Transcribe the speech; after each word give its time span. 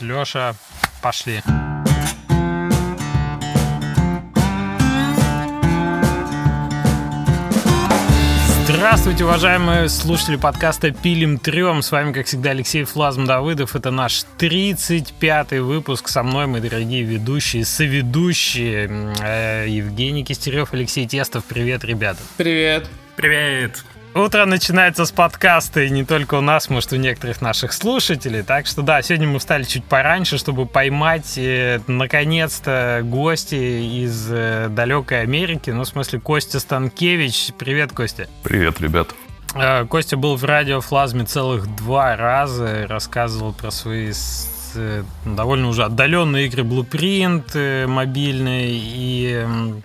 Леша, 0.00 0.54
пошли. 1.02 1.42
Здравствуйте, 8.64 9.24
уважаемые 9.24 9.88
слушатели 9.88 10.36
подкаста 10.36 10.90
«Пилим 10.90 11.38
трем». 11.38 11.82
С 11.82 11.92
вами, 11.92 12.12
как 12.12 12.26
всегда, 12.26 12.50
Алексей 12.50 12.84
Флазм 12.84 13.24
Давыдов. 13.24 13.74
Это 13.74 13.90
наш 13.90 14.24
35-й 14.38 15.60
выпуск. 15.60 16.08
Со 16.08 16.22
мной 16.22 16.46
мы, 16.46 16.60
дорогие 16.60 17.02
ведущие, 17.02 17.64
соведущие 17.64 19.14
э, 19.22 19.66
Евгений 19.68 20.24
Кистерев, 20.24 20.74
Алексей 20.74 21.06
Тестов. 21.06 21.44
Привет, 21.44 21.84
ребята. 21.84 22.18
Привет. 22.36 22.88
Привет. 23.16 23.84
Утро 24.16 24.46
начинается 24.46 25.04
с 25.04 25.12
подкаста, 25.12 25.82
и 25.82 25.90
не 25.90 26.02
только 26.02 26.36
у 26.36 26.40
нас, 26.40 26.70
может, 26.70 26.90
у 26.94 26.96
некоторых 26.96 27.42
наших 27.42 27.74
слушателей. 27.74 28.42
Так 28.42 28.66
что 28.66 28.80
да, 28.80 29.02
сегодня 29.02 29.28
мы 29.28 29.38
встали 29.38 29.64
чуть 29.64 29.84
пораньше, 29.84 30.38
чтобы 30.38 30.64
поймать, 30.64 31.36
э, 31.36 31.80
наконец-то, 31.86 33.02
гости 33.04 33.54
из 34.06 34.28
э, 34.30 34.68
далекой 34.70 35.20
Америки. 35.20 35.68
Ну, 35.68 35.82
в 35.82 35.86
смысле, 35.86 36.18
Костя 36.18 36.60
Станкевич. 36.60 37.52
Привет, 37.58 37.92
Костя. 37.92 38.26
Привет, 38.42 38.80
ребят. 38.80 39.08
Э, 39.54 39.84
Костя 39.84 40.16
был 40.16 40.36
в 40.36 40.44
радиофлазме 40.44 41.26
целых 41.26 41.66
два 41.76 42.16
раза, 42.16 42.86
рассказывал 42.88 43.52
про 43.52 43.70
свои 43.70 44.14
э, 44.76 45.02
довольно 45.26 45.68
уже 45.68 45.84
отдаленные 45.84 46.46
игры 46.46 46.62
Blueprint 46.62 47.50
э, 47.52 47.86
мобильные 47.86 48.70
и 48.72 49.46
Э, 49.46 49.80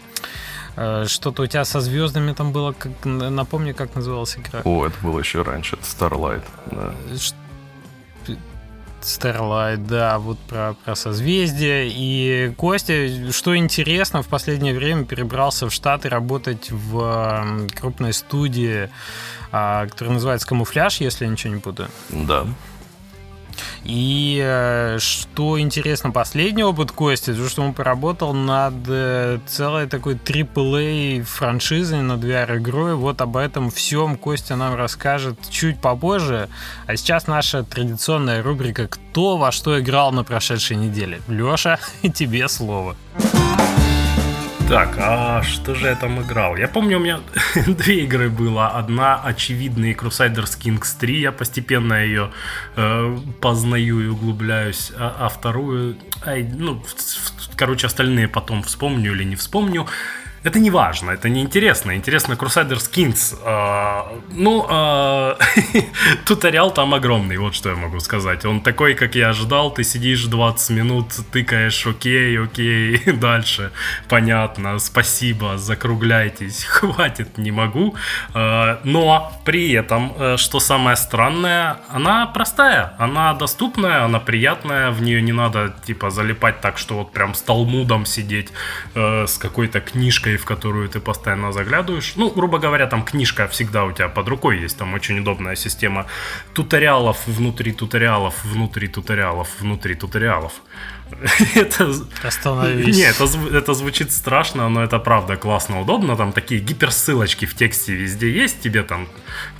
что-то 0.75 1.43
у 1.43 1.47
тебя 1.47 1.65
со 1.65 1.81
звездами 1.81 2.33
там 2.33 2.51
было, 2.51 2.71
как, 2.71 2.91
напомни, 3.03 3.71
как 3.71 3.95
называлась 3.95 4.37
игра. 4.37 4.61
О, 4.63 4.85
это 4.85 4.95
было 5.01 5.19
еще 5.19 5.41
раньше, 5.41 5.75
это 5.75 5.85
Starlight. 5.85 6.43
Да. 6.71 6.93
Starlight, 9.01 9.87
да, 9.87 10.19
вот 10.19 10.37
про, 10.39 10.75
про 10.85 10.95
созвездие. 10.95 11.89
И 11.91 12.53
Костя, 12.55 13.31
что 13.31 13.57
интересно, 13.57 14.21
в 14.21 14.27
последнее 14.27 14.75
время 14.75 15.05
перебрался 15.05 15.67
в 15.67 15.73
Штаты 15.73 16.07
работать 16.09 16.69
в 16.69 17.67
крупной 17.79 18.13
студии, 18.13 18.89
а, 19.51 19.87
которая 19.87 20.13
называется 20.13 20.47
«Камуфляж», 20.47 21.01
если 21.01 21.25
я 21.25 21.31
ничего 21.31 21.53
не 21.53 21.59
путаю. 21.59 21.89
Да. 22.09 22.45
И 23.83 24.41
э, 24.43 24.97
что 24.99 25.59
интересно, 25.59 26.11
последний 26.11 26.63
опыт 26.63 26.91
Кости, 26.91 27.33
то, 27.33 27.49
что 27.49 27.61
он 27.61 27.73
поработал 27.73 28.33
над 28.33 28.73
э, 28.87 29.39
целой 29.47 29.87
такой 29.87 30.15
AAA 30.15 31.23
франшизой, 31.23 32.01
над 32.01 32.23
VR-игрой. 32.23 32.95
Вот 32.95 33.21
об 33.21 33.37
этом 33.37 33.71
всем 33.71 34.17
Костя 34.17 34.55
нам 34.55 34.75
расскажет 34.75 35.37
чуть 35.49 35.79
попозже. 35.79 36.49
А 36.87 36.95
сейчас 36.95 37.27
наша 37.27 37.63
традиционная 37.63 38.43
рубрика 38.43 38.87
«Кто 38.87 39.37
во 39.37 39.51
что 39.51 39.79
играл 39.79 40.11
на 40.11 40.23
прошедшей 40.23 40.77
неделе?» 40.77 41.21
Леша, 41.27 41.79
тебе 42.13 42.47
слово. 42.47 42.95
Так, 44.71 44.95
а 44.99 45.43
что 45.43 45.75
же 45.75 45.87
я 45.87 45.95
там 45.95 46.21
играл? 46.21 46.55
Я 46.55 46.69
помню, 46.69 46.95
у 46.95 47.01
меня 47.01 47.19
две 47.67 48.05
игры 48.05 48.29
было. 48.29 48.69
Одна 48.69 49.21
очевидная 49.21 49.93
Crusaders 49.93 50.57
Kings 50.57 50.97
3. 50.97 51.19
Я 51.19 51.33
постепенно 51.33 51.95
ее 51.95 52.31
э, 52.77 53.17
познаю 53.41 53.99
и 53.99 54.07
углубляюсь. 54.07 54.93
А, 54.97 55.13
а 55.19 55.27
вторую, 55.27 55.97
ай, 56.25 56.43
ну, 56.43 56.81
короче, 57.57 57.87
остальные 57.87 58.29
потом 58.29 58.63
вспомню 58.63 59.11
или 59.11 59.25
не 59.25 59.35
вспомню. 59.35 59.87
Это 60.43 60.59
не 60.59 60.71
важно, 60.71 61.11
это 61.11 61.29
не 61.29 61.41
интересно. 61.41 61.95
Интересно 61.95 62.33
Crusader 62.33 62.77
Skins. 62.77 63.37
Э, 63.45 64.19
ну, 64.31 64.65
э, 64.67 65.35
туториал 66.25 66.71
там 66.71 66.95
огромный, 66.95 67.37
вот 67.37 67.53
что 67.53 67.69
я 67.69 67.75
могу 67.75 67.99
сказать. 67.99 68.43
Он 68.45 68.61
такой, 68.61 68.95
как 68.95 69.13
я 69.13 69.29
ожидал. 69.29 69.71
Ты 69.71 69.83
сидишь 69.83 70.25
20 70.25 70.69
минут, 70.71 71.05
тыкаешь, 71.31 71.85
окей, 71.85 72.39
окей, 72.39 72.97
дальше. 73.13 73.71
Понятно, 74.09 74.79
спасибо, 74.79 75.59
закругляйтесь. 75.59 76.63
Хватит, 76.69 77.37
не 77.37 77.51
могу. 77.51 77.95
Э, 78.33 78.77
но 78.83 79.31
при 79.45 79.73
этом, 79.73 80.13
э, 80.17 80.37
что 80.37 80.59
самое 80.59 80.95
странное, 80.95 81.77
она 81.89 82.25
простая, 82.25 82.93
она 82.97 83.35
доступная, 83.35 84.05
она 84.05 84.19
приятная. 84.19 84.89
В 84.89 85.03
нее 85.03 85.21
не 85.21 85.33
надо, 85.33 85.75
типа, 85.85 86.09
залипать 86.09 86.61
так, 86.61 86.79
что 86.79 86.95
вот 86.95 87.11
прям 87.13 87.35
с 87.35 87.41
талмудом 87.43 88.07
сидеть, 88.07 88.49
э, 88.95 89.27
с 89.27 89.37
какой-то 89.37 89.81
книжкой 89.81 90.30
книжкой, 90.31 90.37
в 90.37 90.45
которую 90.45 90.89
ты 90.89 90.99
постоянно 90.99 91.51
заглядываешь. 91.51 92.13
Ну, 92.17 92.29
грубо 92.29 92.59
говоря, 92.59 92.87
там 92.87 93.03
книжка 93.03 93.47
всегда 93.47 93.83
у 93.83 93.91
тебя 93.91 94.09
под 94.09 94.27
рукой 94.27 94.59
есть. 94.59 94.77
Там 94.77 94.93
очень 94.93 95.19
удобная 95.19 95.55
система 95.55 96.05
туториалов 96.53 97.27
внутри 97.27 97.71
туториалов, 97.71 98.45
внутри 98.45 98.87
туториалов, 98.87 99.47
внутри 99.61 99.95
туториалов. 99.95 100.51
это... 101.55 101.93
Остановись. 102.23 102.95
Не, 102.95 103.03
это, 103.03 103.25
это 103.57 103.73
звучит 103.73 104.11
страшно, 104.11 104.69
но 104.69 104.83
это 104.83 104.99
правда 104.99 105.35
классно, 105.35 105.81
удобно. 105.81 106.15
Там 106.15 106.31
такие 106.31 106.61
гиперссылочки 106.61 107.45
в 107.45 107.55
тексте 107.55 107.93
везде 107.93 108.31
есть. 108.31 108.61
Тебе 108.61 108.83
там, 108.83 109.07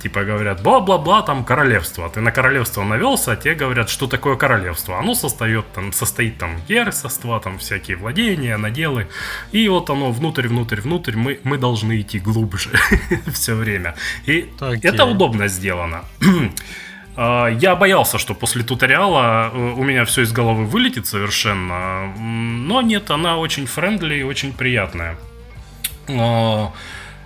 типа, 0.02 0.24
говорят, 0.24 0.62
бла-бла-бла, 0.62 1.22
там 1.22 1.44
королевство. 1.44 2.08
Ты 2.08 2.20
на 2.20 2.32
королевство 2.32 2.82
навелся, 2.84 3.32
а 3.32 3.36
тебе 3.36 3.54
говорят, 3.54 3.88
что 3.88 4.06
такое 4.06 4.36
королевство. 4.36 4.98
Оно 4.98 5.14
состоит 5.14 5.64
там, 5.72 5.92
состоит 5.92 6.38
там 6.38 6.60
ерсоства, 6.68 7.40
там 7.40 7.58
всякие 7.58 7.96
владения, 7.96 8.56
наделы. 8.56 9.08
И 9.52 9.68
вот 9.68 9.90
оно 9.90 10.10
внутрь, 10.10 10.48
внутрь, 10.48 10.80
внутрь. 10.80 11.16
Мы, 11.16 11.40
мы 11.44 11.58
должны 11.58 12.00
идти 12.00 12.18
глубже 12.18 12.70
все 13.32 13.54
время. 13.54 13.94
И 14.26 14.48
okay. 14.58 14.80
это 14.82 15.04
удобно 15.04 15.48
сделано. 15.48 16.04
А, 17.16 17.48
я 17.48 17.76
боялся, 17.76 18.18
что 18.18 18.34
после 18.34 18.62
туториала 18.62 19.50
э, 19.52 19.58
у 19.58 19.82
меня 19.84 20.04
все 20.04 20.22
из 20.22 20.32
головы 20.32 20.64
вылетит 20.64 21.06
совершенно. 21.06 22.12
Но 22.16 22.82
нет, 22.82 23.10
она 23.10 23.36
очень 23.36 23.66
френдли 23.66 24.16
и 24.16 24.22
очень 24.22 24.52
приятная. 24.52 25.16
А, 26.08 26.72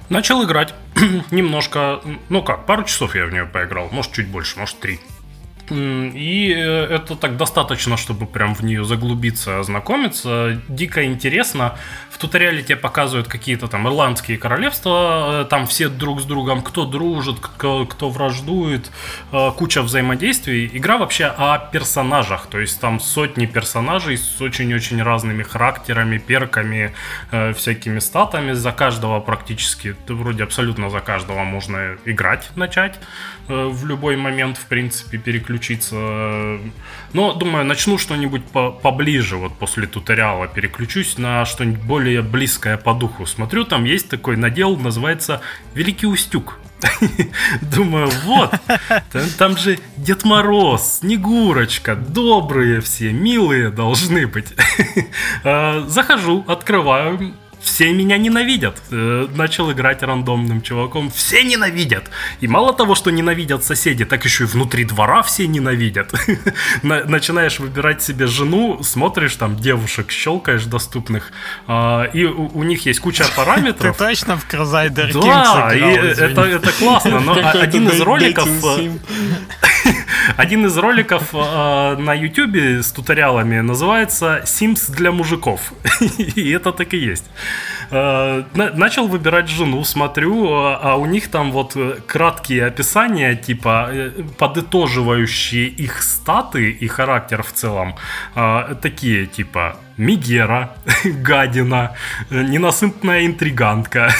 начал 0.08 0.44
играть 0.44 0.74
немножко, 1.30 2.00
ну 2.28 2.42
как, 2.42 2.66
пару 2.66 2.84
часов 2.84 3.14
я 3.14 3.26
в 3.26 3.32
нее 3.32 3.46
поиграл, 3.46 3.88
может 3.90 4.12
чуть 4.12 4.28
больше, 4.28 4.58
может 4.58 4.78
три. 4.80 5.00
И 5.70 6.54
э, 6.56 6.84
это 6.94 7.16
так 7.16 7.36
достаточно, 7.36 7.96
чтобы 7.96 8.26
прям 8.26 8.54
в 8.54 8.62
нее 8.62 8.84
заглубиться, 8.84 9.58
ознакомиться. 9.58 10.60
Дико 10.68 11.04
интересно. 11.04 11.76
В 12.10 12.18
туториале 12.18 12.62
тебе 12.62 12.76
показывают 12.76 13.28
какие-то 13.28 13.66
там 13.68 13.86
ирландские 13.86 14.38
королевства, 14.38 15.42
э, 15.42 15.44
там 15.46 15.66
все 15.66 15.88
друг 15.88 16.20
с 16.20 16.24
другом, 16.24 16.62
кто 16.62 16.84
дружит, 16.84 17.40
кто, 17.40 17.84
кто 17.84 18.10
враждует, 18.10 18.90
э, 19.32 19.50
куча 19.56 19.82
взаимодействий. 19.82 20.70
Игра 20.72 20.98
вообще 20.98 21.26
о 21.26 21.58
персонажах, 21.58 22.46
то 22.46 22.58
есть 22.58 22.80
там 22.80 23.00
сотни 23.00 23.46
персонажей 23.46 24.18
с 24.18 24.40
очень-очень 24.40 25.02
разными 25.02 25.42
характерами, 25.42 26.18
перками, 26.18 26.94
всякими 27.54 27.98
статами. 27.98 28.52
За 28.52 28.72
каждого 28.72 29.20
практически, 29.20 29.96
вроде 30.08 30.44
абсолютно 30.44 30.90
за 30.90 31.00
каждого 31.00 31.44
можно 31.44 31.96
играть, 32.04 32.50
начать 32.56 32.98
в 33.48 33.86
любой 33.86 34.16
момент, 34.16 34.56
в 34.58 34.66
принципе, 34.66 35.18
переключиться 35.18 35.55
переключиться. 35.56 36.60
Но, 37.12 37.32
думаю, 37.32 37.64
начну 37.64 37.98
что-нибудь 37.98 38.44
по 38.44 38.70
поближе, 38.70 39.36
вот 39.36 39.56
после 39.58 39.86
туториала 39.86 40.46
переключусь 40.46 41.18
на 41.18 41.44
что-нибудь 41.44 41.82
более 41.82 42.22
близкое 42.22 42.76
по 42.76 42.94
духу. 42.94 43.26
Смотрю, 43.26 43.64
там 43.64 43.84
есть 43.84 44.08
такой 44.08 44.36
надел, 44.36 44.76
называется 44.76 45.40
«Великий 45.74 46.06
Устюг». 46.06 46.58
Думаю, 47.62 48.10
вот, 48.24 48.54
там, 49.10 49.22
там 49.38 49.56
же 49.56 49.78
Дед 49.96 50.24
Мороз, 50.24 50.98
Снегурочка, 50.98 51.96
добрые 51.96 52.82
все, 52.82 53.12
милые 53.12 53.70
должны 53.70 54.26
быть. 54.26 54.52
А, 55.44 55.84
захожу, 55.86 56.44
открываю, 56.46 57.34
все 57.66 57.92
меня 57.92 58.16
ненавидят. 58.16 58.80
Э, 58.90 59.26
начал 59.34 59.72
играть 59.72 60.02
рандомным 60.02 60.62
чуваком. 60.62 61.10
Все 61.10 61.42
ненавидят. 61.42 62.04
И 62.40 62.46
мало 62.46 62.72
того, 62.72 62.94
что 62.94 63.10
ненавидят 63.10 63.64
соседи, 63.64 64.04
так 64.04 64.24
еще 64.24 64.44
и 64.44 64.46
внутри 64.46 64.84
двора 64.84 65.22
все 65.22 65.46
ненавидят. 65.48 66.14
Начинаешь 66.82 67.58
выбирать 67.58 68.02
себе 68.02 68.28
жену, 68.28 68.82
смотришь 68.82 69.34
там 69.34 69.56
девушек, 69.56 70.12
щелкаешь 70.12 70.64
доступных, 70.64 71.32
а, 71.66 72.04
и 72.04 72.24
у 72.24 72.62
них 72.62 72.86
есть 72.86 73.00
куча 73.00 73.24
параметров. 73.36 73.96
Ты 73.96 74.04
точно 74.04 74.38
в 74.38 74.48
Crusader 74.48 75.10
Kings 75.10 76.34
Да, 76.34 76.46
это 76.46 76.72
классно, 76.72 77.20
но 77.20 77.32
один 77.60 77.88
из 77.88 78.00
роликов... 78.00 78.48
Э, 79.86 79.90
один 80.36 80.66
из 80.66 80.76
роликов 80.76 81.34
э, 81.34 81.96
на 81.96 82.14
YouTube 82.14 82.82
с 82.82 82.92
туториалами 82.92 83.60
называется 83.60 84.42
Sims 84.44 84.90
для 84.92 85.12
мужиков. 85.12 85.72
И 86.18 86.50
это 86.50 86.72
так 86.72 86.94
и 86.94 86.96
есть. 86.96 87.24
Э, 87.90 88.44
начал 88.54 89.08
выбирать 89.08 89.48
жену, 89.48 89.84
смотрю, 89.84 90.52
а, 90.52 90.80
а 90.82 90.96
у 90.96 91.06
них 91.06 91.28
там 91.28 91.52
вот 91.52 91.76
э, 91.76 91.96
краткие 92.06 92.66
описания, 92.66 93.34
типа 93.36 93.88
э, 93.90 94.10
подытоживающие 94.38 95.66
их 95.66 96.02
статы 96.02 96.70
и 96.70 96.88
характер 96.88 97.42
в 97.42 97.52
целом, 97.52 97.94
такие 98.82 99.26
типа 99.26 99.76
Мигера, 99.96 100.76
гадина, 101.04 101.94
ненасытная 102.30 103.26
интригантка. 103.26 104.10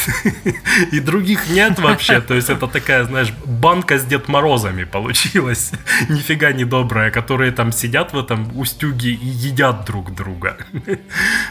И 0.93 1.01
других 1.01 1.49
нет 1.51 1.79
вообще. 1.79 2.21
То 2.21 2.35
есть 2.35 2.51
это 2.51 2.67
такая, 2.67 3.05
знаешь, 3.05 3.33
банка 3.45 3.99
с 3.99 4.05
Дед 4.05 4.29
Морозами 4.29 4.85
получилась. 4.85 5.73
нифига 6.09 6.53
не 6.53 6.65
добрая, 6.65 7.11
которые 7.11 7.53
там 7.53 7.73
сидят 7.73 8.13
в 8.13 8.19
этом 8.19 8.57
устюге 8.59 9.11
и 9.11 9.27
едят 9.27 9.85
друг 9.85 10.15
друга. 10.15 10.57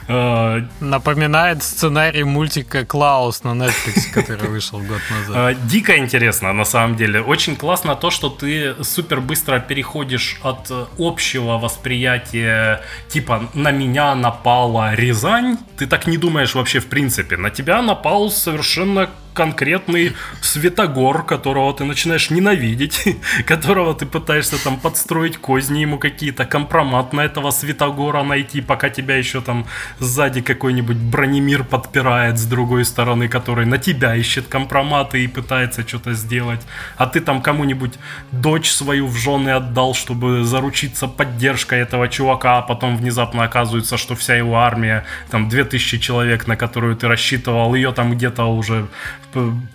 А, 0.07 0.65
Напоминает 0.79 1.63
сценарий 1.63 2.23
мультика 2.23 2.85
«Клаус» 2.85 3.43
на 3.43 3.49
Netflix, 3.49 4.11
который 4.13 4.49
вышел 4.49 4.79
год 4.79 5.01
назад. 5.09 5.35
А, 5.35 5.53
дико 5.53 5.97
интересно, 5.97 6.53
на 6.53 6.65
самом 6.65 6.95
деле. 6.95 7.21
Очень 7.21 7.55
классно 7.55 7.95
то, 7.95 8.09
что 8.09 8.29
ты 8.29 8.75
супер 8.83 9.21
быстро 9.21 9.59
переходишь 9.59 10.37
от 10.41 10.71
общего 10.97 11.57
восприятия, 11.57 12.81
типа 13.09 13.49
«на 13.53 13.71
меня 13.71 14.14
напала 14.15 14.95
Рязань», 14.95 15.57
ты 15.77 15.87
так 15.87 16.07
не 16.07 16.17
думаешь 16.17 16.55
вообще 16.55 16.79
в 16.79 16.87
принципе. 16.87 17.37
На 17.37 17.49
тебя 17.49 17.81
напал 17.81 18.29
совершенно 18.31 19.09
конкретный 19.35 20.13
Светогор, 20.41 21.25
которого 21.25 21.73
ты 21.73 21.83
начинаешь 21.83 22.29
ненавидеть, 22.31 23.17
которого 23.45 23.93
ты 23.93 24.05
пытаешься 24.05 24.63
там 24.63 24.79
подстроить 24.79 25.37
козни 25.37 25.81
ему 25.81 25.99
какие-то, 25.99 26.45
компромат 26.45 27.13
на 27.13 27.21
этого 27.21 27.51
Светогора 27.51 28.23
найти, 28.23 28.61
пока 28.61 28.89
тебя 28.89 29.17
еще 29.17 29.41
там 29.41 29.67
сзади 29.99 30.41
какой-нибудь 30.41 30.97
бронемир 30.97 31.63
подпирает 31.63 32.39
с 32.39 32.45
другой 32.45 32.85
стороны, 32.85 33.27
который 33.27 33.65
на 33.65 33.77
тебя 33.77 34.15
ищет 34.15 34.47
компроматы 34.47 35.23
и 35.23 35.27
пытается 35.27 35.87
что-то 35.87 36.13
сделать, 36.13 36.61
а 36.95 37.05
ты 37.05 37.19
там 37.19 37.41
кому-нибудь 37.41 37.93
дочь 38.31 38.71
свою 38.71 39.07
в 39.07 39.15
жены 39.17 39.49
отдал, 39.49 39.93
чтобы 39.93 40.43
заручиться 40.43 41.07
поддержкой 41.07 41.79
этого 41.79 42.07
чувака, 42.07 42.59
а 42.59 42.61
потом 42.61 42.95
внезапно 42.97 43.43
оказывается, 43.43 43.97
что 43.97 44.15
вся 44.15 44.35
его 44.35 44.57
армия, 44.57 45.03
там 45.29 45.49
2000 45.49 45.99
человек, 45.99 46.47
на 46.47 46.55
которую 46.55 46.95
ты 46.95 47.07
рассчитывал, 47.09 47.75
ее 47.75 47.91
там 47.91 48.13
где-то 48.13 48.45
уже 48.45 48.87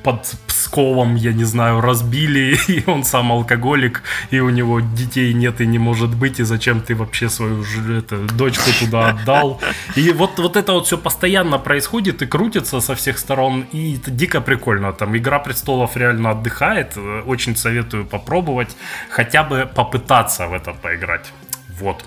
под 0.03 0.35
Псковом, 0.47 1.15
я 1.17 1.33
не 1.33 1.45
знаю, 1.45 1.81
разбили, 1.81 2.59
и 2.69 2.83
он 2.87 3.05
сам 3.05 3.33
алкоголик, 3.33 4.03
и 4.31 4.41
у 4.41 4.51
него 4.51 4.81
детей 4.81 5.33
нет 5.35 5.61
и 5.61 5.67
не 5.67 5.79
может 5.79 6.15
быть, 6.15 6.41
и 6.41 6.45
зачем 6.45 6.81
ты 6.81 6.95
вообще 6.95 7.29
свою 7.29 7.65
это, 7.99 8.19
дочку 8.37 8.71
туда 8.79 9.09
отдал. 9.11 9.61
И 9.97 10.12
вот, 10.12 10.39
вот 10.39 10.57
это 10.57 10.73
вот 10.73 10.87
все 10.87 10.99
постоянно 10.99 11.59
происходит 11.59 12.23
и 12.23 12.27
крутится 12.27 12.81
со 12.81 12.95
всех 12.95 13.19
сторон, 13.19 13.67
и 13.73 13.97
это 13.97 14.11
дико 14.11 14.41
прикольно. 14.41 14.93
Там 14.93 15.17
«Игра 15.17 15.39
престолов» 15.39 15.97
реально 15.97 16.31
отдыхает, 16.31 16.97
очень 17.27 17.56
советую 17.56 18.05
попробовать, 18.05 18.77
хотя 19.09 19.43
бы 19.43 19.69
попытаться 19.75 20.47
в 20.47 20.55
это 20.55 20.73
поиграть. 20.73 21.33
Вот. 21.81 22.05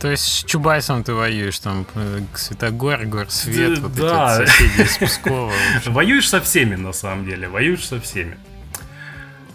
То 0.00 0.10
есть 0.10 0.24
с 0.24 0.44
Чубайсом 0.44 1.02
ты 1.04 1.14
воюешь, 1.14 1.58
там, 1.58 1.86
э, 1.94 2.20
Светогор, 2.34 3.04
Горсвет, 3.04 3.78
вот 3.78 3.94
да. 3.94 4.42
эти 4.42 4.48
соседи 4.48 4.82
из 4.82 4.96
Пскова. 4.98 5.52
Воюешь 5.86 6.28
со 6.28 6.40
всеми, 6.40 6.76
на 6.76 6.92
самом 6.92 7.24
деле, 7.24 7.48
воюешь 7.48 7.86
со 7.86 8.00
всеми. 8.00 8.36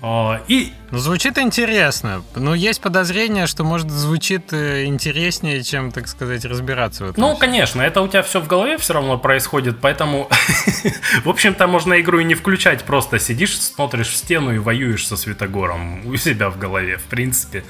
А, 0.03 0.41
и... 0.47 0.73
Ну, 0.89 0.97
звучит 0.97 1.37
интересно. 1.37 2.23
Но 2.35 2.55
есть 2.55 2.81
подозрение, 2.81 3.45
что, 3.45 3.63
может, 3.63 3.91
звучит 3.91 4.51
э, 4.51 4.85
интереснее, 4.85 5.61
чем, 5.63 5.91
так 5.91 6.07
сказать, 6.07 6.43
разбираться 6.43 7.05
в 7.05 7.09
этом. 7.11 7.21
Ну, 7.21 7.37
конечно, 7.37 7.83
это 7.83 8.01
у 8.01 8.07
тебя 8.07 8.23
все 8.23 8.41
в 8.41 8.47
голове 8.47 8.79
все 8.79 8.93
равно 8.93 9.19
происходит, 9.19 9.77
поэтому, 9.79 10.27
в 11.23 11.29
общем-то, 11.29 11.67
можно 11.67 12.01
игру 12.01 12.19
и 12.19 12.23
не 12.23 12.33
включать, 12.33 12.83
просто 12.83 13.19
сидишь, 13.19 13.59
смотришь 13.59 14.09
в 14.09 14.15
стену 14.15 14.53
и 14.55 14.57
воюешь 14.57 15.05
со 15.05 15.15
Светогором 15.15 16.03
у 16.07 16.15
себя 16.17 16.49
в 16.49 16.57
голове. 16.57 16.97
В 16.97 17.03
принципе, 17.03 17.63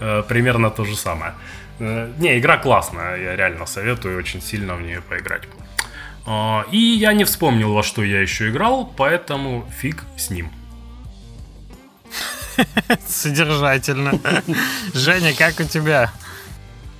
э, 0.00 0.24
примерно 0.28 0.70
то 0.70 0.84
же 0.84 0.96
самое. 0.96 1.34
Э, 1.78 2.12
не, 2.18 2.38
игра 2.38 2.56
классная, 2.58 3.16
я 3.16 3.36
реально 3.36 3.66
советую 3.66 4.18
очень 4.18 4.40
сильно 4.42 4.74
в 4.74 4.82
нее 4.82 5.00
поиграть. 5.02 5.42
А, 6.26 6.64
и 6.72 6.78
я 6.78 7.12
не 7.12 7.24
вспомнил, 7.24 7.72
во 7.72 7.82
что 7.82 8.02
я 8.02 8.20
еще 8.20 8.50
играл, 8.50 8.92
поэтому 8.96 9.66
фиг 9.80 10.04
с 10.16 10.30
ним. 10.30 10.50
Содержательно. 13.06 14.18
Женя, 14.94 15.32
как 15.34 15.60
у 15.60 15.64
тебя? 15.64 16.12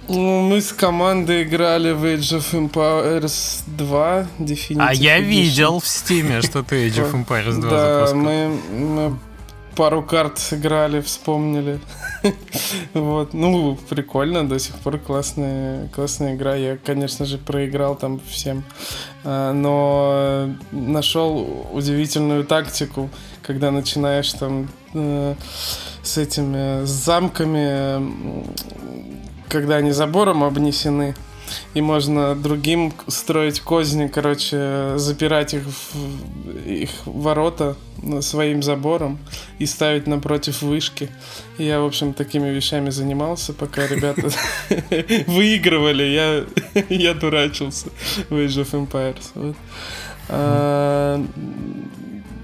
Ну, 0.09 0.43
мы 0.43 0.61
с 0.61 0.73
командой 0.73 1.43
играли 1.43 1.91
в 1.91 2.05
Age 2.05 2.39
of 2.39 2.53
Empires 2.53 3.65
2 3.67 4.27
Definitive 4.39 4.77
А 4.79 4.95
я 4.95 5.19
Edition. 5.19 5.23
видел 5.23 5.81
в 5.81 5.87
стиме, 5.89 6.43
что 6.43 6.63
ты 6.63 6.87
Age 6.87 7.11
of 7.11 7.27
Empires 7.27 7.61
2 7.61 7.71
Да, 7.71 8.15
мы, 8.15 8.57
мы 8.71 9.19
пару 9.75 10.03
карт 10.05 10.39
сыграли, 10.39 11.01
вспомнили. 11.01 11.81
Вот. 12.95 13.35
Ну, 13.35 13.79
прикольно, 13.89 14.49
до 14.49 14.59
сих 14.59 14.75
пор 14.77 14.99
классная, 14.99 15.89
классная 15.89 16.35
игра. 16.35 16.55
Я, 16.55 16.77
конечно 16.77 17.27
же, 17.27 17.39
проиграл 17.39 17.97
там 17.97 18.21
всем. 18.29 18.65
А, 19.25 19.53
но 19.53 20.55
нашел 20.73 21.67
удивительную 21.73 22.45
тактику, 22.45 23.11
когда 23.43 23.71
начинаешь 23.71 24.33
там 24.33 24.69
э, 24.95 25.35
с 26.03 26.19
этими 26.19 26.85
с 26.85 26.91
замками, 26.91 28.45
когда 29.49 29.77
они 29.77 29.93
забором 29.93 30.45
обнесены 30.45 31.15
и 31.75 31.81
можно 31.81 32.35
другим 32.35 32.93
строить 33.09 33.61
козни, 33.61 34.09
короче, 34.09 34.97
запирать 34.97 35.55
их 35.55 35.63
в 35.65 36.17
их 36.67 36.91
ворота 37.05 37.77
своим 38.21 38.63
забором 38.63 39.19
и 39.59 39.67
ставить 39.67 40.07
напротив 40.07 40.63
вышки. 40.63 41.09
И 41.59 41.65
я, 41.65 41.81
в 41.81 41.87
общем, 41.87 42.13
такими 42.13 42.49
вещами 42.49 42.91
занимался, 42.91 43.53
пока 43.53 43.87
ребята 43.89 44.29
выигрывали, 45.27 46.03
я, 46.03 46.45
я 46.89 47.15
дурачился 47.15 47.89
в 48.29 48.35
Age 48.35 48.65
of 48.65 48.71
Empires. 48.73 49.31
Вот. 49.35 49.57
А, 50.29 51.25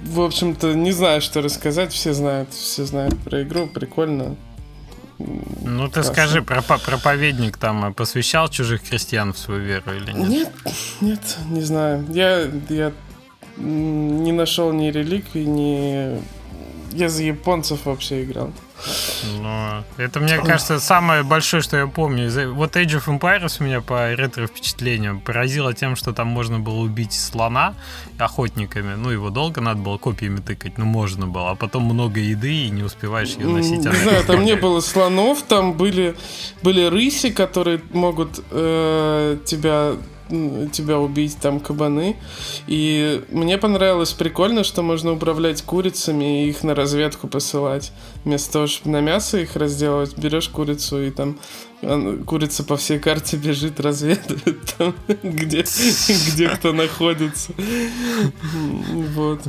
в 0.03 0.21
общем-то, 0.21 0.75
не 0.75 0.93
знаю, 0.93 1.21
что 1.21 1.41
рассказать, 1.43 1.93
все 1.93 2.13
знают, 2.13 2.53
все 2.53 2.85
знают 2.85 3.19
про 3.19 3.43
игру, 3.43 3.67
прикольно. 3.67 4.37
Ну 5.19 5.87
ты 5.89 5.95
Классно. 5.95 6.13
скажи, 6.13 6.43
проповедник 6.43 7.57
там 7.57 7.95
посвящал 7.95 8.49
чужих 8.49 8.83
крестьян 8.83 9.33
в 9.33 9.39
свою 9.39 9.61
веру 9.63 9.93
или 9.95 10.13
нет? 10.13 10.29
Нет, 10.29 10.53
нет, 11.01 11.39
не 11.51 11.63
знаю. 11.63 12.05
Я, 12.09 12.51
я 12.69 12.93
не 13.57 14.33
нашел 14.33 14.73
ни 14.73 14.91
реликвий, 14.91 15.45
ни... 15.45 16.21
Я 16.93 17.09
за 17.09 17.23
японцев 17.23 17.87
вообще 17.87 18.25
играл. 18.25 18.53
Но 19.41 19.85
это, 19.97 20.21
мне 20.21 20.39
кажется, 20.39 20.81
самое 20.81 21.23
большое, 21.23 21.63
что 21.63 21.77
я 21.77 21.87
помню. 21.87 22.31
Вот 22.53 22.77
Age 22.77 23.01
of 23.01 23.07
Empires 23.07 23.57
у 23.61 23.65
меня 23.65 23.81
по 23.81 24.13
ретро-впечатлениям 24.15 25.21
поразило 25.21 25.73
тем, 25.73 25.95
что 25.97 26.13
там 26.13 26.29
можно 26.29 26.59
было 26.59 26.81
убить 26.81 27.13
слона 27.13 27.75
охотниками. 28.19 28.95
Ну, 28.95 29.11
его 29.11 29.31
долго 29.31 29.61
надо 29.61 29.81
было 29.81 29.99
копиями 29.99 30.41
тыкать, 30.41 30.79
ну, 30.79 30.85
можно 30.85 31.27
было. 31.27 31.51
А 31.51 31.55
потом 31.55 31.85
много 31.85 32.21
еды, 32.21 32.67
и 32.67 32.71
не 32.71 32.83
успеваешь 32.83 33.31
ее 33.31 33.47
носить. 33.47 33.85
Не 33.85 33.93
знаю, 33.93 34.25
там 34.25 34.45
не 34.45 34.57
было 34.57 34.81
слонов, 34.81 35.43
там 35.43 35.75
были, 35.75 36.17
были 36.63 36.85
рыси, 36.87 37.31
которые 37.31 37.81
могут 37.93 38.43
э, 38.51 39.39
тебя 39.45 39.93
тебя 40.73 40.99
убить 40.99 41.37
там 41.41 41.61
кабаны. 41.61 42.17
И 42.67 43.23
мне 43.31 43.59
понравилось 43.59 44.13
прикольно, 44.13 44.65
что 44.65 44.83
можно 44.83 45.13
управлять 45.13 45.63
курицами 45.63 46.45
и 46.45 46.49
их 46.49 46.63
на 46.65 46.75
разведку 46.75 47.29
посылать. 47.29 47.93
Вместо 48.25 48.53
того, 48.53 48.67
чтобы 48.67 48.91
на 48.91 49.01
мясо 49.01 49.39
их 49.39 49.57
разделывать, 49.57 50.17
берешь 50.17 50.49
курицу 50.49 51.03
и 51.03 51.11
там 51.11 51.39
курица 52.27 52.65
по 52.65 52.77
всей 52.77 52.99
карте 52.99 53.37
бежит, 53.37 53.81
разведывает 53.81 54.75
там, 54.79 54.95
где, 55.23 55.65
где 56.33 56.49
кто 56.49 56.73
находится. 56.73 57.53
Вот. 59.15 59.41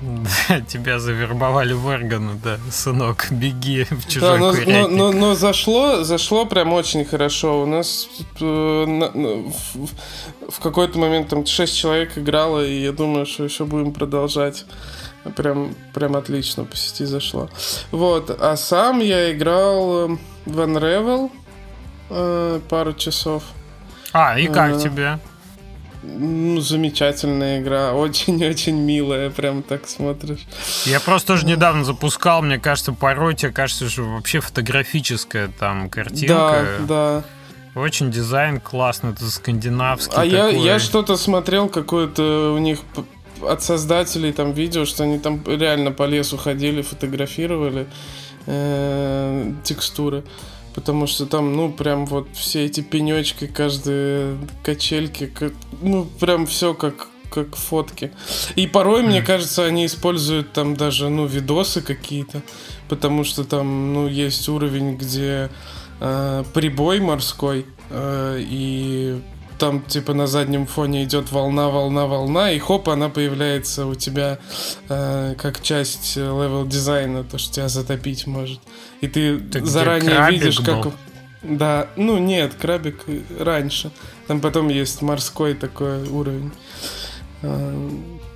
Тебя 0.68 0.98
завербовали 0.98 1.72
в 1.72 1.86
органы, 1.86 2.32
да, 2.42 2.58
сынок, 2.70 3.26
беги 3.30 3.84
в 3.90 4.08
чужой 4.08 4.38
да, 4.38 4.38
но, 4.38 4.52
но, 4.52 4.88
но, 4.88 5.12
но 5.12 5.34
зашло, 5.34 6.02
зашло 6.04 6.46
прям 6.46 6.72
очень 6.72 7.04
хорошо. 7.04 7.62
У 7.62 7.66
нас 7.66 8.08
э, 8.40 8.84
на, 8.86 9.08
в, 9.08 9.90
в 10.48 10.60
какой-то 10.60 10.98
момент 10.98 11.28
там 11.28 11.44
6 11.44 11.76
человек 11.76 12.16
играло, 12.16 12.64
и 12.64 12.82
я 12.82 12.92
думаю, 12.92 13.26
что 13.26 13.44
еще 13.44 13.64
будем 13.64 13.92
продолжать. 13.92 14.64
Прям, 15.36 15.74
прям 15.92 16.16
отлично 16.16 16.64
по 16.64 16.76
сети 16.76 17.04
зашло. 17.04 17.50
Вот, 17.90 18.30
а 18.30 18.56
сам 18.56 19.00
я 19.00 19.32
играл 19.32 20.12
э, 20.12 20.16
в 20.46 20.60
Unravel 20.60 21.30
э, 22.08 22.60
пару 22.70 22.94
часов. 22.94 23.42
А, 24.12 24.38
и 24.38 24.46
как 24.46 24.76
э, 24.76 24.80
тебе? 24.80 25.18
Ну, 26.02 26.60
замечательная 26.60 27.60
игра, 27.60 27.92
очень-очень 27.94 28.76
милая, 28.76 29.30
прям 29.30 29.62
так 29.62 29.88
смотришь. 29.88 30.46
Я 30.84 31.00
просто 31.00 31.34
тоже 31.34 31.46
недавно 31.46 31.84
запускал, 31.84 32.42
мне 32.42 32.58
кажется, 32.58 32.92
порой 32.92 33.34
тебе 33.34 33.52
кажется, 33.52 33.88
что 33.88 34.02
вообще 34.02 34.40
фотографическая 34.40 35.48
там 35.48 35.90
картинка. 35.90 36.78
Да, 36.80 37.22
да. 37.74 37.80
Очень 37.80 38.10
дизайн 38.10 38.60
классный, 38.60 39.12
это 39.12 39.30
скандинавский. 39.30 40.12
А 40.12 40.24
такой. 40.24 40.30
я, 40.30 40.48
я 40.48 40.78
что-то 40.78 41.16
смотрел, 41.16 41.68
какое-то 41.68 42.52
у 42.56 42.58
них 42.58 42.80
от 43.42 43.62
создателей 43.62 44.32
там 44.32 44.52
видео, 44.52 44.84
что 44.84 45.04
они 45.04 45.18
там 45.18 45.42
реально 45.46 45.92
по 45.92 46.04
лесу 46.04 46.36
ходили, 46.36 46.82
фотографировали 46.82 47.86
э, 48.46 49.52
текстуры. 49.62 50.24
Потому 50.74 51.06
что 51.06 51.26
там, 51.26 51.56
ну, 51.56 51.70
прям 51.70 52.06
вот 52.06 52.28
все 52.32 52.64
эти 52.64 52.80
пенечки, 52.80 53.46
каждые 53.46 54.38
качельки, 54.62 55.32
ну, 55.82 56.04
прям 56.20 56.46
все 56.46 56.74
как, 56.74 57.08
как 57.30 57.56
фотки. 57.56 58.12
И 58.54 58.66
порой, 58.66 59.02
мне 59.02 59.22
кажется, 59.22 59.64
они 59.64 59.86
используют 59.86 60.52
там 60.52 60.76
даже, 60.76 61.08
ну, 61.08 61.26
видосы 61.26 61.80
какие-то, 61.82 62.42
потому 62.88 63.24
что 63.24 63.44
там, 63.44 63.92
ну, 63.92 64.08
есть 64.08 64.48
уровень, 64.48 64.96
где 64.96 65.50
э, 66.00 66.44
прибой 66.54 67.00
морской, 67.00 67.66
э, 67.90 68.38
и 68.40 69.20
там 69.60 69.82
типа 69.82 70.14
на 70.14 70.26
заднем 70.26 70.66
фоне 70.66 71.04
идет 71.04 71.30
волна, 71.30 71.68
волна, 71.68 72.06
волна, 72.06 72.50
и 72.50 72.58
хоп, 72.58 72.88
она 72.88 73.08
появляется 73.10 73.86
у 73.86 73.94
тебя 73.94 74.38
э, 74.88 75.34
как 75.38 75.62
часть 75.62 76.16
level 76.16 76.66
дизайна, 76.66 77.22
то, 77.22 77.38
что 77.38 77.54
тебя 77.54 77.68
затопить 77.68 78.26
может. 78.26 78.58
И 79.02 79.06
ты 79.06 79.38
Так 79.38 79.66
заранее 79.66 80.30
видишь, 80.30 80.60
был? 80.60 80.82
как... 80.82 80.92
Да, 81.42 81.88
ну 81.96 82.18
нет, 82.18 82.54
крабик 82.54 83.04
раньше. 83.38 83.90
Там 84.26 84.40
потом 84.40 84.68
есть 84.68 85.02
морской 85.02 85.54
такой 85.54 86.08
уровень. 86.08 86.50
Э, 87.42 87.90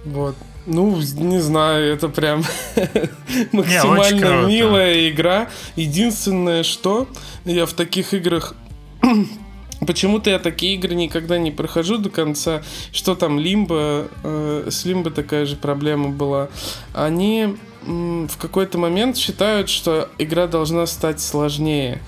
вот. 0.05 0.37
Ну, 0.67 0.97
не 0.97 1.41
знаю, 1.41 1.93
это 1.93 2.09
прям 2.09 2.43
максимально 3.53 4.27
круто. 4.27 4.47
милая 4.49 5.11
игра. 5.11 5.49
Единственное, 5.77 6.63
что 6.63 7.07
я 7.45 7.67
в 7.67 7.75
таких 7.75 8.15
играх 8.15 8.55
Почему-то 9.87 10.31
я 10.31 10.39
такие 10.39 10.75
игры 10.75 10.95
никогда 10.95 11.39
не 11.39 11.51
прохожу 11.51 11.99
до 11.99 12.11
конца. 12.11 12.63
Что 12.93 13.15
там, 13.15 13.39
Лимбо, 13.39 14.09
э, 14.23 14.69
с 14.71 14.85
Лимбо 14.85 15.11
такая 15.11 15.47
же 15.47 15.57
проблема 15.57 16.11
была. 16.11 16.49
Они 16.93 17.57
м, 17.87 18.29
в 18.29 18.37
какой-то 18.39 18.79
момент 18.79 19.17
считают, 19.17 19.69
что 19.69 20.09
игра 20.19 20.47
должна 20.47 20.87
стать 20.87 21.21
сложнее. 21.21 22.01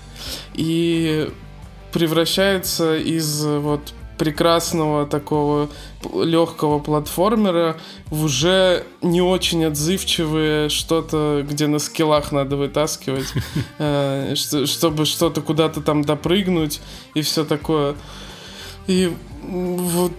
И 0.54 1.28
превращается 1.92 2.96
из 2.96 3.44
вот 3.44 3.94
прекрасного 4.18 5.06
такого 5.06 5.68
легкого 6.14 6.78
платформера 6.78 7.76
в 8.11 8.25
уже 8.25 8.85
не 9.02 9.20
очень 9.20 9.64
отзывчивое 9.64 10.68
что-то, 10.68 11.44
где 11.49 11.66
на 11.66 11.78
скиллах 11.78 12.32
надо 12.32 12.56
вытаскивать, 12.56 13.26
э, 13.78 14.35
что- 14.35 14.66
чтобы 14.66 15.04
что-то 15.04 15.40
куда-то 15.40 15.80
там 15.80 16.02
допрыгнуть 16.02 16.80
и 17.14 17.23
все 17.23 17.44
такое. 17.44 17.96
И 18.87 19.12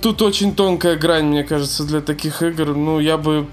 тут 0.01 0.21
очень 0.21 0.55
тонкая 0.55 0.95
грань, 0.95 1.25
мне 1.25 1.43
кажется, 1.43 1.83
для 1.83 2.01
таких 2.01 2.41
игр. 2.41 2.75
Ну, 2.75 2.99
я 2.99 3.17
бы 3.17 3.47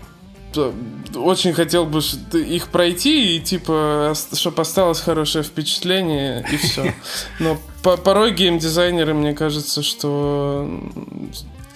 э, 0.56 0.72
очень 1.14 1.52
хотел 1.52 1.84
бы 1.86 2.00
их 2.32 2.68
пройти 2.68 3.36
и 3.36 3.40
типа, 3.40 4.14
чтобы 4.32 4.62
осталось 4.62 5.00
хорошее 5.00 5.44
впечатление 5.44 6.46
и 6.50 6.56
все. 6.56 6.94
Но 7.38 7.58
по- 7.84 7.96
порой 7.98 8.32
геймдизайнеры, 8.32 9.14
мне 9.14 9.34
кажется, 9.34 9.82
что 9.82 10.68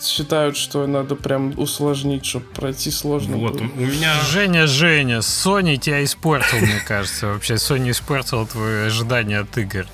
считают, 0.03 0.57
что 0.57 0.87
надо 0.87 1.15
прям 1.15 1.53
усложнить, 1.57 2.25
чтобы 2.25 2.47
пройти 2.47 2.91
сложно. 2.91 3.37
Вот, 3.37 3.55
было. 3.55 3.69
у 3.77 3.81
меня... 3.81 4.15
Женя, 4.31 4.67
Женя, 4.67 5.19
Sony 5.19 5.77
тебя 5.77 6.03
испортил, 6.03 6.59
мне 6.59 6.81
кажется. 6.87 7.27
Вообще, 7.27 7.55
Sony 7.55 7.91
испортил 7.91 8.47
твои 8.47 8.87
ожидания 8.87 9.41
от 9.41 9.57
игр. 9.59 9.87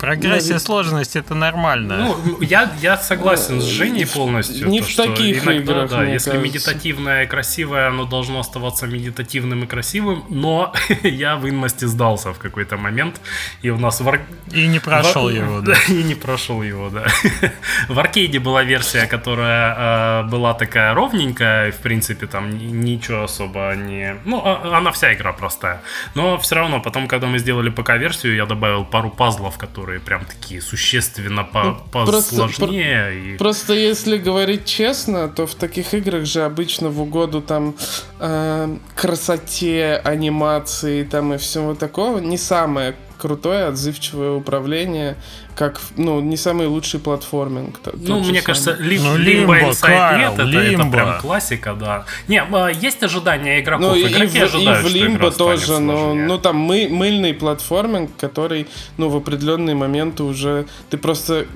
Прогрессия 0.00 0.54
Ну, 0.54 0.58
сложности 0.60 1.18
это 1.18 1.34
нормально. 1.34 1.96
Ну, 2.24 2.40
я, 2.42 2.70
я 2.82 2.96
согласен 2.96 3.60
с 3.60 3.64
Женей 3.64 4.06
полностью. 4.06 4.68
не 4.68 4.80
то, 4.80 4.86
в 4.86 4.90
что 4.90 5.06
таких 5.06 5.44
иногда, 5.44 5.52
играх, 5.72 5.90
да, 5.90 5.98
мне 5.98 6.14
если 6.14 6.30
кажется. 6.30 6.48
медитативное 6.48 7.22
и 7.24 7.26
красивое, 7.26 7.88
оно 7.88 8.04
должно 8.04 8.40
оставаться 8.40 8.86
медитативным 8.86 9.62
и 9.64 9.66
красивым, 9.66 10.24
но 10.28 10.72
я 11.02 11.36
в 11.36 11.48
инмасти 11.48 11.84
сдался 11.84 12.32
в 12.32 12.38
какой-то 12.38 12.76
момент, 12.76 13.20
и 13.62 13.70
у 13.70 13.78
нас 13.78 14.00
в, 14.00 14.08
ар- 14.08 14.22
И 14.52 14.66
не 14.66 14.80
прошел 14.80 15.28
в- 15.28 15.32
его, 15.34 15.60
да. 15.62 15.74
И 15.88 16.02
не 16.02 16.14
прошел 16.16 16.62
его, 16.62 16.90
да. 16.90 17.04
В 17.88 17.98
аркейде 17.98 18.40
была 18.40 18.64
версия, 18.64 19.06
которая 19.06 20.22
э, 20.24 20.28
была 20.30 20.54
такая 20.54 20.94
ровненькая, 20.94 21.68
и, 21.68 21.70
в 21.70 21.76
принципе, 21.76 22.26
там 22.26 22.50
ни- 22.58 22.64
ничего 22.72 23.22
особо 23.24 23.74
не... 23.76 24.16
Ну, 24.24 24.42
а- 24.44 24.76
она 24.78 24.90
вся 24.90 25.12
игра 25.14 25.32
простая. 25.32 25.80
Но 26.14 26.36
все 26.38 26.56
равно, 26.56 26.80
потом, 26.80 27.06
когда 27.06 27.26
мы 27.28 27.38
сделали 27.38 27.70
ПК-версию, 27.70 28.34
я 28.34 28.46
добавил 28.46 28.84
пару 28.84 29.10
пазлов, 29.10 29.56
которые 29.58 29.75
прям 29.84 30.24
такие 30.24 30.60
существенно 30.62 31.44
по- 31.44 31.62
Ну, 31.64 31.76
просто- 31.92 32.12
посложнее. 32.36 33.34
и- 33.34 33.36
Просто 33.36 33.74
если 33.74 34.16
говорить 34.18 34.64
честно, 34.64 35.28
то 35.28 35.46
в 35.46 35.54
таких 35.54 35.94
играх 35.94 36.24
же 36.24 36.42
обычно 36.44 36.88
в 36.88 37.00
угоду 37.00 37.40
там 37.42 37.74
э, 38.20 38.76
красоте, 38.94 40.00
анимации 40.04 41.04
там 41.04 41.34
и 41.34 41.36
всего 41.36 41.74
такого 41.74 42.18
не 42.18 42.38
самое 42.38 42.94
крутое 43.18 43.66
отзывчивое 43.66 44.32
управление, 44.32 45.16
как 45.54 45.80
ну 45.96 46.20
не 46.20 46.36
самый 46.36 46.66
лучший 46.66 47.00
платформинг. 47.00 47.80
Ну, 47.94 48.18
мне 48.18 48.24
самый. 48.24 48.42
кажется, 48.42 48.72
Ли- 48.74 48.98
Ну, 48.98 49.16
Limbo 49.16 49.46
Limbo, 49.46 49.70
Inside 49.70 50.18
нет, 50.18 50.32
это, 50.34 50.58
это 50.58 50.90
прям 50.90 51.20
классика, 51.20 51.74
да. 51.74 52.04
Не, 52.28 52.42
а, 52.42 52.68
есть 52.68 53.02
ожидания 53.02 53.60
игроков, 53.60 53.92
Ну 53.92 53.94
и, 53.94 54.02
и 54.02 54.12
игроки 54.12 54.38
в, 54.38 54.42
ожидают, 54.42 54.84
и 54.84 54.86
в 54.86 54.88
что 54.90 54.98
Лимбо 54.98 55.30
тоже, 55.30 55.78
но 55.78 56.14
ну 56.14 56.38
там 56.38 56.56
мы, 56.56 56.88
мыльный 56.88 57.34
платформинг, 57.34 58.10
который, 58.16 58.66
ну, 58.96 59.08
в 59.08 59.16
определенные 59.16 59.74
моменты 59.74 60.22
уже 60.22 60.66
ты 60.90 60.98
просто. 60.98 61.46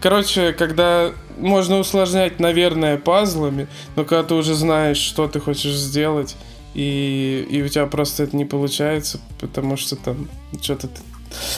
Короче, 0.00 0.52
когда 0.52 1.12
можно 1.38 1.78
усложнять, 1.78 2.40
наверное, 2.40 2.98
пазлами, 2.98 3.66
но 3.96 4.04
когда 4.04 4.22
ты 4.22 4.34
уже 4.34 4.54
знаешь, 4.54 4.98
что 4.98 5.28
ты 5.28 5.40
хочешь 5.40 5.74
сделать, 5.74 6.36
и, 6.74 7.46
и 7.50 7.62
у 7.62 7.68
тебя 7.68 7.86
просто 7.86 8.24
это 8.24 8.36
не 8.36 8.44
получается, 8.44 9.20
потому 9.40 9.76
что 9.76 9.96
там 9.96 10.28
что-то 10.60 10.88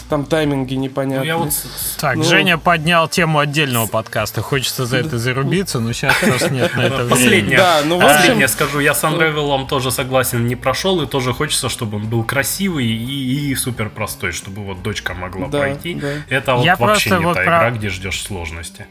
там 0.09 0.25
тайминги 0.25 0.75
Ну, 0.76 0.83
непонятные. 0.83 1.26
я 1.26 1.37
вот 1.37 1.50
Так, 1.99 2.14
Ну- 2.16 2.23
Женя 2.23 2.59
поднял 2.59 3.09
тему 3.09 3.40
отдельного 3.40 3.88
подкаста. 3.88 4.40
Хочется 4.40 4.87
за 4.87 4.99
это 4.99 5.18
зарубиться, 5.18 5.80
но 5.80 5.92
сейчас 5.92 6.14
просто 6.21 6.50
нет 6.50 6.76
на 6.76 6.83
это 6.83 6.97
времени. 6.99 7.11
Последнее, 7.11 7.56
Да, 7.59 7.80
ну, 7.85 7.97
в 7.99 8.04
общем- 8.04 8.16
последнее 8.16 8.47
скажу. 8.49 8.78
Я 8.78 8.94
с 8.94 9.02
Unravel'ом 9.02 9.66
тоже 9.66 9.90
согласен, 9.90 10.47
не 10.47 10.54
прошел, 10.54 11.02
и 11.02 11.06
тоже 11.09 11.33
хочется, 11.33 11.68
чтобы 11.68 11.97
он 11.97 12.06
был 12.06 12.23
красивый 12.23 12.87
и, 12.87 13.50
и 13.50 13.54
супер 13.56 13.90
простой, 13.90 14.30
чтобы 14.30 14.62
вот 14.62 14.80
дочка 14.83 15.12
могла 15.12 15.49
Да, 15.49 15.59
пройти. 15.59 15.94
да. 15.97 16.09
Это 16.28 16.54
вот 16.54 16.64
Я 16.64 16.76
вообще 16.76 17.11
не 17.11 17.16
вот 17.25 17.35
та 17.35 17.42
про- 17.42 17.56
игра, 17.59 17.71
где 17.73 17.88
ждешь 17.88 18.23
сложности. 18.23 18.87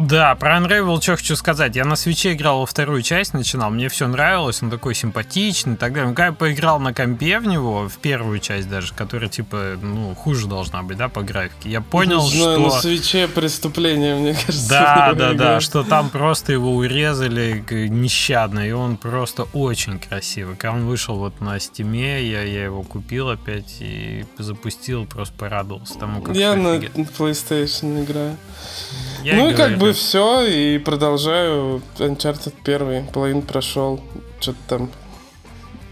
Да, 0.00 0.34
про 0.34 0.56
Unravel 0.56 1.00
что 1.02 1.16
хочу 1.16 1.36
сказать. 1.36 1.76
Я 1.76 1.84
на 1.84 1.94
свече 1.94 2.32
играл 2.32 2.60
во 2.60 2.66
вторую 2.66 3.02
часть, 3.02 3.34
начинал. 3.34 3.70
Мне 3.70 3.90
все 3.90 4.08
нравилось, 4.08 4.62
он 4.62 4.70
такой 4.70 4.94
симпатичный 4.94 5.74
и 5.74 5.76
так 5.76 5.92
далее. 5.92 6.08
Когда 6.08 6.26
я 6.26 6.32
поиграл 6.32 6.80
на 6.80 6.94
компе 6.94 7.38
в 7.38 7.46
него, 7.46 7.86
в 7.88 7.98
первую 7.98 8.38
часть 8.38 8.68
даже, 8.68 8.94
которая, 8.94 9.28
типа, 9.28 9.78
ну, 9.82 10.14
хуже 10.14 10.46
должна 10.46 10.82
быть, 10.82 10.96
да, 10.96 11.08
по 11.08 11.22
графике, 11.22 11.68
я 11.68 11.82
понял, 11.82 12.22
Не 12.22 12.30
знаю, 12.30 12.60
что... 12.60 12.64
на 12.64 12.70
свече 12.80 13.28
преступление, 13.28 14.14
мне 14.16 14.34
кажется. 14.34 14.70
Да, 14.70 15.12
да, 15.16 15.34
игра. 15.34 15.44
да, 15.44 15.60
что 15.60 15.82
там 15.82 16.08
просто 16.08 16.52
его 16.52 16.74
урезали 16.74 17.62
нещадно, 17.70 18.66
и 18.66 18.72
он 18.72 18.96
просто 18.96 19.44
очень 19.52 19.98
красивый. 19.98 20.56
Когда 20.56 20.76
он 20.76 20.86
вышел 20.86 21.16
вот 21.16 21.40
на 21.42 21.60
стиме, 21.60 22.24
я, 22.24 22.42
я 22.42 22.64
его 22.64 22.82
купил 22.82 23.28
опять 23.28 23.76
и 23.80 24.24
запустил, 24.38 25.04
просто 25.04 25.34
порадовался 25.36 25.98
тому, 25.98 26.22
как 26.22 26.34
Я 26.34 26.54
на 26.54 26.72
офигенно. 26.72 27.06
PlayStation 27.18 28.02
играю. 28.02 28.36
Я 29.22 29.36
ну 29.36 29.50
и 29.50 29.54
как 29.54 29.78
бы 29.78 29.92
все, 29.92 30.42
и 30.46 30.78
продолжаю. 30.78 31.82
Uncharted 31.98 32.54
первый, 32.64 33.02
половину 33.02 33.42
прошел. 33.42 34.00
Что-то 34.40 34.58
там 34.68 34.90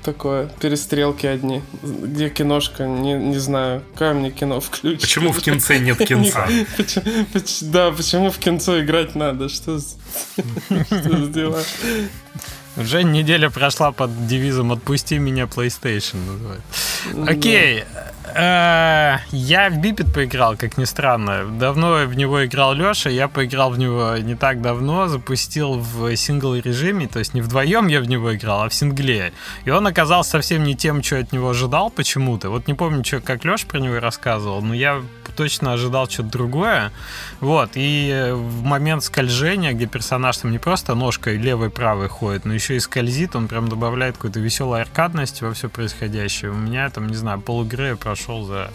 такое, 0.03 0.49
перестрелки 0.61 1.27
одни. 1.27 1.63
Где 1.83 2.31
киношка, 2.31 2.87
не, 2.87 3.13
не 3.13 3.37
знаю. 3.37 3.83
Какое 3.93 4.15
мне 4.15 4.31
кино 4.31 4.61
включить? 4.61 5.01
Почему 5.01 5.33
в 5.33 5.41
кинце 5.41 5.79
нет 5.79 5.99
кинца? 5.99 6.49
Да, 7.63 7.91
почему 7.93 8.31
в 8.31 8.39
кинцо 8.39 8.81
играть 8.81 9.15
надо? 9.15 9.49
Что 9.49 9.79
за 9.79 9.97
дела? 11.29 11.63
Уже 12.77 13.03
неделя 13.03 13.51
прошла 13.51 13.91
под 13.91 14.27
девизом 14.29 14.71
«Отпусти 14.71 15.19
меня, 15.19 15.45
PlayStation» 15.45 16.17
называют. 16.25 16.63
Окей. 17.29 17.85
Э, 18.35 19.19
Я 19.31 19.71
в 19.71 19.79
Бипет 19.79 20.13
поиграл, 20.13 20.57
как 20.57 20.79
ни 20.79 20.85
странно. 20.85 21.45
Давно 21.45 22.05
в 22.07 22.15
него 22.15 22.45
играл 22.45 22.75
Леша, 22.75 23.11
я 23.11 23.29
поиграл 23.29 23.71
в 23.71 23.79
него 23.79 24.17
не 24.19 24.35
так 24.35 24.61
давно, 24.63 25.09
запустил 25.09 25.75
в 25.75 26.15
сингл 26.17 26.55
режиме, 26.55 27.09
то 27.09 27.19
есть 27.19 27.35
не 27.35 27.41
вдвоем 27.41 27.89
я 27.89 28.01
в 28.01 28.09
него 28.09 28.35
играл, 28.35 28.63
а 28.63 28.69
в 28.69 28.75
сингле. 28.75 29.33
И 29.65 29.71
он 29.71 29.87
оказался 29.87 30.31
совсем 30.31 30.65
не 30.65 30.75
тем, 30.75 31.03
что 31.03 31.19
от 31.19 31.33
него 31.33 31.51
ожидал 31.51 31.91
почему-то. 31.91 32.51
Вот 32.51 32.67
не 32.67 32.75
помню, 32.75 33.05
что, 33.05 33.21
как 33.21 33.45
Леша 33.45 33.67
про 33.67 33.79
него 33.79 34.01
рассказывал, 34.01 34.63
но 34.63 34.75
я 34.75 35.03
точно 35.37 35.73
ожидал 35.73 36.09
что-то 36.09 36.31
другое. 36.31 36.91
Вот, 37.41 37.71
и 37.75 38.33
в 38.33 38.65
момент 38.65 39.05
скольжения, 39.05 39.73
где 39.73 39.87
персонаж 39.87 40.37
там 40.37 40.51
не 40.51 40.59
просто 40.59 40.97
ножкой 40.97 41.37
левой 41.37 41.71
правой 41.71 42.09
ходит, 42.09 42.45
но 42.45 42.55
еще 42.55 42.75
и 42.75 42.81
скользит, 42.81 43.37
он 43.37 43.47
прям 43.47 43.69
добавляет 43.69 44.17
какой-то 44.17 44.41
веселой 44.41 44.83
аркадности 44.83 45.45
во 45.45 45.55
все 45.55 45.69
происходящее. 45.69 46.51
У 46.51 46.55
меня 46.55 46.91
там, 46.91 47.07
не 47.07 47.15
знаю, 47.15 47.41
пол 47.41 47.63
игры 47.63 47.89
я 47.89 47.97
прошел 48.19 48.45
за 48.45 48.71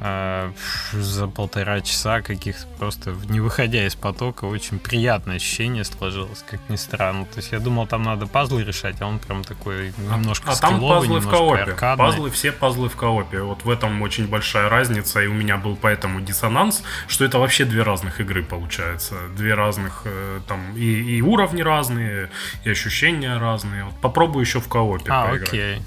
э, 0.00 0.52
за 0.92 1.26
полтора 1.26 1.80
часа 1.80 2.20
каких-то 2.20 2.66
просто 2.78 3.14
не 3.28 3.40
выходя 3.40 3.84
из 3.86 3.94
потока, 3.94 4.44
очень 4.44 4.78
приятное 4.78 5.36
ощущение 5.36 5.84
сложилось, 5.84 6.44
как 6.48 6.60
ни 6.68 6.76
странно. 6.76 7.24
То 7.24 7.38
есть 7.38 7.52
я 7.52 7.58
думал, 7.58 7.86
там 7.86 8.02
надо 8.02 8.26
пазлы 8.26 8.62
решать, 8.62 8.96
а 9.00 9.06
он 9.06 9.18
прям 9.18 9.42
такой 9.42 9.92
немножко 9.98 10.50
А, 10.50 10.52
а 10.52 10.56
там 10.56 10.74
скилловый, 10.76 11.08
пазлы 11.08 11.20
в 11.20 11.28
коопе. 11.30 11.62
аркадный. 11.62 12.04
Пазлы, 12.04 12.30
все 12.30 12.52
пазлы 12.52 12.88
в 12.88 12.96
коопе. 12.96 13.40
Вот 13.40 13.64
в 13.64 13.70
этом 13.70 14.00
очень 14.02 14.28
большая 14.28 14.68
разница, 14.68 15.20
и 15.20 15.26
у 15.26 15.34
меня 15.34 15.56
был 15.56 15.76
поэтому 15.76 16.20
диссонанс, 16.20 16.82
что 17.08 17.24
это 17.24 17.38
вообще 17.38 17.64
две 17.64 17.82
разных 17.82 18.20
игры 18.20 18.42
получается. 18.44 19.14
Две 19.36 19.54
разных, 19.54 20.02
э, 20.04 20.40
там, 20.46 20.76
и, 20.76 21.16
и 21.16 21.22
уровни 21.22 21.62
разные, 21.62 22.30
и 22.64 22.70
ощущения 22.70 23.36
разные. 23.38 23.84
Вот 23.84 24.00
попробую 24.00 24.44
еще 24.44 24.60
в 24.60 24.68
коопе 24.68 25.10
А, 25.10 25.28
поиграть. 25.28 25.48
окей. 25.48 25.82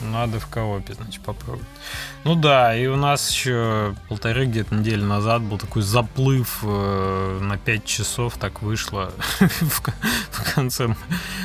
Надо 0.00 0.38
в 0.38 0.46
коопе, 0.46 0.94
значит, 0.94 1.20
попробовать. 1.24 1.66
Ну 2.28 2.34
да, 2.34 2.76
и 2.76 2.86
у 2.86 2.96
нас 2.96 3.30
еще 3.30 3.94
полторы 4.10 4.44
где-то 4.44 4.74
недели 4.74 5.00
назад 5.00 5.40
был 5.40 5.56
такой 5.56 5.80
заплыв 5.80 6.58
э, 6.62 7.38
на 7.40 7.56
5 7.56 7.84
часов, 7.86 8.36
так 8.36 8.60
вышло 8.60 9.12
в, 9.40 9.80
ко- 9.80 9.94
в 10.30 10.54
конце 10.54 10.94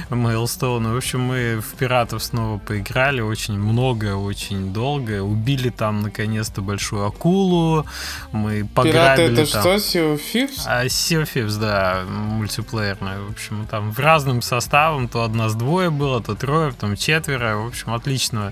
Мейлстоуна. 0.09 0.93
В 0.93 0.97
общем, 0.97 1.21
мы 1.21 1.61
в 1.61 1.75
пиратов 1.75 2.21
снова 2.21 2.59
поиграли 2.59 3.21
очень 3.21 3.57
много, 3.57 4.17
очень 4.17 4.73
долго. 4.73 5.23
Убили 5.23 5.69
там 5.69 6.01
наконец-то 6.01 6.61
большую 6.61 7.05
акулу. 7.05 7.85
Мы 8.33 8.63
Пираты 8.63 8.73
пограбили 8.73 9.43
это 9.43 9.53
там... 9.53 9.61
что, 9.61 9.75
Sea 9.75 10.15
of 10.15 10.21
Thieves? 10.33 10.63
А 10.65 10.85
Sea 10.87 11.23
of 11.23 11.29
Thieves, 11.33 11.57
да, 11.61 12.03
мультиплеерная. 12.09 13.21
В 13.21 13.31
общем, 13.31 13.65
там 13.71 13.89
в 13.93 13.99
разным 13.99 14.41
составом, 14.41 15.07
то 15.07 15.23
одна 15.23 15.47
с 15.47 15.55
двое 15.55 15.91
было, 15.91 16.21
то 16.21 16.35
трое, 16.35 16.73
потом 16.73 16.97
четверо. 16.97 17.55
В 17.55 17.67
общем, 17.67 17.93
отлично. 17.93 18.51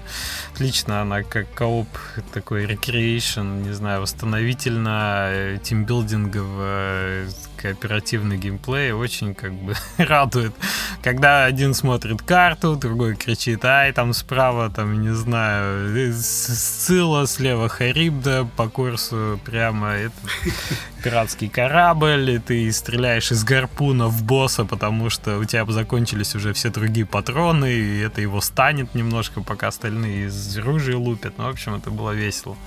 Отлично 0.53 1.01
она 1.01 1.23
как 1.23 1.53
кооп 1.53 1.89
такой 2.33 2.65
recreation, 2.65 3.63
не 3.63 3.73
знаю, 3.73 4.01
восстановительно, 4.01 5.29
э, 5.31 5.57
тимбилдингово, 5.61 7.25
кооперативный 7.61 8.37
геймплей 8.37 8.91
очень 8.91 9.33
как 9.35 9.53
бы 9.53 9.75
радует. 9.97 10.53
Когда 11.01 11.45
один 11.45 11.73
смотрит 11.73 12.21
карту, 12.21 12.75
другой 12.75 13.15
кричит, 13.15 13.63
ай, 13.65 13.91
там 13.93 14.13
справа, 14.13 14.69
там, 14.69 15.01
не 15.01 15.13
знаю, 15.13 15.95
э, 15.95 16.11
С- 16.11 16.81
Сцилла, 16.81 17.27
слева 17.27 17.69
Харибда, 17.69 18.47
по 18.55 18.67
курсу 18.69 19.39
прямо 19.45 19.89
это 19.89 20.15
пиратский 21.03 21.49
корабль, 21.49 22.29
и 22.31 22.39
ты 22.39 22.71
стреляешь 22.71 23.31
из 23.31 23.43
гарпуна 23.43 24.07
в 24.07 24.23
босса, 24.23 24.65
потому 24.65 25.09
что 25.09 25.37
у 25.37 25.45
тебя 25.45 25.65
закончились 25.65 26.35
уже 26.35 26.53
все 26.53 26.69
другие 26.69 27.05
патроны, 27.05 27.71
и 27.71 27.99
это 27.99 28.21
его 28.21 28.41
станет 28.41 28.93
немножко, 28.95 29.41
пока 29.41 29.67
остальные 29.67 30.27
из 30.27 30.57
ружья 30.57 30.97
лупят. 30.97 31.37
Ну, 31.37 31.45
в 31.45 31.49
общем, 31.49 31.75
это 31.75 31.89
было 31.91 32.11
весело. 32.11 32.57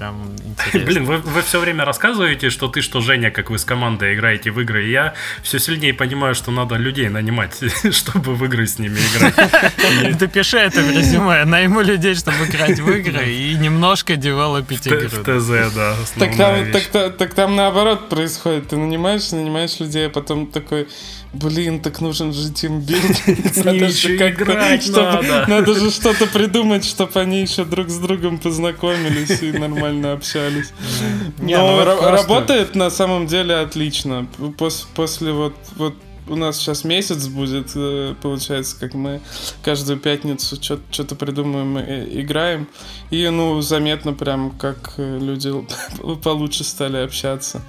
Прям 0.00 0.34
интересно. 0.46 0.80
Блин, 0.80 1.04
вы, 1.04 1.18
вы 1.18 1.42
все 1.42 1.60
время 1.60 1.84
рассказываете, 1.84 2.48
что 2.48 2.68
ты, 2.68 2.80
что 2.80 3.02
Женя, 3.02 3.30
как 3.30 3.50
вы 3.50 3.58
с 3.58 3.66
командой 3.66 4.14
играете 4.14 4.50
в 4.50 4.58
игры. 4.58 4.86
И 4.86 4.90
я 4.90 5.12
все 5.42 5.58
сильнее 5.58 5.92
понимаю, 5.92 6.34
что 6.34 6.50
надо 6.50 6.76
людей 6.76 7.10
нанимать, 7.10 7.60
чтобы 7.90 8.34
в 8.34 8.42
игры 8.46 8.66
с 8.66 8.78
ними 8.78 8.98
играть. 8.98 10.18
Ты 10.18 10.26
пиши 10.26 10.56
это 10.56 10.80
в 10.80 10.90
резюме. 10.90 11.44
Найму 11.44 11.82
людей, 11.82 12.14
чтобы 12.14 12.46
играть 12.46 12.80
в 12.80 12.90
игры 12.90 13.28
и 13.30 13.54
немножко 13.56 14.16
девелопить 14.16 14.84
В 14.84 14.86
игры. 14.86 15.08
ТЗ, 15.10 15.74
да, 15.74 15.94
там, 16.18 17.12
так 17.12 17.34
там 17.34 17.56
наоборот 17.56 18.08
происходит. 18.08 18.68
Ты 18.68 18.76
нанимаешь, 18.76 19.30
нанимаешь 19.32 19.80
людей, 19.80 20.06
а 20.06 20.10
потом 20.10 20.46
такой, 20.46 20.88
блин, 21.32 21.80
так 21.80 22.00
нужен 22.00 22.32
же 22.32 22.52
тимбилдинг. 22.52 23.16
С 23.52 23.56
ними 23.56 23.80
Надо 23.80 23.84
еще 23.84 24.16
играть 24.16 24.88
надо. 24.88 25.44
Надо 25.48 25.74
же 25.74 25.90
что-то 25.90 26.26
придумать, 26.26 26.84
чтобы 26.84 27.20
они 27.20 27.40
еще 27.42 27.64
друг 27.64 27.88
с 27.88 27.98
другом 27.98 28.38
познакомились 28.38 29.42
и 29.42 29.52
нормально 29.52 30.12
общались. 30.12 30.72
Но 31.38 31.84
ну 31.84 31.84
работает 31.84 32.74
на 32.74 32.90
самом 32.90 33.26
деле 33.26 33.56
отлично. 33.56 34.26
Пос- 34.38 34.86
после 34.94 35.32
вот, 35.32 35.54
вот 35.76 35.94
у 36.30 36.36
нас 36.36 36.58
сейчас 36.58 36.84
месяц 36.84 37.26
будет, 37.26 37.72
э, 37.74 38.14
получается, 38.22 38.76
как 38.78 38.94
мы 38.94 39.20
каждую 39.62 39.98
пятницу 39.98 40.56
что-то 40.62 41.16
придумаем, 41.16 41.78
и 41.78 42.22
играем. 42.22 42.68
И, 43.10 43.28
ну, 43.28 43.60
заметно 43.60 44.12
прям, 44.12 44.50
как 44.52 44.94
э, 44.96 45.18
люди 45.20 45.52
получше 46.22 46.64
стали 46.64 46.98
общаться. 46.98 47.62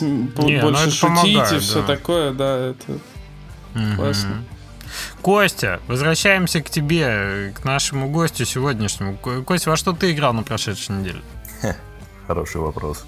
Не, 0.00 0.32
ну 0.60 0.62
больше 0.62 0.82
это 0.82 0.90
шутить 0.90 1.00
помогает, 1.00 1.52
и 1.52 1.58
все 1.58 1.80
да. 1.80 1.86
такое, 1.86 2.32
да, 2.32 2.58
это... 2.70 2.98
Мгм. 3.74 3.96
Классно. 3.96 4.44
Костя, 5.22 5.80
возвращаемся 5.86 6.60
к 6.62 6.70
тебе, 6.70 7.52
к 7.54 7.64
нашему 7.64 8.10
гостю 8.10 8.44
сегодняшнему. 8.44 9.16
Ко- 9.16 9.42
Костя, 9.42 9.70
во 9.70 9.76
что 9.76 9.92
ты 9.92 10.12
играл 10.12 10.34
на 10.34 10.42
прошедшей 10.42 10.96
неделе? 10.96 11.22
Хороший 12.26 12.60
вопрос. 12.60 13.04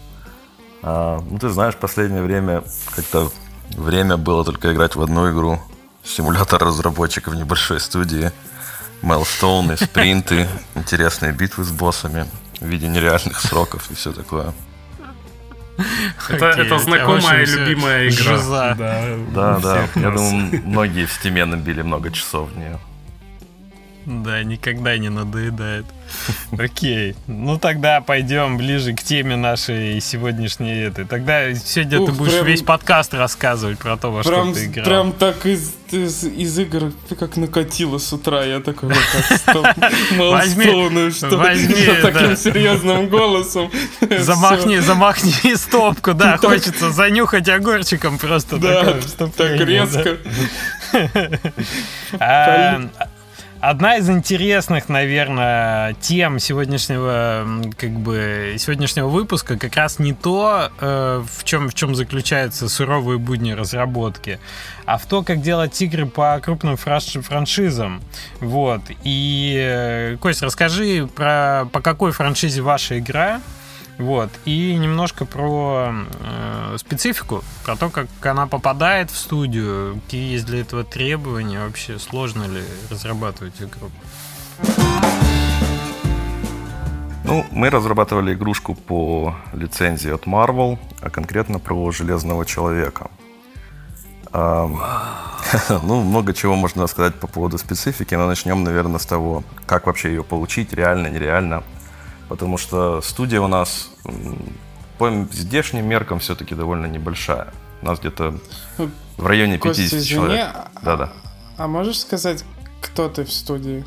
А, 0.82 1.22
ну, 1.30 1.38
ты 1.38 1.48
знаешь, 1.48 1.74
последнее 1.76 2.22
время 2.22 2.62
как-то 2.94 3.30
время 3.70 4.16
было 4.16 4.44
только 4.44 4.72
играть 4.72 4.96
в 4.96 5.02
одну 5.02 5.30
игру. 5.32 5.60
Симулятор 6.02 6.62
разработчика 6.62 7.30
в 7.30 7.34
небольшой 7.34 7.80
студии. 7.80 8.32
Майлстоуны, 9.02 9.76
спринты, 9.76 10.48
интересные 10.74 11.32
битвы 11.32 11.64
с 11.64 11.70
боссами 11.70 12.26
в 12.60 12.66
виде 12.66 12.86
нереальных 12.88 13.40
сроков 13.40 13.90
и 13.90 13.94
все 13.94 14.12
такое. 14.12 14.52
Это, 16.28 16.50
Окей, 16.50 16.66
это 16.66 16.78
знакомая 16.78 17.44
всё 17.44 17.64
любимая 17.64 18.08
игра. 18.08 18.36
жиза. 18.36 18.74
Да, 18.78 19.04
Да, 19.34 19.58
да. 19.60 19.88
Я 19.96 20.10
думаю, 20.10 20.62
многие 20.64 21.06
в 21.06 21.12
стиме 21.12 21.44
набили 21.44 21.82
много 21.82 22.10
часов 22.10 22.50
в 22.50 22.56
нее. 22.58 22.78
Да, 24.06 24.42
никогда 24.42 24.96
не 24.98 25.08
надоедает. 25.08 25.86
Окей. 26.56 27.14
Ну 27.26 27.58
тогда 27.58 28.00
пойдем 28.02 28.58
ближе 28.58 28.92
к 28.94 29.02
теме 29.02 29.36
нашей 29.36 30.00
сегодняшней 30.00 30.74
этой. 30.82 31.06
Тогда 31.06 31.54
сегодня 31.54 31.98
ты 31.98 32.12
Ух, 32.12 32.12
будешь 32.18 32.32
прям- 32.34 32.46
весь 32.46 32.62
подкаст 32.62 33.14
рассказывать 33.14 33.78
про 33.78 33.96
то, 33.96 34.10
во 34.10 34.22
Прям, 34.22 34.50
что 34.52 34.60
ты 34.60 34.66
играл. 34.66 34.84
прям 34.86 35.12
так 35.12 35.46
из, 35.46 35.72
из, 35.90 36.24
из 36.24 36.58
игр 36.58 36.92
как 37.18 37.36
накатило 37.38 37.96
с 37.98 38.12
утра. 38.12 38.44
Я 38.44 38.60
такой, 38.60 38.90
вот 38.90 39.66
Майлстоуны, 40.16 41.10
что 41.10 41.36
возьми, 41.38 41.74
таким 42.02 42.36
серьезным 42.36 43.08
голосом. 43.08 43.70
Замахни, 44.18 44.78
замахни 44.78 45.54
стопку, 45.54 46.12
да, 46.12 46.36
хочется 46.36 46.90
занюхать 46.90 47.48
огурчиком 47.48 48.18
просто. 48.18 48.58
Да, 48.58 48.96
так 49.36 49.56
резко. 49.60 50.18
Одна 53.66 53.96
из 53.96 54.10
интересных, 54.10 54.90
наверное, 54.90 55.94
тем 55.94 56.38
сегодняшнего, 56.38 57.46
как 57.78 57.92
бы, 57.92 58.56
сегодняшнего 58.58 59.08
выпуска 59.08 59.56
как 59.56 59.74
раз 59.76 59.98
не 59.98 60.12
то, 60.12 60.70
э, 60.78 61.24
в 61.26 61.44
чем, 61.44 61.70
в 61.70 61.74
чем 61.74 61.94
заключаются 61.94 62.68
суровые 62.68 63.18
будни 63.18 63.52
разработки, 63.52 64.38
а 64.84 64.98
в 64.98 65.06
то, 65.06 65.22
как 65.22 65.40
делать 65.40 65.80
игры 65.80 66.04
по 66.04 66.38
крупным 66.40 66.76
франшизам. 66.76 68.02
Вот. 68.40 68.82
И, 69.02 69.56
э, 69.58 70.18
Кость, 70.20 70.42
расскажи 70.42 71.06
про 71.06 71.66
по 71.72 71.80
какой 71.80 72.12
франшизе 72.12 72.60
ваша 72.60 72.98
игра, 72.98 73.40
вот. 73.98 74.30
И 74.44 74.74
немножко 74.74 75.24
про 75.24 75.92
э, 76.20 76.76
специфику, 76.78 77.44
про 77.64 77.76
то, 77.76 77.90
как 77.90 78.08
она 78.22 78.46
попадает 78.46 79.10
в 79.10 79.16
студию, 79.16 80.00
какие 80.04 80.32
есть 80.32 80.46
для 80.46 80.60
этого 80.60 80.84
требования, 80.84 81.64
вообще 81.64 81.98
сложно 81.98 82.44
ли 82.44 82.62
разрабатывать 82.90 83.60
игру. 83.60 83.90
Ну, 87.24 87.46
мы 87.52 87.70
разрабатывали 87.70 88.34
игрушку 88.34 88.74
по 88.74 89.34
лицензии 89.54 90.10
от 90.10 90.26
Marvel, 90.26 90.78
а 91.00 91.08
конкретно 91.10 91.58
про 91.58 91.90
Железного 91.90 92.44
Человека. 92.44 93.10
Ну, 95.82 96.02
много 96.02 96.32
чего 96.32 96.56
можно 96.56 96.86
сказать 96.86 97.14
по 97.14 97.26
поводу 97.26 97.58
специфики, 97.58 98.14
но 98.14 98.26
начнем, 98.26 98.64
наверное, 98.64 98.98
с 98.98 99.06
того, 99.06 99.44
как 99.66 99.86
вообще 99.86 100.08
ее 100.08 100.24
получить, 100.24 100.72
реально, 100.72 101.08
нереально. 101.08 101.62
Потому 102.28 102.56
что 102.58 103.00
студия 103.02 103.40
у 103.40 103.48
нас 103.48 103.90
по 104.98 105.10
здешним 105.32 105.86
меркам 105.86 106.18
все-таки 106.20 106.54
довольно 106.54 106.86
небольшая. 106.86 107.52
У 107.82 107.86
нас 107.86 107.98
где-то 108.00 108.38
в 109.18 109.26
районе 109.26 109.58
50 109.58 109.62
Костя, 109.62 109.84
извини, 109.98 110.04
человек. 110.04 110.46
а- 110.54 110.68
Да-да. 110.82 111.12
А 111.58 111.66
можешь 111.68 112.00
сказать, 112.00 112.44
кто 112.80 113.08
ты 113.08 113.24
в 113.24 113.32
студии? 113.32 113.84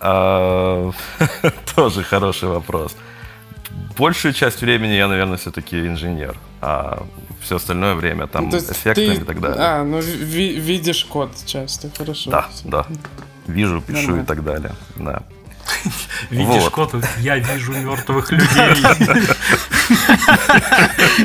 А, 0.00 0.90
Тоже 1.74 2.02
хороший 2.02 2.48
вопрос. 2.48 2.96
Большую 3.98 4.32
часть 4.34 4.60
времени 4.62 4.92
я, 4.92 5.08
наверное, 5.08 5.36
все-таки 5.36 5.78
инженер, 5.86 6.36
а 6.60 7.02
все 7.40 7.56
остальное 7.56 7.94
время 7.94 8.26
там 8.26 8.48
Ну, 8.48 8.56
эффекты 8.58 9.06
ты- 9.06 9.14
и 9.14 9.24
так 9.24 9.40
далее. 9.40 9.58
А, 9.60 9.84
ну 9.84 10.00
ви- 10.00 10.58
видишь 10.58 11.04
код 11.04 11.30
часто, 11.46 11.90
хорошо. 11.96 12.30
да, 12.30 12.48
да. 12.64 12.86
Вижу, 13.46 13.80
пишу 13.80 14.00
Нормально. 14.00 14.22
и 14.22 14.26
так 14.26 14.44
далее. 14.44 14.72
Да. 14.96 15.22
Видишь, 16.30 16.62
Вот. 16.62 16.72
кот, 16.72 16.94
я 17.18 17.38
вижу 17.38 17.72
мертвых 17.72 18.32
людей. 18.32 18.84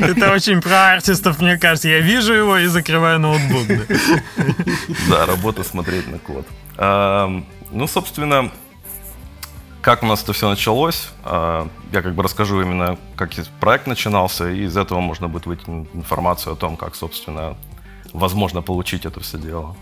Это 0.00 0.32
очень 0.32 0.60
про 0.60 0.92
артистов, 0.94 1.40
мне 1.40 1.58
кажется. 1.58 1.88
Я 1.88 2.00
вижу 2.00 2.32
его 2.32 2.56
и 2.58 2.66
закрываю 2.66 3.18
ноутбук. 3.20 3.66
да. 5.08 5.26
Работа 5.26 5.62
смотреть 5.64 6.06
на 6.08 6.18
код. 6.18 6.46
Ну, 7.72 7.86
собственно, 7.86 8.50
как 9.86 10.02
у 10.02 10.06
нас 10.06 10.20
это 10.20 10.32
все 10.32 10.48
началось, 10.48 11.10
а, 11.22 11.68
я 11.92 12.02
как 12.02 12.14
бы 12.16 12.24
расскажу 12.24 12.60
именно, 12.60 12.98
как 13.14 13.30
проект 13.60 13.86
начинался, 13.86 14.50
и 14.50 14.64
из 14.64 14.76
этого 14.76 14.98
можно 14.98 15.28
будет 15.28 15.46
вытянуть 15.46 15.88
информацию 15.94 16.54
о 16.54 16.56
том, 16.56 16.76
как, 16.76 16.96
собственно, 16.96 17.56
возможно 18.12 18.62
получить 18.62 19.06
это 19.06 19.20
все 19.20 19.38
дело. 19.38 19.76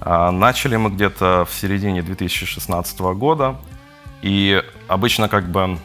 А, 0.00 0.32
начали 0.32 0.74
мы 0.74 0.90
где-то 0.90 1.46
в 1.48 1.54
середине 1.54 2.02
2016 2.02 2.98
года, 3.14 3.54
и 4.22 4.62
обычно 4.88 5.28
как 5.28 5.48
бы 5.48 5.78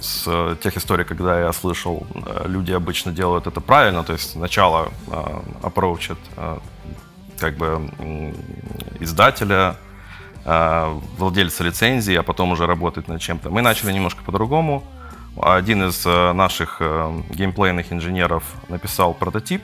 с 0.00 0.56
тех 0.62 0.76
историй, 0.76 1.04
когда 1.04 1.40
я 1.40 1.52
слышал, 1.52 2.06
э, 2.14 2.44
люди 2.46 2.72
обычно 2.72 3.12
делают 3.12 3.46
это 3.46 3.60
правильно, 3.60 4.04
то 4.04 4.12
есть 4.12 4.32
сначала 4.32 4.90
approach 5.62 6.16
э, 6.36 6.58
как 7.38 7.56
бы 7.56 7.90
издателя, 9.00 9.76
э, 10.44 11.00
владельца 11.18 11.64
лицензии, 11.64 12.14
а 12.14 12.22
потом 12.22 12.52
уже 12.52 12.66
работать 12.66 13.08
над 13.08 13.20
чем-то. 13.20 13.50
Мы 13.50 13.62
начали 13.62 13.92
немножко 13.92 14.22
по-другому. 14.22 14.84
Один 15.40 15.84
из 15.84 16.04
наших 16.04 16.82
геймплейных 17.30 17.90
инженеров 17.90 18.44
написал 18.68 19.14
прототип, 19.14 19.62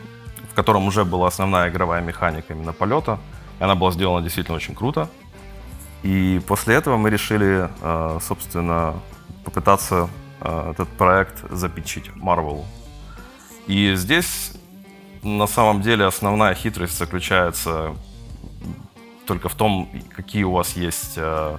в 0.51 0.55
котором 0.55 0.87
уже 0.87 1.05
была 1.05 1.29
основная 1.29 1.68
игровая 1.68 2.01
механика 2.01 2.55
именно 2.55 2.73
полета. 2.73 3.18
И 3.61 3.64
она 3.64 3.75
была 3.75 3.92
сделана 3.92 4.23
действительно 4.23 4.57
очень 4.57 4.75
круто. 4.75 5.11
И 6.03 6.41
после 6.47 6.77
этого 6.77 6.97
мы 6.97 7.11
решили, 7.11 7.69
собственно, 8.21 8.95
попытаться 9.49 10.11
э, 10.41 10.71
этот 10.73 10.89
проект 10.91 11.51
запичить 11.51 12.09
Marvel. 12.17 12.65
И 13.67 13.95
здесь 13.95 14.53
на 15.23 15.47
самом 15.47 15.81
деле 15.81 16.05
основная 16.05 16.55
хитрость 16.55 16.99
заключается 16.99 17.95
только 19.27 19.49
в 19.49 19.55
том, 19.55 19.89
какие 20.15 20.45
у 20.45 20.53
вас 20.53 20.77
есть 20.77 21.15
э, 21.17 21.57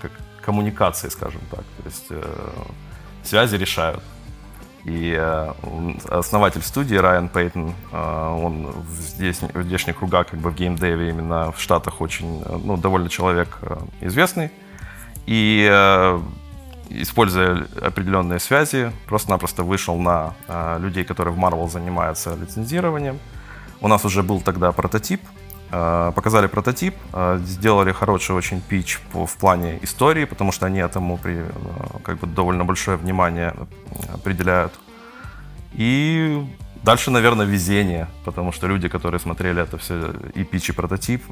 как, 0.00 0.12
коммуникации, 0.40 1.10
скажем 1.10 1.42
так. 1.50 1.60
То 1.60 1.84
есть 1.84 2.06
э, 2.10 2.62
связи 3.22 3.56
решают. 3.56 4.02
И 4.88 5.14
э, 5.14 5.52
основатель 6.08 6.62
студии 6.62 6.94
Райан 6.96 7.28
Пейтон, 7.28 7.74
э, 7.92 8.38
он 8.42 8.72
здесь, 8.88 9.40
в 9.42 9.62
здешних 9.62 9.98
кругах, 9.98 10.28
как 10.28 10.40
бы 10.40 10.50
в 10.50 10.54
геймдеве 10.54 11.10
именно 11.10 11.52
в 11.52 11.60
Штатах 11.60 12.00
очень, 12.00 12.42
э, 12.42 12.58
ну, 12.64 12.78
довольно 12.78 13.10
человек 13.10 13.58
известный. 14.00 14.50
И 15.26 15.68
используя 16.88 17.66
определенные 17.82 18.38
связи, 18.38 18.90
просто-напросто 19.06 19.62
вышел 19.62 19.98
на 19.98 20.32
людей, 20.78 21.04
которые 21.04 21.34
в 21.34 21.38
Marvel 21.38 21.68
занимаются 21.68 22.34
лицензированием. 22.34 23.18
У 23.82 23.88
нас 23.88 24.06
уже 24.06 24.22
был 24.22 24.40
тогда 24.40 24.72
прототип, 24.72 25.20
показали 25.70 26.46
прототип, 26.46 26.94
э, 27.12 27.40
сделали 27.44 27.92
хороший 27.92 28.34
очень 28.34 28.60
пич 28.60 29.00
в 29.12 29.36
плане 29.36 29.78
истории, 29.82 30.24
потому 30.24 30.52
что 30.52 30.66
они 30.66 30.78
этому 30.78 31.18
при, 31.18 31.34
э, 31.34 31.50
как 32.02 32.18
бы 32.18 32.26
довольно 32.26 32.64
большое 32.64 32.96
внимание 32.96 33.54
определяют. 34.14 34.72
И 35.74 36.42
дальше, 36.82 37.10
наверное, 37.10 37.46
везение, 37.46 38.08
потому 38.24 38.52
что 38.52 38.66
люди, 38.66 38.88
которые 38.88 39.20
смотрели 39.20 39.62
это 39.62 39.76
все 39.76 40.14
и 40.34 40.44
пич, 40.44 40.70
и 40.70 40.72
прототип, 40.72 41.22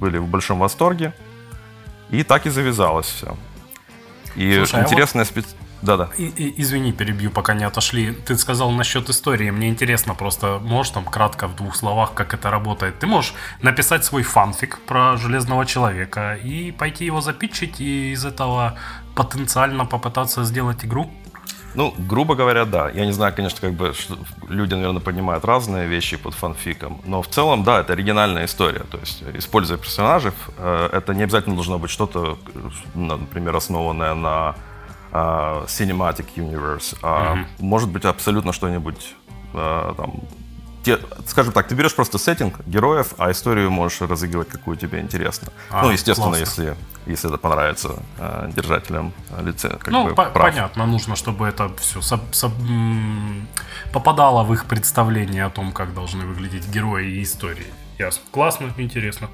были 0.00 0.18
в 0.18 0.26
большом 0.26 0.58
восторге. 0.58 1.12
И 2.10 2.24
так 2.24 2.46
и 2.46 2.50
завязалось 2.50 3.06
все. 3.06 3.36
И 4.34 4.54
Слушай, 4.56 4.80
интересная 4.80 5.22
а 5.22 5.24
вот... 5.24 5.28
спец... 5.28 5.56
Да-да. 5.82 6.10
Извини, 6.16 6.92
перебью, 6.92 7.30
пока 7.30 7.54
не 7.54 7.64
отошли. 7.64 8.12
Ты 8.12 8.36
сказал 8.36 8.70
насчет 8.72 9.08
истории. 9.08 9.50
Мне 9.50 9.68
интересно 9.68 10.14
просто, 10.14 10.58
можешь 10.60 10.92
там 10.92 11.04
кратко 11.04 11.46
в 11.46 11.56
двух 11.56 11.76
словах, 11.76 12.14
как 12.14 12.34
это 12.34 12.50
работает? 12.50 12.98
Ты 12.98 13.06
можешь 13.06 13.34
написать 13.62 14.04
свой 14.04 14.22
фанфик 14.22 14.78
про 14.80 15.16
Железного 15.16 15.66
Человека 15.66 16.34
и 16.34 16.72
пойти 16.72 17.04
его 17.04 17.20
запитчить, 17.20 17.80
и 17.80 18.12
из 18.12 18.24
этого 18.24 18.74
потенциально 19.14 19.84
попытаться 19.84 20.44
сделать 20.44 20.84
игру? 20.84 21.10
Ну, 21.74 21.94
грубо 21.96 22.34
говоря, 22.34 22.64
да. 22.64 22.90
Я 22.90 23.06
не 23.06 23.12
знаю, 23.12 23.32
конечно, 23.34 23.60
как 23.60 23.74
бы 23.74 23.92
люди, 24.48 24.74
наверное, 24.74 25.00
понимают 25.00 25.44
разные 25.44 25.86
вещи 25.86 26.16
под 26.16 26.34
фанфиком, 26.34 27.00
но 27.04 27.22
в 27.22 27.28
целом, 27.28 27.62
да, 27.62 27.80
это 27.80 27.92
оригинальная 27.92 28.46
история. 28.46 28.84
То 28.90 28.98
есть, 28.98 29.22
используя 29.34 29.78
персонажей, 29.78 30.32
э, 30.56 30.88
это 30.92 31.14
не 31.14 31.22
обязательно 31.22 31.54
должно 31.54 31.78
быть 31.78 31.90
что-то, 31.90 32.38
например, 32.94 33.54
основанное 33.54 34.14
на 34.14 34.56
uh, 35.12 35.66
Cinematic 35.66 36.26
Universe, 36.36 36.96
а 37.02 37.36
mm-hmm. 37.36 37.46
может 37.58 37.88
быть 37.90 38.04
абсолютно 38.04 38.52
что-нибудь 38.52 39.14
uh, 39.52 39.94
там 39.96 40.22
те, 40.88 40.98
скажем 41.26 41.52
так, 41.52 41.68
ты 41.68 41.74
берешь 41.74 41.94
просто 41.94 42.18
сеттинг 42.18 42.60
героев, 42.66 43.14
а 43.18 43.30
историю 43.30 43.70
можешь 43.70 44.00
разыгрывать, 44.00 44.48
какую 44.48 44.76
тебе 44.76 45.00
интересно. 45.00 45.52
А, 45.70 45.82
ну, 45.82 45.90
естественно, 45.90 46.36
если, 46.36 46.76
если 47.06 47.28
это 47.28 47.36
понравится 47.36 47.96
э, 48.18 48.50
держателям 48.54 49.12
лице. 49.42 49.68
Как 49.68 49.88
ну, 49.88 50.06
бы, 50.06 50.14
по- 50.14 50.30
понятно, 50.30 50.86
нужно, 50.86 51.14
чтобы 51.16 51.46
это 51.46 51.70
все 51.76 51.98
соб- 51.98 52.30
соб- 52.30 53.42
попадало 53.92 54.44
в 54.44 54.52
их 54.54 54.64
представление 54.64 55.44
о 55.44 55.50
том, 55.50 55.72
как 55.72 55.92
должны 55.94 56.24
выглядеть 56.24 56.68
герои 56.68 57.18
и 57.18 57.22
истории. 57.22 57.66
Ясно. 57.98 58.22
Классно, 58.30 58.72
интересно. 58.78 59.28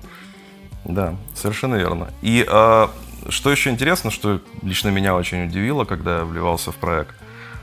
Да, 0.85 1.15
совершенно 1.35 1.77
верно. 1.77 2.09
И 2.23 2.45
э, 2.49 2.89
что 3.29 3.51
еще 3.51 3.71
интересно, 3.71 4.11
что 4.11 4.41
лично 4.63 4.89
меня 4.89 5.15
очень 5.15 5.47
удивило, 5.47 5.85
когда 5.85 6.19
я 6.19 6.25
вливался 6.25 6.73
в 6.73 6.77
проект, 6.77 7.15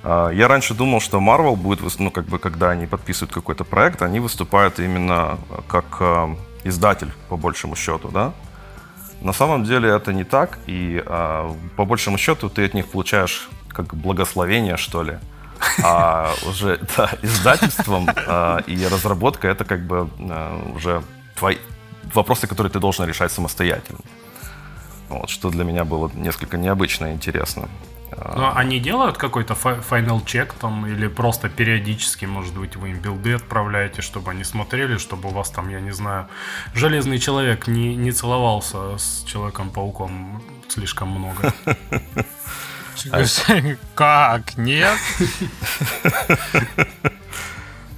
а, 0.03 0.29
я 0.29 0.47
раньше 0.47 0.73
думал, 0.73 0.99
что 0.99 1.19
Marvel 1.19 1.55
будет, 1.55 1.81
ну, 1.99 2.11
как 2.11 2.25
бы, 2.25 2.39
когда 2.39 2.71
они 2.71 2.87
подписывают 2.87 3.33
какой-то 3.33 3.63
проект, 3.63 4.01
они 4.01 4.19
выступают 4.19 4.79
именно 4.79 5.37
как 5.67 5.85
э, 5.99 6.35
издатель, 6.63 7.11
по 7.29 7.37
большему 7.37 7.75
счету, 7.75 8.09
да. 8.09 8.33
На 9.21 9.33
самом 9.33 9.63
деле 9.63 9.89
это 9.89 10.13
не 10.13 10.23
так, 10.23 10.57
и 10.65 11.03
э, 11.05 11.53
по 11.75 11.85
большему 11.85 12.17
счету 12.17 12.49
ты 12.49 12.65
от 12.65 12.73
них 12.73 12.87
получаешь 12.87 13.49
как 13.69 13.93
благословение, 13.95 14.77
что 14.77 15.03
ли. 15.03 15.19
А 15.83 16.33
уже 16.47 16.79
да, 16.97 17.11
издательством 17.21 18.09
и 18.65 18.87
разработка 18.91 19.47
это 19.47 19.63
как 19.63 19.85
бы 19.85 20.09
уже 20.75 21.03
твои 21.35 21.57
вопросы, 22.15 22.47
которые 22.47 22.71
ты 22.71 22.79
должен 22.79 23.05
решать 23.05 23.31
самостоятельно. 23.31 23.99
Вот, 25.11 25.29
что 25.29 25.49
для 25.49 25.63
меня 25.63 25.83
было 25.83 26.09
несколько 26.15 26.57
необычно 26.57 27.07
и 27.07 27.13
интересно. 27.13 27.67
Но 28.35 28.55
они 28.55 28.79
делают 28.79 29.17
какой-то 29.17 29.53
final 29.53 30.23
check 30.23 30.51
там 30.59 30.85
или 30.85 31.07
просто 31.07 31.49
периодически, 31.49 32.25
может 32.25 32.53
быть, 32.53 32.75
вы 32.75 32.89
им 32.89 32.99
билды 32.99 33.33
отправляете, 33.33 34.01
чтобы 34.01 34.31
они 34.31 34.43
смотрели, 34.43 34.97
чтобы 34.97 35.29
у 35.29 35.31
вас 35.31 35.49
там, 35.49 35.69
я 35.69 35.79
не 35.79 35.91
знаю, 35.91 36.27
железный 36.73 37.19
человек 37.19 37.67
не, 37.67 37.95
не 37.95 38.11
целовался 38.11 38.97
с 38.97 39.23
Человеком-пауком 39.25 40.43
слишком 40.67 41.09
много. 41.09 41.53
Как? 43.95 44.57
Нет? 44.57 44.97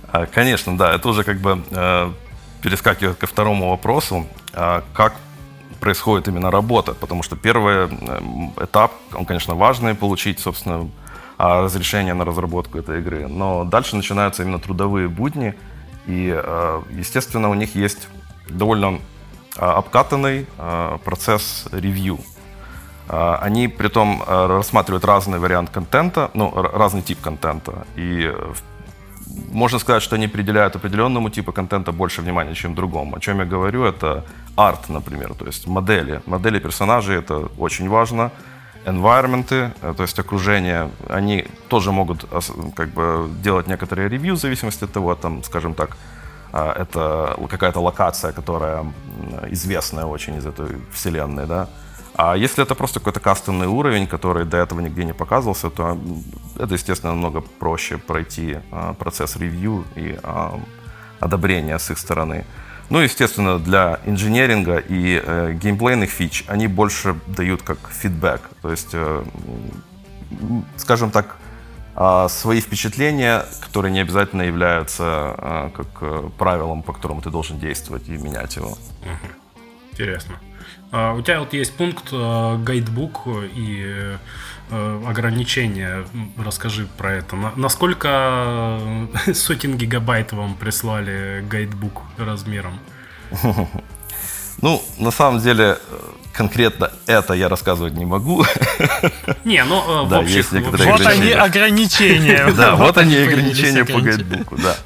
А, 0.07 0.27
конечно, 0.27 0.77
да. 0.77 0.93
Это 0.93 1.09
уже 1.09 1.23
как 1.23 1.39
бы 1.39 1.63
э, 1.71 2.11
перескакивает 2.61 3.17
ко 3.17 3.25
второму 3.25 3.71
вопросу. 3.71 4.27
А 4.53 4.83
как 4.93 5.15
происходит 5.83 6.29
именно 6.29 6.49
работа, 6.49 6.93
потому 6.93 7.23
что 7.23 7.35
первый 7.35 7.73
эм, 7.73 8.53
этап, 8.61 8.93
он, 9.13 9.25
конечно, 9.25 9.53
важный, 9.53 9.95
получить, 9.95 10.39
собственно, 10.39 10.89
а, 11.37 11.61
разрешение 11.61 12.13
на 12.13 12.23
разработку 12.23 12.77
этой 12.77 12.99
игры, 12.99 13.27
но 13.27 13.65
дальше 13.65 13.97
начинаются 13.97 14.43
именно 14.43 14.59
трудовые 14.59 15.09
будни, 15.09 15.53
и, 16.07 16.31
э, 16.33 16.81
естественно, 16.91 17.49
у 17.49 17.53
них 17.53 17.75
есть 17.75 18.07
довольно 18.49 18.99
а, 19.57 19.77
обкатанный 19.77 20.45
а, 20.57 20.97
процесс 20.99 21.67
ревью. 21.71 22.19
Они 23.07 23.67
при 23.67 23.89
том 23.89 24.23
э, 24.25 24.47
рассматривают 24.47 25.03
разный 25.03 25.37
вариант 25.37 25.69
контента, 25.69 26.31
ну, 26.33 26.49
разный 26.55 27.01
тип 27.01 27.19
контента. 27.21 27.85
И 27.97 28.33
можно 29.51 29.79
сказать, 29.79 30.01
что 30.03 30.15
они 30.15 30.25
определяют 30.25 30.75
определенному 30.75 31.29
типу 31.29 31.51
контента 31.51 31.91
больше 31.91 32.21
внимания, 32.21 32.53
чем 32.53 32.75
другому. 32.75 33.17
О 33.17 33.19
чем 33.19 33.39
я 33.39 33.45
говорю, 33.45 33.83
это 33.83 34.23
арт, 34.55 34.89
например, 34.89 35.33
то 35.33 35.45
есть 35.45 35.67
модели. 35.67 36.21
Модели 36.25 36.59
персонажей— 36.59 37.17
это 37.19 37.49
очень 37.57 37.89
важно. 37.89 38.31
Environmenты, 38.85 39.71
э, 39.81 39.93
то 39.95 40.03
есть 40.03 40.19
окружение, 40.19 40.89
они 41.09 41.45
тоже 41.69 41.91
могут 41.91 42.25
как 42.75 42.89
бы 42.89 43.29
делать 43.41 43.67
некоторые 43.67 44.09
ревью 44.09 44.35
в 44.35 44.39
зависимости 44.39 44.83
от 44.83 44.91
того, 44.91 45.15
там, 45.15 45.43
скажем 45.43 45.73
так, 45.73 45.97
а, 46.51 46.73
это 46.73 47.35
какая-то 47.49 47.79
локация, 47.79 48.31
которая 48.31 48.85
известная 49.49 50.05
очень 50.05 50.35
из 50.35 50.45
этой 50.45 50.67
вселенной, 50.91 51.47
да, 51.47 51.67
а 52.15 52.35
если 52.35 52.63
это 52.63 52.75
просто 52.75 52.99
какой-то 52.99 53.19
кастомный 53.19 53.65
уровень, 53.65 54.05
который 54.05 54.45
до 54.45 54.57
этого 54.57 54.81
нигде 54.81 55.03
не 55.03 55.13
показывался, 55.13 55.69
то 55.69 55.97
это, 56.59 56.73
естественно, 56.73 57.13
намного 57.13 57.41
проще 57.41 57.97
пройти 57.97 58.59
а, 58.71 58.93
процесс 58.93 59.35
ревью 59.35 59.83
и 59.95 60.19
а, 60.21 60.59
одобрения 61.19 61.79
с 61.79 61.89
их 61.89 61.97
стороны. 61.97 62.45
Ну, 62.89 62.99
естественно, 62.99 63.59
для 63.59 63.99
инженеринга 64.05 64.77
и 64.77 65.21
э, 65.23 65.53
геймплейных 65.53 66.09
фич 66.09 66.43
они 66.47 66.67
больше 66.67 67.15
дают 67.27 67.61
как 67.61 67.77
фидбэк. 67.89 68.41
То 68.61 68.71
есть, 68.71 68.89
э, 68.93 69.23
скажем 70.77 71.11
так, 71.11 71.37
э, 71.95 72.27
свои 72.29 72.61
впечатления, 72.61 73.45
которые 73.61 73.91
не 73.91 74.01
обязательно 74.01 74.43
являются 74.43 75.35
э, 75.37 75.69
как 75.75 75.87
э, 76.01 76.29
правилом, 76.37 76.83
по 76.83 76.93
которому 76.93 77.21
ты 77.21 77.29
должен 77.29 77.59
действовать 77.59 78.07
и 78.09 78.17
менять 78.17 78.55
его. 78.57 78.77
Интересно. 79.91 80.35
А, 80.91 81.13
у 81.13 81.21
тебя 81.21 81.39
вот 81.39 81.53
есть 81.53 81.75
пункт 81.75 82.09
э, 82.11 82.57
гайдбук 82.57 83.21
и 83.55 84.17
ограничения. 85.07 86.05
Расскажи 86.37 86.87
про 86.97 87.13
это. 87.13 87.35
Насколько 87.55 88.79
сотен 89.33 89.77
гигабайт 89.77 90.33
вам 90.33 90.55
прислали 90.55 91.43
гайдбук 91.49 92.01
размером? 92.17 92.79
Ну, 94.61 94.81
на 94.97 95.11
самом 95.11 95.41
деле, 95.41 95.77
конкретно 96.31 96.91
это 97.05 97.33
я 97.33 97.49
рассказывать 97.49 97.95
не 97.95 98.05
могу. 98.05 98.45
Не, 99.43 99.63
ну, 99.65 100.05
э, 100.05 100.09
да, 100.09 100.21
есть 100.21 100.53
некоторые 100.53 100.89
Вот 100.89 101.05
они 101.05 101.31
ограничения. 101.31 102.49
Да, 102.55 102.75
вот 102.75 102.97
они 102.97 103.17
ограничения 103.17 103.83
по 103.83 103.99
гайдбуку, 103.99 104.55
да. 104.55 104.77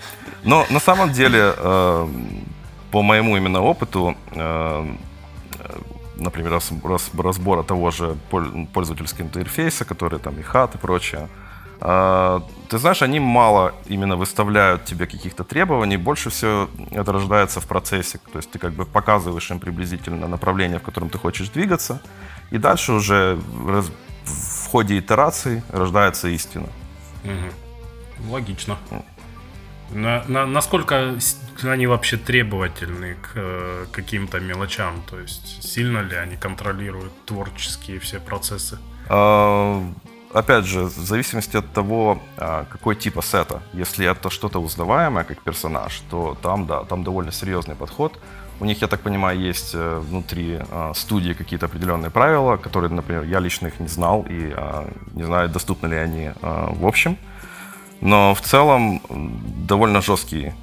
Но 0.44 0.66
на 0.72 0.80
самом 0.80 1.12
деле, 1.12 1.54
э, 1.56 2.08
по 2.92 3.02
моему 3.04 3.38
именно 3.38 3.62
опыту, 3.62 4.18
э, 6.20 6.24
например, 6.24 6.60
разбора 7.18 7.64
того 7.64 7.92
же 7.92 8.18
пользовательского 8.74 9.26
интерфейса, 9.26 9.86
который 9.86 10.20
там 10.20 10.40
и 10.40 10.42
хат 10.42 10.76
и 10.76 10.78
прочее, 10.78 11.30
а, 11.80 12.42
ты 12.70 12.78
знаешь, 12.78 13.02
они 13.02 13.20
мало 13.20 13.74
именно 13.86 14.16
выставляют 14.16 14.86
тебе 14.86 15.06
каких-то 15.06 15.44
требований, 15.44 15.98
больше 15.98 16.30
всего 16.30 16.70
это 16.92 17.12
рождается 17.12 17.62
в 17.62 17.68
процессе. 17.68 18.20
То 18.32 18.40
есть 18.40 18.50
ты 18.52 18.60
как 18.60 18.74
бы 18.74 18.86
показываешь 18.86 19.52
им 19.52 19.60
приблизительно 19.60 20.28
направление, 20.28 20.80
в 20.80 20.84
котором 20.84 21.10
ты 21.10 21.18
хочешь 21.18 21.50
двигаться, 21.50 22.02
и 22.50 22.58
дальше 22.58 22.94
уже 22.94 23.40
в 24.26 24.68
ходе 24.70 24.98
итерации 24.98 25.64
рождается 25.70 26.28
истина. 26.30 26.68
Угу. 27.24 28.32
Логично. 28.32 28.78
На, 29.92 30.24
на, 30.28 30.46
насколько 30.46 31.16
они 31.64 31.88
вообще 31.88 32.18
требовательны 32.18 33.16
к 33.16 33.32
э, 33.36 33.86
каким-то 33.92 34.40
мелочам? 34.40 35.02
То 35.10 35.20
есть 35.20 35.64
сильно 35.64 36.00
ли 36.00 36.16
они 36.16 36.36
контролируют 36.36 37.14
творческие 37.26 38.00
все 38.00 38.20
процессы? 38.20 38.78
А, 39.10 39.82
опять 40.34 40.66
же, 40.66 40.84
в 40.84 40.92
зависимости 40.92 41.58
от 41.58 41.72
того, 41.74 42.22
а, 42.38 42.66
какой 42.66 42.96
тип 42.96 43.18
ассета. 43.18 43.62
Если 43.74 44.06
это 44.06 44.30
что-то 44.30 44.60
узнаваемое, 44.60 45.24
как 45.24 45.42
персонаж, 45.42 46.02
то 46.10 46.38
там, 46.42 46.66
да, 46.68 46.84
там 46.84 47.04
довольно 47.04 47.32
серьезный 47.32 47.76
подход. 47.76 48.20
У 48.60 48.66
них, 48.66 48.82
я 48.82 48.88
так 48.88 49.02
понимаю, 49.02 49.40
есть 49.40 49.76
э, 49.76 50.00
внутри 50.00 50.60
а, 50.72 50.94
студии 50.96 51.34
какие-то 51.34 51.68
определенные 51.68 52.10
правила, 52.10 52.58
которые, 52.58 52.92
например, 52.92 53.24
я 53.24 53.40
лично 53.40 53.68
их 53.68 53.80
не 53.80 53.88
знал 53.88 54.26
и 54.28 54.52
а, 54.56 54.92
не 55.14 55.24
знаю, 55.24 55.50
доступны 55.50 55.88
ли 55.88 55.96
они 55.96 56.32
в 56.42 56.86
общем. 56.86 57.18
Но 58.02 58.36
в 58.36 58.42
целом 58.42 59.02
довольно 59.68 60.02
жесткий 60.02 60.54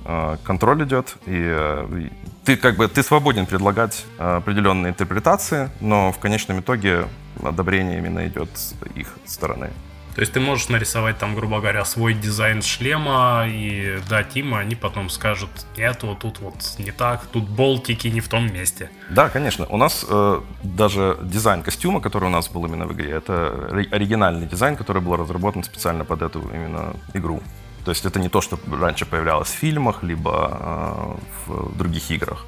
контроль 0.44 0.85
идет, 0.85 1.16
и 1.27 1.35
э, 1.35 2.09
ты 2.44 2.57
как 2.57 2.77
бы 2.77 2.88
ты 2.88 3.03
свободен 3.03 3.47
предлагать 3.47 4.05
определенные 4.18 4.90
интерпретации, 4.90 5.70
но 5.81 6.12
в 6.12 6.18
конечном 6.18 6.61
итоге 6.61 7.07
одобрение 7.42 7.99
именно 7.99 8.27
идет 8.27 8.51
с 8.55 8.75
их 8.94 9.14
стороны. 9.27 9.70
То 10.14 10.20
есть 10.20 10.33
ты 10.33 10.40
можешь 10.40 10.68
нарисовать 10.68 11.18
там, 11.18 11.35
грубо 11.35 11.59
говоря, 11.59 11.85
свой 11.85 12.14
дизайн 12.14 12.62
шлема 12.62 13.46
и 13.48 13.98
дать 14.09 14.37
им, 14.37 14.55
и 14.55 14.59
они 14.59 14.77
потом 14.77 15.11
скажут, 15.11 15.50
нет, 15.77 16.03
вот 16.03 16.20
тут 16.20 16.38
вот 16.38 16.55
не 16.79 16.92
так, 16.92 17.27
тут 17.27 17.48
болтики 17.48 18.09
не 18.09 18.20
в 18.20 18.29
том 18.29 18.53
месте. 18.53 18.90
Да, 19.11 19.29
конечно. 19.29 19.66
У 19.66 19.77
нас 19.77 20.07
э, 20.09 20.40
даже 20.62 21.18
дизайн 21.22 21.62
костюма, 21.62 22.00
который 22.00 22.27
у 22.27 22.31
нас 22.31 22.48
был 22.48 22.64
именно 22.66 22.87
в 22.87 22.92
игре, 22.92 23.11
это 23.11 23.68
оригинальный 23.90 24.46
дизайн, 24.46 24.77
который 24.77 25.03
был 25.03 25.16
разработан 25.16 25.64
специально 25.64 26.05
под 26.05 26.22
эту 26.22 26.40
именно 26.40 26.94
игру. 27.14 27.42
То 27.85 27.90
есть 27.90 28.05
это 28.07 28.20
не 28.20 28.29
то, 28.29 28.40
что 28.40 28.59
раньше 28.81 29.07
появлялось 29.07 29.48
в 29.48 29.55
фильмах, 29.55 30.03
либо 30.03 31.18
э, 31.48 31.53
в 31.53 31.77
других 31.77 32.11
играх. 32.11 32.46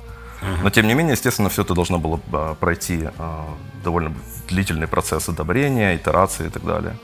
Но 0.63 0.71
тем 0.71 0.87
не 0.87 0.95
менее, 0.95 1.13
естественно, 1.13 1.49
все 1.49 1.63
это 1.63 1.75
должно 1.75 1.99
было 1.99 2.21
а, 2.33 2.55
пройти 2.55 3.09
а, 3.19 3.47
довольно 3.83 4.15
длительный 4.49 4.87
процесс 4.87 5.29
одобрения, 5.29 5.97
итерации 5.97 6.47
и 6.47 6.51
так 6.51 6.65
далее. 6.65 6.97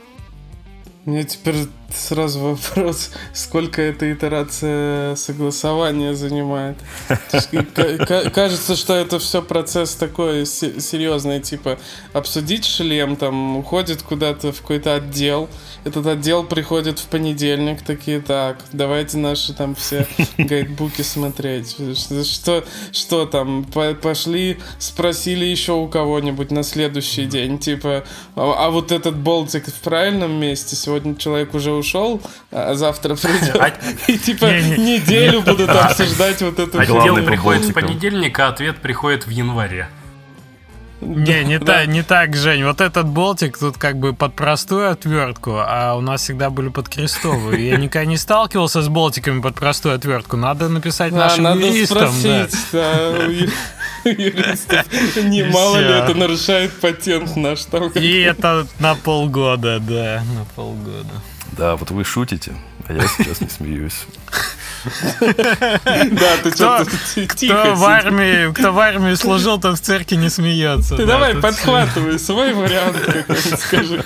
Мне 1.05 1.23
теперь 1.25 1.67
сразу 1.95 2.39
вопрос, 2.39 3.11
сколько 3.33 3.81
эта 3.81 4.11
итерация 4.11 5.15
согласования 5.15 6.13
занимает. 6.13 6.77
Кажется, 8.33 8.75
что 8.75 8.93
это 8.93 9.19
все 9.19 9.41
процесс 9.41 9.95
такой 9.95 10.45
серьезный, 10.45 11.39
типа 11.39 11.79
обсудить 12.13 12.65
шлем, 12.65 13.15
там 13.15 13.57
уходит 13.57 14.01
куда-то 14.01 14.51
в 14.51 14.61
какой-то 14.61 14.95
отдел, 14.95 15.49
этот 15.83 16.07
отдел 16.07 16.43
приходит 16.43 16.99
в 16.99 17.07
понедельник, 17.07 17.81
такие, 17.81 18.21
так, 18.21 18.63
давайте 18.71 19.17
наши 19.17 19.53
там 19.53 19.75
все 19.75 20.07
гайдбуки 20.37 21.01
смотреть. 21.01 21.75
Что, 22.25 22.63
что 22.91 23.25
там, 23.25 23.65
пошли, 24.01 24.59
спросили 24.79 25.45
еще 25.45 25.73
у 25.73 25.87
кого-нибудь 25.87 26.51
на 26.51 26.63
следующий 26.63 27.25
день, 27.25 27.59
типа, 27.59 28.05
а, 28.35 28.65
а 28.65 28.69
вот 28.69 28.91
этот 28.91 29.17
болтик 29.17 29.67
в 29.67 29.81
правильном 29.81 30.31
месте, 30.39 30.75
сегодня 30.75 31.15
человек 31.15 31.53
уже 31.53 31.71
ушел, 31.83 32.21
а 32.51 32.73
завтра 32.75 33.15
придет, 33.15 33.55
а 33.59 33.71
и 34.07 34.17
типа 34.17 34.45
неделю 34.45 35.41
будут 35.41 35.69
обсуждать 35.69 36.41
вот 36.41 36.59
эту 36.59 36.79
Отдел 36.79 37.23
приходит 37.23 37.65
в 37.65 37.73
понедельник, 37.73 38.39
а 38.39 38.47
ответ 38.47 38.77
приходит 38.77 39.27
в 39.27 39.29
январе. 39.29 39.89
Не, 41.05 41.43
не, 41.43 41.59
да. 41.59 41.65
та, 41.65 41.85
не 41.85 42.01
так, 42.01 42.35
Жень. 42.35 42.63
Вот 42.63 42.81
этот 42.81 43.07
болтик 43.07 43.57
тут 43.57 43.77
как 43.77 43.97
бы 43.97 44.13
под 44.13 44.35
простую 44.35 44.89
отвертку, 44.89 45.57
а 45.57 45.95
у 45.95 46.01
нас 46.01 46.21
всегда 46.21 46.49
были 46.49 46.69
под 46.69 46.89
крестовую. 46.89 47.61
Я 47.61 47.77
никогда 47.77 48.05
не 48.05 48.17
сталкивался 48.17 48.81
с 48.81 48.87
болтиками 48.87 49.41
под 49.41 49.55
простую 49.55 49.95
отвертку. 49.95 50.37
Надо 50.37 50.69
написать 50.69 51.11
нашим 51.11 51.43
надо 51.43 51.59
юристам. 51.59 52.09
Спросить, 52.09 52.57
да. 52.71 53.17
юристов. 54.05 54.85
Не 55.23 55.43
мало 55.43 55.77
ли 55.77 55.89
это 55.89 56.13
нарушает 56.15 56.71
патент 56.79 57.35
наш 57.35 57.65
там. 57.65 57.89
И 57.89 58.19
это 58.21 58.65
на 58.79 58.95
полгода, 58.95 59.79
да, 59.79 60.23
на 60.35 60.45
полгода. 60.55 61.09
Да, 61.57 61.75
вот 61.75 61.91
вы 61.91 62.03
шутите, 62.03 62.53
а 62.87 62.93
я 62.93 63.07
сейчас 63.07 63.41
не 63.41 63.49
смеюсь. 63.49 64.05
Да, 65.21 66.37
ты 66.43 66.51
что. 66.51 66.85
Кто 67.27 67.75
в 67.75 67.83
армии, 67.85 68.51
кто 68.53 68.71
в 68.71 68.79
армии 68.79 69.15
служил, 69.15 69.59
то 69.59 69.75
в 69.75 69.79
церкви 69.79 70.15
не 70.15 70.29
смеется. 70.29 70.97
Ты 70.97 71.05
давай 71.05 71.35
подхватывай 71.35 72.19
свой 72.19 72.53
вариант, 72.53 72.97
скажи. 73.59 74.03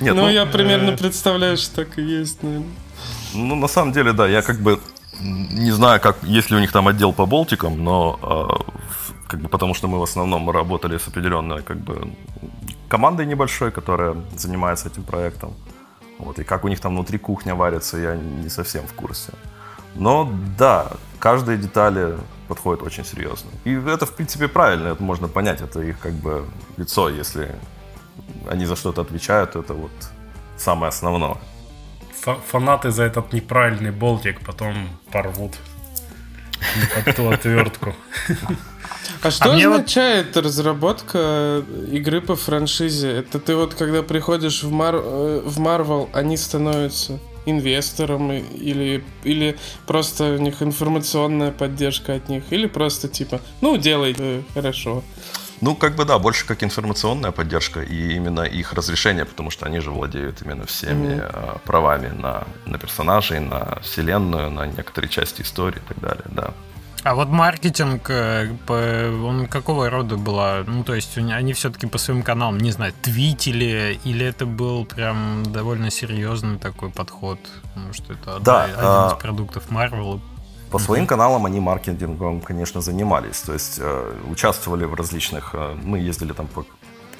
Нет, 0.00 0.14
ну, 0.14 0.22
ну, 0.22 0.28
я 0.28 0.46
примерно 0.46 0.96
представляю, 0.96 1.56
что 1.56 1.84
так 1.84 1.98
и 1.98 2.02
есть, 2.02 2.42
наверное. 2.42 2.68
Ну, 3.34 3.54
на 3.54 3.68
самом 3.68 3.92
деле, 3.92 4.12
да, 4.12 4.26
я 4.26 4.42
как 4.42 4.60
бы 4.60 4.80
не 5.20 5.70
знаю, 5.70 6.00
как, 6.00 6.16
есть 6.22 6.50
ли 6.50 6.56
у 6.56 6.60
них 6.60 6.72
там 6.72 6.88
отдел 6.88 7.12
по 7.12 7.26
болтикам, 7.26 7.84
но 7.84 8.18
а, 8.22 8.72
как 9.28 9.40
бы 9.40 9.48
потому 9.48 9.74
что 9.74 9.88
мы 9.88 9.98
в 9.98 10.02
основном 10.02 10.50
работали 10.50 10.98
с 10.98 11.06
определенной 11.06 11.62
как 11.62 11.78
бы 11.78 12.12
командой 12.92 13.24
небольшой, 13.24 13.70
которая 13.70 14.14
занимается 14.36 14.88
этим 14.88 15.02
проектом. 15.02 15.54
Вот, 16.18 16.38
и 16.38 16.44
как 16.44 16.64
у 16.64 16.68
них 16.68 16.78
там 16.78 16.92
внутри 16.92 17.18
кухня 17.18 17.54
варится, 17.54 17.96
я 17.96 18.16
не 18.16 18.50
совсем 18.50 18.86
в 18.86 18.92
курсе. 18.92 19.32
Но 19.94 20.30
да, 20.58 20.90
каждые 21.18 21.56
детали 21.56 22.18
подходят 22.48 22.82
очень 22.82 23.04
серьезно. 23.04 23.50
И 23.64 23.72
это, 23.72 24.04
в 24.04 24.14
принципе, 24.14 24.46
правильно, 24.46 24.88
это 24.88 25.02
можно 25.02 25.28
понять, 25.28 25.62
это 25.62 25.80
их 25.80 25.98
как 26.00 26.12
бы 26.12 26.44
лицо, 26.76 27.08
если 27.08 27.54
они 28.50 28.66
за 28.66 28.76
что-то 28.76 29.00
отвечают, 29.00 29.56
это 29.56 29.72
вот 29.72 30.12
самое 30.58 30.88
основное. 30.88 31.36
Фанаты 32.50 32.90
за 32.90 33.04
этот 33.04 33.32
неправильный 33.32 33.90
болтик 33.90 34.40
потом 34.46 34.74
порвут 35.10 35.52
под 36.94 37.16
ту 37.16 37.30
отвертку. 37.30 37.94
А 39.22 39.30
что 39.30 39.52
а 39.52 39.56
означает 39.56 40.34
вот... 40.34 40.44
разработка 40.44 41.62
игры 41.90 42.20
по 42.20 42.34
франшизе? 42.36 43.10
Это 43.10 43.38
ты 43.38 43.54
вот 43.54 43.74
когда 43.74 44.02
приходишь 44.02 44.62
в, 44.62 44.70
Мар... 44.70 44.96
Э, 44.96 45.42
в 45.44 45.60
Marvel, 45.60 46.08
они 46.12 46.36
становятся 46.36 47.20
инвестором 47.46 48.32
или, 48.32 49.04
или 49.24 49.56
просто 49.86 50.34
у 50.34 50.38
них 50.38 50.62
информационная 50.62 51.50
поддержка 51.52 52.14
от 52.14 52.28
них, 52.28 52.44
или 52.50 52.66
просто 52.66 53.08
типа, 53.08 53.40
ну, 53.60 53.76
делай 53.76 54.14
э, 54.18 54.42
хорошо. 54.54 55.02
Ну, 55.62 55.76
как 55.76 55.94
бы 55.94 56.04
да, 56.04 56.18
больше 56.18 56.44
как 56.44 56.64
информационная 56.64 57.30
поддержка 57.30 57.82
и 57.82 58.16
именно 58.16 58.40
их 58.40 58.72
разрешение, 58.72 59.24
потому 59.24 59.50
что 59.50 59.64
они 59.64 59.78
же 59.78 59.92
владеют 59.92 60.42
именно 60.42 60.66
всеми 60.66 61.14
mm-hmm. 61.14 61.60
правами 61.64 62.08
на, 62.08 62.42
на 62.66 62.78
персонажей, 62.78 63.38
на 63.38 63.78
вселенную, 63.80 64.50
на 64.50 64.66
некоторые 64.66 65.08
части 65.08 65.42
истории 65.42 65.78
и 65.78 65.88
так 65.88 66.00
далее, 66.00 66.24
да. 66.26 66.52
А 67.04 67.14
вот 67.14 67.28
маркетинг, 67.28 68.10
э, 68.10 68.48
он 68.68 69.46
какого 69.46 69.88
рода 69.88 70.16
была? 70.16 70.64
Ну, 70.66 70.82
то 70.82 70.94
есть 70.94 71.16
они 71.16 71.52
все-таки 71.52 71.86
по 71.86 71.98
своим 71.98 72.24
каналам, 72.24 72.58
не 72.58 72.72
знаю, 72.72 72.92
твитили, 73.00 74.00
или 74.04 74.26
это 74.26 74.46
был 74.46 74.84
прям 74.84 75.44
довольно 75.52 75.90
серьезный 75.90 76.58
такой 76.58 76.90
подход? 76.90 77.38
Потому 77.74 77.92
что 77.92 78.12
это 78.12 78.40
да, 78.40 78.64
один 78.64 78.76
а... 78.78 79.08
из 79.12 79.22
продуктов 79.22 79.70
Marvel. 79.70 80.20
По 80.72 80.78
своим 80.78 81.06
каналам 81.06 81.44
они 81.44 81.60
маркетингом, 81.60 82.40
конечно, 82.40 82.80
занимались. 82.80 83.40
То 83.42 83.52
есть 83.52 83.78
э, 83.78 84.14
участвовали 84.30 84.86
в 84.86 84.94
различных... 84.94 85.50
Э, 85.54 85.76
мы 85.82 85.98
ездили 85.98 86.32
там 86.32 86.46
по 86.46 86.64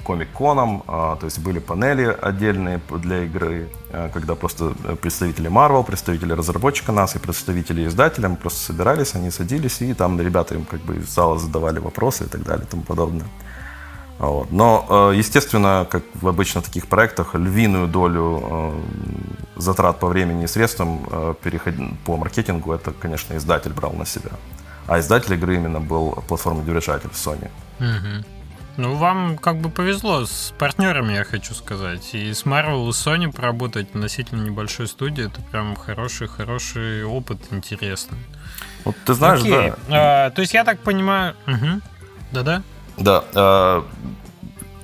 комик-коном, 0.03 0.83
а, 0.87 1.15
то 1.15 1.25
есть 1.25 1.39
были 1.39 1.59
панели 1.59 2.17
отдельные 2.21 2.81
для 2.89 3.23
игры, 3.23 3.69
а, 3.91 4.09
когда 4.09 4.35
просто 4.35 4.73
представители 5.01 5.49
Marvel, 5.49 5.85
представители 5.85 6.33
разработчика 6.33 6.91
нас 6.91 7.15
и 7.15 7.19
представители 7.19 7.87
издателя 7.87 8.27
мы 8.27 8.35
просто 8.35 8.59
собирались, 8.59 9.15
они 9.15 9.31
садились, 9.31 9.81
и 9.81 9.93
там 9.93 10.19
ребята 10.19 10.55
им 10.55 10.65
как 10.65 10.81
бы 10.81 10.97
из 10.97 11.09
зала 11.09 11.39
задавали 11.39 11.79
вопросы 11.79 12.25
и 12.25 12.27
так 12.27 12.43
далее 12.43 12.65
и 12.65 12.69
тому 12.69 12.83
подобное. 12.83 13.27
Вот. 14.19 14.51
Но, 14.51 15.11
естественно, 15.13 15.87
как 15.89 16.03
в 16.13 16.27
обычно 16.27 16.61
таких 16.61 16.87
проектах, 16.87 17.35
львиную 17.35 17.87
долю 17.87 18.83
затрат 19.55 19.99
по 19.99 20.07
времени 20.07 20.43
и 20.43 20.47
средствам 20.47 21.35
по 22.05 22.17
маркетингу 22.17 22.73
это, 22.73 22.91
конечно, 22.91 23.35
издатель 23.35 23.73
брал 23.73 23.93
на 23.93 24.05
себя. 24.05 24.31
А 24.87 24.99
издатель 24.99 25.33
игры 25.33 25.55
именно 25.55 25.79
был 25.79 26.11
платформа-держатель 26.27 27.09
Sony. 27.09 27.49
Угу. 27.79 28.25
Ну, 28.75 28.95
вам 28.95 29.37
как 29.37 29.57
бы 29.57 29.69
повезло 29.69 30.25
с 30.25 30.53
партнерами, 30.57 31.13
я 31.13 31.23
хочу 31.23 31.53
сказать. 31.53 32.15
И 32.15 32.33
с 32.33 32.43
Marvel, 32.43 32.87
и 32.87 32.91
Sony 32.91 33.31
поработать 33.31 33.91
в 33.91 33.95
относительно 33.95 34.41
небольшой 34.41 34.87
студии, 34.87 35.27
это 35.27 35.41
прям 35.41 35.75
хороший-хороший 35.75 37.05
опыт, 37.05 37.39
интересный. 37.51 38.17
Вот 38.83 38.95
ты 39.05 39.13
знаешь, 39.13 39.41
Окей. 39.41 39.73
да. 39.87 40.25
А, 40.25 40.29
то 40.31 40.41
есть 40.41 40.53
я 40.53 40.63
так 40.63 40.79
понимаю... 40.79 41.35
Угу. 41.45 41.81
Да-да? 42.31 42.63
Да. 42.97 43.23
А, 43.33 43.85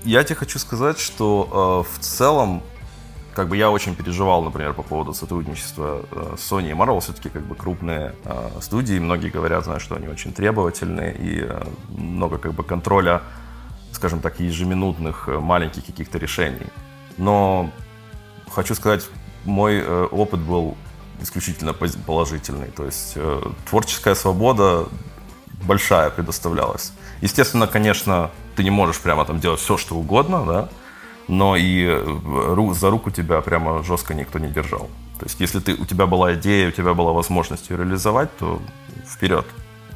я 0.04 0.24
тебе 0.24 0.36
хочу 0.36 0.60
сказать, 0.60 1.00
что 1.00 1.50
а, 1.52 1.84
в 1.84 2.00
целом 2.00 2.64
как 3.40 3.48
бы 3.48 3.56
я 3.56 3.72
очень 3.72 3.96
переживал, 3.96 4.44
например, 4.44 4.74
по 4.74 4.84
поводу 4.84 5.14
сотрудничества 5.14 6.02
э, 6.12 6.36
Sony 6.36 6.72
и 6.72 6.74
Marvel, 6.74 7.00
все-таки 7.00 7.30
как 7.30 7.44
бы 7.44 7.56
крупные 7.56 8.14
э, 8.26 8.50
студии, 8.60 9.00
многие 9.00 9.30
говорят, 9.30 9.64
знаешь, 9.64 9.82
что 9.82 9.96
они 9.96 10.10
очень 10.10 10.34
требовательные 10.34 11.16
и 11.16 11.46
э, 11.48 11.64
много 11.88 12.38
как 12.38 12.54
бы 12.54 12.64
контроля, 12.66 13.22
скажем 13.94 14.20
так, 14.20 14.42
ежеминутных 14.42 15.28
маленьких 15.28 15.86
каких-то 15.86 16.18
решений. 16.18 16.68
Но 17.18 17.72
хочу 18.52 18.76
сказать, 18.76 19.08
мой 19.46 19.86
опыт 20.08 20.42
был 20.42 20.76
исключительно 21.22 21.74
положительный, 21.74 22.72
то 22.72 22.86
есть 22.86 23.18
творческая 23.70 24.16
свобода 24.16 24.86
большая 25.64 26.10
предоставлялась. 26.10 26.92
Естественно, 27.22 27.68
конечно, 27.68 28.32
ты 28.56 28.64
не 28.64 28.70
можешь 28.70 29.00
прямо 29.00 29.26
там 29.26 29.40
делать 29.40 29.60
все, 29.60 29.78
что 29.78 29.96
угодно, 29.96 30.46
да, 30.46 30.70
но 31.28 31.56
и 31.56 31.86
э, 31.88 32.74
за 32.74 32.90
руку 32.90 33.12
тебя 33.12 33.42
прямо 33.42 33.84
жестко 33.84 34.14
никто 34.14 34.40
не 34.40 34.48
держал. 34.48 34.90
То 35.20 35.26
есть, 35.26 35.40
если 35.40 35.60
ты, 35.60 35.74
у 35.74 35.86
тебя 35.86 36.06
была 36.06 36.34
идея, 36.36 36.70
у 36.70 36.72
тебя 36.72 36.94
была 36.94 37.12
возможность 37.12 37.70
ее 37.70 37.78
реализовать, 37.78 38.36
то 38.38 38.62
вперед. 39.06 39.46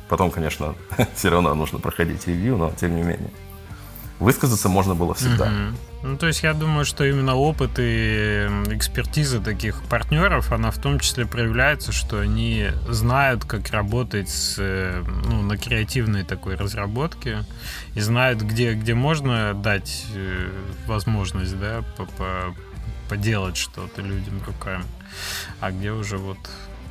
Потом, 0.09 0.31
конечно, 0.31 0.75
все 1.15 1.29
равно 1.29 1.55
нужно 1.55 1.79
проходить 1.79 2.27
ревью, 2.27 2.57
но 2.57 2.71
тем 2.71 2.95
не 2.95 3.03
менее 3.03 3.31
высказаться 4.23 4.69
можно 4.69 4.95
было 4.95 5.13
всегда. 5.13 5.45
Угу. 5.45 5.92
Ну, 6.03 6.17
то 6.17 6.27
есть 6.27 6.43
я 6.43 6.53
думаю, 6.53 6.83
что 6.83 7.05
именно 7.05 7.35
опыт 7.35 7.79
и 7.79 8.45
экспертиза 8.69 9.39
таких 9.39 9.81
партнеров, 9.83 10.51
она 10.51 10.69
в 10.69 10.77
том 10.77 10.99
числе 10.99 11.25
проявляется, 11.25 11.93
что 11.93 12.19
они 12.19 12.67
знают, 12.89 13.45
как 13.45 13.69
работать 13.71 14.27
с, 14.27 14.57
э, 14.59 15.01
ну, 15.25 15.41
на 15.41 15.57
креативной 15.57 16.25
такой 16.25 16.55
разработке 16.55 17.45
и 17.95 18.01
знают, 18.01 18.41
где, 18.41 18.73
где 18.73 18.93
можно 18.93 19.53
дать 19.53 20.05
э, 20.13 20.51
возможность, 20.87 21.57
да, 21.57 21.85
по 21.95 22.03
-по 22.03 22.53
поделать 23.07 23.55
что-то 23.55 24.01
людям 24.01 24.43
руками, 24.45 24.83
а 25.61 25.71
где 25.71 25.91
уже 25.91 26.17
вот 26.17 26.37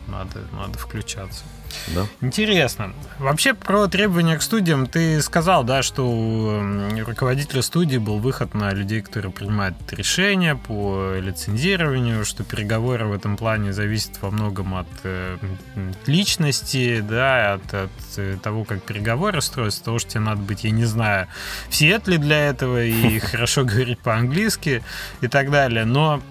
надо, 0.07 0.41
надо 0.53 0.79
включаться. 0.79 1.45
Да. 1.89 2.07
Интересно. 2.21 2.93
Вообще 3.19 3.55
про 3.55 3.87
требования 3.89 4.37
к 4.37 4.43
студиям 4.43 4.87
ты 4.87 5.21
сказал, 5.23 5.65
да, 5.65 5.83
что 5.83 6.09
у 6.09 7.05
руководителя 7.05 7.63
студии 7.63 7.99
был 7.99 8.19
выход 8.19 8.55
на 8.55 8.73
людей, 8.73 9.03
которые 9.03 9.33
принимают 9.33 9.77
решения 9.93 10.55
по 10.55 11.15
лицензированию, 11.19 12.25
что 12.25 12.45
переговоры 12.45 13.07
в 13.07 13.13
этом 13.13 13.37
плане 13.37 13.73
зависят 13.73 14.21
во 14.21 14.31
многом 14.31 14.75
от 14.75 14.89
э, 15.05 15.37
личности, 16.07 17.01
да, 17.01 17.55
от, 17.55 17.75
от 17.75 17.91
э, 18.17 18.37
того, 18.43 18.65
как 18.65 18.83
переговоры 18.83 19.41
строятся, 19.41 19.85
того, 19.85 19.99
что 19.99 20.13
тебе 20.13 20.21
надо 20.21 20.43
быть, 20.43 20.65
я 20.65 20.71
не 20.71 20.85
знаю, 20.85 21.29
в 21.69 21.75
Сиэтле 21.75 22.19
для 22.19 22.49
этого 22.49 22.83
и 22.85 23.19
хорошо 23.21 23.65
говорить 23.65 23.99
по-английски 24.01 24.83
и 25.21 25.29
так 25.29 25.51
далее. 25.51 25.85
Но 25.85 26.23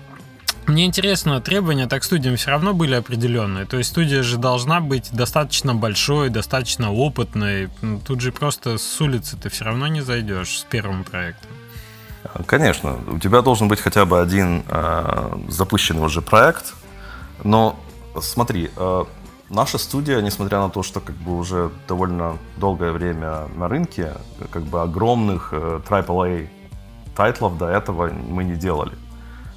мне 0.68 0.86
интересно, 0.86 1.42
требования 1.42 1.88
так 1.88 2.04
студиям 2.04 2.36
все 2.36 2.52
равно 2.52 2.74
были 2.74 2.94
определенные. 2.96 3.66
То 3.66 3.78
есть 3.78 3.90
студия 3.90 4.24
же 4.24 4.38
должна 4.38 4.80
быть 4.80 5.10
достаточно 5.12 5.74
большой, 5.74 6.30
достаточно 6.30 6.94
опытной. 6.94 7.70
Тут 8.06 8.22
же 8.22 8.32
просто 8.32 8.78
с 8.78 9.02
улицы 9.02 9.38
ты 9.38 9.50
все 9.50 9.66
равно 9.66 9.88
не 9.88 10.02
зайдешь 10.02 10.60
с 10.60 10.64
первым 10.64 11.04
проектом. 11.04 11.50
Конечно, 12.46 12.98
у 13.08 13.20
тебя 13.20 13.42
должен 13.42 13.68
быть 13.68 13.82
хотя 13.82 14.06
бы 14.06 14.22
один 14.22 14.64
э, 14.68 15.38
запущенный 15.50 16.06
уже 16.06 16.22
проект. 16.22 16.74
Но 17.44 17.80
смотри, 18.20 18.70
э, 18.76 19.04
наша 19.50 19.78
студия, 19.80 20.22
несмотря 20.22 20.60
на 20.60 20.70
то, 20.70 20.84
что 20.84 21.00
как 21.00 21.16
бы 21.16 21.38
уже 21.38 21.72
довольно 21.88 22.38
долгое 22.58 22.92
время 22.92 23.48
на 23.56 23.68
рынке, 23.68 24.14
как 24.52 24.64
бы 24.64 24.82
огромных 24.82 25.50
э, 25.52 25.82
AAA 25.84 26.48
тайтлов 27.16 27.58
до 27.58 27.68
этого 27.68 28.12
мы 28.12 28.44
не 28.44 28.56
делали. 28.56 28.94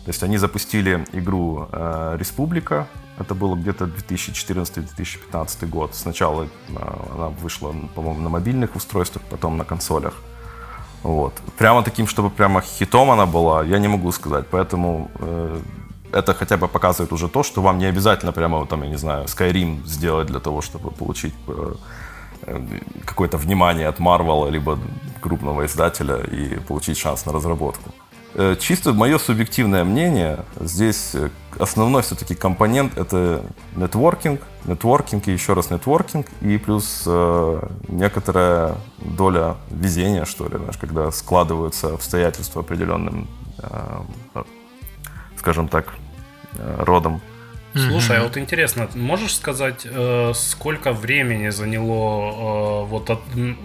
То 0.04 0.10
есть 0.10 0.22
они 0.22 0.36
запустили 0.36 1.06
игру 1.12 1.66
э, 1.72 2.16
«Республика». 2.18 2.86
Это 3.18 3.34
было 3.34 3.56
где-то 3.56 3.84
2014-2015 3.84 5.66
год. 5.66 5.94
Сначала 5.94 6.44
э, 6.44 6.48
она 7.14 7.28
вышла, 7.28 7.74
по-моему, 7.94 8.20
на 8.20 8.28
мобильных 8.28 8.76
устройствах, 8.76 9.22
потом 9.30 9.56
на 9.56 9.64
консолях. 9.64 10.12
Вот. 11.02 11.32
Прямо 11.56 11.82
таким, 11.82 12.06
чтобы 12.06 12.28
прямо 12.28 12.60
хитом 12.60 13.10
она 13.10 13.24
была, 13.24 13.64
я 13.64 13.78
не 13.78 13.88
могу 13.88 14.12
сказать. 14.12 14.44
Поэтому 14.50 15.10
э, 15.20 15.60
это 16.12 16.34
хотя 16.34 16.58
бы 16.58 16.68
показывает 16.68 17.12
уже 17.12 17.28
то, 17.28 17.42
что 17.42 17.62
вам 17.62 17.78
не 17.78 17.86
обязательно 17.86 18.32
прямо, 18.32 18.66
там, 18.66 18.82
я 18.82 18.90
не 18.90 18.98
знаю, 18.98 19.24
Skyrim 19.24 19.86
сделать 19.86 20.26
для 20.26 20.40
того, 20.40 20.60
чтобы 20.60 20.90
получить 20.90 21.34
какое-то 23.06 23.38
внимание 23.38 23.88
от 23.88 24.00
Marvel, 24.00 24.50
либо 24.50 24.78
крупного 25.22 25.64
издателя 25.64 26.16
и 26.16 26.58
получить 26.60 26.98
шанс 26.98 27.26
на 27.26 27.32
разработку. 27.32 27.90
Э, 28.36 28.56
чисто 28.58 28.92
мое 28.92 29.18
субъективное 29.18 29.84
мнение, 29.84 30.40
здесь 30.58 31.14
э, 31.14 31.28
основной 31.58 32.02
все-таки 32.02 32.34
компонент 32.34 32.98
это 32.98 33.44
нетворкинг, 33.76 34.40
нетворкинг 34.64 35.28
и 35.28 35.32
еще 35.32 35.52
раз 35.52 35.70
нетворкинг, 35.70 36.26
и 36.40 36.58
плюс 36.58 37.04
э, 37.06 37.68
некоторая 37.86 38.74
доля 38.98 39.54
везения, 39.70 40.24
что 40.24 40.48
ли, 40.48 40.56
знаешь, 40.56 40.76
когда 40.78 41.12
складываются 41.12 41.94
обстоятельства 41.94 42.62
определенным, 42.62 43.28
э, 43.58 44.02
скажем 45.36 45.68
так, 45.68 45.94
э, 46.54 46.82
родом. 46.84 47.20
Слушай, 47.74 48.18
а 48.18 48.22
вот 48.22 48.36
интересно, 48.36 48.88
можешь 48.94 49.34
сказать, 49.34 49.84
э, 49.84 50.32
сколько 50.34 50.92
времени 50.92 51.48
заняло 51.50 52.82
э, 52.82 52.86
вот 52.86 53.10
от, 53.10 53.20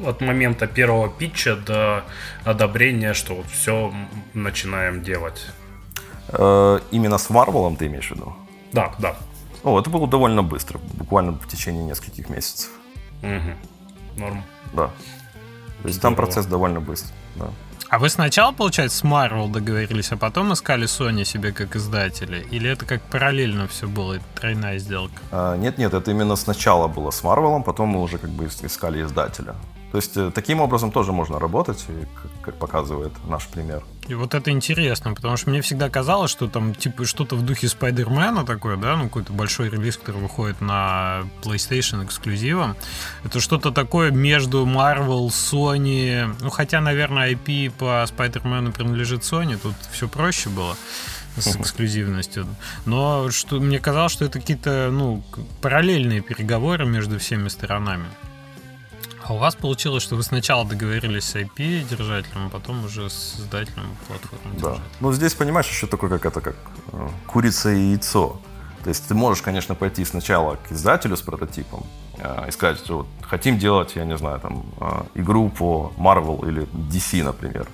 от 0.06 0.22
момента 0.22 0.66
первого 0.66 1.10
питча 1.10 1.56
до 1.56 2.04
одобрения, 2.44 3.14
что 3.14 3.36
вот 3.36 3.46
все 3.48 3.94
начинаем 4.34 5.04
делать? 5.04 5.46
Э, 6.30 6.80
именно 6.92 7.18
с 7.20 7.30
Marvel 7.30 7.78
ты 7.78 7.86
имеешь 7.86 8.10
в 8.10 8.16
виду? 8.16 8.34
Да, 8.74 8.96
да. 8.98 9.16
О, 9.64 9.80
это 9.80 9.90
было 9.90 10.08
довольно 10.08 10.42
быстро, 10.42 10.80
буквально 10.94 11.34
в 11.34 11.48
течение 11.48 11.84
нескольких 11.84 12.30
месяцев. 12.30 12.70
Угу. 13.22 14.20
Норм. 14.20 14.44
Да. 14.74 14.90
То 15.82 15.88
есть 15.88 16.02
там 16.02 16.16
процесс 16.16 16.46
довольно 16.46 16.80
быстрый, 16.80 17.14
да. 17.36 17.50
А 17.90 17.98
вы 17.98 18.10
сначала, 18.10 18.52
получается, 18.52 19.00
с 19.00 19.04
Marvel 19.04 19.52
договорились, 19.52 20.12
а 20.12 20.18
потом 20.18 20.54
искали 20.54 20.86
Sony 20.86 21.26
себе 21.26 21.52
как 21.52 21.76
издатели? 21.76 22.46
Или 22.52 22.70
это 22.70 22.86
как 22.86 23.02
параллельно 23.02 23.68
все 23.68 23.88
было, 23.88 24.20
тройная 24.36 24.78
сделка? 24.78 25.16
А, 25.32 25.58
нет-нет, 25.58 25.96
это 25.96 26.12
именно 26.12 26.36
сначала 26.36 26.88
было 26.88 27.10
с 27.10 27.24
Marvel, 27.24 27.64
потом 27.64 27.90
мы 27.90 28.02
уже 28.04 28.20
как 28.20 28.30
бы 28.30 28.46
искали 28.46 29.02
издателя. 29.02 29.56
То 29.92 29.98
есть 29.98 30.18
э, 30.18 30.32
таким 30.34 30.62
образом 30.62 30.92
тоже 30.92 31.12
можно 31.12 31.40
работать, 31.40 31.86
как 32.44 32.56
показывает 32.56 33.12
наш 33.28 33.48
пример. 33.48 33.84
И 34.08 34.14
вот 34.14 34.34
это 34.34 34.52
интересно, 34.52 35.14
потому 35.14 35.38
что 35.38 35.50
мне 35.50 35.62
всегда 35.62 35.90
казалось, 35.90 36.30
что 36.32 36.48
там 36.48 36.76
типа 36.76 37.06
что-то 37.06 37.36
в 37.36 37.44
духе 37.44 37.68
Спайдермена 37.68 38.46
такое, 38.46 38.78
да, 38.78 38.96
ну 38.96 39.04
какой-то 39.06 39.34
большой 39.34 39.70
релиз, 39.70 39.98
который 39.98 40.22
выходит 40.22 40.62
на 40.62 41.24
PlayStation 41.44 42.06
эксклюзивом. 42.06 42.76
Это 43.24 43.40
что-то 43.40 43.72
такое 43.72 44.12
между 44.12 44.66
Marvel, 44.66 45.28
Sony, 45.28 46.36
ну 46.40 46.50
хотя, 46.50 46.82
наверное, 46.82 47.32
IP 47.32 47.72
по 47.72 48.04
Спайдермену 48.08 48.72
принадлежит 48.72 49.22
Sony, 49.22 49.58
тут 49.58 49.76
все 49.92 50.08
проще 50.08 50.50
было 50.50 50.76
с 51.38 51.56
эксклюзивностью. 51.56 52.48
Но 52.86 53.30
что, 53.32 53.60
мне 53.60 53.80
казалось, 53.80 54.12
что 54.12 54.26
это 54.26 54.40
какие-то 54.40 54.90
ну, 54.92 55.24
параллельные 55.62 56.22
переговоры 56.22 56.86
между 56.86 57.18
всеми 57.18 57.48
сторонами. 57.48 58.06
А 59.30 59.34
у 59.34 59.38
вас 59.38 59.54
получилось, 59.54 60.02
что 60.02 60.16
вы 60.16 60.24
сначала 60.24 60.66
договорились 60.66 61.24
с 61.24 61.36
IP-держателем, 61.36 62.48
а 62.48 62.50
потом 62.50 62.84
уже 62.84 63.12
с 63.12 63.36
издателем 63.40 63.96
платформы. 64.08 64.60
Да. 64.60 64.78
Ну, 65.00 65.14
здесь, 65.14 65.36
понимаешь, 65.36 65.68
еще 65.68 65.86
такое, 65.86 66.10
как 66.10 66.26
это, 66.26 66.42
как 66.42 66.56
э, 66.94 67.08
курица 67.28 67.70
и 67.70 67.92
яйцо. 67.92 68.42
То 68.84 68.90
есть 68.90 69.08
ты 69.08 69.14
можешь, 69.14 69.44
конечно, 69.44 69.76
пойти 69.76 70.04
сначала 70.04 70.56
к 70.56 70.72
издателю 70.72 71.16
с 71.16 71.22
прототипом 71.22 71.86
э, 72.18 72.46
и 72.48 72.52
сказать, 72.52 72.80
что 72.80 72.98
вот 72.98 73.08
хотим 73.22 73.60
делать, 73.60 73.96
я 73.96 74.06
не 74.06 74.18
знаю, 74.18 74.40
там, 74.40 74.66
э, 74.82 75.22
игру 75.22 75.50
по 75.50 75.94
Marvel 75.98 76.48
или 76.48 76.64
DC, 76.92 77.24
например. 77.24 77.68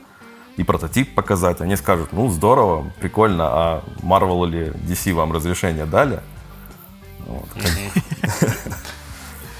и 0.58 0.64
прототип 0.64 1.16
показать, 1.16 1.62
они 1.62 1.78
скажут, 1.78 2.12
ну, 2.12 2.30
здорово, 2.30 2.92
прикольно, 3.00 3.46
а 3.48 3.84
Marvel 4.02 4.46
или 4.50 4.74
DC 4.74 5.14
вам 5.14 5.32
разрешение 5.32 5.86
дали? 5.86 6.20
Вот. 7.20 7.48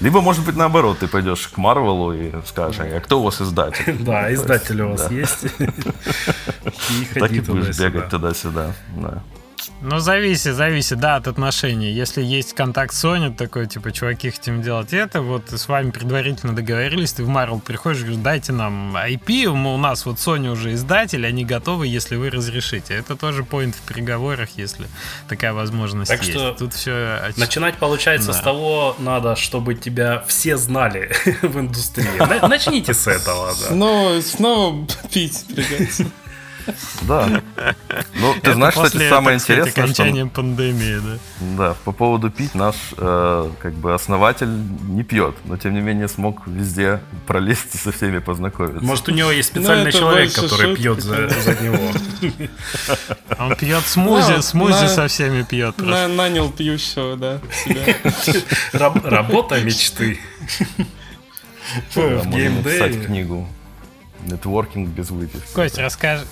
Либо, 0.00 0.20
может 0.20 0.44
быть, 0.44 0.56
наоборот, 0.56 0.98
ты 0.98 1.08
пойдешь 1.08 1.48
к 1.48 1.56
Марвелу 1.56 2.12
и 2.12 2.30
скажешь, 2.46 2.80
а 2.80 3.00
кто 3.00 3.20
у 3.20 3.24
вас 3.24 3.40
издатель? 3.40 3.96
Да, 4.04 4.32
издатель 4.32 4.82
у 4.82 4.90
вас 4.90 5.10
есть. 5.10 5.46
Так 7.14 7.32
и 7.32 7.40
будешь 7.40 7.78
бегать 7.78 8.08
туда-сюда. 8.10 8.72
Ну, 9.82 9.98
зависит, 9.98 10.54
зависит, 10.54 10.98
да, 10.98 11.16
от 11.16 11.26
отношений. 11.28 11.90
Если 11.92 12.22
есть 12.22 12.54
контакт 12.54 12.94
Sony, 12.94 13.34
такой, 13.34 13.66
типа, 13.66 13.92
чуваки, 13.92 14.30
хотим 14.30 14.62
делать 14.62 14.92
это, 14.92 15.20
вот 15.20 15.50
с 15.50 15.68
вами 15.68 15.90
предварительно 15.90 16.56
договорились, 16.56 17.12
ты 17.12 17.24
в 17.24 17.28
Marvel 17.28 17.60
приходишь, 17.60 18.00
говоришь, 18.00 18.20
дайте 18.22 18.52
нам 18.52 18.96
IP, 18.96 19.44
у 19.44 19.76
нас 19.76 20.06
вот 20.06 20.16
Sony 20.16 20.50
уже 20.50 20.72
издатель, 20.72 21.26
они 21.26 21.44
готовы, 21.44 21.86
если 21.86 22.16
вы 22.16 22.30
разрешите. 22.30 22.94
Это 22.94 23.16
тоже 23.16 23.42
point 23.42 23.74
в 23.74 23.80
переговорах, 23.82 24.48
если 24.56 24.86
такая 25.28 25.52
возможность 25.52 26.10
так 26.10 26.22
есть. 26.22 26.32
Что 26.32 26.52
Тут 26.52 26.72
все... 26.72 27.32
Начинать, 27.36 27.76
получается, 27.76 28.28
да. 28.28 28.34
с 28.34 28.40
того 28.40 28.96
надо, 28.98 29.36
чтобы 29.36 29.74
тебя 29.74 30.24
все 30.26 30.56
знали 30.56 31.12
в 31.42 31.60
индустрии. 31.60 32.46
Начните 32.48 32.94
с 32.94 33.06
этого, 33.06 33.48
да. 33.60 33.68
Снова, 33.68 34.20
снова 34.22 34.86
пить 35.12 35.44
придется. 35.48 36.06
Да. 37.02 37.42
Ну, 38.14 38.34
ты 38.42 38.54
знаешь, 38.54 38.74
кстати, 38.74 39.08
самое 39.08 39.36
интересное, 39.36 39.84
окончанием 39.84 40.30
пандемии, 40.30 40.98
да. 40.98 41.18
Да, 41.56 41.76
по 41.84 41.92
поводу 41.92 42.30
пить 42.30 42.54
наш, 42.54 42.76
э, 42.96 43.50
как 43.58 43.74
бы, 43.74 43.94
основатель 43.94 44.48
не 44.48 45.02
пьет, 45.02 45.36
но, 45.44 45.56
тем 45.56 45.74
не 45.74 45.80
менее, 45.80 46.08
смог 46.08 46.46
везде 46.46 47.00
пролезть 47.26 47.74
и 47.74 47.78
со 47.78 47.92
всеми 47.92 48.18
познакомиться. 48.18 48.84
Может, 48.84 49.08
у 49.08 49.12
него 49.12 49.30
есть 49.30 49.54
ну, 49.54 49.62
специальный 49.62 49.92
человек, 49.92 50.32
который 50.32 50.76
пьет 50.76 51.02
за, 51.02 51.16
него. 51.60 51.92
Он 53.38 53.54
пьет 53.56 53.84
смузи, 53.86 54.40
смузи 54.40 54.86
со 54.86 55.08
всеми 55.08 55.42
пьет. 55.42 55.78
Нанял 55.78 56.50
пьющего, 56.50 57.16
да. 57.16 57.40
Работа 58.72 59.60
мечты. 59.60 60.18
В 61.94 62.30
геймдеве. 62.30 63.04
книгу. 63.04 63.48
Нетворкинг 64.24 64.88
без 64.88 65.10
выпивки. 65.10 65.52
Кость, 65.52 65.78
расскажи, 65.78 66.24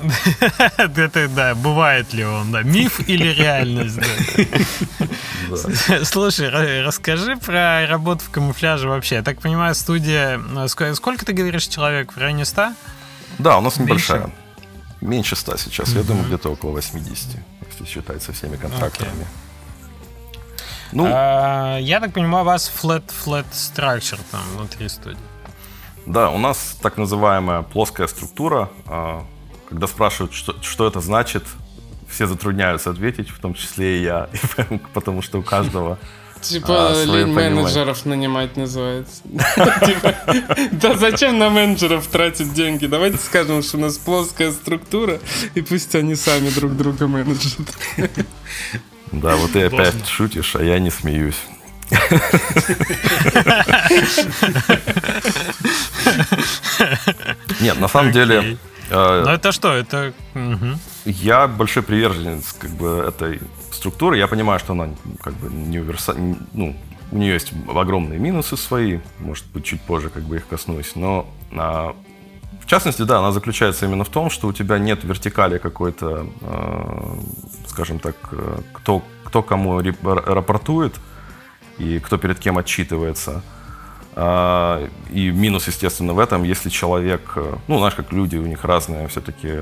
это, 0.76 1.28
да, 1.28 1.54
бывает 1.54 2.12
ли 2.12 2.24
он, 2.24 2.52
да, 2.52 2.62
миф 2.62 3.00
или 3.08 3.28
реальность, 3.28 3.96
да. 3.96 5.56
Слушай, 6.04 6.82
расскажи 6.82 7.36
про 7.36 7.86
работу 7.86 8.24
в 8.24 8.30
камуфляже 8.30 8.88
вообще. 8.88 9.16
Я 9.16 9.22
так 9.22 9.40
понимаю, 9.40 9.74
студия... 9.74 10.40
Сколько 10.94 11.24
ты 11.24 11.32
говоришь 11.32 11.66
человек? 11.66 12.12
В 12.12 12.18
районе 12.18 12.44
100? 12.44 12.74
Да, 13.38 13.58
у 13.58 13.60
нас 13.60 13.78
небольшая. 13.78 14.30
Меньше 15.00 15.36
100 15.36 15.56
сейчас. 15.56 15.88
Я 15.90 16.02
думаю, 16.02 16.26
где-то 16.26 16.50
около 16.50 16.72
80, 16.72 17.28
если 17.70 17.84
считать 17.84 18.22
со 18.22 18.32
всеми 18.32 18.56
контрактами. 18.56 19.26
Ну, 20.92 21.06
а, 21.08 21.78
я 21.78 22.00
так 22.00 22.12
понимаю, 22.12 22.44
у 22.44 22.46
вас 22.46 22.70
flat, 22.70 23.04
flat 23.24 23.46
structure 23.52 24.20
там 24.30 24.42
внутри 24.56 24.88
студии. 24.88 25.18
Да, 26.06 26.30
у 26.30 26.38
нас 26.38 26.76
так 26.82 26.96
называемая 26.96 27.62
плоская 27.62 28.08
структура. 28.08 28.68
Когда 29.70 29.86
спрашивают, 29.86 30.34
что, 30.34 30.54
что 30.62 30.86
это 30.86 31.00
значит, 31.00 31.44
все 32.08 32.26
затрудняются 32.26 32.90
ответить, 32.90 33.30
в 33.30 33.38
том 33.38 33.54
числе 33.54 33.98
и 33.98 34.02
я, 34.02 34.28
потому 34.92 35.22
что 35.22 35.38
у 35.38 35.42
каждого 35.42 35.98
Типа 36.40 36.90
а, 36.90 37.04
лень 37.04 37.26
менеджеров 37.26 38.06
нанимать 38.06 38.56
называется. 38.56 39.22
Типа, 39.86 40.14
да 40.72 40.96
зачем 40.96 41.38
на 41.38 41.50
менеджеров 41.50 42.06
тратить 42.06 42.54
деньги? 42.54 42.86
Давайте 42.86 43.18
скажем, 43.18 43.62
что 43.62 43.76
у 43.76 43.80
нас 43.80 43.98
плоская 43.98 44.50
структура, 44.50 45.20
и 45.54 45.60
пусть 45.60 45.94
они 45.94 46.14
сами 46.14 46.48
друг 46.48 46.76
друга 46.76 47.06
менеджат. 47.06 47.60
Да, 49.12 49.34
вот 49.34 49.50
ты 49.50 49.64
опять 49.64 50.06
шутишь, 50.06 50.54
а 50.54 50.62
я 50.62 50.78
не 50.78 50.88
смеюсь. 50.88 51.42
Нет, 57.60 57.80
на 57.80 57.88
самом 57.88 58.12
деле 58.12 58.56
а, 58.90 59.24
ну 59.24 59.30
это 59.30 59.52
что? 59.52 59.72
Это... 59.72 60.12
Я 61.04 61.46
большой 61.46 61.82
приверженец 61.82 62.52
как 62.52 62.70
бы 62.70 63.04
этой 63.06 63.40
структуры. 63.72 64.18
Я 64.18 64.26
понимаю, 64.26 64.58
что 64.58 64.72
она 64.72 64.90
как 65.22 65.34
бы 65.34 65.48
не 65.48 65.78
универсальна. 65.78 66.36
Ну, 66.52 66.76
у 67.12 67.16
нее 67.16 67.34
есть 67.34 67.52
огромные 67.68 68.18
минусы 68.18 68.56
свои. 68.56 68.98
Может 69.18 69.46
быть, 69.52 69.64
чуть 69.64 69.80
позже 69.80 70.10
как 70.10 70.22
бы 70.22 70.36
их 70.36 70.46
коснусь. 70.46 70.92
Но 70.94 71.26
а, 71.52 71.96
в 72.60 72.66
частности, 72.66 73.02
да, 73.02 73.18
она 73.18 73.32
заключается 73.32 73.86
именно 73.86 74.04
в 74.04 74.08
том, 74.08 74.30
что 74.30 74.48
у 74.48 74.52
тебя 74.52 74.78
нет 74.78 75.02
вертикали 75.02 75.58
какой-то, 75.58 76.26
э, 76.40 77.18
скажем 77.66 77.98
так, 77.98 78.14
э, 78.30 78.60
кто, 78.72 79.02
кто 79.24 79.42
кому 79.42 79.82
рапортует 80.02 80.94
и 81.78 81.98
кто 81.98 82.16
перед 82.18 82.38
кем 82.38 82.58
отчитывается. 82.58 83.42
А, 84.14 84.88
и 85.10 85.30
минус, 85.30 85.68
естественно, 85.68 86.14
в 86.14 86.18
этом, 86.18 86.42
если 86.42 86.68
человек, 86.68 87.32
э, 87.36 87.56
ну, 87.68 87.78
знаешь, 87.78 87.94
как 87.94 88.12
люди, 88.12 88.36
у 88.36 88.46
них 88.46 88.64
разные 88.64 89.06
все-таки 89.08 89.60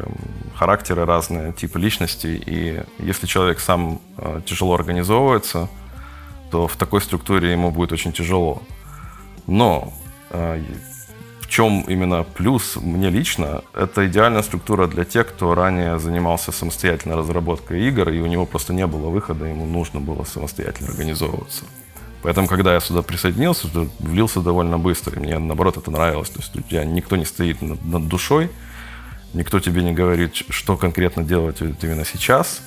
характеры, 0.54 1.04
разные 1.04 1.52
типы 1.52 1.78
личностей, 1.78 2.42
и 2.46 2.82
если 2.98 3.26
человек 3.26 3.60
сам 3.60 4.00
э, 4.16 4.40
тяжело 4.46 4.74
организовывается, 4.74 5.68
то 6.50 6.66
в 6.66 6.76
такой 6.76 7.02
структуре 7.02 7.52
ему 7.52 7.70
будет 7.70 7.92
очень 7.92 8.12
тяжело. 8.12 8.62
Но 9.46 9.92
э, 10.30 10.62
в 11.40 11.46
чем 11.46 11.82
именно 11.82 12.24
плюс 12.24 12.76
мне 12.76 13.10
лично, 13.10 13.62
это 13.74 14.06
идеальная 14.06 14.42
структура 14.42 14.86
для 14.86 15.04
тех, 15.04 15.28
кто 15.28 15.54
ранее 15.54 15.98
занимался 15.98 16.52
самостоятельной 16.52 17.16
разработкой 17.16 17.86
игр, 17.88 18.08
и 18.08 18.20
у 18.20 18.26
него 18.26 18.46
просто 18.46 18.72
не 18.72 18.86
было 18.86 19.10
выхода, 19.10 19.44
ему 19.44 19.66
нужно 19.66 20.00
было 20.00 20.24
самостоятельно 20.24 20.90
организовываться. 20.90 21.64
Поэтому, 22.22 22.48
когда 22.48 22.74
я 22.74 22.80
сюда 22.80 23.02
присоединился, 23.02 23.68
влился 24.00 24.40
довольно 24.40 24.78
быстро. 24.78 25.16
И 25.16 25.20
мне, 25.20 25.38
наоборот, 25.38 25.76
это 25.76 25.90
нравилось. 25.90 26.30
То 26.30 26.40
есть 26.40 26.56
у 26.56 26.62
тебя 26.62 26.84
никто 26.84 27.16
не 27.16 27.24
стоит 27.24 27.62
над, 27.62 27.84
над 27.84 28.08
душой, 28.08 28.50
никто 29.34 29.60
тебе 29.60 29.82
не 29.82 29.92
говорит, 29.92 30.34
что 30.34 30.76
конкретно 30.76 31.22
делать 31.22 31.60
именно 31.60 32.04
сейчас. 32.04 32.62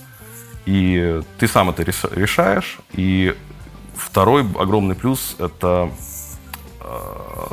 И 0.65 1.21
ты 1.37 1.47
сам 1.47 1.69
это 1.69 1.83
решаешь. 1.83 2.79
И 2.93 3.35
второй 3.95 4.41
огромный 4.57 4.95
плюс– 4.95 5.35
это 5.39 5.91
э, 6.79 7.47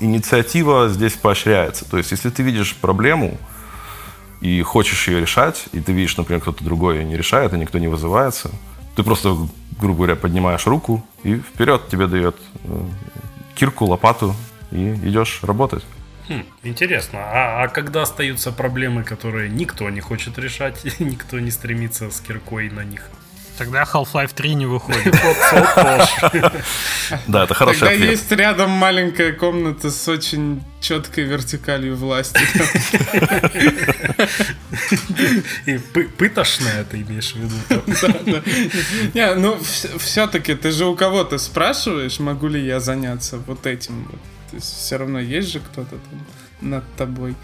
инициатива 0.00 0.88
здесь 0.88 1.12
поощряется. 1.12 1.88
То 1.88 1.98
есть, 1.98 2.10
если 2.10 2.30
ты 2.30 2.42
видишь 2.42 2.74
проблему 2.74 3.38
и 4.40 4.62
хочешь 4.62 5.08
ее 5.08 5.20
решать, 5.20 5.66
и 5.72 5.80
ты 5.80 5.92
видишь, 5.92 6.16
например, 6.16 6.40
кто-то 6.40 6.64
другой 6.64 6.98
ее 6.98 7.04
не 7.04 7.16
решает, 7.16 7.52
и 7.54 7.58
никто 7.58 7.78
не 7.78 7.88
вызывается, 7.88 8.50
ты 8.96 9.02
просто 9.02 9.36
грубо 9.78 9.98
говоря, 9.98 10.16
поднимаешь 10.16 10.66
руку 10.66 11.04
и 11.22 11.36
вперед 11.36 11.88
тебе 11.88 12.06
дает 12.06 12.36
э, 12.64 12.82
кирку, 13.54 13.84
лопату 13.84 14.34
и 14.70 14.92
идешь 14.94 15.40
работать. 15.42 15.84
Хм, 16.28 16.44
интересно. 16.62 17.20
А, 17.20 17.62
а 17.62 17.68
когда 17.68 18.02
остаются 18.02 18.52
проблемы, 18.52 19.04
которые 19.04 19.48
никто 19.48 19.88
не 19.90 20.00
хочет 20.00 20.38
решать, 20.38 20.82
никто 20.98 21.38
не 21.38 21.50
стремится 21.50 22.10
с 22.10 22.20
киркой 22.20 22.70
на 22.70 22.84
них? 22.84 23.10
Тогда 23.58 23.84
Half-Life 23.84 24.32
3 24.34 24.54
не 24.54 24.66
выходит. 24.66 25.14
Да, 27.28 27.44
это 27.44 27.54
хороший 27.54 27.80
Тогда 27.80 27.92
есть 27.92 28.30
рядом 28.32 28.70
маленькая 28.70 29.32
комната 29.32 29.90
с 29.90 30.08
очень 30.08 30.62
четкой 30.80 31.24
вертикалью 31.24 31.96
власти. 31.96 32.40
И 35.66 35.78
пытошная 36.18 36.84
ты 36.84 37.02
имеешь 37.02 37.32
в 37.32 37.36
виду? 37.36 38.42
Не, 39.14 39.34
ну 39.34 39.58
все-таки 39.98 40.54
ты 40.54 40.72
же 40.72 40.86
у 40.86 40.96
кого-то 40.96 41.38
спрашиваешь, 41.38 42.18
могу 42.18 42.48
ли 42.48 42.64
я 42.64 42.80
заняться 42.80 43.38
вот 43.38 43.66
этим. 43.66 44.08
Все 44.58 44.96
равно 44.96 45.20
есть 45.20 45.48
же 45.52 45.60
кто-то 45.60 45.90
там 45.90 46.26
над 46.60 46.84
тобой. 46.96 47.34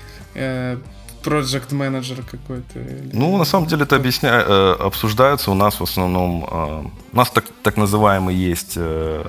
Project 1.24 1.74
менеджер 1.74 2.22
какой-то? 2.30 2.78
Или... 2.78 3.10
Ну, 3.12 3.36
на 3.38 3.44
самом 3.44 3.66
деле 3.66 3.82
это 3.82 3.96
объясня... 3.96 4.44
Э, 4.46 4.76
обсуждается 4.80 5.50
у 5.50 5.54
нас 5.54 5.80
в 5.80 5.82
основном... 5.82 6.44
Э, 6.50 6.84
у 7.12 7.16
нас 7.16 7.30
так, 7.30 7.44
так 7.62 7.76
называемые 7.76 8.50
есть 8.50 8.74
э, 8.76 9.24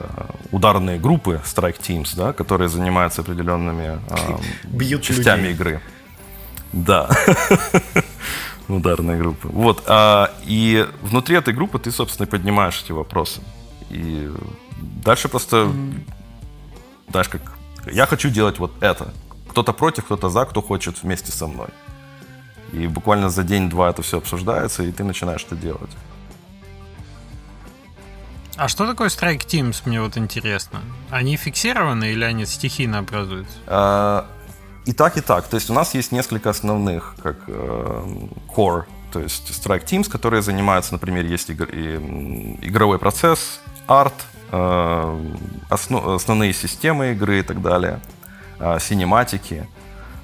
ударные 0.52 1.00
группы, 1.00 1.42
strike 1.46 1.80
teams, 1.80 2.16
да, 2.16 2.34
которые 2.34 2.70
занимаются 2.70 3.22
определенными 3.22 4.00
частями 5.02 5.42
людей. 5.42 5.54
игры. 5.54 5.82
Да. 6.74 7.10
Ударные 8.68 9.18
группы. 9.18 9.48
Вот. 9.48 9.84
А, 9.88 10.32
и 10.46 10.88
внутри 11.02 11.36
этой 11.36 11.54
группы 11.54 11.80
ты, 11.80 11.92
собственно, 11.92 12.28
поднимаешь 12.28 12.82
эти 12.84 12.92
вопросы. 12.92 13.42
И 13.90 14.32
дальше 15.04 15.28
просто, 15.28 15.72
знаешь, 17.10 17.30
как 17.30 17.42
я 17.92 18.06
хочу 18.06 18.30
делать 18.30 18.60
вот 18.60 18.72
это. 18.82 19.14
Кто-то 19.54 19.72
против, 19.72 20.06
кто-то 20.06 20.30
за, 20.30 20.46
кто 20.46 20.64
хочет 20.64 21.04
вместе 21.04 21.32
со 21.32 21.46
мной. 21.46 21.68
И 22.72 22.88
буквально 22.88 23.30
за 23.30 23.44
день-два 23.44 23.92
это 23.92 24.02
все 24.02 24.18
обсуждается, 24.18 24.82
и 24.82 24.92
ты 24.92 25.04
начинаешь 25.04 25.46
это 25.46 25.56
делать. 25.56 25.92
А 28.58 28.68
что 28.68 28.88
такое 28.88 29.10
Strike 29.10 29.46
Teams, 29.46 29.84
мне 29.86 30.02
вот 30.02 30.18
интересно? 30.18 30.82
Они 31.12 31.38
фиксированы 31.38 32.06
или 32.06 32.24
они 32.24 32.48
стихийно 32.48 32.98
образуются? 32.98 33.54
А, 33.68 34.26
и 34.86 34.94
так, 34.94 35.18
и 35.18 35.22
так. 35.22 35.48
То 35.48 35.58
есть 35.58 35.70
у 35.70 35.74
нас 35.74 35.94
есть 35.94 36.12
несколько 36.12 36.50
основных, 36.50 37.16
как 37.22 37.38
э, 37.46 38.06
core, 38.56 38.86
то 39.12 39.20
есть 39.20 39.52
strike 39.52 39.86
teams, 39.86 40.10
которые 40.10 40.42
занимаются, 40.42 40.94
например, 40.94 41.26
есть 41.26 41.52
игр, 41.52 41.70
и, 41.72 41.98
игровой 42.64 42.98
процесс, 42.98 43.60
арт, 43.86 44.16
э, 44.52 45.32
основ, 45.70 46.08
основные 46.08 46.54
системы 46.54 47.12
игры 47.12 47.40
и 47.40 47.44
так 47.44 47.62
далее, 47.62 48.00
синематики. 48.80 49.68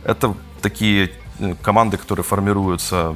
Это 0.03 0.35
такие 0.61 1.11
э, 1.39 1.55
команды, 1.61 1.97
которые 1.97 2.23
формируются 2.23 3.15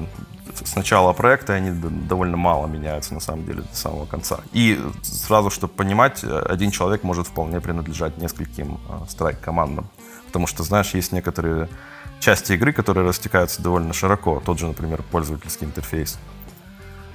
с 0.54 0.76
начала 0.76 1.14
проекта, 1.14 1.54
они 1.54 1.72
довольно 2.08 2.38
мало 2.38 2.68
меняются 2.68 3.14
на 3.14 3.20
самом 3.20 3.46
деле 3.46 3.62
до 3.62 3.76
самого 3.76 4.06
конца. 4.06 4.40
И 4.52 4.80
сразу, 5.02 5.50
чтобы 5.50 5.74
понимать, 5.74 6.24
один 6.24 6.72
человек 6.72 7.04
может 7.04 7.28
вполне 7.28 7.60
принадлежать 7.60 8.18
нескольким 8.18 8.80
э, 8.88 9.06
страйк-командам. 9.10 9.88
Потому 10.28 10.48
что, 10.48 10.64
знаешь, 10.64 10.94
есть 10.94 11.12
некоторые 11.12 11.70
части 12.20 12.54
игры, 12.54 12.72
которые 12.72 13.08
растекаются 13.08 13.62
довольно 13.62 13.94
широко. 13.94 14.42
Тот 14.46 14.60
же, 14.60 14.68
например, 14.68 15.04
пользовательский 15.12 15.66
интерфейс. 15.66 16.20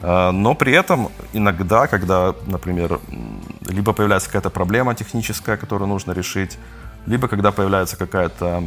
Э, 0.03 0.31
но 0.31 0.55
при 0.55 0.73
этом 0.73 1.11
иногда, 1.33 1.87
когда, 1.87 2.35
например, 2.47 3.01
либо 3.67 3.93
появляется 3.93 4.29
какая-то 4.29 4.51
проблема 4.51 4.95
техническая, 4.95 5.57
которую 5.57 5.89
нужно 5.89 6.13
решить, 6.13 6.59
либо 7.09 7.27
когда 7.27 7.53
появляется 7.53 7.97
какая-то 7.97 8.65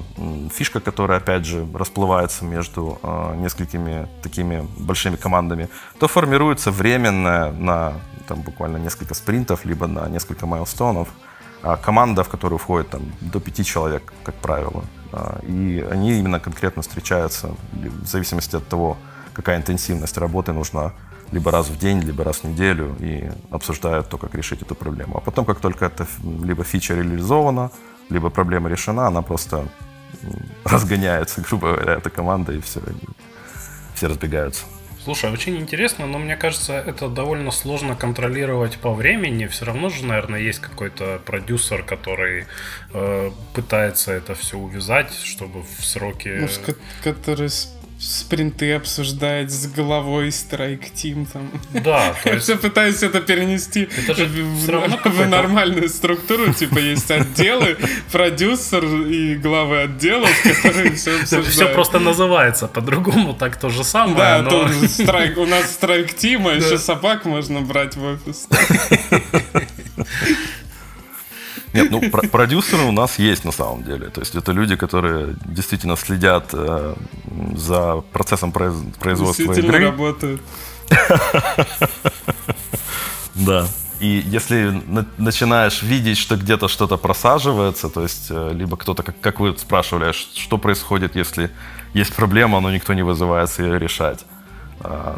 фишка, 0.52 0.80
которая, 0.80 1.20
опять 1.20 1.46
же, 1.46 1.68
расплывается 1.74 2.44
между 2.44 2.98
э, 3.04 3.36
несколькими 3.38 4.08
такими 4.24 4.68
большими 4.80 5.16
командами, 5.16 5.70
то 6.00 6.08
формируется 6.08 6.72
временная 6.72 7.52
на 7.52 7.94
там, 8.28 8.42
буквально 8.42 8.78
несколько 8.78 9.14
спринтов, 9.14 9.66
либо 9.66 9.88
на 9.88 10.10
несколько 10.10 10.48
майлстонов 10.48 11.08
э, 11.64 11.78
команда, 11.84 12.24
в 12.24 12.30
которую 12.30 12.58
входит 12.58 12.89
там, 12.89 13.02
до 13.22 13.39
пяти 13.39 13.64
человек, 13.64 14.12
как 14.24 14.36
правило. 14.36 14.84
Э, 15.14 15.39
и 15.44 15.88
они 15.92 16.18
именно 16.20 16.39
конкретно 16.39 16.82
встречаются 16.82 17.56
в 17.74 18.08
зависимости 18.08 18.56
от 18.56 18.68
того, 18.68 18.98
какая 19.34 19.58
интенсивность 19.58 20.18
работы 20.18 20.52
нужна 20.52 20.94
либо 21.32 21.52
раз 21.52 21.70
в 21.70 21.78
день, 21.78 22.00
либо 22.00 22.24
раз 22.24 22.38
в 22.38 22.44
неделю 22.44 22.96
и 23.00 23.30
обсуждают 23.52 24.10
то, 24.10 24.18
как 24.18 24.36
решить 24.36 24.62
эту 24.64 24.76
проблему. 24.76 25.18
А 25.18 25.20
потом, 25.20 25.46
как 25.46 25.60
только 25.60 25.86
эта 25.86 26.08
либо 26.44 26.64
фича 26.64 26.96
реализована, 26.96 27.70
либо 28.12 28.30
проблема 28.30 28.70
решена, 28.70 29.07
она 29.07 29.22
просто 29.22 29.68
разгоняется, 30.66 31.41
грубо 31.49 31.74
говоря, 31.74 31.93
эта 31.93 32.09
команда, 32.09 32.53
и 32.53 32.62
все, 32.62 32.80
и 32.80 33.95
все 33.95 34.07
разбегаются. 34.07 34.66
Слушай, 35.03 35.32
очень 35.32 35.57
интересно, 35.57 36.05
но 36.05 36.20
мне 36.20 36.38
кажется, 36.38 36.74
это 36.74 37.09
довольно 37.09 37.49
сложно 37.49 37.95
контролировать 37.95 38.78
по 38.78 38.93
времени. 38.93 39.47
Все 39.47 39.66
равно 39.66 39.89
же, 39.89 40.05
наверное, 40.05 40.39
есть 40.39 40.59
какой-то 40.59 41.20
продюсер, 41.26 41.82
который 41.82 42.45
э, 42.93 43.32
пытается 43.55 44.12
это 44.12 44.36
все 44.36 44.57
увязать, 44.57 45.12
чтобы 45.24 45.64
в 45.64 45.84
сроки... 45.84 46.28
Ну, 46.28 46.76
который 47.03 47.49
спринты 48.02 48.74
обсуждает 48.74 49.52
с 49.52 49.68
головой 49.68 50.32
страйк 50.32 50.91
тим 50.93 51.26
там. 51.26 51.52
Да, 51.72 52.16
то 52.24 52.34
есть... 52.34 52.49
Я 52.49 52.56
пытаюсь 52.56 53.04
это 53.04 53.22
перенести 53.22 53.88
это 53.97 54.16
же 54.16 54.26
в, 54.26 54.66
в, 54.66 55.06
в 55.06 55.28
нормальную 55.28 55.88
структуру, 55.88 56.52
типа 56.54 56.80
есть 56.80 57.12
отделы, 57.12 57.78
продюсер 58.12 58.84
и 58.86 59.36
главы 59.36 59.84
отделов, 59.84 60.32
которые 60.43 60.93
все 60.93 61.16
обсуждают. 61.20 61.47
Все 61.47 61.68
просто 61.68 61.99
называется 61.99 62.68
по-другому, 62.68 63.34
так 63.34 63.58
то 63.58 63.70
же 63.70 63.84
самое. 63.84 64.18
Да, 64.18 64.41
но... 64.41 64.88
страйк, 64.88 65.38
у 65.38 65.45
нас 65.45 65.72
страйк 65.72 66.14
тим, 66.16 66.47
а 66.47 66.54
еще 66.54 66.78
собак 66.78 67.26
можно 67.26 67.62
брать 67.62 67.95
в 67.95 68.04
офис. 68.04 68.47
Нет, 71.74 71.89
ну 71.91 72.09
про- 72.11 72.28
продюсеры 72.28 72.84
у 72.84 72.91
нас 72.91 73.17
есть 73.19 73.45
на 73.45 73.51
самом 73.51 73.84
деле. 73.84 74.07
То 74.09 74.22
есть 74.22 74.36
это 74.36 74.51
люди, 74.51 74.76
которые 74.76 75.36
действительно 75.45 75.95
следят 75.95 76.49
э, 76.53 76.95
за 77.55 78.01
процессом 78.11 78.51
произ- 78.51 78.93
производства 78.99 79.45
действительно 79.45 79.76
игры. 79.76 79.86
работают. 79.91 80.41
Да. 83.36 83.67
И 83.99 84.24
если 84.26 84.82
на- 84.88 85.05
начинаешь 85.17 85.84
видеть, 85.84 86.17
что 86.17 86.36
где-то 86.36 86.67
что-то 86.67 86.97
просаживается, 86.97 87.88
то 87.89 88.01
есть 88.03 88.28
э, 88.32 88.51
либо 88.53 88.76
кто-то, 88.76 89.03
как, 89.03 89.19
как 89.22 89.39
вы 89.39 89.55
спрашивали, 89.57 90.05
а 90.09 90.13
что 90.13 90.57
происходит, 90.57 91.15
если 91.15 91.51
есть 91.93 92.13
проблема, 92.13 92.59
но 92.59 92.72
никто 92.72 92.93
не 92.93 93.03
вызывается 93.03 93.63
ее 93.63 93.78
решать 93.80 94.26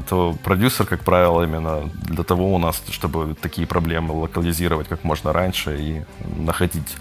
то 0.10 0.36
продюсер, 0.44 0.86
как 0.86 1.04
правило, 1.04 1.44
именно 1.44 1.90
для 1.94 2.24
того 2.24 2.54
у 2.54 2.58
нас, 2.58 2.82
чтобы 2.90 3.36
такие 3.36 3.68
проблемы 3.68 4.14
локализировать 4.14 4.88
как 4.88 5.04
можно 5.04 5.34
раньше 5.34 5.78
и 5.80 6.02
находить 6.38 6.98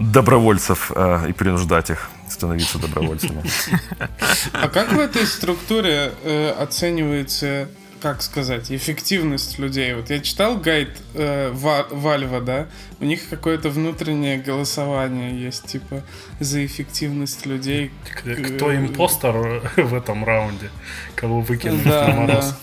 добровольцев 0.00 0.90
э, 0.94 1.28
и 1.28 1.32
принуждать 1.32 1.90
их 1.90 2.10
становиться 2.28 2.78
добровольцами. 2.78 3.42
А 4.52 4.68
как 4.68 4.92
в 4.92 4.98
этой 4.98 5.26
структуре 5.26 6.12
э, 6.24 6.50
оценивается 6.52 7.68
как 8.00 8.22
сказать, 8.22 8.72
эффективность 8.72 9.58
людей. 9.58 9.94
Вот 9.94 10.10
я 10.10 10.20
читал 10.20 10.56
гайд 10.56 10.90
э, 11.14 11.50
Вальва, 11.52 12.40
да, 12.40 12.66
у 12.98 13.04
них 13.04 13.28
какое-то 13.28 13.70
внутреннее 13.70 14.38
голосование 14.38 15.40
есть, 15.40 15.66
типа, 15.66 16.02
за 16.40 16.64
эффективность 16.64 17.46
людей. 17.46 17.90
Кто 18.24 18.74
импостер 18.74 19.62
в 19.76 19.94
этом 19.94 20.24
раунде? 20.24 20.70
Кого 21.14 21.40
выкинули 21.40 21.82
да, 21.84 22.08
на 22.08 22.14
мороз? 22.14 22.48
Да. 22.50 22.56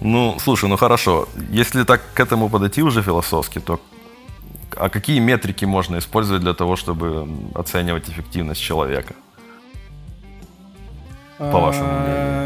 Ну, 0.00 0.36
слушай, 0.40 0.68
ну 0.68 0.76
хорошо. 0.76 1.28
Если 1.50 1.84
так 1.84 2.02
к 2.14 2.20
этому 2.20 2.48
подойти 2.48 2.82
уже 2.82 3.02
философски, 3.02 3.60
то 3.60 3.80
а 4.76 4.88
какие 4.88 5.20
метрики 5.20 5.64
можно 5.64 5.98
использовать 5.98 6.42
для 6.42 6.54
того, 6.54 6.76
чтобы 6.76 7.28
оценивать 7.54 8.08
эффективность 8.08 8.60
человека? 8.60 9.14
По 11.38 11.60
вашему 11.60 12.00
мнению 12.00 12.41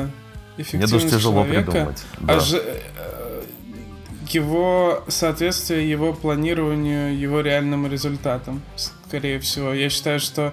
эффективность 0.57 0.93
Мне 0.93 1.01
даже 1.01 1.17
тяжело 1.17 1.45
человека, 1.45 1.71
придумать. 1.71 2.05
А 2.23 2.27
да. 2.27 2.41
же, 2.41 2.57
э, 2.59 3.43
его 4.31 5.05
соответствие 5.09 5.89
его 5.89 6.13
планированию, 6.13 7.17
его 7.17 7.41
реальным 7.41 7.87
результатам, 7.87 8.63
скорее 8.77 9.39
всего. 9.41 9.73
Я 9.73 9.89
считаю, 9.91 10.21
что 10.21 10.53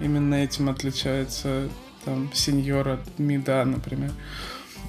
именно 0.00 0.34
этим 0.34 0.68
отличается 0.68 1.68
там 2.04 2.30
сеньор 2.32 2.88
от 2.88 3.18
мида, 3.18 3.64
например. 3.64 4.10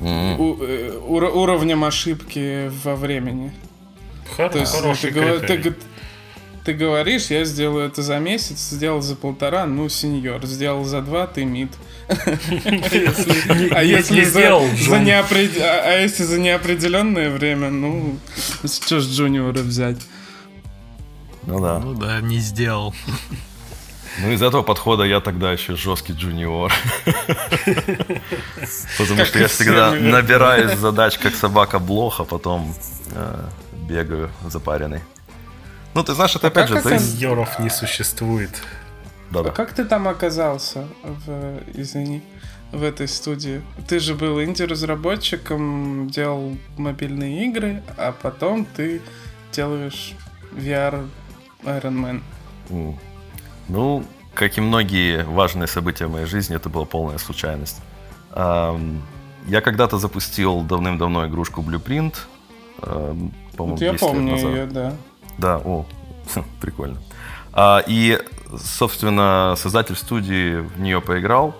Mm-hmm. 0.01 0.37
У, 0.37 0.63
э, 0.63 0.97
ур, 0.97 1.23
уровнем 1.23 1.83
ошибки 1.83 2.69
во 2.83 2.95
времени. 2.95 3.53
Хор- 4.35 4.51
То 4.51 4.59
есть 4.59 4.81
ты, 4.81 5.39
ты, 5.39 5.57
ты 5.57 5.73
говоришь, 6.73 7.27
я 7.27 7.45
сделаю 7.45 7.87
это 7.87 8.01
за 8.01 8.17
месяц, 8.19 8.59
сделал 8.59 9.01
за 9.01 9.15
полтора, 9.15 9.65
ну, 9.65 9.89
сеньор, 9.89 10.45
сделал 10.45 10.83
за 10.83 11.01
два, 11.01 11.27
ты 11.27 11.45
мид. 11.45 11.71
А 12.07 13.83
если 13.83 14.23
за 14.23 14.99
неопределенное 14.99 15.81
а 15.83 16.01
если 16.01 16.23
за 16.23 16.39
неопределенное 16.39 17.29
время, 17.29 17.69
ну, 17.69 18.17
что 18.63 18.99
ж 18.99 19.05
джуниора 19.05 19.59
взять? 19.59 19.97
Ну 21.43 21.59
да. 21.59 21.79
Ну 21.79 21.93
да, 21.93 22.21
не 22.21 22.39
сделал. 22.39 22.93
Ну, 24.19 24.31
из 24.31 24.41
этого 24.41 24.61
подхода 24.61 25.03
я 25.03 25.19
тогда 25.19 25.51
еще 25.51 25.75
жесткий 25.75 26.13
джуниор. 26.13 26.71
Потому 28.97 29.25
что 29.25 29.39
я 29.39 29.47
всегда 29.47 29.91
набираюсь 29.91 30.77
задач, 30.77 31.17
как 31.17 31.35
собака 31.35 31.79
блох, 31.79 32.21
а 32.21 32.23
потом 32.23 32.73
э, 33.11 33.49
бегаю 33.89 34.31
запаренный. 34.47 35.01
Ну, 35.95 36.03
ты 36.03 36.13
знаешь, 36.13 36.35
это 36.35 36.47
а 36.47 36.49
опять 36.49 36.67
же... 36.67 36.99
Сеньоров 36.99 37.57
не 37.59 37.69
существует. 37.69 38.51
Да, 39.31 39.41
да. 39.41 39.49
А 39.49 39.53
как 39.53 39.73
ты 39.73 39.85
там 39.85 40.07
оказался, 40.07 40.87
в, 41.03 41.59
извини, 41.73 42.21
в 42.71 42.83
этой 42.83 43.07
студии? 43.07 43.61
Ты 43.87 43.99
же 43.99 44.13
был 44.13 44.43
инди-разработчиком, 44.43 46.09
делал 46.09 46.57
мобильные 46.77 47.45
игры, 47.47 47.81
а 47.97 48.11
потом 48.11 48.65
ты 48.65 49.01
делаешь 49.53 50.13
VR 50.51 51.07
Iron 51.63 52.21
Man. 52.69 52.97
Ну, 53.69 54.03
как 54.33 54.57
и 54.57 54.61
многие 54.61 55.23
важные 55.23 55.67
события 55.67 56.07
в 56.07 56.11
моей 56.11 56.27
жизни, 56.27 56.55
это 56.57 56.69
была 56.69 56.85
полная 56.85 57.17
случайность. 57.17 57.81
Я 58.35 59.61
когда-то 59.63 59.97
запустил 59.97 60.61
давным-давно 60.61 61.25
игрушку 61.27 61.61
Blueprint, 61.61 62.15
по-моему, 62.81 63.31
вот 63.55 63.81
я 63.81 63.93
помню 63.93 64.35
ее, 64.35 64.65
да. 64.65 64.93
Да, 65.37 65.57
о, 65.63 65.85
прикольно. 66.61 66.97
А, 67.53 67.83
и 67.85 68.19
собственно, 68.57 69.55
создатель 69.57 69.95
студии 69.95 70.57
в 70.57 70.79
нее 70.79 71.01
поиграл, 71.01 71.55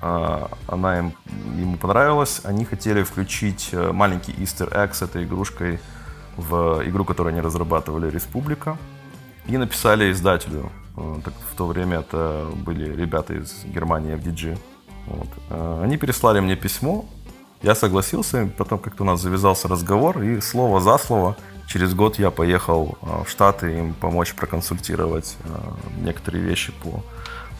а, 0.00 0.50
она 0.66 0.98
им, 0.98 1.12
ему 1.56 1.76
понравилась, 1.76 2.40
они 2.44 2.64
хотели 2.64 3.02
включить 3.02 3.68
э, 3.72 3.92
маленький 3.92 4.32
Easter 4.32 4.72
egg 4.72 4.94
с 4.94 5.02
этой 5.02 5.24
игрушкой 5.24 5.78
в 6.36 6.82
игру, 6.86 7.04
которую 7.04 7.32
они 7.32 7.40
разрабатывали, 7.40 8.10
Республика, 8.10 8.78
и 9.46 9.56
написали 9.56 10.10
издателю. 10.10 10.72
Э, 10.96 11.20
так, 11.24 11.34
в 11.52 11.56
то 11.56 11.66
время 11.66 12.00
это 12.00 12.48
были 12.52 12.92
ребята 12.94 13.34
из 13.34 13.64
Германии, 13.64 14.16
FDG. 14.16 14.58
Вот. 15.06 15.28
Э, 15.50 15.82
они 15.84 15.96
переслали 15.96 16.40
мне 16.40 16.56
письмо, 16.56 17.04
я 17.62 17.76
согласился, 17.76 18.50
потом 18.58 18.80
как-то 18.80 19.04
у 19.04 19.06
нас 19.06 19.20
завязался 19.20 19.68
разговор, 19.68 20.20
и 20.20 20.40
слово 20.40 20.80
за 20.80 20.98
слово 20.98 21.36
через 21.72 21.94
год 21.94 22.18
я 22.18 22.30
поехал 22.30 22.98
в 23.00 23.28
Штаты 23.30 23.78
им 23.78 23.94
помочь 23.94 24.34
проконсультировать 24.34 25.36
некоторые 26.02 26.44
вещи 26.44 26.72
по 26.82 27.02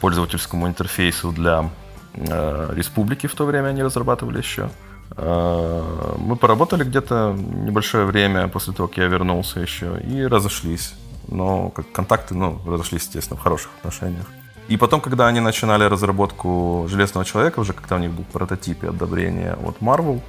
пользовательскому 0.03 0.67
интерфейсу 0.67 1.31
для 1.31 1.69
э, 2.13 2.73
республики 2.75 3.27
в 3.27 3.35
то 3.35 3.45
время 3.45 3.69
они 3.69 3.81
разрабатывали 3.81 4.39
еще. 4.39 4.69
Э, 5.15 6.15
мы 6.17 6.35
поработали 6.35 6.83
где-то 6.83 7.33
небольшое 7.37 8.05
время 8.05 8.49
после 8.49 8.73
того, 8.73 8.89
как 8.89 8.97
я 8.97 9.07
вернулся 9.07 9.61
еще, 9.61 10.01
и 10.01 10.27
разошлись. 10.27 10.93
Но 11.29 11.69
как 11.69 11.89
контакты, 11.93 12.35
ну, 12.35 12.59
разошлись, 12.67 13.03
естественно, 13.03 13.39
в 13.39 13.43
хороших 13.43 13.71
отношениях. 13.79 14.25
И 14.67 14.75
потом, 14.75 14.99
когда 14.99 15.27
они 15.27 15.39
начинали 15.39 15.85
разработку 15.85 16.85
Железного 16.89 17.23
Человека, 17.25 17.61
уже 17.61 17.71
когда 17.71 17.95
у 17.95 17.99
них 17.99 18.11
был 18.11 18.25
прототип 18.25 18.83
и 18.83 18.87
одобрение 18.87 19.53
от 19.53 19.79
Marvel, 19.79 20.19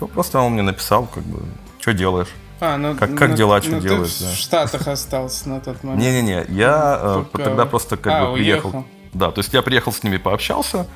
то 0.00 0.08
просто 0.08 0.40
он 0.40 0.54
мне 0.54 0.62
написал, 0.62 1.06
как 1.06 1.22
бы, 1.22 1.38
что 1.78 1.92
делаешь? 1.92 2.34
А, 2.60 2.76
ну, 2.76 2.94
Как- 2.96 3.14
как 3.16 3.30
ну, 3.30 3.36
дела, 3.36 3.60
что 3.62 3.70
ну, 3.72 3.80
ты 3.80 3.88
делаешь, 3.88 4.10
в 4.16 4.20
да. 4.22 4.34
Штатах 4.34 4.86
остался 4.88 5.48
на 5.48 5.60
тот 5.60 5.82
момент. 5.82 6.02
Не-не-не, 6.02 6.44
я 6.48 6.98
э, 7.02 7.24
Пока- 7.32 7.44
тогда 7.44 7.64
просто 7.66 7.96
как 7.96 8.12
А, 8.12 8.26
бы 8.26 8.34
приехал. 8.34 8.68
уехал. 8.70 8.84
Да, 9.14 9.30
то 9.30 9.40
есть 9.40 9.52
я 9.54 9.62
приехал 9.62 9.92
с 9.92 10.02
ними, 10.04 10.18
пообщался, 10.18 10.86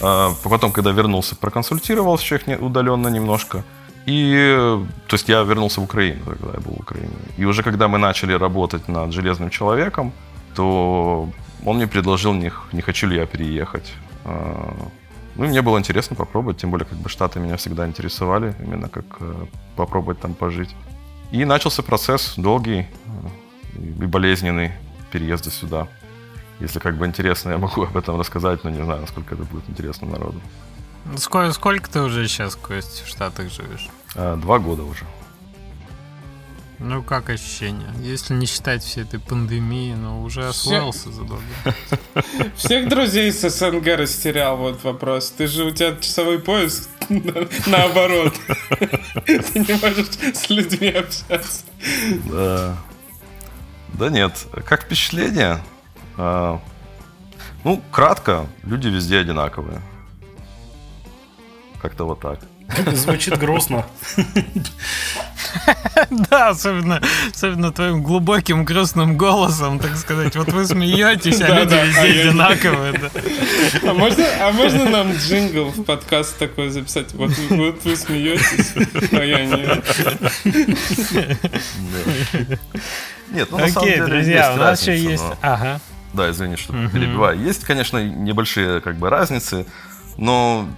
э, 0.00 0.28
потом, 0.44 0.72
когда 0.72 0.90
вернулся, 0.90 1.36
проконсультировался 1.36 2.40
не- 2.46 2.56
удаленно 2.58 3.08
немножко. 3.08 3.62
И, 4.04 4.24
то 5.06 5.14
есть 5.14 5.28
я 5.28 5.42
вернулся 5.42 5.80
в 5.80 5.84
Украину, 5.84 6.24
когда 6.24 6.48
я 6.54 6.60
был 6.60 6.74
в 6.76 6.80
Украине. 6.80 7.12
И 7.38 7.44
уже 7.44 7.62
когда 7.62 7.86
мы 7.86 7.98
начали 7.98 8.32
работать 8.32 8.88
над 8.88 9.12
Железным 9.12 9.48
Человеком, 9.50 10.12
то 10.56 11.28
он 11.64 11.76
мне 11.76 11.86
предложил, 11.86 12.32
не, 12.34 12.50
не 12.72 12.82
хочу 12.82 13.06
ли 13.06 13.16
я 13.16 13.26
переехать. 13.26 13.92
Э, 14.24 14.70
Ну, 15.36 15.44
и 15.44 15.48
мне 15.48 15.62
было 15.62 15.78
интересно 15.78 16.14
попробовать, 16.16 16.58
тем 16.58 16.70
более, 16.70 16.84
как 16.84 16.98
бы 16.98 17.08
Штаты 17.08 17.40
меня 17.40 17.56
всегда 17.56 17.86
интересовали, 17.86 18.54
именно 18.66 18.88
как 18.88 19.04
э, 19.20 19.46
попробовать 19.76 20.20
там 20.20 20.34
пожить. 20.34 20.74
И 21.32 21.44
начался 21.46 21.82
процесс 21.82 22.34
долгий 22.36 22.86
э, 23.74 23.78
и 23.80 24.06
болезненный 24.06 24.72
переезда 25.10 25.50
сюда. 25.50 25.88
Если 26.60 26.78
как 26.78 26.96
бы 26.98 27.06
интересно, 27.06 27.50
я 27.50 27.58
могу 27.58 27.82
об 27.88 27.96
этом 27.96 28.20
рассказать, 28.20 28.64
но 28.64 28.70
не 28.70 28.84
знаю, 28.84 29.00
насколько 29.00 29.34
это 29.34 29.44
будет 29.44 29.68
интересно 29.68 30.08
народу. 30.08 30.40
Сколько, 31.16 31.52
сколько 31.52 31.90
ты 31.90 32.00
уже 32.00 32.28
сейчас, 32.28 32.54
Кость, 32.54 33.02
в 33.04 33.08
Штатах 33.08 33.50
живешь? 33.50 33.88
А, 34.14 34.36
Два 34.36 34.58
года 34.58 34.84
уже. 34.84 35.04
Ну, 36.84 37.02
как 37.02 37.30
ощущения? 37.30 37.92
Если 38.00 38.34
не 38.34 38.46
считать 38.46 38.82
всей 38.82 39.04
этой 39.04 39.20
пандемии, 39.20 39.94
ну, 39.94 40.22
уже 40.22 40.48
освоился 40.48 41.12
задолго. 41.12 41.42
Всех 42.56 42.88
друзей 42.88 43.32
с 43.32 43.48
СНГ 43.48 43.86
растерял, 43.98 44.56
вот 44.56 44.82
вопрос. 44.82 45.30
Ты 45.30 45.46
же, 45.46 45.64
у 45.64 45.70
тебя 45.70 45.96
часовой 45.96 46.40
пояс 46.40 46.88
наоборот. 47.66 48.34
Ты 49.26 49.58
не 49.60 49.80
можешь 49.80 50.08
с 50.34 50.50
людьми 50.50 50.88
общаться. 50.88 51.62
Да. 52.30 52.76
Да 53.94 54.08
нет, 54.08 54.32
как 54.64 54.82
впечатление? 54.84 55.62
А, 56.16 56.60
Ну, 57.64 57.80
кратко, 57.92 58.46
люди 58.64 58.88
везде 58.88 59.18
одинаковые. 59.18 59.80
Как-то 61.80 62.04
вот 62.06 62.20
так. 62.20 62.40
Звучит 62.94 63.36
грустно. 63.38 63.86
Да, 66.30 66.48
особенно, 66.48 67.00
особенно 67.34 67.72
твоим 67.72 68.02
глубоким 68.02 68.64
грустным 68.64 69.16
голосом, 69.18 69.78
так 69.78 69.96
сказать. 69.96 70.34
Вот 70.34 70.50
вы 70.52 70.64
смеетесь, 70.66 71.40
а 71.42 71.48
Да, 71.48 71.58
люди 71.60 71.70
да, 71.70 71.80
а 71.82 71.84
везде 71.84 72.14
я- 72.22 72.28
одинаковые. 72.30 72.92
да. 72.94 73.10
А 73.90 73.92
можно, 73.94 74.24
а 74.40 74.52
можно 74.52 74.88
нам 74.88 75.12
джингл 75.12 75.66
в 75.70 75.84
подкаст 75.84 76.38
такой 76.38 76.70
записать? 76.70 77.12
Вот, 77.14 77.30
вы- 77.36 77.56
вот 77.66 77.84
вы 77.84 77.96
смеетесь, 77.96 78.72
а 79.12 79.22
я 79.22 79.44
нет. 79.44 79.84
Нет, 83.30 83.48
ну 83.50 83.58
на 83.58 83.68
самом 83.68 83.88
деле 83.88 84.06
друзья, 84.06 84.46
есть 84.46 84.56
у 84.58 84.60
нас 84.60 84.82
еще 84.82 84.98
есть... 84.98 85.22
но- 85.24 85.36
Ага. 85.42 85.80
Да, 86.12 86.30
извини, 86.30 86.56
что 86.56 86.72
перебиваю. 86.88 87.38
Есть, 87.40 87.64
конечно, 87.64 87.98
небольшие 88.02 88.80
как 88.80 88.96
бы 88.96 89.08
разницы, 89.08 89.66
но 90.18 90.68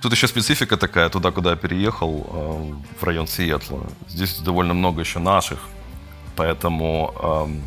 тут 0.00 0.12
еще 0.12 0.26
специфика 0.28 0.76
такая, 0.76 1.08
туда, 1.08 1.30
куда 1.30 1.50
я 1.50 1.56
переехал, 1.56 2.26
э, 2.32 2.98
в 3.00 3.04
район 3.04 3.26
Сиэтла. 3.26 3.82
Здесь 4.08 4.38
довольно 4.38 4.74
много 4.74 5.00
еще 5.00 5.18
наших, 5.18 5.58
поэтому 6.36 7.14
эм, 7.22 7.62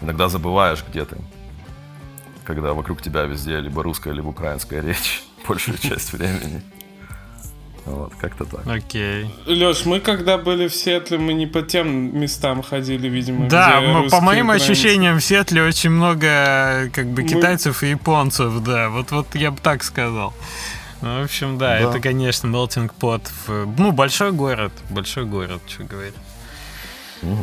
иногда 0.00 0.28
забываешь, 0.28 0.84
где 0.88 1.04
ты, 1.04 1.16
когда 2.44 2.72
вокруг 2.72 3.00
тебя 3.02 3.22
везде 3.22 3.60
либо 3.60 3.82
русская, 3.82 4.12
либо 4.12 4.28
украинская 4.28 4.82
речь 4.82 5.22
большую 5.48 5.78
часть 5.78 6.12
времени. 6.12 6.62
Вот, 7.86 8.14
как-то 8.18 8.46
так. 8.46 8.66
Окей. 8.66 9.30
Леш, 9.44 9.84
мы 9.84 10.00
когда 10.00 10.38
были 10.38 10.68
в 10.68 10.74
Сиэтле, 10.74 11.18
мы 11.18 11.34
не 11.34 11.46
по 11.46 11.60
тем 11.60 12.18
местам 12.18 12.62
ходили, 12.62 13.08
видимо, 13.10 13.46
Да, 13.50 13.78
где 13.78 13.86
м- 13.90 14.08
по 14.10 14.22
моим 14.22 14.46
украинцы. 14.46 14.70
ощущениям, 14.72 15.18
в 15.18 15.22
Сетле 15.24 15.62
очень 15.62 15.90
много 15.90 16.88
как 16.94 17.08
бы 17.08 17.20
Мы- 17.20 17.28
китайцев 17.28 17.82
и 17.82 17.90
японцев, 17.90 18.62
да. 18.62 18.88
Вот, 18.88 19.10
вот 19.10 19.34
я 19.34 19.50
бы 19.50 19.58
так 19.62 19.82
сказал. 19.84 20.32
Ну, 21.04 21.20
в 21.20 21.24
общем, 21.24 21.58
да, 21.58 21.78
Да. 21.78 21.90
это, 21.90 22.00
конечно, 22.00 22.46
melting 22.46 22.90
pot. 22.98 23.20
в- 23.46 23.66
ну, 23.78 23.92
большой 23.92 24.32
город, 24.32 24.72
большой 24.88 25.26
город, 25.26 25.60
что 25.68 25.84
говорить. 25.84 26.14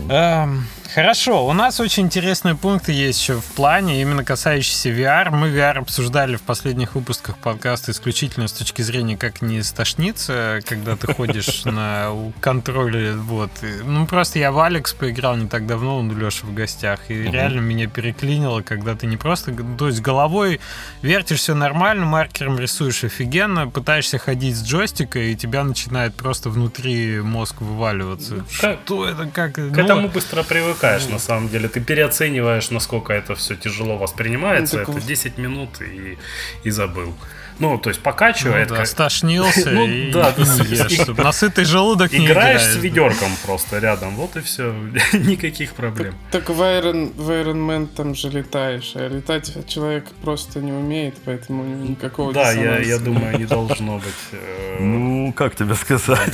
Эм, 0.09 0.65
хорошо, 0.93 1.47
у 1.47 1.53
нас 1.53 1.79
очень 1.79 2.03
интересные 2.03 2.55
пункты 2.55 2.91
есть 2.91 3.21
еще 3.21 3.35
в 3.39 3.45
плане, 3.45 4.01
именно 4.01 4.23
касающиеся 4.23 4.89
VR. 4.89 5.31
Мы 5.31 5.49
VR 5.49 5.79
обсуждали 5.79 6.35
в 6.35 6.41
последних 6.41 6.95
выпусках 6.95 7.37
подкаста 7.37 7.91
исключительно 7.91 8.47
с 8.47 8.53
точки 8.53 8.81
зрения, 8.81 9.17
как 9.17 9.41
не 9.41 9.63
стошниться, 9.63 10.59
когда 10.65 10.95
ты 10.95 11.13
ходишь 11.13 11.63
на 11.65 12.11
контроле. 12.39 13.13
Вот. 13.13 13.51
Ну, 13.83 14.05
просто 14.05 14.39
я 14.39 14.51
в 14.51 14.59
Алекс 14.59 14.93
поиграл 14.93 15.37
не 15.37 15.47
так 15.47 15.65
давно, 15.65 15.97
он 15.99 16.11
у 16.11 16.15
Леши 16.15 16.45
в 16.45 16.53
гостях, 16.53 17.09
и 17.09 17.23
реально 17.23 17.61
меня 17.61 17.87
переклинило, 17.87 18.61
когда 18.61 18.95
ты 18.95 19.07
не 19.07 19.17
просто, 19.17 19.53
то 19.77 19.87
есть 19.87 20.01
головой 20.01 20.59
вертишь 21.01 21.39
все 21.39 21.55
нормально, 21.55 22.05
маркером 22.05 22.59
рисуешь 22.59 23.03
офигенно, 23.03 23.67
пытаешься 23.67 24.17
ходить 24.17 24.57
с 24.57 24.63
джойстика, 24.63 25.19
и 25.19 25.35
тебя 25.35 25.63
начинает 25.63 26.15
просто 26.15 26.49
внутри 26.49 27.19
мозг 27.21 27.61
вываливаться. 27.61 28.45
Как- 28.59 28.79
Что 28.85 29.07
это, 29.07 29.27
как... 29.27 29.53
К 29.53 29.57
ну, 29.57 29.83
этому 29.83 30.07
быстро 30.09 30.43
привыкаешь, 30.81 31.07
на 31.09 31.19
самом 31.19 31.49
деле. 31.49 31.67
Ты 31.67 31.79
переоцениваешь, 31.79 32.71
насколько 32.71 33.13
это 33.13 33.35
все 33.35 33.55
тяжело 33.55 33.97
воспринимается. 33.97 34.77
Ну, 34.77 34.81
это 34.83 34.91
вот. 34.91 35.05
10 35.05 35.37
минут 35.37 35.69
и, 35.81 36.17
и 36.63 36.69
забыл. 36.71 37.13
Ну, 37.59 37.77
то 37.77 37.89
есть 37.89 37.99
Ну 38.03 38.05
покачивает. 38.11 38.69
да, 38.69 38.77
как- 38.77 38.87
стошнился 38.87 39.69
Ну 39.71 39.85
и, 39.87 40.11
да, 40.11 40.29
и 40.29 40.33
ты 40.33 40.41
не 40.41 40.75
ешь. 40.75 40.91
Чтобы 41.01 41.23
на 41.23 41.31
сытый 41.31 41.65
желудок 41.65 42.11
не 42.11 42.25
Играешь 42.25 42.63
с 42.63 42.75
ведерком 42.77 43.29
просто 43.45 43.77
рядом, 43.79 44.15
вот 44.15 44.35
и 44.35 44.39
все, 44.41 44.73
никаких 45.13 45.73
проблем. 45.73 46.15
Так 46.31 46.49
в 46.49 46.59
Iron, 46.61 47.11
в 47.15 47.29
Iron 47.29 47.67
Man 47.67 47.87
там 47.87 48.15
же 48.15 48.29
летаешь, 48.29 48.93
а 48.95 49.07
летать 49.07 49.53
человек 49.67 50.05
просто 50.23 50.59
не 50.59 50.71
умеет, 50.71 51.15
поэтому 51.25 51.63
никакого 51.63 52.33
Да, 52.33 52.51
я, 52.51 52.79
я 52.79 52.97
думаю, 52.97 53.37
не 53.37 53.45
должно 53.57 53.97
быть. 53.97 54.23
э, 54.31 54.77
Ну, 54.79 55.31
как 55.33 55.55
тебе 55.55 55.75
сказать? 55.75 56.33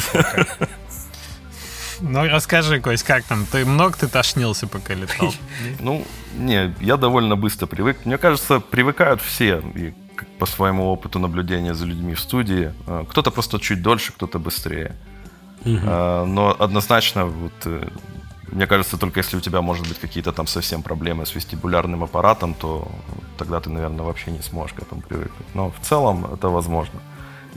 Ну, 2.02 2.24
расскажи, 2.30 2.80
Кость, 2.80 3.04
как 3.04 3.24
там? 3.24 3.46
Ты 3.46 3.66
много 3.66 3.98
ты 3.98 4.08
тошнился, 4.08 4.68
пока 4.68 4.94
летал? 4.94 5.34
Ну, 5.80 6.06
не, 6.38 6.74
я 6.80 6.98
довольно 6.98 7.36
быстро 7.36 7.66
привык. 7.68 8.06
Мне 8.06 8.18
кажется, 8.18 8.60
привыкают 8.60 9.22
все, 9.22 9.60
и 9.76 9.94
по 10.40 10.46
своему 10.46 10.86
опыту 10.92 11.20
наблюдения 11.20 11.74
за 11.74 11.86
людьми 11.86 12.14
в 12.14 12.20
студии. 12.20 12.72
Э, 12.88 13.06
Кто-то 13.10 13.32
просто 13.32 13.60
чуть 13.60 13.82
дольше, 13.82 14.12
кто-то 14.14 14.40
быстрее. 14.40 14.96
Э, 15.66 16.26
Но 16.26 16.56
однозначно, 16.60 17.26
вот, 17.26 17.54
э, 17.66 17.88
мне 18.52 18.68
кажется, 18.68 18.98
только 18.98 19.20
если 19.20 19.38
у 19.38 19.42
тебя, 19.42 19.62
может 19.62 19.88
быть, 19.88 20.00
какие-то 20.00 20.32
там 20.32 20.48
совсем 20.48 20.82
проблемы 20.82 21.26
с 21.26 21.36
вестибулярным 21.36 22.04
аппаратом, 22.04 22.54
то 22.54 22.88
тогда 23.38 23.60
ты, 23.60 23.70
наверное, 23.70 24.06
вообще 24.06 24.32
не 24.32 24.42
сможешь 24.42 24.76
к 24.76 24.82
этому 24.82 25.02
привыкнуть. 25.02 25.48
Но 25.56 25.70
в 25.70 25.80
целом 25.86 26.26
это 26.34 26.50
возможно. 26.50 27.00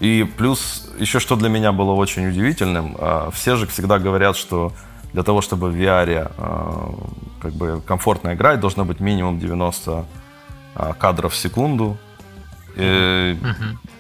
И 0.01 0.25
плюс 0.25 0.91
еще 0.99 1.21
что 1.21 1.37
для 1.37 1.51
меня 1.51 1.73
было 1.73 1.93
очень 1.93 2.27
удивительным, 2.27 2.97
а, 2.99 3.31
все 3.31 3.57
же 3.57 3.67
всегда 3.67 3.99
говорят, 3.99 4.35
что 4.35 4.73
для 5.13 5.23
того, 5.23 5.43
чтобы 5.43 5.71
в 5.71 5.77
VR 5.77 6.33
а, 6.39 6.95
как 7.41 7.53
бы 7.53 7.83
комфортно 7.87 8.33
играть, 8.33 8.61
должно 8.61 8.87
быть 8.87 9.01
минимум 9.01 9.39
90 9.39 10.07
а, 10.75 10.93
кадров 10.95 11.35
в 11.35 11.37
секунду. 11.37 11.99
И 12.77 13.37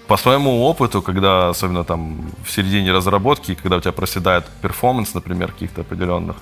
По 0.06 0.16
своему 0.16 0.64
опыту, 0.64 1.02
когда 1.02 1.50
особенно 1.50 1.84
там 1.84 2.30
в 2.44 2.50
середине 2.50 2.92
разработки, 2.92 3.54
когда 3.54 3.76
у 3.76 3.80
тебя 3.80 3.92
проседает 3.92 4.46
перформанс, 4.62 5.14
например, 5.14 5.52
каких-то 5.52 5.82
определенных, 5.82 6.36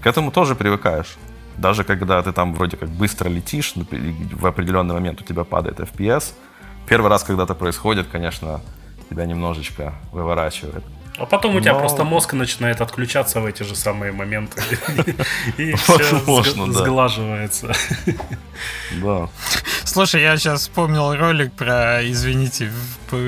к 0.00 0.06
этому 0.06 0.30
тоже 0.30 0.54
привыкаешь. 0.54 1.18
Даже 1.58 1.84
когда 1.84 2.22
ты 2.22 2.32
там 2.32 2.54
вроде 2.54 2.76
как 2.76 2.88
быстро 2.88 3.28
летишь, 3.28 3.74
в 3.76 4.46
определенный 4.46 4.94
момент 4.94 5.20
у 5.20 5.24
тебя 5.24 5.44
падает 5.44 5.80
FPS, 5.80 6.32
первый 6.88 7.10
раз, 7.10 7.24
когда 7.24 7.44
это 7.44 7.54
происходит, 7.54 8.06
конечно, 8.10 8.60
тебя 9.12 9.26
немножечко 9.26 9.94
выворачивает. 10.12 10.84
А 11.22 11.26
потом 11.26 11.54
у 11.54 11.60
тебя 11.60 11.74
Но- 11.74 11.78
просто 11.78 12.02
мозг 12.02 12.32
начинает 12.32 12.80
отключаться 12.80 13.40
в 13.40 13.46
эти 13.46 13.62
же 13.62 13.76
самые 13.76 14.10
моменты. 14.10 14.60
И 15.56 15.72
все 15.74 16.20
сглаживается. 16.72 17.72
Да. 19.00 19.28
Слушай, 19.84 20.22
я 20.22 20.36
сейчас 20.36 20.62
вспомнил 20.62 21.14
ролик 21.14 21.52
про, 21.52 22.00
извините, 22.02 22.72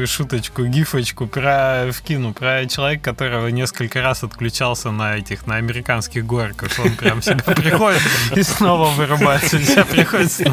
шуточку, 0.07 0.65
гифочку, 0.65 1.29
про 1.29 1.91
вкину, 1.93 2.33
про 2.33 2.67
человека, 2.67 3.13
которого 3.13 3.47
несколько 3.47 4.03
раз 4.03 4.25
отключался 4.25 4.91
на 4.91 5.17
этих, 5.19 5.47
на 5.47 5.55
американских 5.55 6.27
горках. 6.27 6.73
Он 6.85 6.97
прям 6.97 7.23
себя 7.23 7.37
приходит 7.55 8.03
и 8.35 8.43
снова 8.43 8.91
вырубается. 8.91 9.63
Себя 9.65 9.85
приходится. 9.85 10.45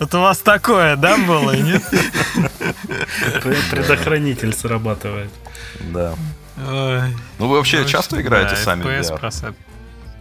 Вот 0.00 0.14
у 0.14 0.20
вас 0.22 0.38
такое, 0.38 0.96
да, 0.96 1.18
было, 1.18 1.54
нет? 1.54 1.82
Предохранитель 3.70 4.54
срабатывает. 4.54 5.30
Да. 5.80 6.14
Ну, 6.56 7.48
вы 7.48 7.56
вообще 7.56 7.84
часто 7.86 8.20
играете 8.20 8.56
сами 8.56 8.82
в 8.82 8.86
VR? 8.86 9.54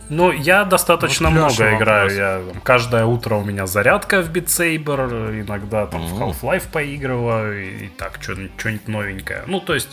Ну, 0.09 0.31
я 0.31 0.65
достаточно 0.65 1.29
вот 1.29 1.35
много 1.35 1.75
играю. 1.75 2.15
Я, 2.15 2.41
там, 2.51 2.61
каждое 2.61 3.05
утро 3.05 3.35
у 3.35 3.43
меня 3.43 3.65
зарядка 3.65 4.21
в 4.21 4.31
Beat 4.31 4.45
Saber, 4.45 5.41
иногда 5.41 5.87
там 5.87 6.03
mm-hmm. 6.03 6.33
в 6.33 6.43
Half-Life 6.43 6.67
поигрываю, 6.71 7.65
и, 7.65 7.85
и 7.85 7.87
так, 7.87 8.19
что-нибудь 8.21 8.87
новенькое. 8.87 9.43
Ну, 9.47 9.59
то 9.59 9.73
есть 9.73 9.89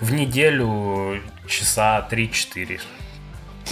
в 0.00 0.12
неделю 0.12 1.20
часа 1.46 2.06
3-4. 2.10 2.80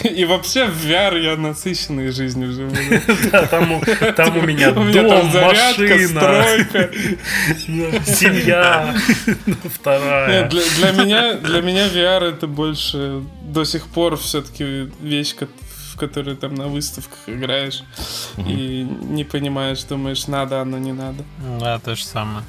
И 0.05 0.24
вообще 0.24 0.66
в 0.66 0.84
VR 0.84 1.20
я 1.20 1.36
насыщенной 1.36 2.11
жизнью 2.12 2.53
живу. 2.53 2.74
Да, 3.32 3.47
там 3.47 4.36
у 4.36 4.43
меня 4.43 4.70
дом, 4.72 4.86
машина, 5.26 5.99
семья, 8.07 8.95
вторая. 9.74 10.49
Для 10.49 10.93
меня 10.93 11.34
для 11.34 11.62
меня 11.62 11.89
VR 11.89 12.30
это 12.30 12.47
больше 12.47 13.22
до 13.43 13.64
сих 13.64 13.86
пор 13.89 14.16
все-таки 14.16 14.91
вещь, 15.01 15.34
которые 15.99 16.36
там 16.36 16.55
на 16.55 16.68
выставках 16.68 17.18
играешь 17.26 17.82
и 18.36 18.86
не 19.03 19.24
понимаешь, 19.24 19.82
думаешь, 19.82 20.26
надо 20.28 20.61
оно, 20.61 20.78
не 20.78 20.93
надо. 20.93 21.24
Да, 21.61 21.78
то 21.78 21.97
же 21.97 22.05
самое. 22.05 22.45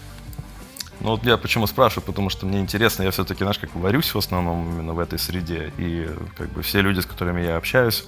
Ну 1.02 1.12
вот 1.12 1.24
я 1.24 1.38
почему 1.38 1.66
спрашиваю, 1.66 2.06
потому 2.06 2.30
что 2.30 2.45
мне 2.45 2.60
интересно, 2.60 3.04
я 3.04 3.12
все-таки, 3.12 3.39
знаешь, 3.39 3.58
как 3.58 3.74
варюсь 3.76 4.14
в 4.14 4.18
основном 4.18 4.70
именно 4.70 4.93
в 4.93 5.00
этой 5.00 5.18
среде, 5.18 5.72
и 5.78 6.10
как 6.38 6.52
бы 6.52 6.62
все 6.62 6.82
люди, 6.82 7.00
с 7.00 7.06
которыми 7.06 7.41
я 7.41 7.56
общаюсь, 7.56 8.06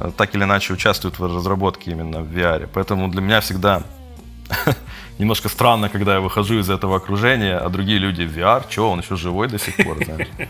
э, 0.00 0.10
так 0.16 0.34
или 0.34 0.44
иначе 0.44 0.72
участвуют 0.72 1.18
в 1.18 1.24
разработке 1.24 1.90
именно 1.90 2.22
в 2.22 2.32
VR. 2.32 2.68
Поэтому 2.72 3.08
для 3.08 3.20
меня 3.20 3.40
всегда 3.42 3.82
немножко 5.22 5.48
странно, 5.48 5.88
когда 5.88 6.14
я 6.14 6.20
выхожу 6.20 6.58
из 6.58 6.68
этого 6.68 6.96
окружения, 6.96 7.56
а 7.56 7.68
другие 7.68 7.98
люди 7.98 8.22
в 8.22 8.36
VR, 8.36 8.64
что, 8.68 8.90
он 8.90 9.00
еще 9.00 9.16
живой 9.16 9.48
до 9.48 9.58
сих 9.58 9.76
пор, 9.76 10.04
знаешь. 10.04 10.28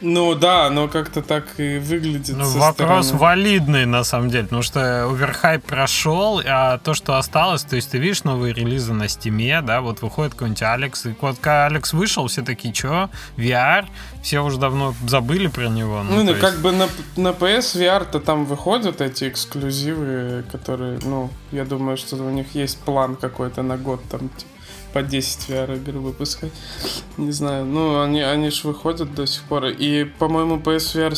Ну 0.00 0.36
да, 0.36 0.70
но 0.70 0.86
как-то 0.86 1.22
так 1.22 1.58
и 1.58 1.78
выглядит. 1.78 2.36
Ну, 2.36 2.48
вопрос 2.58 3.06
стороны. 3.06 3.20
валидный 3.20 3.84
на 3.84 4.04
самом 4.04 4.28
деле, 4.30 4.44
потому 4.44 4.62
что 4.62 5.06
оверхайп 5.10 5.64
прошел, 5.64 6.40
а 6.46 6.78
то, 6.78 6.94
что 6.94 7.16
осталось, 7.16 7.64
то 7.64 7.74
есть 7.74 7.90
ты 7.90 7.98
видишь 7.98 8.22
новые 8.22 8.54
релизы 8.54 8.92
на 8.92 9.08
стиме, 9.08 9.60
да, 9.60 9.80
вот 9.80 10.00
выходит 10.00 10.34
какой-нибудь 10.34 10.62
Алекс, 10.62 11.04
и 11.04 11.16
вот 11.20 11.38
когда 11.40 11.66
Алекс 11.66 11.92
вышел, 11.92 12.28
все 12.28 12.42
такие, 12.42 12.72
что, 12.72 13.10
VR, 13.36 13.86
все 14.22 14.44
уже 14.44 14.58
давно 14.58 14.94
забыли 15.06 15.46
про 15.48 15.68
него. 15.68 16.02
Ну, 16.02 16.22
ну 16.22 16.30
есть... 16.30 16.40
как 16.40 16.58
бы 16.60 16.72
на, 16.72 16.88
на 17.16 17.28
PS 17.28 17.80
VR-то 17.80 18.20
там 18.20 18.44
выходят 18.44 19.00
эти 19.00 19.28
эксклюзивы, 19.28 20.44
которые, 20.50 20.98
ну, 21.04 21.30
я 21.52 21.64
думаю, 21.64 21.96
что 21.96 22.16
у 22.16 22.30
них 22.30 22.54
есть 22.54 22.78
план 22.78 23.16
какой-то 23.16 23.62
на 23.62 23.76
год 23.76 24.02
там, 24.10 24.28
типа 24.28 24.52
по 24.92 25.02
10 25.02 25.50
VR-игр 25.50 25.98
выпускать. 25.98 26.52
Не 27.16 27.32
знаю. 27.32 27.64
Ну, 27.64 28.00
они, 28.00 28.20
они 28.20 28.50
же 28.50 28.66
выходят 28.66 29.14
до 29.14 29.26
сих 29.26 29.42
пор. 29.44 29.66
И, 29.66 30.04
по-моему, 30.04 30.56
PSVR 30.56 31.14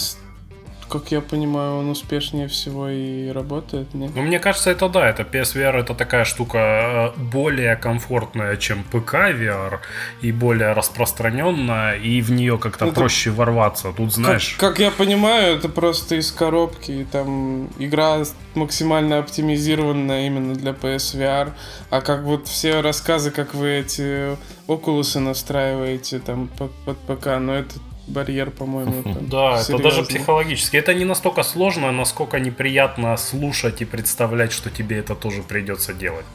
как 0.91 1.12
я 1.12 1.20
понимаю, 1.20 1.76
он 1.76 1.88
успешнее 1.91 2.49
всего 2.49 2.88
и 2.88 3.28
работает, 3.28 3.95
нет? 3.95 4.11
Ну, 4.14 4.22
мне 4.22 4.38
кажется, 4.38 4.70
это 4.70 4.88
да, 4.88 5.09
это 5.09 5.22
PSVR 5.22 5.80
это 5.80 5.95
такая 5.95 6.24
штука 6.24 7.12
э, 7.16 7.20
более 7.20 7.76
комфортная, 7.76 8.57
чем 8.57 8.82
ПК 8.84 9.14
VR, 9.14 9.78
и 10.20 10.32
более 10.32 10.72
распространенная, 10.72 11.97
и 11.97 12.20
в 12.20 12.32
нее 12.32 12.59
как-то 12.59 12.86
это... 12.86 12.95
проще 12.95 13.30
ворваться. 13.30 13.93
Тут 13.97 14.12
знаешь... 14.12 14.57
Как, 14.59 14.70
как 14.70 14.78
я 14.80 14.91
понимаю, 14.91 15.57
это 15.57 15.68
просто 15.68 16.16
из 16.16 16.32
коробки, 16.32 16.91
и 16.91 17.05
там 17.05 17.68
игра 17.78 18.24
максимально 18.55 19.18
оптимизированная 19.18 20.26
именно 20.26 20.55
для 20.55 20.72
PSVR, 20.72 21.53
а 21.91 22.01
как 22.01 22.22
вот 22.22 22.49
все 22.49 22.80
рассказы, 22.80 23.30
как 23.30 23.55
вы 23.55 23.68
эти 23.68 24.36
окулусы 24.66 25.20
настраиваете 25.20 26.18
там 26.18 26.49
под, 26.49 26.72
под 26.84 26.99
ПК, 26.99 27.38
но 27.38 27.55
это 27.55 27.74
барьер, 28.11 28.51
по-моему. 28.51 29.03
Да, 29.21 29.61
это 29.61 29.79
даже 29.79 30.03
психологически. 30.03 30.77
Это 30.77 30.95
не 30.95 31.05
настолько 31.05 31.43
сложно, 31.43 31.93
насколько 31.93 32.39
неприятно 32.39 33.17
слушать 33.17 33.83
и 33.83 33.85
представлять, 33.85 34.53
что 34.53 34.71
тебе 34.71 34.99
это 34.99 35.15
тоже 35.15 35.43
придется 35.43 35.93
делать. 35.93 36.27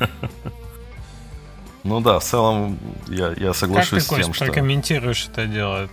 Ну 1.84 2.00
да, 2.00 2.18
в 2.18 2.24
целом 2.24 2.78
я, 3.06 3.32
я 3.36 3.54
соглашусь 3.54 4.04
как 4.06 4.16
ты, 4.16 4.22
с 4.22 4.24
тем, 4.24 4.34
что... 4.34 4.44
прокомментируешь 4.46 5.28
это 5.32 5.46
дело? 5.46 5.88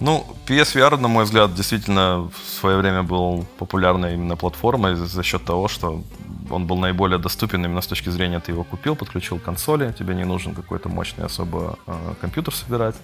Ну, 0.00 0.26
PSVR, 0.46 0.98
на 0.98 1.08
мой 1.08 1.24
взгляд, 1.24 1.54
действительно 1.54 2.28
в 2.34 2.48
свое 2.60 2.76
время 2.78 3.02
был 3.02 3.46
популярной 3.58 4.14
именно 4.14 4.36
платформой 4.36 4.96
за 4.96 5.22
счет 5.22 5.44
того, 5.44 5.68
что 5.68 6.02
он 6.50 6.66
был 6.66 6.76
наиболее 6.76 7.18
доступен 7.18 7.64
именно 7.64 7.80
с 7.80 7.86
точки 7.86 8.10
зрения, 8.10 8.40
ты 8.40 8.52
его 8.52 8.64
купил, 8.64 8.96
подключил 8.96 9.38
к 9.38 9.44
консоли, 9.44 9.94
тебе 9.98 10.14
не 10.14 10.24
нужен 10.24 10.54
какой-то 10.54 10.88
мощный 10.88 11.26
особо 11.26 11.78
э, 11.86 12.14
компьютер 12.20 12.54
собирать 12.54 12.96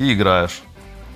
и 0.00 0.14
играешь. 0.14 0.62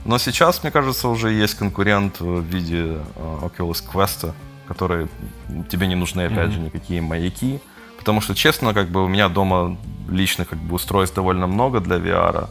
Но 0.05 0.18
сейчас, 0.18 0.62
мне 0.62 0.70
кажется, 0.70 1.09
уже 1.09 1.32
есть 1.32 1.55
конкурент 1.55 2.20
в 2.20 2.43
виде 2.43 2.99
э, 3.16 3.39
Oculus 3.43 3.82
Quest, 3.93 4.32
который 4.68 5.09
тебе 5.70 5.87
не 5.87 5.95
нужны, 5.95 6.26
опять 6.26 6.51
mm-hmm. 6.51 6.53
же, 6.53 6.61
никакие 6.61 7.01
маяки. 7.01 7.61
Потому 7.99 8.20
что, 8.20 8.35
честно, 8.35 8.74
как 8.74 8.91
бы 8.91 9.03
у 9.03 9.09
меня 9.09 9.30
дома 9.30 9.78
личных 10.11 10.51
как 10.51 10.59
бы, 10.59 10.74
устройств 10.74 11.16
довольно 11.16 11.47
много 11.47 11.80
для 11.80 11.97
VR. 11.97 12.49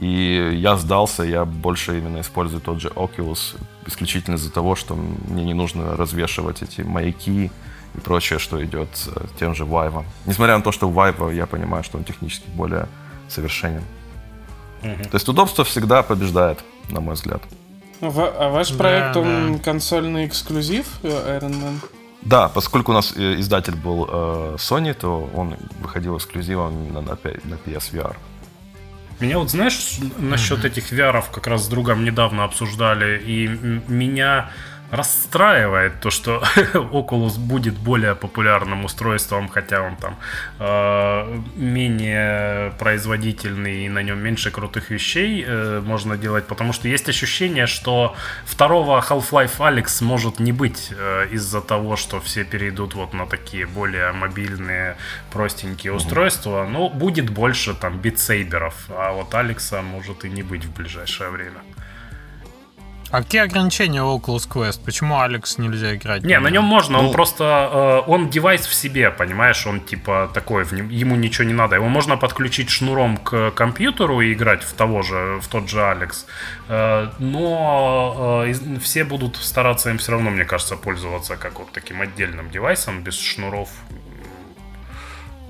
И 0.00 0.50
я 0.54 0.76
сдался, 0.76 1.22
я 1.22 1.44
больше 1.44 1.98
именно 1.98 2.20
использую 2.20 2.62
тот 2.62 2.80
же 2.80 2.88
Oculus 2.88 3.56
исключительно 3.86 4.36
из-за 4.36 4.50
того, 4.50 4.74
что 4.74 4.94
мне 4.94 5.44
не 5.44 5.54
нужно 5.54 5.96
развешивать 5.96 6.62
эти 6.62 6.80
маяки 6.80 7.50
и 7.94 8.00
прочее, 8.00 8.38
что 8.38 8.64
идет 8.64 8.88
с 8.94 9.10
тем 9.38 9.54
же 9.54 9.64
Vive. 9.64 10.04
Несмотря 10.24 10.56
на 10.56 10.62
то, 10.62 10.72
что 10.72 10.88
Vive, 10.88 11.34
я 11.34 11.46
понимаю, 11.46 11.84
что 11.84 11.98
он 11.98 12.04
технически 12.04 12.48
более 12.54 12.88
совершенен. 13.28 13.82
Угу. 14.82 15.04
То 15.10 15.14
есть 15.14 15.28
удобство 15.28 15.64
всегда 15.64 16.02
побеждает, 16.02 16.64
на 16.90 17.00
мой 17.00 17.14
взгляд. 17.14 17.42
А, 18.00 18.06
а 18.06 18.48
ваш 18.50 18.76
проект, 18.76 19.14
да, 19.14 19.20
он 19.20 19.56
да. 19.56 19.62
консольный 19.62 20.26
эксклюзив 20.26 20.86
э, 21.02 21.38
Iron 21.40 21.54
Man? 21.54 21.78
Да, 22.22 22.48
поскольку 22.48 22.92
у 22.92 22.94
нас 22.94 23.14
э, 23.16 23.40
издатель 23.40 23.76
был 23.76 24.08
э, 24.10 24.56
Sony, 24.58 24.94
то 24.94 25.30
он 25.34 25.56
выходил 25.80 26.16
эксклюзивом 26.16 26.74
именно 26.74 27.00
на, 27.00 27.18
на 27.44 27.54
PSVR. 27.64 28.16
Меня 29.20 29.38
вот, 29.38 29.50
знаешь, 29.50 29.98
насчет 30.18 30.64
этих 30.64 30.92
VR 30.92 31.24
как 31.32 31.46
раз 31.46 31.64
с 31.64 31.68
другом 31.68 32.04
недавно 32.04 32.44
обсуждали, 32.44 33.18
и 33.24 33.48
меня 33.88 34.50
расстраивает 34.90 36.00
то, 36.00 36.10
что 36.10 36.42
Oculus 36.74 37.38
будет 37.38 37.74
более 37.74 38.14
популярным 38.14 38.84
устройством, 38.84 39.48
хотя 39.48 39.82
он 39.82 39.96
там 39.96 40.16
э, 40.58 41.42
менее 41.56 42.72
производительный 42.78 43.86
и 43.86 43.88
на 43.88 44.02
нем 44.02 44.18
меньше 44.18 44.50
крутых 44.50 44.90
вещей 44.90 45.44
э, 45.46 45.80
можно 45.80 46.16
делать, 46.16 46.46
потому 46.46 46.72
что 46.72 46.88
есть 46.88 47.08
ощущение, 47.08 47.66
что 47.66 48.14
второго 48.44 49.00
Half-Life 49.00 49.58
Alex 49.58 50.04
может 50.04 50.40
не 50.40 50.52
быть 50.52 50.92
э, 50.96 51.28
из-за 51.32 51.60
того, 51.60 51.96
что 51.96 52.20
все 52.20 52.44
перейдут 52.44 52.94
вот 52.94 53.12
на 53.14 53.26
такие 53.26 53.66
более 53.66 54.12
мобильные, 54.12 54.96
простенькие 55.32 55.92
mm-hmm. 55.92 55.96
устройства. 55.96 56.66
Но 56.70 56.88
будет 56.88 57.30
больше 57.30 57.74
там 57.74 57.98
битсейберов, 57.98 58.74
а 58.88 59.12
вот 59.12 59.34
Алекса 59.34 59.82
может 59.82 60.24
и 60.24 60.30
не 60.30 60.42
быть 60.42 60.64
в 60.64 60.72
ближайшее 60.74 61.30
время. 61.30 61.60
А 63.10 63.22
какие 63.22 63.42
ограничения 63.42 64.02
у 64.02 64.18
Oculus 64.18 64.48
Quest? 64.48 64.80
Почему 64.84 65.20
Алекс 65.20 65.58
нельзя 65.58 65.94
играть? 65.94 66.24
Не, 66.24 66.38
на 66.40 66.48
нем 66.48 66.64
можно, 66.64 66.98
ну... 66.98 67.08
он 67.08 67.12
просто, 67.12 68.02
э, 68.06 68.10
он 68.10 68.30
девайс 68.30 68.66
в 68.66 68.74
себе, 68.74 69.10
понимаешь, 69.10 69.66
он 69.66 69.80
типа 69.80 70.30
такой, 70.34 70.64
ему 70.64 71.16
ничего 71.16 71.46
не 71.46 71.54
надо. 71.54 71.76
Его 71.76 71.88
можно 71.88 72.16
подключить 72.16 72.68
шнуром 72.68 73.16
к 73.16 73.52
компьютеру 73.52 74.20
и 74.20 74.32
играть 74.32 74.62
в 74.62 74.72
того 74.72 75.02
же, 75.02 75.38
в 75.40 75.46
тот 75.48 75.68
же 75.68 75.84
Алекс. 75.84 76.26
Э, 76.68 77.10
но 77.18 78.44
э, 78.46 78.78
все 78.80 79.04
будут 79.04 79.36
стараться 79.36 79.90
им 79.90 79.98
все 79.98 80.12
равно, 80.12 80.30
мне 80.30 80.44
кажется, 80.44 80.76
пользоваться 80.76 81.36
как 81.36 81.58
вот 81.58 81.70
таким 81.72 82.00
отдельным 82.00 82.50
девайсом, 82.50 83.02
без 83.02 83.18
шнуров. 83.18 83.68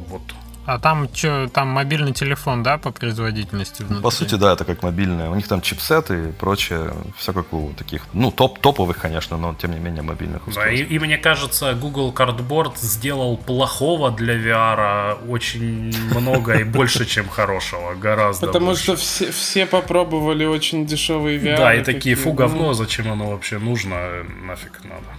Вот. 0.09 0.23
А 0.67 0.79
там 0.81 1.09
что, 1.15 1.49
там 1.49 1.69
мобильный 1.69 2.13
телефон, 2.13 2.63
да, 2.65 2.77
по 2.77 2.91
производительности 2.91 3.83
внутри? 3.83 4.03
По 4.03 4.11
сути, 4.11 4.35
да, 4.35 4.53
это 4.53 4.65
как 4.65 4.83
мобильная. 4.83 5.31
У 5.31 5.35
них 5.37 5.47
там 5.47 5.61
чипсеты 5.61 6.29
и 6.29 6.33
прочее, 6.33 6.93
все 7.17 7.33
как 7.33 7.53
у 7.53 7.73
таких, 7.79 8.03
ну, 8.13 8.33
топ 8.33 8.59
топовых, 8.59 8.99
конечно, 8.99 9.37
но 9.37 9.55
тем 9.55 9.71
не 9.73 9.79
менее 9.79 10.03
мобильных 10.03 10.49
устройств. 10.49 10.89
Да, 10.89 10.95
и, 10.95 10.97
и 10.97 10.99
мне 10.99 11.19
кажется, 11.19 11.75
Google 11.75 12.13
Cardboard 12.13 12.79
сделал 12.79 13.37
плохого 13.37 14.11
для 14.11 14.35
VR 14.35 15.29
очень 15.29 15.95
много 16.11 16.59
и 16.59 16.65
больше, 16.65 17.05
чем 17.07 17.29
хорошего, 17.29 17.95
гораздо 17.95 18.47
Потому 18.47 18.75
что 18.75 18.97
все, 18.97 19.31
все 19.31 19.67
попробовали 19.67 20.45
очень 20.45 20.85
дешевые 20.85 21.39
VR. 21.39 21.57
Да, 21.57 21.75
и 21.75 21.85
такие, 21.85 22.17
фу, 22.17 22.33
говно, 22.33 22.73
зачем 22.73 23.13
оно 23.13 23.31
вообще 23.31 23.59
нужно, 23.59 24.25
нафиг 24.43 24.81
надо. 24.83 25.16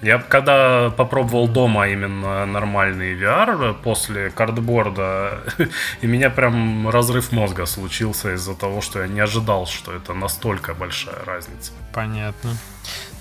Я 0.00 0.18
когда 0.18 0.90
попробовал 0.90 1.48
дома 1.48 1.88
именно 1.88 2.46
нормальный 2.46 3.18
VR 3.18 3.74
после 3.82 4.30
картборда, 4.30 5.42
и 6.00 6.06
меня 6.06 6.30
прям 6.30 6.88
разрыв 6.88 7.32
мозга 7.32 7.66
случился 7.66 8.34
из-за 8.34 8.54
того, 8.54 8.80
что 8.80 9.00
я 9.00 9.08
не 9.08 9.20
ожидал, 9.20 9.66
что 9.66 9.92
это 9.92 10.14
настолько 10.14 10.74
большая 10.74 11.24
разница. 11.24 11.72
Понятно. 11.92 12.56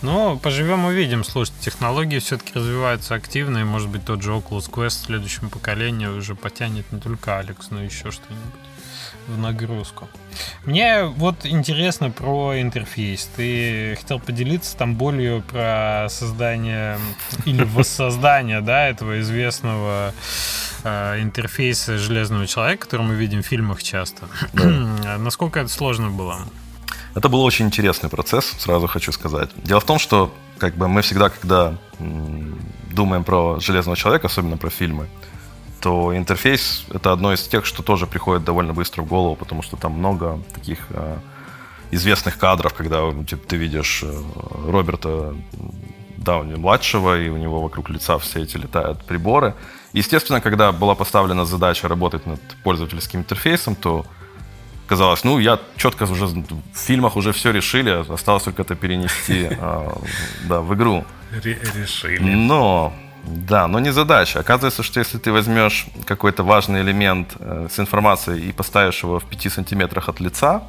Ну, 0.04 0.38
поживем 0.38 0.86
увидим. 0.86 1.24
Слушайте, 1.24 1.60
технологии 1.62 2.20
все-таки 2.20 2.54
развиваются 2.54 3.16
активно, 3.16 3.60
и 3.60 3.64
может 3.64 3.90
быть 3.90 4.06
тот 4.06 4.22
же 4.22 4.32
Oculus 4.32 4.70
Quest 4.70 4.90
в 4.90 5.06
следующем 5.06 5.50
поколении 5.50 6.06
уже 6.06 6.36
потянет 6.36 6.92
не 6.92 7.00
только 7.00 7.40
Алекс, 7.40 7.72
но 7.72 7.82
еще 7.82 8.12
что-нибудь 8.12 8.67
в 9.28 9.38
нагрузку. 9.38 10.08
Мне 10.66 11.04
вот 11.04 11.46
интересно 11.46 12.10
про 12.12 12.60
интерфейс. 12.62 13.30
Ты 13.36 13.96
хотел 14.00 14.20
поделиться 14.20 14.76
там 14.78 14.96
болью 14.96 15.44
про 15.50 16.08
создание 16.10 16.98
или 17.46 17.64
воссоздание, 17.64 18.62
да, 18.62 18.88
этого 18.88 19.20
известного 19.22 20.14
э, 20.84 21.22
интерфейса 21.22 21.98
Железного 21.98 22.48
Человека, 22.48 22.86
который 22.86 23.06
мы 23.06 23.16
видим 23.16 23.44
в 23.44 23.46
фильмах 23.46 23.84
часто. 23.84 24.28
Насколько 24.54 25.60
это 25.60 25.70
сложно 25.70 26.10
было? 26.10 26.40
Это 27.16 27.30
был 27.30 27.42
очень 27.42 27.66
интересный 27.66 28.10
процесс, 28.10 28.46
сразу 28.60 28.88
хочу 28.88 29.12
сказать. 29.12 29.50
Дело 29.64 29.80
в 29.80 29.86
том, 29.86 29.98
что 29.98 30.34
как 30.60 30.76
бы 30.76 30.88
мы 30.88 31.02
всегда, 31.02 31.30
когда 31.30 31.76
думаем 32.92 33.24
про 33.24 33.60
Железного 33.60 33.98
Человека, 33.98 34.28
особенно 34.28 34.58
про 34.58 34.70
фильмы, 34.70 35.08
то 35.82 36.16
интерфейс— 36.16 36.86
это 36.94 37.12
одно 37.12 37.34
из 37.34 37.48
тех, 37.48 37.66
что 37.66 37.84
тоже 37.84 38.08
приходит 38.08 38.44
довольно 38.44 38.74
быстро 38.74 39.02
в 39.02 39.08
голову, 39.08 39.36
потому 39.36 39.62
что 39.62 39.78
там 39.78 39.94
много 39.94 40.40
таких 40.54 40.80
э, 40.90 41.18
известных 41.92 42.38
кадров, 42.38 42.74
когда 42.74 43.12
типа, 43.24 43.48
ты 43.48 43.58
видишь 43.58 44.04
э, 44.04 44.22
Роберта 44.68 45.36
Дауни-младшего, 46.18 47.22
и 47.22 47.30
у 47.30 47.38
него 47.38 47.62
вокруг 47.62 47.90
лица 47.90 48.18
все 48.18 48.42
эти 48.42 48.58
летают 48.58 49.04
приборы. 49.06 49.54
Естественно, 49.94 50.42
когда 50.42 50.72
была 50.72 50.96
поставлена 50.96 51.46
задача 51.46 51.88
работать 51.88 52.26
над 52.26 52.42
пользовательским 52.64 53.20
интерфейсом, 53.20 53.76
то 53.76 54.06
казалось, 54.88 55.24
ну, 55.24 55.40
я 55.40 55.60
четко 55.76 56.04
уже 56.04 56.26
в 56.26 56.44
фильмах 56.74 57.16
уже 57.16 57.32
все 57.32 57.52
решили, 57.52 57.90
осталось 58.12 58.44
только 58.44 58.64
это 58.64 58.76
перенести 58.76 59.48
э, 59.50 59.90
да, 60.48 60.62
в 60.62 60.74
игру. 60.74 61.06
Решили. 61.32 62.20
Но 62.20 62.94
да, 63.28 63.68
но 63.68 63.80
не 63.80 63.92
задача. 63.92 64.40
Оказывается, 64.40 64.84
что 64.84 65.00
если 65.00 65.18
ты 65.18 65.32
возьмешь 65.32 65.88
какой-то 66.06 66.44
важный 66.44 66.82
элемент 66.82 67.36
э, 67.40 67.68
с 67.70 67.78
информацией 67.80 68.50
и 68.50 68.54
поставишь 68.54 69.04
его 69.04 69.20
в 69.20 69.26
5 69.26 69.52
сантиметрах 69.52 70.08
от 70.10 70.22
лица, 70.22 70.64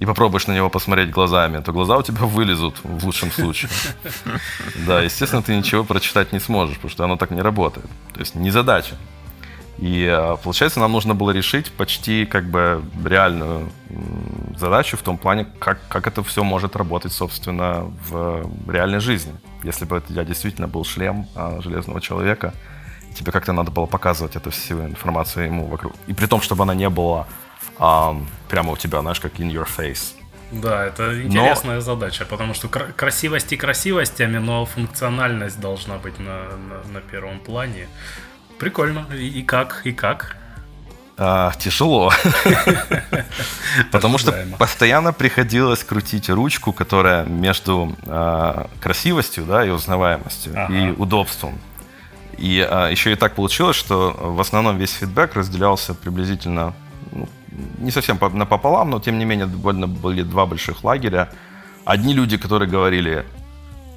и 0.00 0.06
попробуешь 0.06 0.48
на 0.48 0.52
него 0.52 0.68
посмотреть 0.68 1.10
глазами, 1.10 1.62
то 1.62 1.72
глаза 1.72 1.96
у 1.96 2.02
тебя 2.02 2.22
вылезут 2.22 2.74
в 2.82 3.04
лучшем 3.04 3.30
случае. 3.30 3.70
Да, 4.86 5.00
естественно, 5.00 5.42
ты 5.42 5.54
ничего 5.54 5.84
прочитать 5.84 6.32
не 6.32 6.40
сможешь, 6.40 6.76
потому 6.76 6.90
что 6.90 7.04
оно 7.04 7.16
так 7.16 7.30
не 7.30 7.42
работает. 7.42 7.86
То 8.12 8.20
есть 8.20 8.34
не 8.34 8.50
задача. 8.50 8.96
И 9.78 10.04
э, 10.04 10.36
получается, 10.42 10.80
нам 10.80 10.92
нужно 10.92 11.14
было 11.14 11.30
решить 11.30 11.72
почти 11.72 12.26
как 12.26 12.44
бы 12.44 12.82
реальную 13.04 13.70
задачу 14.56 14.96
в 14.96 15.02
том 15.02 15.18
плане, 15.18 15.46
как, 15.58 15.78
как 15.88 16.06
это 16.06 16.22
все 16.22 16.44
может 16.44 16.76
работать, 16.76 17.12
собственно, 17.12 17.90
в 18.08 18.44
реальной 18.70 19.00
жизни. 19.00 19.32
Если 19.64 19.84
бы 19.84 20.02
я 20.08 20.24
действительно 20.24 20.68
был 20.68 20.84
шлем 20.84 21.26
а, 21.34 21.60
железного 21.60 22.00
человека, 22.00 22.54
тебе 23.14 23.32
как-то 23.32 23.52
надо 23.52 23.70
было 23.70 23.86
показывать 23.86 24.36
эту 24.36 24.50
всю 24.50 24.80
информацию 24.86 25.46
ему 25.46 25.66
вокруг. 25.66 25.92
И 26.06 26.14
при 26.14 26.26
том, 26.26 26.40
чтобы 26.42 26.62
она 26.62 26.74
не 26.74 26.88
была 26.88 27.26
а, 27.78 28.16
прямо 28.48 28.72
у 28.72 28.76
тебя, 28.76 29.00
знаешь, 29.00 29.20
как 29.20 29.40
in 29.40 29.50
your 29.50 29.66
face. 29.66 30.14
Да, 30.52 30.84
это 30.84 31.22
интересная 31.22 31.76
но... 31.76 31.80
задача, 31.80 32.26
потому 32.26 32.54
что 32.54 32.68
кра- 32.68 32.92
красивости 32.92 33.56
красивостями, 33.56 34.38
но 34.38 34.66
функциональность 34.66 35.58
должна 35.60 35.96
быть 35.96 36.18
на, 36.18 36.42
на, 36.68 36.92
на 36.92 37.00
первом 37.00 37.38
плане. 37.40 37.88
Прикольно. 38.62 39.04
И, 39.12 39.40
и 39.40 39.42
как? 39.42 39.80
И 39.82 39.90
как? 39.90 40.36
А, 41.18 41.50
тяжело. 41.58 42.12
Потому 43.90 44.18
что 44.18 44.46
постоянно 44.56 45.12
приходилось 45.12 45.82
крутить 45.82 46.30
ручку, 46.30 46.72
которая 46.72 47.24
между 47.24 47.96
а, 48.06 48.70
красивостью 48.80 49.46
да, 49.46 49.66
и 49.66 49.70
узнаваемостью, 49.70 50.52
и 50.70 50.90
удобством. 50.92 51.58
И 52.38 52.60
а, 52.60 52.88
еще 52.88 53.10
и 53.10 53.16
так 53.16 53.34
получилось, 53.34 53.74
что 53.74 54.14
в 54.16 54.40
основном 54.40 54.78
весь 54.78 54.92
фидбэк 54.92 55.34
разделялся 55.34 55.92
приблизительно, 55.94 56.72
ну, 57.10 57.28
не 57.78 57.90
совсем 57.90 58.16
напополам, 58.32 58.90
но 58.90 59.00
тем 59.00 59.18
не 59.18 59.24
менее 59.24 59.46
довольно 59.46 59.88
были 59.88 60.22
два 60.22 60.46
больших 60.46 60.84
лагеря. 60.84 61.30
Одни 61.84 62.14
люди, 62.14 62.36
которые 62.36 62.70
говорили, 62.70 63.26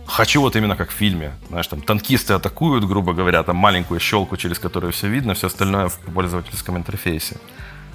хочу 0.05 0.41
вот 0.41 0.55
именно 0.55 0.75
как 0.75 0.89
в 0.89 0.93
фильме. 0.93 1.33
Знаешь, 1.49 1.67
там 1.67 1.81
танкисты 1.81 2.33
атакуют, 2.33 2.85
грубо 2.85 3.13
говоря, 3.13 3.43
там 3.43 3.55
маленькую 3.55 3.99
щелку, 3.99 4.37
через 4.37 4.59
которую 4.59 4.93
все 4.93 5.07
видно, 5.07 5.33
все 5.33 5.47
остальное 5.47 5.87
в 5.87 5.97
пользовательском 5.99 6.77
интерфейсе. 6.77 7.37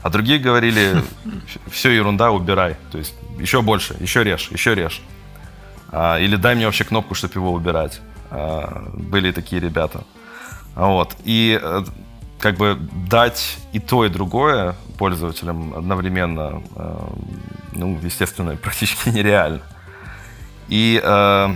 А 0.03 0.11
другие 0.11 0.39
говорили, 0.39 1.03
все 1.71 1.91
ерунда, 1.91 2.31
убирай. 2.31 2.77
То 2.91 2.99
есть 2.99 3.15
еще 3.39 3.63
больше, 3.63 3.97
еще 4.01 4.25
режь, 4.25 4.49
еще 4.51 4.75
режь. 4.75 5.03
А, 5.93 6.19
или 6.19 6.37
дай 6.37 6.55
мне 6.55 6.67
вообще 6.67 6.85
кнопку, 6.85 7.15
чтобы 7.15 7.35
его 7.35 7.53
убирать. 7.53 8.01
А, 8.31 8.91
были 8.95 9.33
такие 9.33 9.61
ребята. 9.61 10.05
А 10.75 10.87
вот. 10.87 11.17
И 11.25 11.59
э, 11.61 11.85
как 12.39 12.57
бы 12.57 12.79
дать 13.09 13.59
и 13.73 13.81
то, 13.81 14.05
и 14.05 14.09
другое 14.09 14.77
пользователям 14.99 15.75
одновременно, 15.75 16.63
э, 16.77 16.99
ну, 17.73 17.99
естественно, 18.03 18.57
практически 18.63 19.09
нереально. 19.09 19.63
И 20.69 21.01
э, 21.03 21.55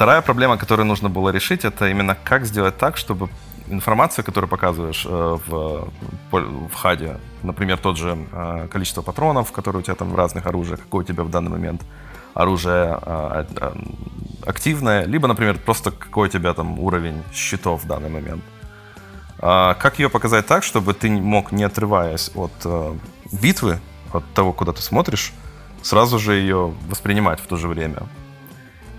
Вторая 0.00 0.22
проблема, 0.22 0.56
которую 0.56 0.86
нужно 0.86 1.10
было 1.10 1.28
решить, 1.28 1.66
это 1.66 1.90
именно 1.90 2.14
как 2.14 2.46
сделать 2.46 2.78
так, 2.78 2.96
чтобы 2.96 3.28
информация, 3.68 4.22
которую 4.22 4.48
показываешь 4.48 5.04
э, 5.06 5.38
в, 5.46 5.90
в 6.30 6.74
хаде, 6.74 7.18
например, 7.42 7.76
тот 7.76 7.98
же 7.98 8.16
э, 8.32 8.68
количество 8.72 9.02
патронов, 9.02 9.52
которые 9.52 9.80
у 9.80 9.82
тебя 9.82 9.94
там 9.94 10.08
в 10.08 10.14
разных 10.14 10.46
оружиях, 10.46 10.80
какое 10.80 11.04
у 11.04 11.06
тебя 11.06 11.22
в 11.22 11.28
данный 11.28 11.50
момент 11.50 11.82
оружие 12.32 12.98
э, 13.02 13.44
активное, 14.46 15.04
либо, 15.04 15.28
например, 15.28 15.58
просто 15.58 15.90
какой 15.90 16.28
у 16.28 16.30
тебя 16.30 16.54
там 16.54 16.78
уровень 16.78 17.22
щитов 17.34 17.84
в 17.84 17.86
данный 17.86 18.08
момент. 18.08 18.42
Как 19.38 19.98
ее 19.98 20.08
показать 20.08 20.46
так, 20.46 20.62
чтобы 20.64 20.94
ты 20.94 21.10
мог, 21.10 21.52
не 21.52 21.64
отрываясь 21.64 22.30
от 22.34 22.52
битвы, 23.32 23.78
от 24.14 24.24
того, 24.32 24.54
куда 24.54 24.72
ты 24.72 24.80
смотришь, 24.80 25.34
сразу 25.82 26.18
же 26.18 26.32
ее 26.32 26.72
воспринимать 26.88 27.38
в 27.38 27.46
то 27.46 27.56
же 27.56 27.68
время. 27.68 27.98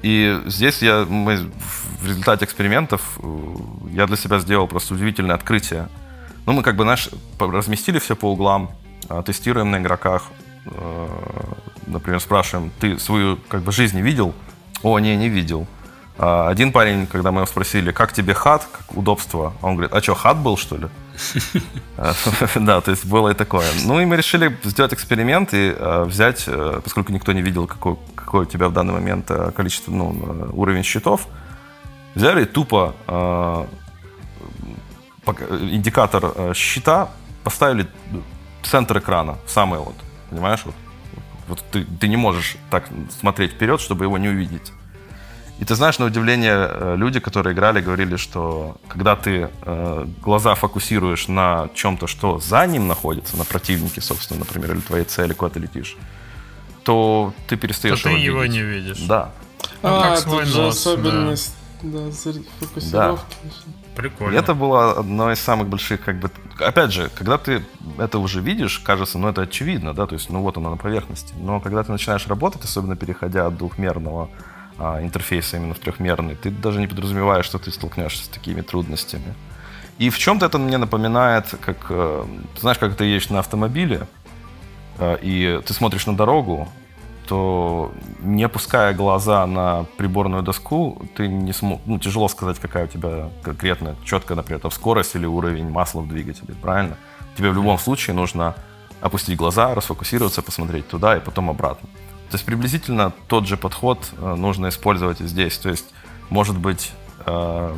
И 0.02 0.42
здесь 0.46 0.82
я, 0.82 1.06
мы 1.08 1.52
в 2.02 2.08
результате 2.08 2.46
экспериментов 2.46 3.20
э, 3.22 3.56
я 3.94 4.08
для 4.08 4.18
себя 4.18 4.40
сделал 4.40 4.68
просто 4.68 4.94
удивительное 4.94 5.36
открытие. 5.36 5.90
Ну, 6.46 6.54
мы 6.54 6.64
как 6.64 6.76
бы, 6.76 6.84
знаешь, 6.84 7.10
разместили 7.40 8.00
все 8.00 8.16
по 8.16 8.32
углам, 8.32 8.72
а, 9.10 9.22
тестируем 9.22 9.72
на 9.72 9.78
игроках, 9.78 10.24
э, 10.66 11.08
например, 11.88 12.20
спрашиваем, 12.20 12.72
ты 12.80 12.98
свою 12.98 13.38
как 13.48 13.62
бы 13.62 13.72
жизнь 13.72 14.00
видел? 14.02 14.34
О, 14.82 14.98
не, 15.00 15.16
не 15.16 15.30
видел. 15.30 15.68
А, 16.18 16.50
один 16.50 16.72
парень, 16.72 17.06
когда 17.06 17.32
мы 17.32 17.40
его 17.40 17.46
спросили, 17.46 17.92
как 17.92 18.14
тебе 18.14 18.34
хат, 18.34 18.68
как 18.72 18.98
удобство, 18.98 19.54
он 19.62 19.76
говорит, 19.76 19.94
а 19.94 20.02
что, 20.02 20.16
хат 20.16 20.38
был, 20.38 20.58
что 20.58 20.78
ли? 20.78 20.88
Да, 22.56 22.82
то 22.82 22.92
есть 22.92 23.06
было 23.06 23.30
и 23.30 23.34
такое. 23.34 23.68
Ну 23.86 24.00
и 24.00 24.06
мы 24.06 24.18
решили 24.18 24.58
сделать 24.64 24.94
эксперимент 24.94 25.54
и 25.54 25.74
э, 25.78 26.04
взять, 26.04 26.44
э, 26.48 26.82
поскольку 26.84 27.12
никто 27.12 27.32
не 27.34 27.42
видел, 27.42 27.68
какой 27.68 28.42
у 28.42 28.46
тебя 28.46 28.68
в 28.68 28.74
данный 28.74 28.94
момент 28.94 29.30
э, 29.30 29.52
количество, 29.52 29.92
ну, 29.92 30.50
уровень 30.54 30.84
счетов, 30.84 31.28
взяли 32.16 32.46
тупо 32.46 32.94
индикатор 35.26 36.54
счета, 36.56 37.10
поставили 37.44 37.88
центр 38.64 38.98
экрана, 38.98 39.38
самый 39.48 39.80
вот, 39.80 39.96
понимаешь, 40.30 40.62
вот, 40.66 40.76
вот 41.48 41.64
ты, 41.72 41.86
ты 41.86 42.08
не 42.08 42.18
можешь 42.18 42.58
так 42.70 42.90
смотреть 43.20 43.52
вперед, 43.54 43.80
чтобы 43.80 44.06
его 44.06 44.18
не 44.18 44.30
увидеть. 44.30 44.74
И 45.62 45.64
ты 45.64 45.76
знаешь, 45.76 46.00
на 46.00 46.06
удивление, 46.06 46.68
э, 46.72 46.96
люди, 46.98 47.20
которые 47.20 47.54
играли, 47.54 47.82
говорили, 47.82 48.16
что 48.16 48.78
когда 48.88 49.16
ты 49.16 49.48
э, 49.62 50.06
глаза 50.20 50.56
фокусируешь 50.56 51.28
на 51.28 51.70
чем-то, 51.76 52.08
что 52.08 52.40
за 52.40 52.66
ним 52.66 52.88
находится, 52.88 53.38
на 53.38 53.46
противнике, 53.46 54.02
собственно, 54.02 54.40
например, 54.40 54.72
или 54.72 54.82
твоей 54.82 55.06
цели, 55.06 55.34
куда 55.34 55.52
ты 55.52 55.60
летишь, 55.60 55.98
то 56.84 57.32
ты 57.48 57.58
перестаешь 57.58 58.02
то 58.02 58.10
его 58.10 58.18
ты 58.18 58.26
его 58.26 58.42
видеть. 58.42 58.56
не 58.56 58.64
видишь. 58.64 59.00
Да. 59.02 59.30
А, 59.84 60.16
как 60.16 60.24
тут 60.24 60.46
же 60.48 60.66
особенность 60.66 61.54
да. 61.84 62.06
Да, 62.06 62.12
фокусировки. 62.60 63.36
Да. 63.44 63.50
Прикольно. 63.96 64.34
И 64.34 64.40
это 64.40 64.56
было 64.56 64.94
одно 64.98 65.32
из 65.32 65.40
самых 65.40 65.68
больших, 65.68 66.02
как 66.02 66.20
бы, 66.20 66.32
опять 66.60 66.92
же, 66.92 67.12
когда 67.14 67.38
ты 67.38 67.64
это 68.00 68.18
уже 68.18 68.42
видишь, 68.42 68.80
кажется, 68.80 69.20
ну 69.20 69.28
это 69.28 69.42
очевидно, 69.44 69.94
да, 69.94 70.08
то 70.08 70.16
есть, 70.16 70.32
ну 70.32 70.42
вот 70.42 70.58
оно 70.58 70.72
на 70.72 70.78
поверхности. 70.78 71.36
Но 71.38 71.60
когда 71.60 71.84
ты 71.84 71.92
начинаешь 71.92 72.26
работать, 72.26 72.64
особенно 72.64 72.96
переходя 72.96 73.46
от 73.46 73.58
двухмерного 73.58 74.24
а, 74.24 74.51
интерфейса 75.02 75.58
именно 75.58 75.74
в 75.74 75.80
трехмерный, 75.80 76.36
ты 76.36 76.50
даже 76.50 76.80
не 76.80 76.88
подразумеваешь, 76.88 77.46
что 77.46 77.60
ты 77.60 77.72
столкнешься 77.72 78.26
с 78.26 78.28
такими 78.28 78.62
трудностями. 78.62 79.34
И 79.98 80.10
в 80.10 80.18
чем-то 80.18 80.46
это 80.46 80.58
мне 80.58 80.78
напоминает, 80.78 81.46
как, 81.62 81.86
э, 81.90 82.26
знаешь, 82.60 82.80
как 82.80 82.96
ты 82.96 83.06
едешь 83.06 83.30
на 83.30 83.40
автомобиле, 83.40 84.08
э, 84.98 85.18
и 85.22 85.62
ты 85.66 85.74
смотришь 85.74 86.08
на 86.08 86.16
дорогу, 86.16 86.68
то 87.28 87.92
не 88.20 88.44
опуская 88.44 88.94
глаза 88.94 89.46
на 89.46 89.86
приборную 89.98 90.44
доску, 90.44 91.02
ты 91.16 91.28
не 91.28 91.54
смог, 91.54 91.82
ну, 91.86 92.00
тяжело 92.00 92.28
сказать, 92.28 92.60
какая 92.60 92.86
у 92.86 92.88
тебя 92.88 93.30
конкретно, 93.44 93.96
четко, 94.04 94.36
например, 94.36 94.60
там, 94.60 94.72
скорость 94.72 95.16
или 95.16 95.26
уровень 95.26 95.70
масла 95.70 96.02
в 96.02 96.08
двигателе, 96.08 96.56
правильно? 96.62 96.98
Тебе 97.38 97.52
в 97.52 97.56
любом 97.56 97.78
случае 97.78 98.16
нужно 98.16 98.56
опустить 99.02 99.38
глаза, 99.38 99.76
расфокусироваться, 99.76 100.42
посмотреть 100.42 100.88
туда 100.88 101.18
и 101.18 101.20
потом 101.20 101.50
обратно. 101.50 101.90
То 102.32 102.36
есть 102.36 102.46
приблизительно 102.46 103.12
тот 103.28 103.46
же 103.46 103.58
подход 103.58 104.10
э, 104.18 104.36
нужно 104.36 104.70
использовать 104.70 105.20
и 105.20 105.28
здесь. 105.28 105.58
То 105.58 105.68
есть, 105.68 105.94
может 106.30 106.58
быть, 106.58 106.94
э, 107.26 107.76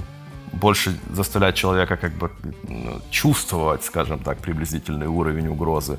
больше 0.52 0.96
заставлять 1.10 1.56
человека 1.56 1.98
как 1.98 2.14
бы 2.14 2.30
ну, 2.70 3.02
чувствовать, 3.10 3.84
скажем 3.84 4.20
так, 4.20 4.38
приблизительный 4.38 5.08
уровень 5.08 5.48
угрозы, 5.48 5.98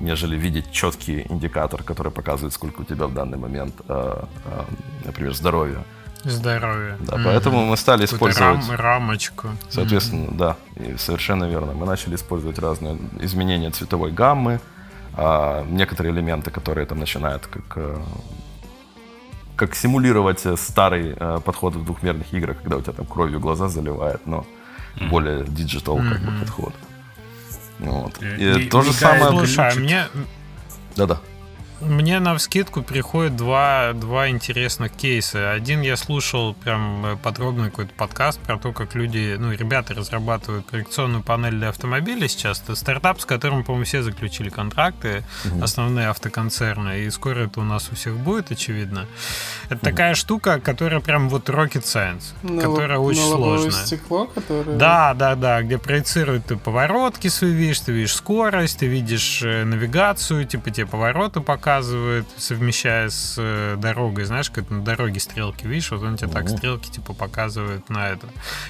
нежели 0.00 0.36
видеть 0.36 0.72
четкий 0.72 1.26
индикатор, 1.30 1.84
который 1.84 2.10
показывает, 2.10 2.52
сколько 2.52 2.80
у 2.80 2.84
тебя 2.84 3.06
в 3.06 3.14
данный 3.14 3.38
момент, 3.38 3.74
э, 3.88 4.24
например, 5.04 5.32
здоровья. 5.32 5.84
Здоровье. 6.24 6.96
Да, 6.98 7.14
mm-hmm. 7.14 7.24
поэтому 7.24 7.66
мы 7.66 7.76
стали 7.76 8.04
использовать... 8.04 8.68
Рам, 8.68 8.76
рамочку. 8.76 9.48
Соответственно, 9.70 10.30
mm-hmm. 10.30 10.36
да, 10.36 10.56
и 10.74 10.96
совершенно 10.96 11.44
верно. 11.44 11.72
Мы 11.72 11.86
начали 11.86 12.16
использовать 12.16 12.58
разные 12.58 12.98
изменения 13.20 13.70
цветовой 13.70 14.10
гаммы, 14.10 14.60
а, 15.14 15.64
некоторые 15.68 16.12
элементы, 16.12 16.50
которые 16.50 16.86
там 16.86 16.98
начинают 16.98 17.46
как 17.46 17.76
э, 17.76 17.98
как 19.56 19.74
симулировать 19.74 20.44
старый 20.56 21.14
э, 21.16 21.40
подход 21.44 21.74
в 21.74 21.84
двухмерных 21.84 22.32
играх, 22.32 22.56
когда 22.62 22.76
у 22.76 22.80
тебя 22.80 22.92
там 22.92 23.06
кровью 23.06 23.38
глаза 23.38 23.68
заливает, 23.68 24.26
но 24.26 24.46
угу. 24.96 25.08
более 25.08 25.44
digital 25.44 25.98
угу. 25.98 26.12
как 26.12 26.20
бы 26.22 26.40
подход. 26.40 26.74
Вот. 27.78 28.22
И, 28.22 28.50
и 28.50 28.68
то 28.68 28.82
же 28.82 28.92
самое. 28.92 29.30
Слушай, 29.30 29.68
а 29.68 29.74
мне... 29.74 30.06
Да-да. 30.96 31.20
Мне 31.84 32.20
на 32.20 32.36
вскидку 32.36 32.82
приходят 32.82 33.36
два, 33.36 33.92
два 33.92 34.28
интересных 34.28 34.92
кейса. 34.92 35.50
Один 35.50 35.80
я 35.80 35.96
слушал 35.96 36.54
прям 36.54 37.04
э, 37.04 37.16
подробный 37.16 37.70
какой-то 37.70 37.92
подкаст 37.94 38.38
про 38.38 38.56
то, 38.56 38.72
как 38.72 38.94
люди, 38.94 39.36
ну, 39.38 39.52
ребята 39.52 39.92
разрабатывают 39.92 40.66
проекционную 40.66 41.24
панель 41.24 41.54
для 41.54 41.70
автомобилей 41.70 42.28
сейчас. 42.28 42.62
Это 42.62 42.76
стартап, 42.76 43.20
с 43.20 43.24
которым, 43.24 43.64
по-моему, 43.64 43.84
все 43.84 44.02
заключили 44.02 44.48
контракты, 44.48 45.24
угу. 45.44 45.64
основные 45.64 46.08
автоконцерны, 46.08 47.00
и 47.00 47.10
скоро 47.10 47.46
это 47.46 47.60
у 47.60 47.64
нас 47.64 47.88
у 47.90 47.96
всех 47.96 48.16
будет, 48.16 48.52
очевидно. 48.52 49.06
Это 49.64 49.76
угу. 49.76 49.84
такая 49.84 50.14
штука, 50.14 50.60
которая 50.60 51.00
прям 51.00 51.28
вот 51.28 51.48
rocket 51.48 51.82
science, 51.82 52.34
на 52.42 52.62
которая 52.62 52.98
лоб, 52.98 53.08
очень 53.08 53.22
на 53.22 53.36
сложная. 53.36 53.86
стекло, 53.86 54.26
которое... 54.26 54.76
Да, 54.76 55.14
да, 55.14 55.34
да, 55.34 55.62
где 55.62 55.78
проецируют 55.78 56.46
ты 56.46 56.56
поворотки 56.56 57.26
свои 57.26 57.50
видишь, 57.50 57.80
ты 57.80 57.90
видишь 57.90 58.14
скорость, 58.14 58.78
ты 58.78 58.86
видишь 58.86 59.42
э, 59.42 59.64
навигацию, 59.64 60.44
типа 60.46 60.70
тебе 60.70 60.86
повороты 60.86 61.40
пока 61.40 61.71
показывает, 61.72 62.26
совмещая 62.36 63.08
с 63.08 63.36
э, 63.38 63.76
дорогой, 63.78 64.24
знаешь, 64.24 64.50
как 64.50 64.68
на 64.68 64.82
дороге 64.82 65.20
стрелки, 65.20 65.66
видишь, 65.66 65.90
вот 65.90 66.02
он 66.02 66.18
тебе 66.18 66.28
так 66.28 66.48
стрелки 66.50 66.90
типа 66.90 67.14
показывает 67.14 67.88
на 67.88 68.10
это. 68.10 68.26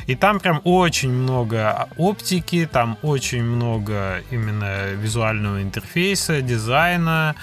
И 0.06 0.14
там 0.14 0.38
прям 0.38 0.60
очень 0.62 1.10
много 1.10 1.88
оптики, 1.96 2.68
там 2.70 2.98
очень 3.02 3.42
много 3.42 4.22
именно 4.30 4.92
визуального 4.92 5.62
интерфейса, 5.62 6.42
дизайна, 6.42 7.34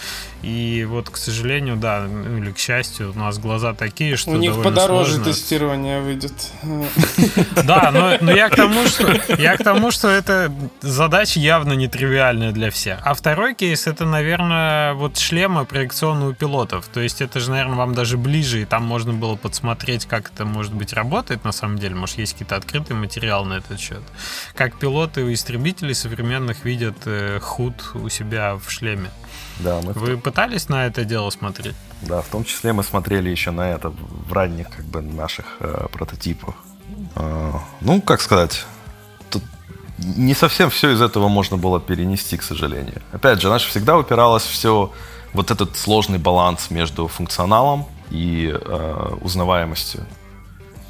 и 0.41 0.85
вот, 0.89 1.09
к 1.09 1.17
сожалению, 1.17 1.75
да, 1.75 2.05
ну, 2.07 2.37
или 2.37 2.51
к 2.51 2.57
счастью, 2.57 3.11
у 3.11 3.17
нас 3.17 3.37
глаза 3.39 3.73
такие, 3.73 4.15
что 4.15 4.31
У 4.31 4.37
них 4.37 4.61
подороже 4.61 5.15
сложно. 5.15 5.33
тестирование 5.33 6.01
выйдет. 6.01 6.33
Да, 7.63 7.91
но, 7.91 8.17
но 8.21 8.31
я, 8.31 8.49
к 8.49 8.55
тому, 8.55 8.85
что, 8.87 9.19
я 9.37 9.57
к 9.57 9.63
тому, 9.63 9.91
что 9.91 10.07
это 10.07 10.51
задача 10.81 11.39
явно 11.39 11.73
нетривиальная 11.73 12.51
для 12.51 12.71
всех. 12.71 12.99
А 13.03 13.13
второй 13.13 13.53
кейс, 13.53 13.85
это, 13.87 14.05
наверное, 14.05 14.93
вот 14.93 15.17
шлемы 15.17 15.65
проекционные 15.65 16.29
у 16.29 16.33
пилотов. 16.33 16.87
То 16.87 17.01
есть 17.01 17.21
это 17.21 17.39
же, 17.39 17.51
наверное, 17.51 17.75
вам 17.75 17.93
даже 17.93 18.17
ближе, 18.17 18.61
и 18.61 18.65
там 18.65 18.83
можно 18.83 19.13
было 19.13 19.35
подсмотреть, 19.35 20.05
как 20.05 20.31
это, 20.33 20.45
может 20.45 20.73
быть, 20.73 20.93
работает 20.93 21.43
на 21.43 21.51
самом 21.51 21.77
деле. 21.77 21.95
Может, 21.95 22.17
есть 22.17 22.33
какие-то 22.33 22.55
открытые 22.55 22.97
материалы 22.97 23.47
на 23.47 23.53
этот 23.55 23.79
счет. 23.79 24.01
Как 24.55 24.77
пилоты 24.77 25.21
и 25.29 25.33
истребители 25.33 25.93
современных 25.93 26.65
видят 26.65 26.97
э, 27.05 27.39
худ 27.41 27.73
у 27.93 28.09
себя 28.09 28.55
в 28.55 28.71
шлеме. 28.71 29.09
Да, 29.59 29.81
мы 29.83 29.93
Вы 29.93 30.17
пытались 30.17 30.69
на 30.69 30.85
это 30.85 31.05
дело 31.05 31.29
смотреть? 31.29 31.75
Да, 32.01 32.21
в 32.21 32.27
том 32.27 32.43
числе 32.43 32.73
мы 32.73 32.83
смотрели 32.83 33.29
еще 33.29 33.51
на 33.51 33.69
это 33.69 33.89
в 33.89 34.33
ранних 34.33 34.69
как 34.69 34.85
бы 34.85 35.01
наших 35.01 35.57
э, 35.59 35.87
прототипах. 35.91 36.55
Э, 37.15 37.53
ну, 37.81 38.01
как 38.01 38.21
сказать, 38.21 38.65
тут 39.29 39.43
не 39.97 40.33
совсем 40.33 40.69
все 40.69 40.91
из 40.91 41.01
этого 41.01 41.27
можно 41.27 41.57
было 41.57 41.79
перенести, 41.79 42.37
к 42.37 42.43
сожалению. 42.43 43.01
Опять 43.11 43.41
же, 43.41 43.49
наше 43.49 43.69
всегда 43.69 43.97
упиралось 43.97 44.43
все 44.43 44.91
вот 45.33 45.51
этот 45.51 45.77
сложный 45.77 46.17
баланс 46.17 46.71
между 46.71 47.07
функционалом 47.07 47.85
и 48.11 48.53
э, 48.53 49.15
узнаваемостью. 49.21 50.05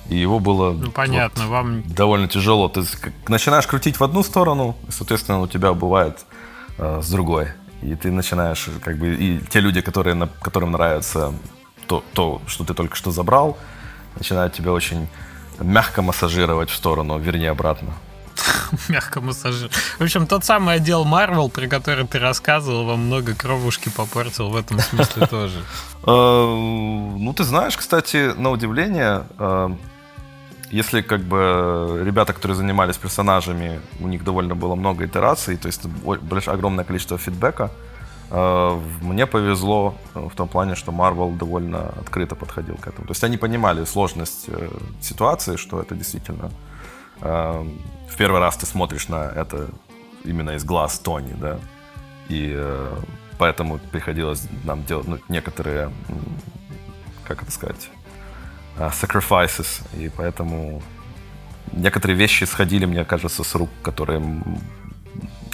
И 0.10 0.16
его 0.16 0.40
было 0.40 0.72
ну, 0.72 0.92
понятно, 0.92 1.44
вот, 1.44 1.52
вам 1.52 1.84
довольно 1.84 2.28
тяжело. 2.28 2.68
Ты 2.68 2.84
начинаешь 3.28 3.68
крутить 3.68 4.00
в 4.00 4.04
одну 4.04 4.24
сторону, 4.24 4.76
и, 4.88 4.92
соответственно, 4.92 5.40
у 5.42 5.48
тебя 5.48 5.74
бывает 5.74 6.26
э, 6.78 7.02
с 7.02 7.10
другой. 7.10 7.50
И 7.82 7.96
ты 7.96 8.12
начинаешь, 8.12 8.68
как 8.82 8.98
бы, 8.98 9.16
и 9.16 9.40
те 9.50 9.60
люди, 9.62 9.82
которые, 9.82 10.30
которым 10.42 10.72
нравится 10.72 11.34
то, 11.88 12.04
то, 12.14 12.42
что 12.48 12.64
ты 12.66 12.74
только 12.74 12.96
что 12.96 13.12
забрал, 13.12 13.58
начинают 14.18 14.54
тебя 14.54 14.72
очень 14.72 15.08
мягко 15.60 16.02
массажировать 16.02 16.70
в 16.70 16.76
сторону, 16.76 17.20
вернее, 17.20 17.52
обратно. 17.52 17.94
Мягко 18.90 19.22
массажировать. 19.22 19.74
В 19.98 20.04
общем, 20.04 20.28
тот 20.28 20.46
самый 20.46 20.76
отдел 20.76 21.06
Marvel, 21.06 21.50
про 21.50 21.68
который 21.68 22.06
ты 22.08 22.20
рассказывал, 22.20 22.86
вам 22.86 23.06
много 23.06 23.36
кровушки 23.36 23.90
попортил 23.90 24.50
в 24.50 24.56
этом 24.56 24.80
смысле 24.80 25.28
тоже. 25.28 25.60
Э, 26.02 26.12
ну, 26.12 27.34
ты 27.34 27.44
знаешь, 27.44 27.76
кстати, 27.76 28.34
на 28.38 28.52
удивление, 28.52 29.26
э, 29.38 29.70
если 30.72 31.02
как 31.02 31.22
бы 31.22 32.02
ребята, 32.06 32.34
которые 32.34 32.56
занимались 32.56 32.98
персонажами, 32.98 33.80
у 34.00 34.08
них 34.08 34.24
довольно 34.24 34.56
было 34.56 34.76
много 34.76 35.06
итераций, 35.06 35.58
то 35.58 35.68
есть 35.68 35.82
огромное 36.48 36.84
количество 36.84 37.18
фидбэка, 37.18 37.72
э, 38.32 38.80
мне 39.02 39.26
повезло 39.26 39.96
в 40.14 40.36
том 40.36 40.48
плане, 40.48 40.76
что 40.76 40.92
Marvel 40.92 41.38
довольно 41.38 41.90
открыто 42.00 42.36
подходил 42.36 42.76
к 42.76 42.88
этому. 42.88 43.08
То 43.08 43.12
есть 43.12 43.24
они 43.24 43.38
понимали 43.38 43.86
сложность 43.86 44.46
э, 44.48 44.70
ситуации, 45.02 45.56
что 45.56 45.82
это 45.82 45.96
действительно 45.96 46.52
э, 47.22 47.66
в 48.10 48.18
первый 48.18 48.40
раз 48.40 48.58
ты 48.58 48.66
смотришь 48.66 49.08
на 49.08 49.26
это 49.26 49.68
именно 50.24 50.52
из 50.52 50.64
глаз 50.64 51.00
Тони, 51.00 51.34
да, 51.34 51.60
и 52.30 52.56
поэтому 53.40 53.80
приходилось 53.92 54.48
нам 54.66 54.84
делать 54.84 55.08
ну, 55.08 55.18
некоторые, 55.30 55.90
как 57.24 57.42
это 57.42 57.52
сказать, 57.52 57.90
sacrifices, 58.88 59.82
и 59.98 60.10
поэтому 60.10 60.82
некоторые 61.72 62.18
вещи 62.18 62.46
сходили, 62.46 62.86
мне 62.86 63.06
кажется, 63.06 63.44
с 63.44 63.56
рук, 63.56 63.70
которые, 63.84 64.22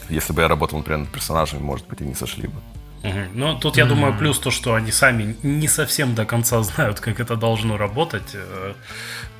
если 0.09 0.33
бы 0.33 0.41
я 0.41 0.47
работал, 0.47 0.77
например, 0.77 0.99
над 0.99 1.09
персонажами, 1.09 1.61
может 1.61 1.87
быть, 1.87 2.01
и 2.01 2.05
не 2.05 2.15
сошли 2.15 2.47
бы. 2.47 2.61
Угу. 3.03 3.19
Ну, 3.33 3.59
тут, 3.59 3.77
я 3.77 3.85
думаю, 3.85 4.17
плюс 4.17 4.39
то, 4.39 4.51
что 4.51 4.73
они 4.73 4.91
сами 4.91 5.35
не 5.43 5.67
совсем 5.67 6.15
до 6.15 6.25
конца 6.25 6.63
знают, 6.63 6.99
как 6.99 7.19
это 7.19 7.35
должно 7.35 7.77
работать, 7.77 8.31
э, 8.33 8.73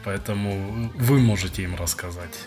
поэтому 0.03 0.91
вы 0.95 1.19
можете 1.19 1.63
им 1.63 1.75
рассказать, 1.75 2.39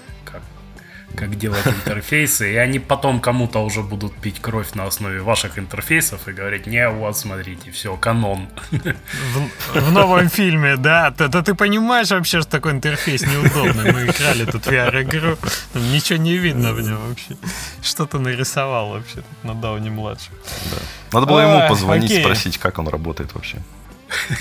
как 1.16 1.36
делать 1.36 1.66
интерфейсы, 1.66 2.52
и 2.52 2.56
они 2.56 2.78
потом 2.78 3.20
кому-то 3.20 3.60
уже 3.64 3.82
будут 3.82 4.14
пить 4.14 4.40
кровь 4.40 4.74
на 4.74 4.84
основе 4.84 5.20
ваших 5.20 5.58
интерфейсов 5.58 6.28
и 6.28 6.32
говорить, 6.32 6.66
не, 6.66 6.88
вот, 6.88 7.16
смотрите, 7.16 7.70
все, 7.70 7.96
канон. 7.96 8.48
В, 8.70 9.80
в 9.80 9.92
новом 9.92 10.28
фильме, 10.28 10.76
да. 10.76 11.10
Да, 11.10 11.28
да 11.28 11.42
ты 11.42 11.54
понимаешь 11.54 12.10
вообще, 12.10 12.40
что 12.40 12.50
такой 12.50 12.72
интерфейс 12.72 13.22
неудобный. 13.22 13.92
Мы 13.92 14.06
играли 14.06 14.44
тут 14.44 14.66
VR-игру, 14.66 15.36
ничего 15.74 16.18
не 16.18 16.36
видно 16.36 16.72
в 16.72 16.80
нем 16.80 16.98
вообще. 17.08 17.36
Что 17.82 18.06
то 18.06 18.18
нарисовал 18.18 18.90
вообще 18.90 19.22
на 19.42 19.54
Дауне-младшем. 19.54 20.34
Да. 20.70 20.78
Надо 21.12 21.26
было 21.26 21.40
ему 21.40 21.68
позвонить, 21.68 22.10
окей. 22.10 22.22
спросить, 22.22 22.58
как 22.58 22.78
он 22.78 22.88
работает 22.88 23.34
вообще. 23.34 23.58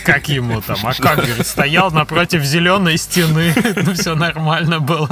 Как 0.05 0.29
ему 0.29 0.61
там? 0.61 0.77
А 0.83 0.93
как, 0.93 1.17
говорит, 1.17 1.45
стоял 1.45 1.91
напротив 1.91 2.43
зеленой 2.43 2.97
стены, 2.97 3.53
ну 3.75 3.93
все 3.93 4.15
нормально 4.15 4.79
было. 4.79 5.09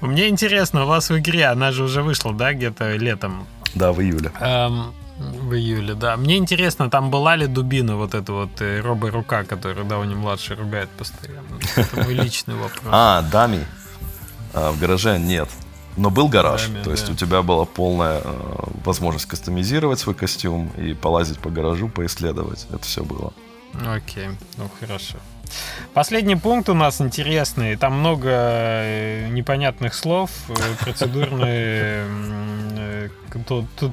Мне 0.00 0.28
интересно, 0.28 0.84
у 0.84 0.86
вас 0.86 1.10
в 1.10 1.18
игре, 1.18 1.46
она 1.46 1.72
же 1.72 1.84
уже 1.84 2.02
вышла, 2.02 2.32
да, 2.32 2.52
где-то 2.52 2.96
летом? 2.96 3.46
Да, 3.74 3.92
в 3.92 4.00
июле. 4.00 4.32
Эм, 4.40 4.94
в 5.18 5.54
июле, 5.54 5.94
да. 5.94 6.16
Мне 6.16 6.36
интересно, 6.36 6.90
там 6.90 7.10
была 7.10 7.36
ли 7.36 7.46
дубина 7.46 7.96
вот 7.96 8.14
эта 8.14 8.32
вот 8.32 8.60
э, 8.60 8.80
робо-рука, 8.80 9.44
которую 9.44 9.86
Дауни-младший 9.86 10.56
ругает 10.56 10.88
постоянно? 10.90 11.58
Это 11.76 12.04
мой 12.04 12.14
личный 12.14 12.54
вопрос. 12.54 12.84
А, 12.90 13.22
Дами. 13.22 13.66
А, 14.54 14.72
в 14.72 14.78
гараже 14.78 15.18
нет. 15.18 15.48
Но 15.98 16.10
был 16.10 16.28
гараж, 16.28 16.68
Дами, 16.68 16.82
то 16.84 16.90
есть 16.92 17.06
да. 17.06 17.12
у 17.12 17.16
тебя 17.16 17.42
была 17.42 17.64
полная 17.64 18.20
э, 18.22 18.32
возможность 18.84 19.26
кастомизировать 19.26 19.98
свой 19.98 20.14
костюм 20.14 20.70
и 20.78 20.94
полазить 20.94 21.38
по 21.38 21.50
гаражу, 21.50 21.88
поисследовать. 21.88 22.66
Это 22.70 22.84
все 22.84 23.02
было. 23.02 23.32
Окей, 23.84 24.28
ну 24.56 24.70
хорошо. 24.80 25.16
Последний 25.94 26.36
пункт 26.36 26.68
у 26.68 26.74
нас 26.74 27.00
интересный. 27.00 27.76
Там 27.76 27.98
много 27.98 28.28
э, 28.30 29.28
непонятных 29.30 29.94
слов, 29.94 30.30
э, 30.48 30.54
процедурные, 30.80 32.04
э, 32.76 33.08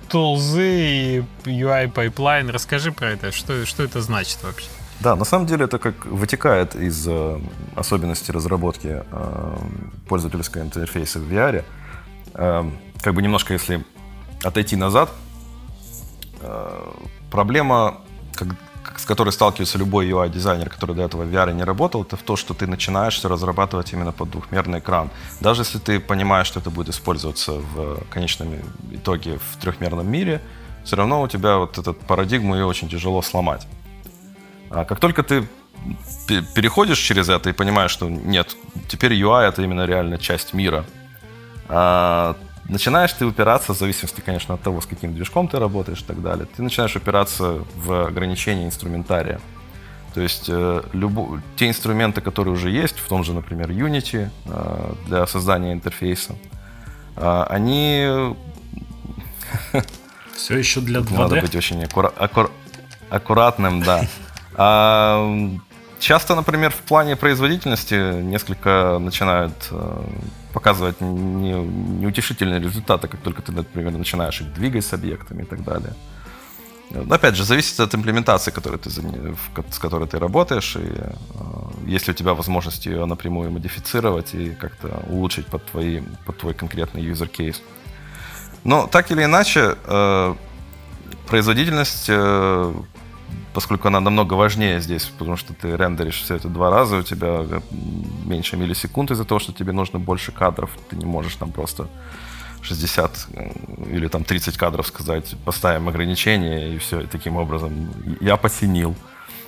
тулзы 0.09 0.69
и 0.69 1.23
UI 1.45 1.91
pipeline. 1.91 2.51
Расскажи 2.51 2.91
про 2.91 3.09
это, 3.11 3.31
что, 3.31 3.65
что 3.65 3.83
это 3.83 4.01
значит 4.01 4.43
вообще? 4.43 4.67
Да, 4.99 5.15
на 5.15 5.25
самом 5.25 5.45
деле 5.45 5.65
это 5.65 5.77
как 5.77 6.05
вытекает 6.05 6.75
из 6.75 7.05
э, 7.07 7.39
особенностей 7.75 8.31
разработки 8.31 9.03
э, 9.11 9.57
пользовательского 10.07 10.61
интерфейса 10.61 11.19
в 11.19 11.31
VR. 11.31 11.63
Э, 12.37 12.69
как 13.01 13.13
бы 13.13 13.21
немножко, 13.21 13.53
если 13.53 13.83
отойти 14.43 14.75
назад, 14.75 15.09
э, 16.41 16.91
проблема, 17.31 18.01
с 18.97 19.05
которой 19.05 19.31
сталкивается 19.31 19.77
любой 19.77 20.09
UI-дизайнер, 20.09 20.69
который 20.69 20.95
до 20.95 21.03
этого 21.03 21.23
в 21.23 21.33
VR 21.33 21.53
не 21.53 21.63
работал, 21.63 22.03
это 22.03 22.17
в 22.17 22.21
то, 22.21 22.35
что 22.35 22.53
ты 22.53 22.67
начинаешь 22.67 23.15
все 23.15 23.27
разрабатывать 23.27 23.93
именно 23.93 24.11
под 24.11 24.29
двухмерный 24.31 24.79
экран. 24.79 25.09
Даже 25.41 25.61
если 25.61 25.79
ты 25.79 25.99
понимаешь, 25.99 26.47
что 26.47 26.59
это 26.59 26.69
будет 26.69 26.89
использоваться 26.89 27.53
в 27.53 28.03
конечном 28.09 28.55
итоге 28.91 29.37
в 29.37 29.61
трехмерном 29.61 30.07
мире, 30.07 30.41
все 30.83 30.95
равно 30.95 31.21
у 31.21 31.27
тебя 31.27 31.57
вот 31.57 31.77
этот 31.77 31.99
парадигму 31.99 32.55
ее 32.55 32.65
очень 32.65 32.89
тяжело 32.89 33.21
сломать. 33.21 33.67
А 34.69 34.85
как 34.85 34.99
только 34.99 35.23
ты 35.23 35.47
переходишь 36.27 36.99
через 36.99 37.29
это 37.29 37.49
и 37.49 37.53
понимаешь, 37.53 37.91
что 37.91 38.09
нет, 38.09 38.55
теперь 38.87 39.13
UI 39.13 39.47
это 39.47 39.61
именно 39.61 39.85
реально 39.85 40.17
часть 40.17 40.53
мира, 40.53 40.85
начинаешь 41.67 43.13
ты 43.13 43.25
упираться, 43.25 43.73
в 43.73 43.77
зависимости, 43.77 44.21
конечно, 44.21 44.55
от 44.55 44.61
того, 44.61 44.81
с 44.81 44.85
каким 44.85 45.13
движком 45.13 45.47
ты 45.47 45.59
работаешь 45.59 46.01
и 46.01 46.03
так 46.03 46.21
далее, 46.21 46.47
ты 46.55 46.63
начинаешь 46.63 46.95
упираться 46.95 47.63
в 47.75 48.07
ограничения 48.07 48.65
инструментария. 48.65 49.39
То 50.13 50.21
есть 50.21 50.45
э, 50.47 50.81
любо, 50.93 51.41
те 51.57 51.67
инструменты, 51.67 52.21
которые 52.21 52.53
уже 52.53 52.69
есть, 52.69 52.97
в 52.99 53.07
том 53.07 53.25
же, 53.25 53.33
например, 53.33 53.69
Unity 53.69 54.29
э, 54.45 54.93
для 55.07 55.27
создания 55.27 55.73
интерфейса, 55.73 56.35
э, 57.17 57.45
они... 57.49 58.33
Все 60.33 60.57
еще 60.57 60.79
для 60.79 61.01
2D? 61.01 61.17
Надо 61.17 61.41
быть 61.41 61.53
очень 61.53 61.83
аккура- 61.83 62.13
аккур- 62.17 62.51
аккуратным, 63.09 63.83
да. 63.83 64.07
А, 64.57 65.35
часто, 65.99 66.33
например, 66.33 66.71
в 66.71 66.77
плане 66.77 67.17
производительности 67.17 68.21
несколько 68.21 68.99
начинают 69.01 69.69
показывать 70.55 71.01
не, 71.01 71.53
неутешительные 72.01 72.61
результаты, 72.61 73.09
как 73.09 73.19
только 73.19 73.41
ты, 73.41 73.51
например, 73.51 73.91
начинаешь 73.91 74.41
их 74.41 74.53
двигать 74.53 74.85
с 74.85 74.93
объектами 74.93 75.43
и 75.43 75.45
так 75.45 75.63
далее. 75.63 75.93
Но, 76.91 77.15
опять 77.15 77.35
же, 77.35 77.43
зависит 77.43 77.79
от 77.79 77.93
имплементации, 77.93 78.51
которой 78.51 78.77
ты, 78.77 78.89
с 78.89 79.79
которой 79.79 80.07
ты 80.07 80.17
работаешь, 80.17 80.77
и 80.77 80.79
э, 80.79 81.13
есть 81.87 82.07
ли 82.07 82.13
у 82.13 82.15
тебя 82.15 82.33
возможность 82.33 82.85
ее 82.85 83.05
напрямую 83.05 83.51
модифицировать 83.51 84.33
и 84.35 84.51
как-то 84.51 85.03
улучшить 85.09 85.47
под, 85.47 85.65
твои, 85.65 86.01
под 86.25 86.37
твой 86.37 86.53
конкретный 86.53 87.03
user 87.11 87.29
case. 87.29 87.61
Но 88.63 88.87
так 88.87 89.11
или 89.11 89.23
иначе, 89.25 89.75
э, 89.83 90.35
производительность 91.27 92.05
э, 92.07 92.73
поскольку 93.55 93.87
она 93.87 94.01
намного 94.01 94.33
важнее 94.33 94.81
здесь, 94.81 95.05
потому 95.05 95.37
что 95.37 95.53
ты 95.53 95.77
рендеришь 95.77 96.21
все 96.21 96.35
это 96.35 96.49
два 96.49 96.69
раза, 96.69 96.97
у 96.97 97.03
тебя 97.03 97.39
э, 97.39 97.61
меньше 98.25 98.57
миллисекунд 98.57 99.11
из-за 99.11 99.23
того, 99.23 99.39
что 99.39 99.53
тебе 99.53 99.71
нужно 99.71 99.97
больше 99.97 100.33
кадров, 100.33 100.69
ты 100.89 100.97
не 100.97 101.05
можешь 101.05 101.35
там 101.35 101.53
просто 101.53 101.87
60 102.61 103.27
э, 103.31 103.51
или 103.91 104.09
там 104.09 104.25
30 104.25 104.57
кадров 104.57 104.85
сказать, 104.85 105.35
поставим 105.45 105.87
ограничение 105.87 106.75
и 106.75 106.77
все, 106.79 106.99
и 106.99 107.07
таким 107.07 107.37
образом 107.37 107.89
я 108.19 108.35
посинил, 108.35 108.93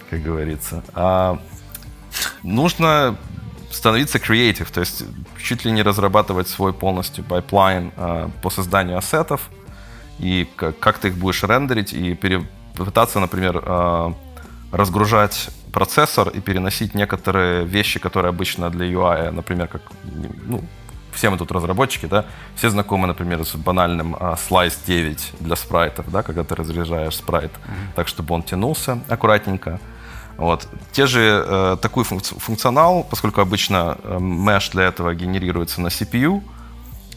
как 0.10 0.24
говорится. 0.24 0.86
А 0.94 1.38
нужно 2.44 3.18
становиться 3.72 4.20
креатив, 4.20 4.72
то 4.72 4.80
есть 4.80 5.04
чуть 5.44 5.66
ли 5.66 5.72
не 5.72 5.84
разрабатывать 5.84 6.48
свой 6.48 6.72
полностью 6.72 7.26
pipeline 7.26 7.92
а, 7.98 8.30
по 8.42 8.50
созданию 8.50 8.98
ассетов, 8.98 9.50
и 10.18 10.48
как, 10.56 10.80
как 10.80 10.98
ты 10.98 11.10
их 11.10 11.18
будешь 11.18 11.44
рендерить, 11.44 11.92
и 11.92 12.16
пере, 12.16 12.48
попытаться, 12.78 13.20
например, 13.20 13.62
э, 13.66 14.14
разгружать 14.72 15.50
процессор 15.72 16.30
и 16.30 16.40
переносить 16.40 16.96
некоторые 16.96 17.66
вещи, 17.66 18.00
которые 18.00 18.30
обычно 18.30 18.70
для 18.70 18.86
UI, 18.86 19.32
например, 19.32 19.68
как 19.68 19.82
ну, 20.46 20.62
все 21.12 21.30
мы 21.30 21.38
тут 21.38 21.52
разработчики, 21.52 22.06
да, 22.06 22.26
все 22.56 22.70
знакомы, 22.70 23.08
например, 23.08 23.44
с 23.44 23.56
банальным 23.56 24.16
а, 24.20 24.36
Slice 24.36 24.78
9 24.86 25.34
для 25.40 25.56
спрайтов, 25.56 26.12
да, 26.12 26.24
когда 26.24 26.44
ты 26.44 26.56
разрезаешь 26.56 27.16
спрайт 27.16 27.52
угу. 27.52 27.96
так, 27.96 28.08
чтобы 28.08 28.36
он 28.36 28.44
тянулся 28.44 29.00
аккуратненько. 29.10 29.80
Вот. 30.38 30.68
Те 30.92 31.08
же 31.08 31.44
э, 31.48 31.78
такой 31.82 32.04
функционал, 32.04 33.04
поскольку 33.04 33.42
обычно 33.42 33.98
э, 34.04 34.18
mesh 34.20 34.72
для 34.72 34.84
этого 34.84 35.16
генерируется 35.16 35.82
на 35.82 35.88
CPU, 35.88 36.44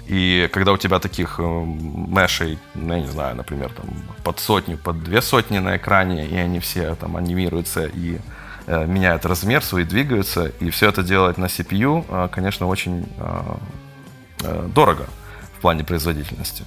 и 0.06 0.48
когда 0.52 0.72
у 0.72 0.76
тебя 0.76 0.98
таких 0.98 1.36
э, 1.38 1.42
мешей, 1.42 2.58
ну, 2.74 2.94
я 2.94 3.00
не 3.00 3.06
знаю, 3.06 3.36
например, 3.36 3.70
там, 3.72 3.86
под 4.24 4.40
сотню, 4.40 4.76
под 4.76 5.02
две 5.04 5.22
сотни 5.22 5.58
на 5.58 5.76
экране, 5.76 6.26
и 6.26 6.36
они 6.36 6.58
все 6.60 6.94
там 6.94 7.16
анимируются 7.16 7.86
и 7.86 8.18
э, 8.66 8.86
меняют 8.86 9.24
размер 9.26 9.62
свой, 9.62 9.84
двигаются, 9.84 10.46
и 10.60 10.70
все 10.70 10.88
это 10.88 11.02
делать 11.02 11.38
на 11.38 11.46
CPU, 11.46 12.04
э, 12.08 12.28
конечно, 12.32 12.66
очень 12.66 13.06
э, 13.18 13.40
э, 14.42 14.68
дорого 14.74 15.06
в 15.56 15.60
плане 15.60 15.84
производительности. 15.84 16.64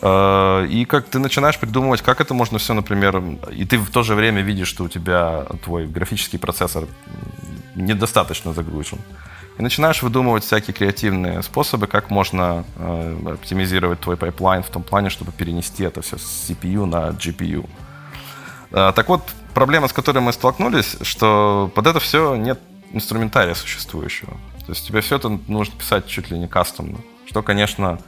Э, 0.00 0.66
и 0.68 0.84
как 0.84 1.08
ты 1.08 1.18
начинаешь 1.18 1.58
придумывать, 1.58 2.02
как 2.02 2.20
это 2.20 2.34
можно 2.34 2.58
все, 2.58 2.74
например, 2.74 3.22
и 3.50 3.64
ты 3.64 3.78
в 3.78 3.90
то 3.90 4.02
же 4.02 4.14
время 4.14 4.42
видишь, 4.42 4.68
что 4.68 4.84
у 4.84 4.88
тебя 4.88 5.46
твой 5.64 5.86
графический 5.86 6.38
процессор 6.38 6.84
недостаточно 7.74 8.52
загружен. 8.52 8.98
И 9.58 9.62
начинаешь 9.62 10.02
выдумывать 10.02 10.44
всякие 10.44 10.74
креативные 10.74 11.42
способы, 11.42 11.86
как 11.86 12.10
можно 12.10 12.64
э, 12.76 13.34
оптимизировать 13.34 14.00
твой 14.00 14.16
pipeline 14.16 14.62
в 14.62 14.70
том 14.70 14.82
плане, 14.82 15.10
чтобы 15.10 15.30
перенести 15.32 15.84
это 15.84 16.00
все 16.00 16.16
с 16.16 16.50
CPU 16.50 16.86
на 16.86 17.10
GPU. 17.10 17.68
Э, 18.70 18.92
так 18.94 19.08
вот, 19.08 19.22
проблема, 19.52 19.88
с 19.88 19.92
которой 19.92 20.20
мы 20.20 20.32
столкнулись, 20.32 20.96
что 21.02 21.70
под 21.74 21.86
это 21.86 22.00
все 22.00 22.36
нет 22.36 22.60
инструментария 22.92 23.54
существующего. 23.54 24.32
То 24.66 24.72
есть 24.72 24.86
тебе 24.86 25.00
все 25.00 25.16
это 25.16 25.28
нужно 25.48 25.76
писать 25.76 26.06
чуть 26.06 26.30
ли 26.30 26.38
не 26.38 26.48
кастомно. 26.48 26.98
Что, 27.26 27.42
конечно, 27.42 27.98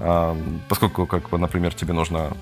э, 0.00 0.36
поскольку, 0.68 1.06
как 1.06 1.30
бы, 1.30 1.38
например, 1.38 1.74
тебе 1.74 1.92
нужно 1.92 2.32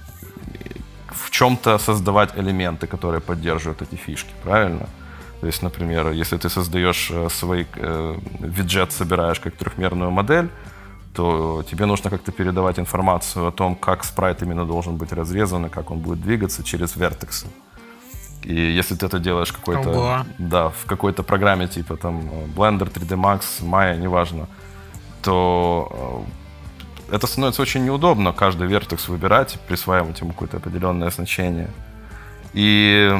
в 1.10 1.30
чем-то 1.30 1.78
создавать 1.78 2.30
элементы, 2.36 2.86
которые 2.86 3.20
поддерживают 3.20 3.82
эти 3.82 3.96
фишки, 3.96 4.32
правильно? 4.42 4.88
То 5.40 5.46
есть, 5.46 5.62
например, 5.62 6.12
если 6.12 6.36
ты 6.38 6.48
создаешь 6.48 7.10
э, 7.10 7.28
свой 7.30 7.66
э, 7.74 8.18
виджет, 8.40 8.92
собираешь 8.92 9.40
как 9.40 9.54
трехмерную 9.56 10.10
модель, 10.10 10.48
то 11.14 11.64
тебе 11.70 11.86
нужно 11.86 12.10
как-то 12.10 12.32
передавать 12.32 12.78
информацию 12.78 13.46
о 13.46 13.50
том, 13.50 13.74
как 13.74 14.04
спрайт 14.04 14.42
именно 14.42 14.66
должен 14.66 14.96
быть 14.96 15.12
разрезан 15.12 15.66
и 15.66 15.68
как 15.68 15.90
он 15.90 15.98
будет 15.98 16.20
двигаться 16.20 16.62
через 16.62 16.96
вертексы. 16.96 17.46
И 18.42 18.54
если 18.54 18.94
ты 18.94 19.06
это 19.06 19.18
делаешь 19.18 19.52
какой-то, 19.52 20.24
да, 20.38 20.68
в 20.68 20.84
какой-то 20.86 21.22
программе 21.22 21.66
типа 21.68 21.96
там 21.96 22.20
Blender, 22.56 22.92
3D 22.92 23.16
Max, 23.16 23.40
Maya, 23.62 23.96
неважно, 23.98 24.46
то 25.22 26.24
э, 27.10 27.14
это 27.16 27.26
становится 27.26 27.62
очень 27.62 27.84
неудобно 27.84 28.32
каждый 28.32 28.66
вертекс 28.68 29.08
выбирать, 29.08 29.58
присваивать 29.68 30.20
ему 30.20 30.32
какое-то 30.32 30.58
определенное 30.58 31.10
значение. 31.10 31.70
И, 32.56 33.12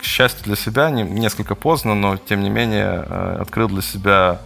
к 0.00 0.02
счастью 0.02 0.44
для 0.44 0.56
себя, 0.56 0.90
не, 0.90 1.02
несколько 1.02 1.54
поздно, 1.54 1.94
но 1.94 2.16
тем 2.16 2.40
не 2.40 2.48
менее 2.48 3.04
э, 3.06 3.38
открыл 3.42 3.68
для 3.68 3.82
себя 3.82 4.40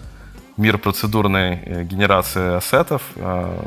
мир 0.56 0.76
процедурной 0.78 1.60
э, 1.64 1.84
генерации 1.84 2.56
ассетов. 2.56 3.02
Э, 3.14 3.64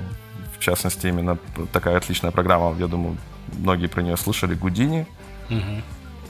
в 0.58 0.60
частности, 0.60 1.08
именно 1.08 1.38
такая 1.72 1.95
отличная 1.95 2.32
программа, 2.32 2.76
я 2.80 2.88
думаю, 2.88 3.16
многие 3.54 3.88
про 3.88 4.01
нее 4.01 4.18
слышали, 4.18 4.56
Гудини. 4.56 5.08
Угу. 5.49 5.82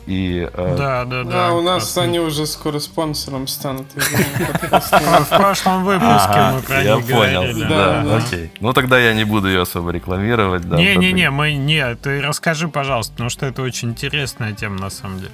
И, 0.05 0.49
э... 0.51 0.75
Да, 0.77 1.05
да, 1.05 1.23
да. 1.23 1.47
А 1.47 1.51
у 1.53 1.61
нас 1.61 1.97
они 1.97 2.19
уже 2.19 2.45
скоро 2.45 2.79
спонсором 2.79 3.47
станут. 3.47 3.87
В 3.95 5.29
прошлом 5.29 5.85
выпуске 5.85 6.51
мы 6.53 6.61
про 6.61 6.81
Я 6.81 6.97
понял, 6.97 7.69
да, 7.69 8.17
окей. 8.17 8.51
Ну 8.59 8.73
тогда 8.73 8.99
я 8.99 9.13
не 9.13 9.23
буду 9.23 9.47
ее 9.47 9.61
особо 9.61 9.91
рекламировать. 9.91 10.65
Не-не-не, 10.65 11.29
мы 11.29 11.53
не, 11.53 11.95
ты 11.95 12.21
расскажи, 12.21 12.67
пожалуйста, 12.67 13.13
потому 13.13 13.29
что 13.29 13.45
это 13.45 13.61
очень 13.61 13.89
интересная 13.89 14.53
тема 14.53 14.79
на 14.79 14.89
самом 14.89 15.19
деле. 15.19 15.31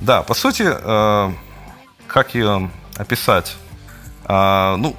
Да, 0.00 0.22
по 0.22 0.34
сути, 0.34 0.64
э, 0.66 1.32
как 2.06 2.34
ее 2.34 2.70
описать? 2.96 3.56
А, 4.24 4.76
ну, 4.76 4.94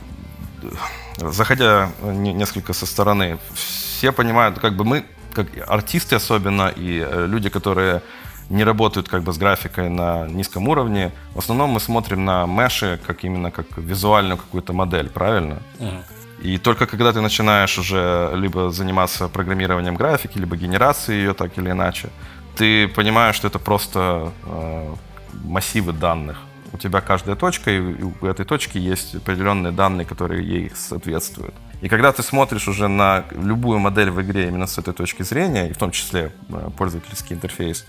заходя 1.17 1.91
несколько 2.01 2.73
со 2.73 2.85
стороны, 2.85 3.37
все 3.53 4.11
понимают, 4.11 4.59
как 4.59 4.75
бы 4.75 4.83
мы, 4.83 5.05
как 5.33 5.47
артисты 5.67 6.15
особенно, 6.15 6.69
и 6.75 6.99
э, 6.99 7.25
люди, 7.27 7.49
которые 7.49 8.01
не 8.49 8.63
работают 8.63 9.09
как 9.09 9.23
бы 9.23 9.33
с 9.33 9.37
графикой 9.37 9.89
на 9.89 10.27
низком 10.27 10.67
уровне. 10.67 11.11
В 11.33 11.39
основном 11.39 11.71
мы 11.71 11.79
смотрим 11.79 12.25
на 12.25 12.45
меши 12.45 12.99
как 13.05 13.23
именно 13.23 13.51
как 13.51 13.65
визуальную 13.77 14.37
какую-то 14.37 14.73
модель, 14.73 15.09
правильно? 15.09 15.57
Uh-huh. 15.79 16.01
И 16.41 16.57
только 16.57 16.85
когда 16.85 17.11
ты 17.11 17.21
начинаешь 17.21 17.77
уже 17.77 18.31
либо 18.35 18.69
заниматься 18.69 19.27
программированием 19.27 19.95
графики, 19.95 20.37
либо 20.37 20.55
генерацией 20.55 21.19
ее 21.19 21.33
так 21.33 21.57
или 21.57 21.71
иначе, 21.71 22.09
ты 22.55 22.87
понимаешь, 22.87 23.35
что 23.35 23.47
это 23.47 23.59
просто 23.59 24.31
э, 24.45 24.95
массивы 25.43 25.93
данных. 25.93 26.37
у 26.73 26.77
тебя 26.77 27.01
каждая 27.01 27.35
точка, 27.35 27.71
и 27.71 27.79
у 27.79 28.25
этой 28.25 28.45
точки 28.45 28.77
есть 28.77 29.15
определенные 29.15 29.71
данные, 29.71 30.05
которые 30.05 30.45
ей 30.45 30.71
соответствуют. 30.75 31.55
И 31.81 31.89
когда 31.89 32.11
ты 32.11 32.23
смотришь 32.23 32.67
уже 32.67 32.87
на 32.87 33.23
любую 33.31 33.79
модель 33.79 34.09
в 34.09 34.21
игре 34.21 34.47
именно 34.47 34.67
с 34.67 34.77
этой 34.77 34.93
точки 34.93 35.23
зрения, 35.23 35.69
и 35.69 35.73
в 35.73 35.77
том 35.77 35.91
числе 35.91 36.31
э, 36.49 36.69
пользовательский 36.77 37.35
интерфейс, 37.35 37.85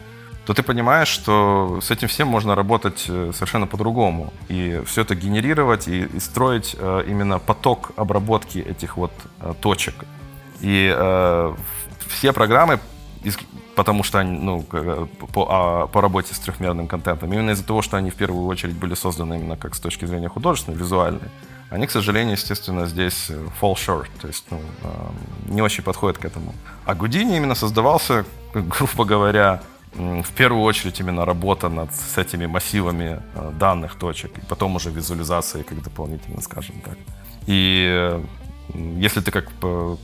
то 0.49 0.55
ты 0.55 0.63
понимаешь, 0.63 1.09
что 1.09 1.79
с 1.83 1.91
этим 1.91 2.09
всем 2.09 2.29
можно 2.29 2.55
работать 2.55 3.05
э, 3.07 3.33
совершенно 3.35 3.67
по-другому. 3.67 4.33
И 4.49 4.81
все 4.87 5.03
это 5.03 5.15
генерировать 5.15 5.89
и, 5.89 6.05
и 6.05 6.21
строить 6.21 6.75
э, 6.79 7.05
именно 7.07 7.39
поток 7.39 7.91
обработки 7.97 8.57
этих 8.57 8.97
вот 8.97 9.13
э, 9.43 9.53
точек. 9.61 10.07
И 10.63 10.91
э, 10.97 11.55
все 12.09 12.33
программы, 12.33 12.81
потому 13.77 14.03
что 14.03 14.21
они, 14.21 14.39
ну, 14.39 14.63
по, 14.63 15.47
а, 15.51 15.87
по 15.87 16.01
работе 16.01 16.35
с 16.35 16.39
трехмерным 16.39 16.89
контентом, 16.89 17.31
именно 17.31 17.51
из-за 17.51 17.65
того, 17.65 17.83
что 17.83 17.99
они 17.99 18.09
в 18.09 18.15
первую 18.15 18.47
очередь 18.47 18.75
были 18.75 18.95
созданы 18.95 19.35
именно 19.35 19.59
как 19.59 19.75
с 19.75 19.81
точки 19.81 20.07
зрения 20.07 20.31
художественной, 20.31 20.79
визуальной, 20.79 21.29
они, 21.69 21.87
к 21.87 21.91
сожалению, 21.91 22.37
естественно, 22.37 22.87
здесь 22.87 23.27
э, 23.29 23.35
fall 23.61 23.75
short, 23.75 24.09
то 24.19 24.29
есть 24.29 24.47
ну, 24.51 24.63
э, 24.83 24.89
не 25.53 25.61
очень 25.61 25.85
подходят 25.85 26.17
к 26.17 26.25
этому. 26.25 26.55
А 26.87 26.95
Гудини 26.95 27.37
именно 27.37 27.55
создавался, 27.55 28.25
грубо 28.55 29.05
говоря, 29.05 29.61
в 29.95 30.33
первую 30.37 30.63
очередь 30.63 31.01
именно 31.01 31.25
работа 31.25 31.69
над 31.69 31.95
с 31.95 32.19
этими 32.19 32.47
массивами 32.47 33.21
э, 33.35 33.53
данных 33.59 33.95
точек, 33.95 34.37
и 34.39 34.41
потом 34.47 34.77
уже 34.77 34.91
визуализация 34.91 35.63
как 35.63 35.83
дополнительно, 35.83 36.41
скажем 36.41 36.81
так. 36.81 36.99
И 37.47 37.87
э, 37.89 38.23
если 38.99 39.21
ты 39.21 39.31
как 39.31 39.51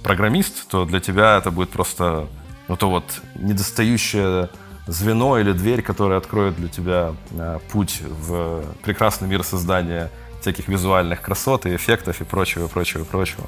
программист, 0.02 0.69
то 0.69 0.85
для 0.85 1.01
тебя 1.01 1.36
это 1.36 1.51
будет 1.51 1.70
просто 1.70 2.27
ну, 2.69 2.77
то 2.77 2.90
вот 2.90 3.05
недостающее 3.35 4.48
звено 4.86 5.39
или 5.39 5.52
дверь, 5.52 5.82
которая 5.82 6.19
откроет 6.19 6.56
для 6.56 6.69
тебя 6.69 7.15
э, 7.31 7.59
путь 7.70 8.01
в 8.02 8.65
прекрасный 8.82 9.28
мир 9.28 9.43
создания 9.43 10.11
всяких 10.40 10.69
визуальных 10.69 11.23
красот 11.23 11.66
и 11.66 11.74
эффектов 11.74 12.20
и 12.20 12.24
прочего, 12.24 12.69
прочего, 12.69 13.05
прочего. 13.05 13.44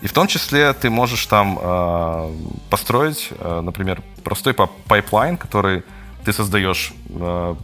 И 0.00 0.06
в 0.06 0.12
том 0.12 0.28
числе 0.28 0.72
ты 0.72 0.90
можешь 0.90 1.26
там 1.26 1.58
э, 1.60 2.32
построить, 2.70 3.30
э, 3.38 3.60
например, 3.60 4.02
простой 4.28 4.52
pipeline, 4.52 5.38
который 5.38 5.82
ты 6.22 6.34
создаешь 6.34 6.92
э, 7.08 7.54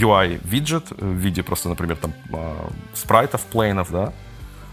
UI-виджет 0.00 0.90
в 0.90 1.06
виде 1.06 1.42
просто, 1.44 1.68
например, 1.68 1.96
там 1.96 2.12
э, 2.32 2.68
спрайтов, 2.94 3.42
плейнов, 3.42 3.92
да, 3.92 4.12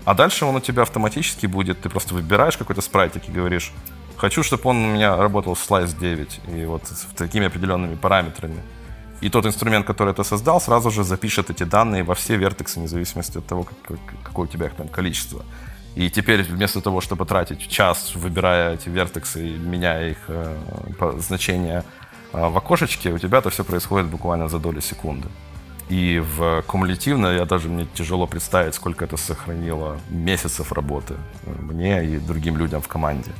а 0.03 0.15
дальше 0.15 0.45
он 0.45 0.55
у 0.55 0.59
тебя 0.59 0.81
автоматически 0.81 1.45
будет, 1.45 1.81
ты 1.81 1.89
просто 1.89 2.15
выбираешь 2.15 2.57
какой-то 2.57 2.81
спрайтик 2.81 3.29
и 3.29 3.31
говоришь, 3.31 3.71
хочу, 4.15 4.41
чтобы 4.41 4.63
он 4.69 4.77
у 4.77 4.87
меня 4.95 5.15
работал 5.15 5.53
в 5.53 5.69
Slice 5.69 5.95
9 5.99 6.39
и 6.47 6.65
вот 6.65 6.87
с 6.87 7.05
такими 7.15 7.45
определенными 7.45 7.95
параметрами. 7.95 8.63
И 9.21 9.29
тот 9.29 9.45
инструмент, 9.45 9.85
который 9.85 10.15
ты 10.15 10.23
создал, 10.23 10.59
сразу 10.59 10.89
же 10.89 11.03
запишет 11.03 11.51
эти 11.51 11.65
данные 11.65 12.03
во 12.03 12.15
все 12.15 12.35
вертексы, 12.35 12.79
вне 12.79 12.87
зависимости 12.87 13.37
от 13.37 13.45
того, 13.45 13.63
как, 13.63 13.99
какое 14.23 14.47
у 14.47 14.49
тебя 14.49 14.65
их 14.65 14.73
там 14.73 14.87
количество. 14.87 15.45
И 15.97 16.11
теперь 16.11 16.43
вместо 16.43 16.79
того, 16.79 17.01
чтобы 17.01 17.25
тратить 17.25 17.67
час, 17.67 18.13
выбирая 18.15 18.75
эти 18.75 18.87
вертексы 18.87 19.47
и 19.47 19.57
меняя 19.57 20.11
их 20.11 20.17
э, 20.27 20.55
значения 21.17 21.83
э, 22.33 22.49
в 22.49 22.55
окошечке, 22.55 23.11
у 23.11 23.17
тебя 23.17 23.39
это 23.39 23.49
все 23.49 23.63
происходит 23.63 24.07
буквально 24.07 24.47
за 24.47 24.59
доли 24.59 24.79
секунды. 24.79 25.27
И 25.89 26.19
в 26.19 26.61
кумулятивно 26.67 27.27
я 27.27 27.45
даже 27.45 27.67
мне 27.67 27.87
тяжело 27.95 28.27
представить, 28.27 28.75
сколько 28.75 29.05
это 29.05 29.17
сохранило 29.17 29.97
месяцев 30.09 30.71
работы 30.71 31.15
мне 31.45 32.05
и 32.05 32.19
другим 32.19 32.57
людям 32.57 32.81
в 32.81 32.87
команде. 32.87 33.31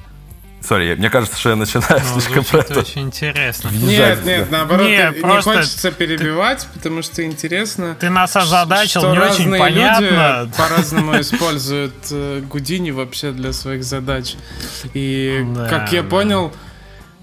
Сори, 0.62 0.96
мне 0.96 1.10
кажется, 1.10 1.38
что 1.38 1.50
я 1.52 1.56
начинаю 1.56 2.02
ну, 2.14 2.20
слишком 2.20 2.44
про 2.44 2.60
это. 2.60 2.80
очень 2.80 3.04
интересно. 3.04 3.70
Нет, 3.70 4.26
нет, 4.26 4.52
наоборот, 4.52 4.88
нет, 4.88 5.16
не 5.16 5.22
просто... 5.22 5.54
хочется 5.54 5.92
перебивать, 5.92 6.68
потому 6.74 7.02
что 7.04 7.24
интересно. 7.24 7.96
Ты 8.00 8.10
нас 8.10 8.36
озадачил, 8.36 9.02
что 9.02 9.12
не 9.14 9.20
очень 9.20 9.58
понятно. 9.58 10.52
по-разному 10.58 11.20
используют 11.20 11.94
э, 12.12 12.42
Гудини 12.42 12.92
вообще 12.92 13.32
для 13.32 13.54
своих 13.54 13.84
задач. 13.84 14.36
И, 14.94 15.46
да, 15.56 15.70
как 15.70 15.94
я 15.94 16.02
да. 16.02 16.10
понял, 16.10 16.54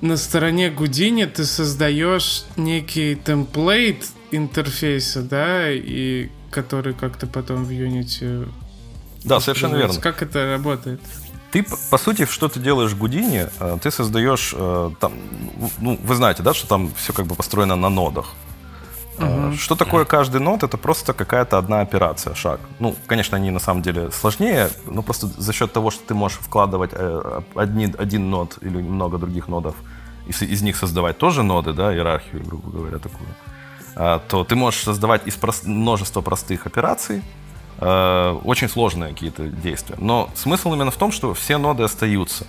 на 0.01 0.16
стороне 0.16 0.70
Гудини 0.70 1.24
ты 1.24 1.44
создаешь 1.44 2.44
некий 2.56 3.16
темплейт 3.16 4.06
интерфейса, 4.31 5.23
да, 5.23 5.70
и 5.70 6.28
который 6.51 6.94
как-то 6.94 7.27
потом 7.27 7.65
в 7.65 7.70
Unity... 7.70 8.48
Да, 9.24 9.40
совершенно 9.40 9.77
верно. 9.77 10.01
Как 10.01 10.23
это 10.23 10.51
работает? 10.52 11.01
Ты, 11.55 11.65
по 11.91 11.99
сути, 11.99 12.27
что 12.27 12.49
ты 12.49 12.59
делаешь 12.59 12.91
в 12.91 12.99
Гудине, 12.99 13.49
э, 13.61 13.79
ты 13.81 13.93
создаешь, 13.93 14.53
э, 14.57 14.91
там, 14.99 15.13
ну, 15.79 15.97
вы 16.03 16.15
знаете, 16.17 16.43
да, 16.43 16.53
что 16.53 16.67
там 16.67 16.91
все 16.97 17.13
как 17.13 17.27
бы 17.27 17.37
построено 17.37 17.77
на 17.77 17.89
нодах. 17.89 18.33
Uh-huh. 19.19 19.57
Что 19.57 19.77
такое 19.77 20.05
каждый 20.05 20.41
нод? 20.41 20.65
Это 20.65 20.77
просто 20.77 21.13
какая-то 21.13 21.57
одна 21.57 21.81
операция, 21.81 22.35
шаг. 22.35 22.59
Ну, 22.81 22.97
конечно, 23.07 23.37
они 23.37 23.53
на 23.53 23.61
самом 23.61 23.83
деле 23.83 24.11
сложнее, 24.11 24.69
но 24.87 25.03
просто 25.03 25.29
за 25.29 25.53
счет 25.53 25.73
того, 25.73 25.93
что 25.93 26.05
ты 26.05 26.15
можешь 26.15 26.39
вкладывать 26.41 26.91
один, 27.55 27.95
один 27.99 28.31
нод 28.31 28.59
или 28.61 28.83
много 28.83 29.19
других 29.19 29.47
нодов, 29.47 29.77
из, 30.27 30.43
из 30.43 30.63
них 30.63 30.77
создавать 30.77 31.19
тоже 31.19 31.45
ноды, 31.45 31.73
да, 31.73 31.95
иерархию, 31.95 32.43
грубо 32.45 32.71
говоря, 32.71 32.99
такую, 32.99 33.29
то 33.95 34.45
ты 34.49 34.57
можешь 34.57 34.83
создавать 34.83 35.29
из 35.29 35.37
прост, 35.37 35.67
множества 35.67 36.21
простых 36.21 36.67
операций, 36.67 37.23
Э, 37.79 38.39
очень 38.45 38.69
сложные 38.69 39.13
какие-то 39.13 39.49
действия. 39.49 39.97
Но 39.99 40.31
смысл 40.35 40.75
именно 40.75 40.91
в 40.91 40.97
том, 40.97 41.13
что 41.13 41.35
все 41.35 41.59
ноды 41.59 41.83
остаются. 41.83 42.47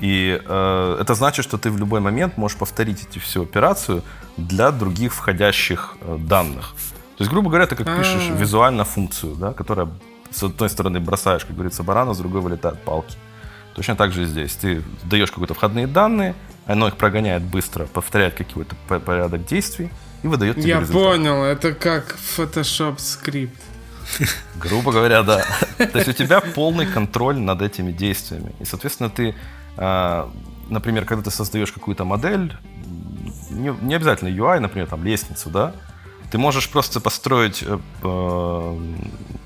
И 0.00 0.40
э, 0.44 0.98
это 1.00 1.14
значит, 1.14 1.44
что 1.44 1.58
ты 1.58 1.70
в 1.70 1.78
любой 1.78 2.00
момент 2.00 2.36
можешь 2.36 2.58
повторить 2.58 3.06
эти 3.08 3.18
всю 3.18 3.42
операцию 3.42 4.02
для 4.36 4.70
других 4.70 5.14
входящих 5.14 5.96
э, 6.00 6.16
данных. 6.18 6.74
То 7.16 7.22
есть, 7.22 7.30
грубо 7.30 7.48
говоря, 7.48 7.66
ты 7.66 7.76
как 7.76 7.86
пишешь 7.86 8.28
А-а-а. 8.28 8.36
визуально 8.36 8.84
функцию, 8.84 9.36
да, 9.36 9.52
которая 9.52 9.88
с 10.30 10.42
одной 10.42 10.68
стороны 10.68 11.00
бросаешь, 11.00 11.44
как 11.44 11.54
говорится, 11.54 11.82
барана, 11.82 12.12
с 12.12 12.18
другой 12.18 12.42
вылетают 12.42 12.82
палки. 12.82 13.16
Точно 13.74 13.96
так 13.96 14.12
же 14.12 14.22
и 14.22 14.26
здесь. 14.26 14.54
Ты 14.54 14.82
даешь 15.04 15.30
какие-то 15.30 15.54
входные 15.54 15.86
данные, 15.86 16.34
оно 16.66 16.88
их 16.88 16.96
прогоняет 16.96 17.42
быстро, 17.42 17.86
повторяет 17.86 18.34
какой-то 18.34 18.74
порядок 19.00 19.46
действий 19.46 19.90
и 20.22 20.28
выдает 20.28 20.56
тебе 20.56 20.68
Я 20.68 20.80
результат. 20.80 21.02
понял, 21.02 21.42
это 21.44 21.72
как 21.72 22.16
Photoshop 22.36 22.98
скрипт. 22.98 23.62
Грубо 24.56 24.92
говоря, 24.92 25.22
да. 25.22 25.44
То 25.78 25.98
есть 25.98 26.08
у 26.08 26.12
тебя 26.12 26.40
полный 26.40 26.86
контроль 26.86 27.38
над 27.38 27.62
этими 27.62 27.92
действиями. 27.92 28.54
И, 28.60 28.64
соответственно, 28.64 29.10
ты, 29.10 29.34
а, 29.76 30.30
например, 30.68 31.04
когда 31.04 31.24
ты 31.24 31.30
создаешь 31.30 31.72
какую-то 31.72 32.04
модель, 32.04 32.56
не, 33.50 33.94
обязательно 33.94 34.28
UI, 34.28 34.60
например, 34.60 34.88
там 34.88 35.04
лестницу, 35.04 35.50
да, 35.50 35.72
ты 36.30 36.38
можешь 36.38 36.68
просто 36.68 37.00
построить, 37.00 37.62
э, 37.62 37.78
э, 38.02 38.78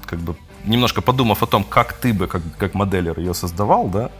как 0.07 0.19
бы, 0.21 0.35
немножко 0.65 1.03
подумав 1.03 1.43
о 1.43 1.47
том, 1.47 1.65
как 1.65 1.93
ты 1.93 2.13
бы, 2.13 2.27
как, 2.27 2.43
как 2.59 2.75
моделер 2.75 3.19
ее 3.19 3.35
создавал, 3.35 3.89
да, 3.89 4.11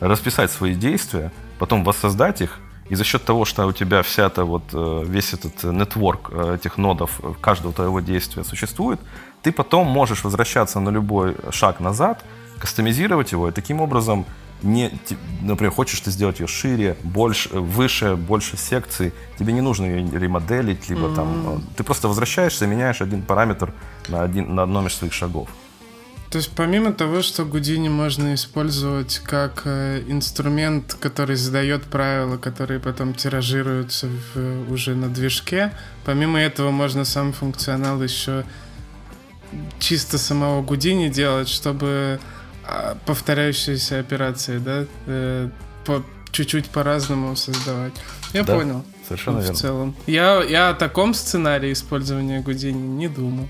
расписать 0.00 0.50
свои 0.50 0.74
действия, 0.74 1.30
потом 1.58 1.84
воссоздать 1.84 2.40
их, 2.40 2.58
и 2.88 2.94
за 2.94 3.04
счет 3.04 3.24
того, 3.24 3.44
что 3.44 3.66
у 3.66 3.72
тебя 3.72 4.02
вся 4.02 4.26
эта 4.26 4.44
вот, 4.44 4.62
э, 4.72 5.04
весь 5.06 5.34
этот 5.34 5.62
нетворк 5.64 6.32
этих 6.32 6.78
нодов 6.78 7.20
каждого 7.40 7.74
твоего 7.74 8.00
действия 8.00 8.44
существует, 8.44 9.00
ты 9.46 9.52
потом 9.52 9.86
можешь 9.86 10.24
возвращаться 10.24 10.80
на 10.80 10.90
любой 10.90 11.36
шаг 11.50 11.78
назад, 11.78 12.24
кастомизировать 12.58 13.30
его, 13.30 13.48
и 13.48 13.52
таким 13.52 13.80
образом 13.80 14.26
не, 14.62 14.90
например, 15.40 15.70
хочешь 15.70 16.00
ты 16.00 16.10
сделать 16.10 16.40
ее 16.40 16.48
шире, 16.48 16.96
больше, 17.04 17.48
выше, 17.50 18.16
больше 18.16 18.56
секций, 18.56 19.12
тебе 19.38 19.52
не 19.52 19.60
нужно 19.60 19.84
ее 19.84 20.18
ремоделить, 20.18 20.88
либо 20.88 21.06
mm-hmm. 21.06 21.14
там, 21.14 21.64
ты 21.76 21.84
просто 21.84 22.08
возвращаешься, 22.08 22.66
меняешь 22.66 23.00
один 23.00 23.22
параметр 23.22 23.72
на, 24.08 24.24
один, 24.24 24.52
на 24.52 24.64
одном 24.64 24.88
из 24.88 24.94
своих 24.94 25.12
шагов. 25.12 25.48
То 26.30 26.38
есть 26.38 26.50
помимо 26.56 26.92
того, 26.92 27.22
что 27.22 27.44
Гудини 27.44 27.88
можно 27.88 28.34
использовать 28.34 29.20
как 29.24 29.62
э, 29.64 30.02
инструмент, 30.08 30.96
который 30.98 31.36
задает 31.36 31.84
правила, 31.84 32.36
которые 32.36 32.80
потом 32.80 33.14
тиражируются 33.14 34.08
в, 34.08 34.72
уже 34.72 34.96
на 34.96 35.08
движке, 35.08 35.72
помимо 36.04 36.40
этого 36.40 36.72
можно 36.72 37.04
сам 37.04 37.32
функционал 37.32 38.02
еще 38.02 38.44
чисто 39.78 40.18
самого 40.18 40.62
Гудини 40.62 41.08
делать, 41.08 41.48
чтобы 41.48 42.20
а, 42.64 42.96
повторяющиеся 43.06 44.00
операции, 44.00 44.58
да, 44.58 44.86
э, 45.06 45.48
по, 45.84 46.02
чуть-чуть 46.32 46.68
по-разному 46.68 47.36
создавать. 47.36 47.92
Я 48.32 48.42
да, 48.42 48.56
понял. 48.56 48.84
Совершенно 49.06 49.38
в 49.38 49.40
верно. 49.42 49.54
В 49.54 49.60
целом. 49.60 49.96
Я, 50.06 50.42
я 50.42 50.70
о 50.70 50.74
таком 50.74 51.14
сценарии 51.14 51.72
использования 51.72 52.40
Гудини 52.40 52.76
не 52.76 53.08
думал. 53.08 53.48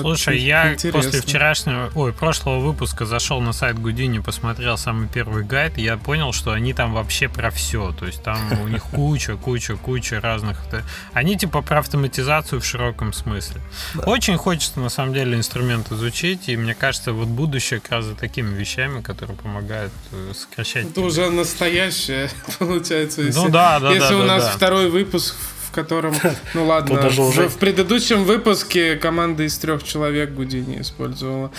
Слушай, 0.00 0.36
вот 0.36 0.42
я 0.44 0.74
интересно. 0.74 1.00
после 1.00 1.20
вчерашнего, 1.20 1.90
ой, 1.94 2.12
прошлого 2.12 2.60
выпуска 2.60 3.06
зашел 3.06 3.40
на 3.40 3.52
сайт 3.52 3.78
Гудини, 3.78 4.18
посмотрел 4.18 4.76
самый 4.76 5.08
первый 5.08 5.44
гайд, 5.44 5.78
и 5.78 5.82
я 5.82 5.96
понял, 5.96 6.32
что 6.32 6.52
они 6.52 6.72
там 6.74 6.92
вообще 6.92 7.28
про 7.28 7.50
все. 7.50 7.92
То 7.92 8.06
есть 8.06 8.22
там 8.22 8.38
у 8.62 8.68
них 8.68 8.82
куча, 8.92 9.36
куча, 9.36 9.76
куча 9.76 10.20
разных. 10.20 10.64
Они 11.12 11.36
типа 11.36 11.62
про 11.62 11.78
автоматизацию 11.78 12.60
в 12.60 12.64
широком 12.64 13.12
смысле. 13.12 13.60
Очень 14.06 14.36
хочется 14.36 14.80
на 14.80 14.88
самом 14.88 15.14
деле 15.14 15.36
инструмент 15.36 15.90
изучить, 15.92 16.48
и 16.48 16.56
мне 16.56 16.74
кажется, 16.74 17.12
вот 17.12 17.28
будущее 17.28 17.80
как 17.80 17.92
раз 17.92 18.04
за 18.06 18.14
такими 18.14 18.54
вещами, 18.54 19.00
которые 19.00 19.36
помогают 19.36 19.92
э, 20.12 20.32
сокращать. 20.34 20.90
Это 20.90 21.00
уже 21.00 21.30
настоящее, 21.30 22.30
получается. 22.58 23.22
Ну 23.22 23.48
да, 23.48 23.80
да, 23.80 23.92
Если 23.92 24.14
да, 24.14 24.18
у 24.18 24.22
нас 24.22 24.44
да. 24.44 24.50
второй 24.50 24.90
выпуск 24.90 25.34
котором, 25.74 26.14
ну 26.54 26.66
ладно, 26.66 27.06
уже- 27.08 27.48
в 27.48 27.56
предыдущем 27.58 28.24
выпуске 28.24 28.96
команда 28.96 29.42
из 29.42 29.58
трех 29.58 29.82
человек 29.84 30.30
Гудини 30.30 30.80
использовала. 30.80 31.50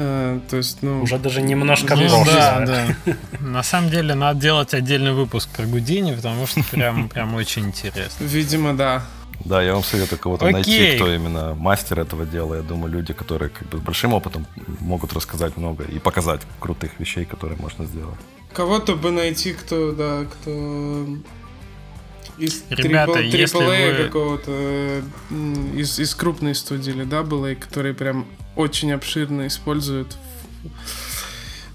Э, 0.00 0.38
то 0.48 0.56
есть, 0.56 0.78
ну, 0.82 1.02
Уже 1.02 1.18
даже 1.18 1.42
немножко 1.42 1.96
Ну, 1.96 2.24
да, 2.24 2.64
да. 2.64 3.16
На 3.40 3.62
самом 3.64 3.90
деле 3.90 4.14
надо 4.14 4.40
делать 4.40 4.72
отдельный 4.72 5.12
выпуск 5.12 5.48
про 5.50 5.66
Гудини, 5.66 6.14
потому 6.14 6.46
что 6.46 6.62
прям, 6.70 7.08
прям 7.08 7.34
очень 7.34 7.66
интересно. 7.66 8.24
видимо, 8.24 8.74
да. 8.74 9.04
Да, 9.44 9.62
я 9.62 9.72
вам 9.74 9.84
советую 9.84 10.18
кого-то 10.18 10.46
Окей. 10.46 10.54
найти, 10.54 10.96
кто 10.96 11.12
именно 11.14 11.54
мастер 11.54 12.00
этого 12.00 12.26
дела. 12.26 12.56
Я 12.56 12.62
думаю, 12.62 12.92
люди, 12.92 13.12
которые 13.12 13.50
как 13.50 13.68
бы 13.68 13.78
с 13.78 13.80
большим 13.80 14.12
опытом 14.12 14.46
могут 14.80 15.12
рассказать 15.12 15.56
много 15.56 15.84
и 15.84 15.98
показать 15.98 16.40
крутых 16.60 16.92
вещей, 16.98 17.24
которые 17.24 17.56
можно 17.58 17.84
сделать. 17.84 18.18
Кого-то 18.52 18.94
бы 18.96 19.10
найти, 19.10 19.52
кто, 19.52 19.92
да, 19.92 20.24
кто 20.24 21.06
из 22.38 22.64
Ребята, 22.70 23.18
трипл- 23.20 23.36
если 23.36 23.58
вы- 23.64 24.04
какого-то 24.04 25.02
из, 25.76 25.98
из 25.98 26.14
крупной 26.14 26.54
студии 26.54 26.90
или 26.92 27.04
AA, 27.04 27.54
которые 27.56 27.94
прям 27.94 28.26
очень 28.56 28.92
обширно 28.92 29.46
используют. 29.46 30.16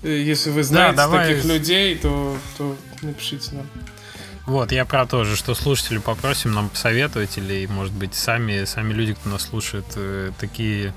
Э, 0.03 0.09
Если 0.09 0.49
вы 0.49 0.63
знаете 0.63 0.97
давай. 0.97 1.29
таких 1.29 1.45
людей, 1.45 1.95
то, 1.95 2.37
то 2.57 2.75
напишите 3.01 3.55
нам. 3.55 3.65
Вот, 4.45 4.73
я 4.73 4.83
про 4.83 5.05
то 5.05 5.23
же, 5.23 5.37
что 5.37 5.55
слушатели 5.55 5.99
попросим 5.99 6.53
нам 6.53 6.69
посоветовать, 6.69 7.37
или, 7.37 7.65
может 7.65 7.93
быть, 7.93 8.13
сами, 8.13 8.65
сами 8.65 8.91
люди, 8.91 9.13
кто 9.13 9.29
нас 9.29 9.43
слушает, 9.43 9.85
э, 9.95 10.31
такие, 10.37 10.93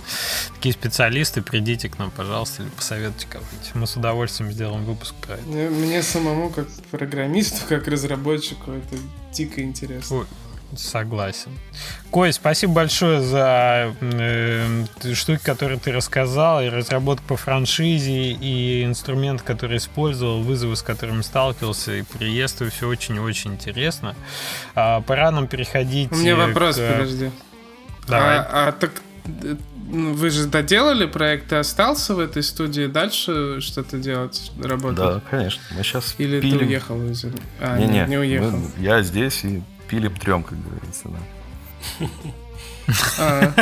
такие 0.55 0.73
специалисты, 0.73 1.43
придите 1.43 1.89
к 1.89 1.99
нам, 1.99 2.11
пожалуйста, 2.11 2.65
или 2.65 2.71
посоветуйте 2.71 3.29
кого-нибудь. 3.29 3.75
Мы 3.75 3.87
с 3.87 3.97
удовольствием 3.97 4.51
сделаем 4.51 4.85
выпуск 4.85 5.15
про 5.15 5.35
это. 5.35 5.45
Мне, 5.45 5.71
мне 5.71 6.03
самому, 6.03 6.51
как 6.51 6.67
программисту, 6.91 7.61
как 7.69 7.87
разработчику, 7.87 8.73
это 8.73 8.97
дико 9.33 9.63
интересно. 9.63 10.17
Ой, 10.17 10.27
Согласен. 10.75 11.53
Кой, 12.11 12.33
спасибо 12.33 12.73
большое 12.75 13.21
за 13.23 13.95
э, 14.01 14.85
штуки, 15.15 15.41
которые 15.43 15.79
ты 15.79 15.93
рассказал, 15.93 16.63
и 16.63 16.69
разработку 16.69 17.25
по 17.29 17.37
франшизе, 17.37 18.33
и 18.33 18.85
инструмент, 18.85 19.43
который 19.43 19.77
использовал, 19.79 20.43
вызовы, 20.43 20.77
с 20.77 20.83
которыми 20.83 21.23
сталкивался, 21.23 21.93
и 21.97 22.03
приветствую, 22.03 22.71
все 22.71 22.89
очень-очень 22.89 23.53
интересно. 23.53 24.15
А, 24.75 25.01
пора 25.03 25.31
нам 25.31 25.47
переходить... 25.47 26.11
У 26.13 26.17
меня 26.17 26.33
э, 26.33 26.47
вопрос, 26.49 26.77
к- 26.77 26.93
подожди. 26.93 27.31
Давай. 28.09 28.39
А, 28.39 28.69
а 28.69 28.73
так 28.73 28.91
э, 29.43 29.57
вы 29.89 30.31
же 30.31 30.47
доделали 30.47 31.07
проект, 31.07 31.49
ты 31.49 31.57
остался 31.57 32.15
в 32.15 32.19
этой 32.19 32.43
студии 32.43 32.87
дальше 32.87 33.61
что-то 33.61 33.99
делать, 33.99 34.51
работать? 34.63 34.97
Да, 34.99 35.21
конечно. 35.31 35.63
Мы 35.77 35.83
сейчас 35.85 36.15
Или 36.19 36.41
ты 36.41 36.51
пилим. 36.51 36.67
уехал 36.67 37.03
из... 37.09 37.25
А, 37.61 37.79
Не-не, 37.79 38.01
не, 38.03 38.07
не 38.09 38.17
уехал. 38.19 38.51
мы- 38.51 38.71
я 38.79 39.03
здесь 39.03 39.45
и 39.45 39.63
пилим 39.89 40.15
трем, 40.15 40.43
как 40.43 40.59
говорится. 40.63 41.09
Да. 41.09 42.07
А, 43.19 43.53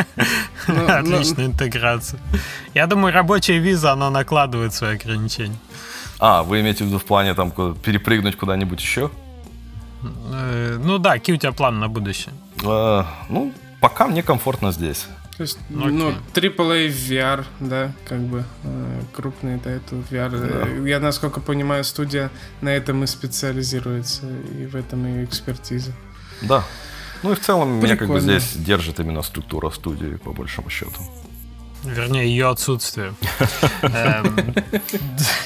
ну, 0.68 0.74
ну, 0.74 0.86
Отличная 0.86 1.46
интеграция. 1.46 2.20
Я 2.74 2.86
думаю, 2.86 3.14
рабочая 3.14 3.58
виза, 3.58 3.92
она 3.92 4.10
накладывает 4.10 4.74
свои 4.74 4.96
ограничения. 4.96 5.56
А, 6.18 6.42
вы 6.42 6.60
имеете 6.60 6.84
в 6.84 6.88
виду 6.88 6.98
в 6.98 7.04
плане 7.04 7.34
там 7.34 7.50
перепрыгнуть 7.50 8.36
куда-нибудь 8.36 8.80
еще? 8.80 9.10
Э, 10.30 10.78
Ну 10.82 10.98
да, 10.98 11.14
какие 11.14 11.36
у 11.36 11.38
тебя 11.38 11.52
планы 11.52 11.78
на 11.78 11.88
будущее? 11.88 12.34
А, 12.64 13.06
ну, 13.30 13.52
пока 13.80 14.06
мне 14.06 14.22
комфортно 14.22 14.72
здесь. 14.72 15.06
То 15.36 15.42
есть, 15.42 15.58
Окей. 15.70 15.90
ну, 15.90 16.12
AAA 16.34 16.88
VR, 16.88 17.44
да, 17.60 17.92
как 18.08 18.20
бы 18.20 18.44
э, 18.62 19.00
крупный, 19.12 19.58
да, 19.64 19.70
это 19.70 19.96
VR. 20.10 20.30
Э, 20.84 20.88
Я, 20.88 21.00
насколько 21.00 21.40
понимаю, 21.40 21.82
студия 21.82 22.30
на 22.60 22.68
этом 22.68 23.02
и 23.02 23.06
специализируется, 23.06 24.26
и 24.58 24.66
в 24.66 24.76
этом 24.76 25.06
и 25.06 25.24
экспертиза. 25.24 25.92
Да. 26.46 26.64
Ну 27.22 27.32
и 27.32 27.34
в 27.34 27.40
целом 27.40 27.70
меня 27.80 27.96
как 27.96 28.08
бы 28.08 28.14
Прикольно. 28.14 28.38
здесь 28.38 28.52
держит 28.56 29.00
именно 29.00 29.22
структура 29.22 29.70
студии, 29.70 30.16
по 30.16 30.32
большому 30.32 30.68
счету. 30.70 31.00
Вернее, 31.84 32.26
ее 32.26 32.48
отсутствие. 32.50 33.14
Эм, 33.82 34.54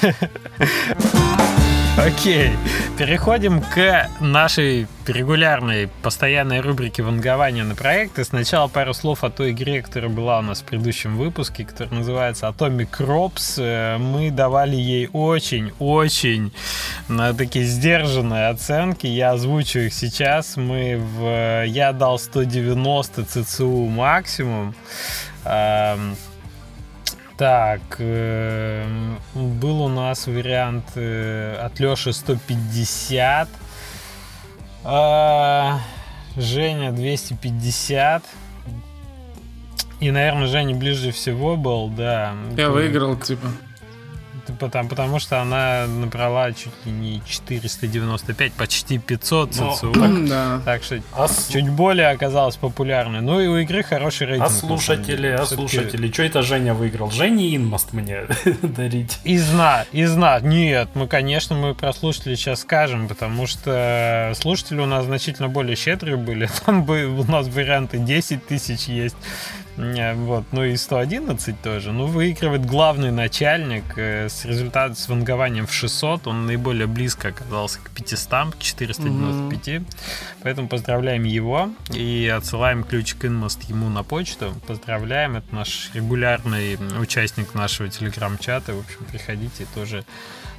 Окей, 1.97 2.51
переходим 2.97 3.61
к 3.61 4.09
нашей 4.21 4.87
регулярной, 5.05 5.89
постоянной 6.01 6.61
рубрике 6.61 7.03
вангования 7.03 7.65
на 7.65 7.75
проекты. 7.75 8.23
Сначала 8.23 8.69
пару 8.69 8.93
слов 8.93 9.25
о 9.25 9.29
той 9.29 9.51
игре, 9.51 9.81
которая 9.81 10.09
была 10.09 10.39
у 10.39 10.41
нас 10.41 10.61
в 10.61 10.63
предыдущем 10.63 11.17
выпуске, 11.17 11.65
которая 11.65 11.93
называется 11.95 12.47
Atomic 12.47 12.89
Crops. 12.97 13.55
Э, 13.57 13.97
Мы 13.97 14.31
давали 14.31 14.77
ей 14.77 15.09
очень-очень 15.11 16.53
на 17.09 17.33
такие 17.33 17.65
сдержанные 17.65 18.47
оценки. 18.47 19.05
Я 19.05 19.31
озвучу 19.31 19.79
их 19.79 19.93
сейчас. 19.93 20.55
Мы 20.55 20.95
в... 20.97 21.65
Я 21.65 21.91
дал 21.91 22.17
190 22.17 23.25
ЦЦУ 23.25 23.87
максимум. 23.87 24.73
Так, 27.39 27.79
эм, 27.99 29.17
был 29.33 29.83
у 29.83 29.87
нас 29.87 30.27
вариант 30.27 30.83
э, 30.95 31.55
от 31.55 31.79
Леши 31.79 32.11
150. 32.11 33.47
А, 34.83 35.79
Женя 36.35 36.91
250. 36.91 38.25
И, 40.01 40.11
наверное, 40.11 40.47
Женя 40.47 40.75
ближе 40.75 41.13
всего 41.13 41.55
был, 41.55 41.87
да. 41.87 42.35
Я 42.57 42.71
выиграл, 42.71 43.15
типа. 43.15 43.47
Потому, 44.53 44.89
потому 44.89 45.19
что 45.19 45.41
она 45.41 45.85
набрала 45.87 46.51
чуть 46.53 46.71
ли 46.85 46.91
не 46.91 47.21
495, 47.27 48.53
почти 48.53 48.97
500 48.97 49.55
Ну, 49.57 49.75
ЦЦУ. 49.75 49.91
Да. 50.27 50.61
Так 50.65 50.83
что 50.83 51.01
А, 51.13 51.27
с- 51.27 51.47
чуть 51.51 51.69
более 51.69 52.09
оказалась 52.09 52.55
популярной. 52.55 53.21
Ну 53.21 53.39
и 53.39 53.47
у 53.47 53.57
игры 53.57 53.83
хороший 53.83 54.27
рейтинг. 54.27 54.47
а 54.47 54.49
слушатели, 54.49 55.27
а 55.27 55.45
слушатели, 55.45 56.11
что 56.11 56.23
это 56.23 56.41
Женя 56.41 56.73
выиграл? 56.73 57.11
Жене 57.11 57.55
инмост 57.55 57.93
мне 57.93 58.25
дарить. 58.61 59.19
Изна, 59.23 59.85
изна. 59.91 60.39
Нет, 60.39 60.89
мы, 60.95 61.07
конечно, 61.07 61.55
мы 61.55 61.75
про 61.75 61.93
слушателей 61.93 62.35
сейчас 62.35 62.61
скажем, 62.61 63.07
потому 63.07 63.47
что 63.47 64.33
слушатели 64.35 64.79
у 64.79 64.85
нас 64.85 65.05
значительно 65.05 65.47
более 65.49 65.75
щедрые 65.75 66.17
были. 66.17 66.49
Там 66.65 66.83
бы 66.85 67.05
у 67.05 67.23
нас 67.29 67.47
варианты 67.47 67.97
10 67.97 68.45
тысяч 68.47 68.85
есть. 68.87 69.15
Э, 69.79 70.13
Вот, 70.13 70.45
ну 70.51 70.63
и 70.63 70.75
111 70.75 71.61
тоже. 71.61 71.91
Ну, 71.91 72.05
выигрывает 72.05 72.65
главный 72.65 73.11
начальник 73.11 73.97
э, 73.97 74.27
с 74.27 74.45
результатом, 74.45 74.95
с 74.95 75.07
вангованием 75.07 75.67
в 75.67 75.73
600. 75.73 76.27
Он 76.27 76.45
наиболее 76.45 76.87
близко 76.87 77.29
оказался 77.29 77.79
к 77.79 77.89
500, 77.91 78.55
к 78.55 78.59
495. 78.59 79.81
Поэтому 80.43 80.67
поздравляем 80.67 81.23
его 81.23 81.69
и 81.93 82.31
отсылаем 82.35 82.83
ключик 82.83 83.25
Инмост 83.25 83.63
ему 83.63 83.89
на 83.89 84.03
почту. 84.03 84.53
Поздравляем, 84.67 85.37
это 85.37 85.55
наш 85.55 85.91
регулярный 85.93 86.77
участник 86.99 87.53
нашего 87.53 87.89
телеграм-чата. 87.89 88.73
В 88.73 88.79
общем, 88.79 89.05
приходите 89.09 89.65
тоже 89.73 90.03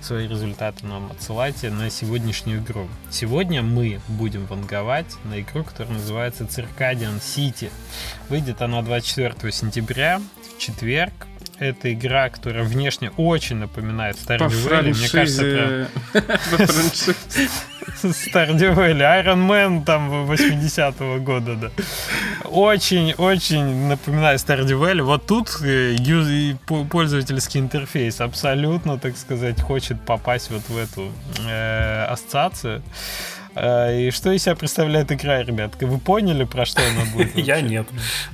свои 0.04 0.26
результаты 0.28 0.86
нам 0.86 1.10
отсылайте 1.10 1.70
на 1.70 1.90
сегодняшнюю 1.90 2.60
игру. 2.60 2.88
Сегодня 3.10 3.62
мы 3.62 4.00
будем 4.08 4.46
ванговать 4.46 5.16
на 5.24 5.40
игру, 5.40 5.64
которая 5.64 5.94
называется 5.94 6.44
Circadian 6.44 7.20
City. 7.20 7.70
Выйдет 8.28 8.62
она 8.62 8.82
24 8.82 9.52
сентября, 9.52 10.20
в 10.54 10.58
четверг. 10.58 11.12
Это 11.60 11.92
игра, 11.92 12.30
которая 12.30 12.64
внешне 12.64 13.10
очень 13.18 13.56
напоминает 13.56 14.16
По 14.16 14.32
Stardew 14.32 14.48
Valley. 14.48 14.96
Мне 14.96 15.08
кажется, 15.10 15.42
прям. 15.42 15.88
Stardew 18.02 18.74
Valley, 18.74 19.22
Iron 19.22 19.46
Man 19.46 19.84
там 19.84 20.10
80-го 20.10 21.22
года, 21.22 21.56
да. 21.56 21.70
Очень-очень 22.46 23.88
напоминает 23.88 24.40
Stardew 24.40 24.80
Valley. 24.80 25.02
Вот 25.02 25.26
тут 25.26 25.50
э, 25.62 26.56
пользовательский 26.90 27.60
интерфейс 27.60 28.22
абсолютно, 28.22 28.98
так 28.98 29.18
сказать, 29.18 29.60
хочет 29.60 30.00
попасть 30.00 30.50
вот 30.50 30.62
в 30.66 30.78
эту 30.78 31.12
э, 31.46 32.04
ассоциацию. 32.06 32.82
Э, 33.54 34.00
И 34.00 34.10
что 34.10 34.30
из 34.32 34.42
себя 34.44 34.54
представляет 34.54 35.10
игра, 35.12 35.42
ребятка? 35.42 35.86
Вы 35.86 35.98
поняли, 35.98 36.44
про 36.44 36.64
что 36.64 36.80
она 36.82 37.04
будет? 37.12 37.36
Я 37.46 37.60
нет. 37.60 37.86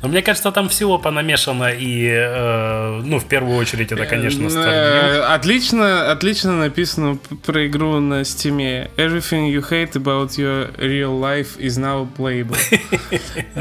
Но 0.03 0.09
мне 0.09 0.23
кажется, 0.23 0.53
там 0.53 0.69
всего 0.69 0.99
понамешано 0.99 1.71
и, 1.73 2.07
э, 2.09 3.01
ну, 3.05 3.19
в 3.19 3.25
первую 3.27 3.57
очередь, 3.57 3.93
это, 3.93 4.05
конечно, 4.07 4.47
Э. 4.49 5.21
Отлично, 5.35 6.11
отлично 6.13 6.53
написано 6.57 7.19
про 7.45 7.67
игру 7.67 8.01
на 8.01 8.25
стиме. 8.25 8.91
Everything 8.97 9.51
you 9.51 9.63
hate 9.69 9.93
about 9.93 10.37
your 10.39 10.71
real 10.79 11.19
life 11.19 11.57
is 11.59 11.79
now 11.79 12.07
playable. 12.17 12.57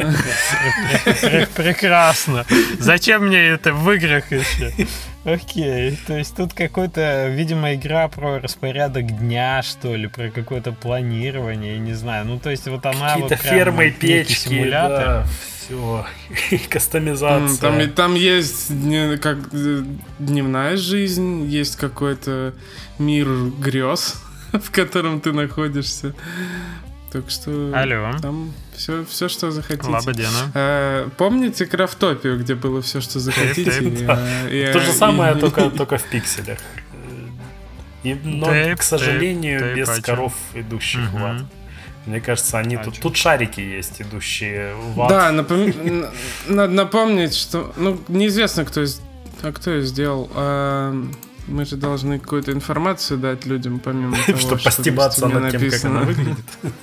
Пре- 1.21 1.47
Прекрасно. 1.55 2.45
Зачем 2.79 3.27
мне 3.27 3.47
это 3.49 3.73
в 3.73 3.89
играх 3.91 4.31
еще? 4.31 4.73
Окей, 5.25 5.97
то 6.05 6.15
есть 6.15 6.35
тут 6.35 6.53
какой-то, 6.53 7.29
видимо, 7.29 7.73
игра 7.73 8.07
про 8.07 8.39
распорядок 8.39 9.07
дня, 9.17 9.63
что 9.63 9.95
ли, 9.95 10.07
про 10.07 10.29
какое-то 10.29 10.71
планирование, 10.71 11.73
я 11.73 11.79
не 11.79 11.93
знаю. 11.93 12.25
Ну, 12.25 12.39
то 12.39 12.51
есть 12.51 12.67
вот 12.67 12.85
она 12.85 13.17
вот 13.17 13.29
Какие-то 13.29 13.35
фермы, 13.37 13.85
некий 13.85 13.99
печки, 13.99 14.33
симулятор. 14.49 15.05
да, 15.05 15.25
все. 15.57 16.05
М, 16.51 16.59
Кастомизация. 16.69 17.59
Там, 17.59 17.79
и- 17.81 17.87
там 17.87 18.13
есть 18.13 18.67
как 19.21 19.37
дневная 20.19 20.77
жизнь, 20.77 21.45
есть 21.45 21.75
какой-то 21.75 22.53
мир 22.99 23.27
грез, 23.59 24.21
в 24.53 24.69
котором 24.69 25.21
ты 25.21 25.31
находишься. 25.33 26.13
Так 27.15 27.29
что 27.29 27.71
Алло. 27.73 28.11
там 28.21 28.51
Все, 28.75 29.05
все 29.05 29.29
что 29.29 29.49
захотите. 29.51 29.87
Лабадена. 29.89 30.51
Э, 30.53 31.07
помните 31.17 31.65
Крафтопию, 31.65 32.37
где 32.39 32.55
было 32.55 32.81
все, 32.81 32.99
что 32.99 33.19
захотите? 33.21 33.71
То 34.73 34.79
же 34.81 34.91
самое, 34.91 35.35
только, 35.35 35.69
только 35.77 35.97
в 35.97 36.03
пикселях. 36.03 36.59
И, 38.03 38.13
но, 38.23 38.47
к 38.75 38.83
сожалению, 38.83 39.75
без 39.75 39.87
а 39.87 40.01
коров, 40.01 40.33
идущих 40.53 41.09
в 41.13 41.23
ад. 41.23 41.43
Мне 42.05 42.19
кажется, 42.19 42.59
они 42.59 42.75
А 42.75 42.83
тут... 42.83 42.99
Тут 42.99 43.15
шарики 43.17 43.61
есть, 43.61 44.01
идущие 44.01 44.75
в 44.75 45.01
ад. 45.01 45.09
Да, 45.09 45.31
напом- 45.31 46.11
надо 46.47 46.73
напомнить, 46.73 47.33
что... 47.33 47.73
Ну, 47.77 47.99
неизвестно, 48.09 48.65
кто, 48.65 48.83
из- 48.83 49.01
а 49.41 49.51
кто 49.53 49.79
сделал. 49.79 50.29
А, 50.35 50.93
мы 51.47 51.65
же 51.65 51.77
должны 51.77 52.19
какую-то 52.19 52.51
информацию 52.51 53.17
дать 53.19 53.45
людям, 53.47 53.79
помимо 53.79 54.15
того, 54.25 54.37
Чтобы 54.37 54.59
что 54.59 54.69
постебаться 54.69 55.27
над 55.27 55.51
тем, 55.51 55.69
как 55.71 55.85
она 55.85 55.99
написано. 56.01 56.01
выглядит. 56.01 56.45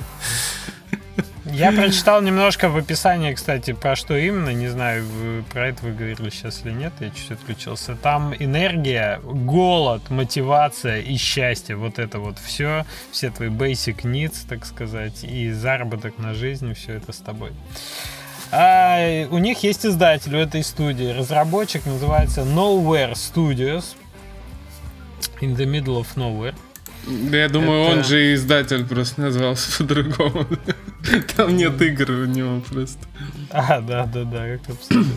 Я 1.53 1.71
прочитал 1.71 2.23
немножко 2.23 2.71
в 2.71 2.77
описании, 2.79 3.35
кстати, 3.35 3.73
про 3.75 3.95
что 3.95 4.17
именно. 4.17 4.51
Не 4.51 4.69
знаю, 4.69 5.05
вы 5.05 5.43
про 5.53 5.69
это 5.69 5.85
вы 5.85 5.93
говорили 5.93 6.31
сейчас 6.31 6.63
или 6.65 6.73
нет. 6.73 6.93
Я 7.01 7.11
чуть 7.11 7.31
отключился. 7.31 7.95
Там 7.95 8.35
энергия, 8.39 9.21
голод, 9.23 10.09
мотивация 10.09 11.01
и 11.01 11.17
счастье. 11.19 11.77
Вот 11.77 11.99
это 11.99 12.21
вот 12.21 12.39
все. 12.39 12.87
Все 13.11 13.31
твои 13.31 13.51
basic 13.51 14.03
needs, 14.03 14.47
так 14.49 14.65
сказать. 14.65 15.25
И 15.25 15.53
заработок 15.53 16.19
на 16.19 16.33
жизнь. 16.33 16.73
Все 16.73 16.95
это 16.95 17.13
с 17.13 17.19
тобой. 17.19 17.53
А 18.51 19.27
у 19.31 19.39
них 19.39 19.63
есть 19.63 19.85
издатель 19.85 20.35
у 20.35 20.39
этой 20.39 20.65
студии. 20.65 21.13
Разработчик 21.13 21.85
называется 21.85 22.43
Nowhere 22.43 23.13
Studios. 23.13 23.95
In 25.43 25.55
the 25.57 25.67
middle 25.67 26.01
of 26.01 26.07
nowhere. 26.17 26.55
Да 27.05 27.37
я 27.37 27.49
думаю, 27.49 27.83
Это- 27.85 27.93
он 27.99 28.05
же 28.05 28.33
издатель 28.35 28.87
просто 28.87 29.21
назвался 29.23 29.77
по-другому. 29.79 30.47
Там 31.37 31.57
нет 31.57 31.81
игр 31.83 32.11
у 32.11 32.25
него 32.27 32.61
просто. 32.61 33.05
А, 33.51 33.81
да, 33.81 34.05
да, 34.07 34.25
да, 34.25 34.57
как 34.59 34.71
абсолютно. 34.77 35.13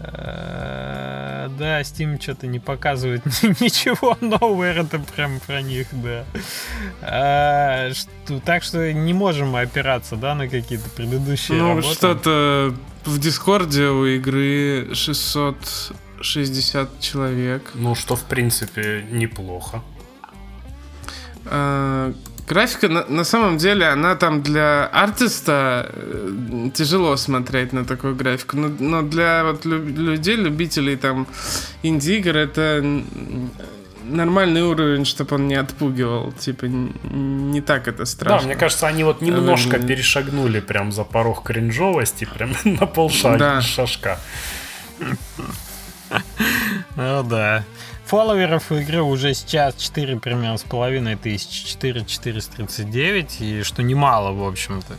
Э, 0.00 1.48
Да, 1.58 1.80
Steam 1.82 2.20
что-то 2.20 2.46
не 2.46 2.58
показывает 2.58 3.24
ничего 3.60 4.16
нового, 4.20 4.64
это 4.64 4.98
прям 4.98 5.38
про 5.40 5.62
них, 5.62 5.86
да. 5.92 6.24
А, 7.02 7.90
что- 7.94 8.40
Так 8.40 8.62
что 8.62 8.92
не 8.92 9.12
можем 9.14 9.50
мы 9.50 9.60
опираться, 9.62 10.16
да, 10.16 10.34
на 10.34 10.48
какие-то 10.48 10.88
предыдущие 10.90 11.58
Ну, 11.58 11.68
работы. 11.76 11.94
что-то 11.94 12.74
в 13.04 13.18
Дискорде 13.18 13.86
у 13.88 14.04
игры 14.06 14.90
660 14.94 17.00
человек. 17.00 17.70
Ну, 17.74 17.94
что, 17.94 18.16
в 18.16 18.24
принципе, 18.24 19.04
неплохо. 19.10 19.82
А, 21.46 22.12
Графика, 22.48 22.88
на, 22.88 23.04
на 23.06 23.24
самом 23.24 23.56
деле, 23.56 23.86
она 23.86 24.14
там 24.16 24.42
для 24.42 24.86
артиста 24.86 25.90
э, 25.94 26.70
тяжело 26.74 27.16
смотреть 27.16 27.72
на 27.72 27.84
такую 27.84 28.14
графику, 28.16 28.56
но, 28.56 28.68
но 28.78 29.02
для 29.02 29.44
вот 29.44 29.64
лю- 29.64 29.84
людей, 29.84 30.36
любителей 30.36 30.96
там 30.96 31.26
инди-игр, 31.82 32.36
это 32.36 32.82
нормальный 34.04 34.62
уровень, 34.62 35.04
чтобы 35.04 35.36
он 35.36 35.48
не 35.48 35.54
отпугивал. 35.54 36.32
Типа, 36.32 36.66
не 36.66 37.60
так 37.60 37.86
это 37.88 38.04
страшно. 38.04 38.40
Да, 38.40 38.46
мне 38.46 38.56
кажется, 38.56 38.86
они 38.88 39.04
вот 39.04 39.22
немножко 39.22 39.76
Эм, 39.76 39.86
перешагнули 39.86 40.60
прям 40.60 40.92
за 40.92 41.04
порог 41.04 41.44
кринжовости, 41.44 42.24
прям 42.34 42.50
на 42.64 42.86
полшага, 42.86 43.38
Да. 43.38 43.60
шажка. 43.62 44.18
Ну 46.96 47.22
да. 47.22 47.64
Фолловеров 48.12 48.70
у 48.70 48.76
игры 48.76 49.00
уже 49.00 49.32
сейчас 49.32 49.74
4 49.74 50.20
примерно 50.20 50.58
с 50.58 50.62
половиной 50.64 51.16
тысяч, 51.16 51.64
4 51.64 52.04
439, 52.04 53.40
и 53.40 53.62
что 53.62 53.82
немало, 53.82 54.32
в 54.32 54.46
общем-то. 54.46 54.96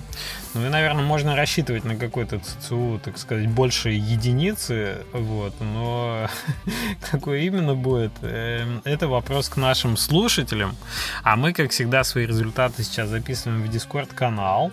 Ну 0.55 0.65
и, 0.65 0.69
наверное, 0.69 1.03
можно 1.03 1.35
рассчитывать 1.35 1.83
на 1.83 1.95
какой-то 1.95 2.39
ЦЦУ, 2.39 2.99
так 3.03 3.19
сказать, 3.19 3.49
больше 3.49 3.89
единицы, 3.89 5.05
вот, 5.13 5.53
но 5.59 6.27
какой 7.11 7.45
именно 7.45 7.75
будет, 7.75 8.13
эм, 8.23 8.81
это 8.83 9.07
вопрос 9.07 9.47
к 9.47 9.57
нашим 9.57 9.95
слушателям. 9.95 10.75
А 11.21 11.35
мы, 11.35 11.53
как 11.53 11.69
всегда, 11.69 12.03
свои 12.03 12.25
результаты 12.25 12.81
сейчас 12.83 13.09
записываем 13.09 13.61
в 13.61 13.67
Дискорд-канал 13.67 14.71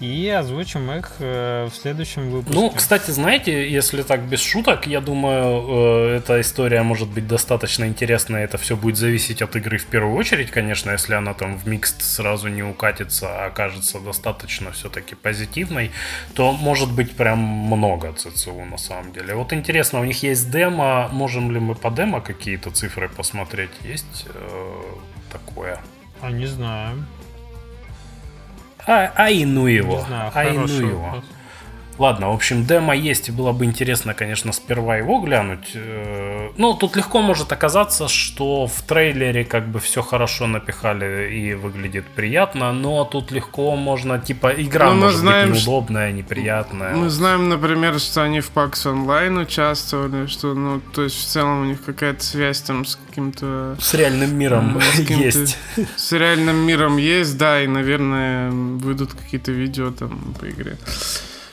и 0.00 0.28
озвучим 0.28 0.90
их 0.90 1.12
э, 1.18 1.68
в 1.70 1.74
следующем 1.74 2.30
выпуске. 2.30 2.58
Ну, 2.58 2.70
кстати, 2.70 3.10
знаете, 3.10 3.70
если 3.70 4.02
так 4.02 4.22
без 4.22 4.40
шуток, 4.40 4.86
я 4.86 5.00
думаю, 5.00 6.08
э, 6.08 6.16
эта 6.16 6.40
история 6.40 6.82
может 6.82 7.08
быть 7.08 7.26
достаточно 7.26 7.84
интересная. 7.84 8.44
Это 8.44 8.56
все 8.56 8.76
будет 8.76 8.96
зависеть 8.96 9.42
от 9.42 9.54
игры 9.56 9.78
в 9.78 9.86
первую 9.86 10.16
очередь, 10.16 10.50
конечно, 10.50 10.90
если 10.90 11.14
она 11.14 11.34
там 11.34 11.58
в 11.58 11.66
микст 11.66 12.02
сразу 12.02 12.48
не 12.48 12.62
укатится, 12.62 13.26
а 13.28 13.46
окажется 13.46 14.00
достаточно 14.00 14.72
все-таки 14.72 15.14
позитивной, 15.14 15.90
то 16.34 16.52
может 16.52 16.90
быть 16.90 17.12
прям 17.12 17.38
много 17.38 18.12
ЦЦУ 18.12 18.64
на 18.64 18.78
самом 18.78 19.12
деле. 19.12 19.34
Вот 19.34 19.52
интересно, 19.52 20.00
у 20.00 20.04
них 20.04 20.22
есть 20.22 20.50
демо, 20.50 21.08
можем 21.12 21.52
ли 21.52 21.60
мы 21.60 21.74
по 21.74 21.90
демо 21.90 22.20
какие-то 22.20 22.70
цифры 22.70 23.08
посмотреть? 23.08 23.70
Есть 23.82 24.26
э, 24.34 24.74
такое? 25.30 25.78
А, 26.22 26.30
не 26.30 26.46
знаю. 26.46 27.04
А, 28.90 29.12
а 29.14 29.30
и 29.30 29.44
ну 29.44 29.68
его. 29.68 29.98
Не 29.98 30.04
знаю, 30.04 30.32
а 30.34 30.44
и 30.44 30.48
ну 30.48 30.54
хороший 30.62 30.88
его. 30.88 31.00
вопрос. 31.00 31.24
Ладно, 32.00 32.30
в 32.30 32.34
общем, 32.34 32.64
демо 32.64 32.96
есть, 32.96 33.28
и 33.28 33.32
было 33.32 33.52
бы 33.52 33.66
интересно, 33.66 34.14
конечно, 34.14 34.52
сперва 34.52 34.96
его 34.96 35.20
глянуть. 35.20 35.72
Э, 35.74 36.48
Ну, 36.56 36.72
тут 36.72 36.96
легко 36.96 37.20
может 37.20 37.52
оказаться, 37.52 38.08
что 38.08 38.66
в 38.66 38.80
трейлере 38.82 39.44
как 39.44 39.68
бы 39.68 39.80
все 39.80 40.00
хорошо 40.00 40.46
напихали 40.46 41.30
и 41.30 41.52
выглядит 41.52 42.06
приятно, 42.16 42.72
но 42.72 43.04
тут 43.04 43.30
легко 43.32 43.76
можно, 43.76 44.18
типа, 44.18 44.48
игра 44.56 44.86
Ну, 44.86 45.00
может 45.00 45.20
знаем, 45.20 45.50
быть 45.50 45.58
неудобная, 45.58 46.10
неприятная. 46.12 46.96
Мы 46.96 47.10
знаем, 47.10 47.50
например, 47.50 48.00
что 48.00 48.22
они 48.22 48.40
в 48.40 48.50
PAX 48.54 48.86
Online 48.86 49.42
участвовали, 49.42 50.26
что, 50.26 50.54
ну, 50.54 50.80
то 50.94 51.02
есть 51.02 51.16
в 51.16 51.26
целом 51.26 51.60
у 51.60 51.64
них 51.66 51.84
какая-то 51.84 52.24
связь 52.24 52.62
там 52.62 52.86
с 52.86 52.96
каким-то... 52.96 53.76
С 53.78 53.92
реальным 53.92 54.34
миром 54.38 54.80
с 54.80 55.00
есть. 55.00 55.58
С 55.96 56.12
реальным 56.12 56.56
миром 56.56 56.96
есть, 56.96 57.36
да, 57.36 57.62
и, 57.62 57.66
наверное, 57.66 58.50
выйдут 58.50 59.12
какие-то 59.12 59.52
видео 59.52 59.90
там 59.90 60.34
по 60.40 60.48
игре. 60.48 60.78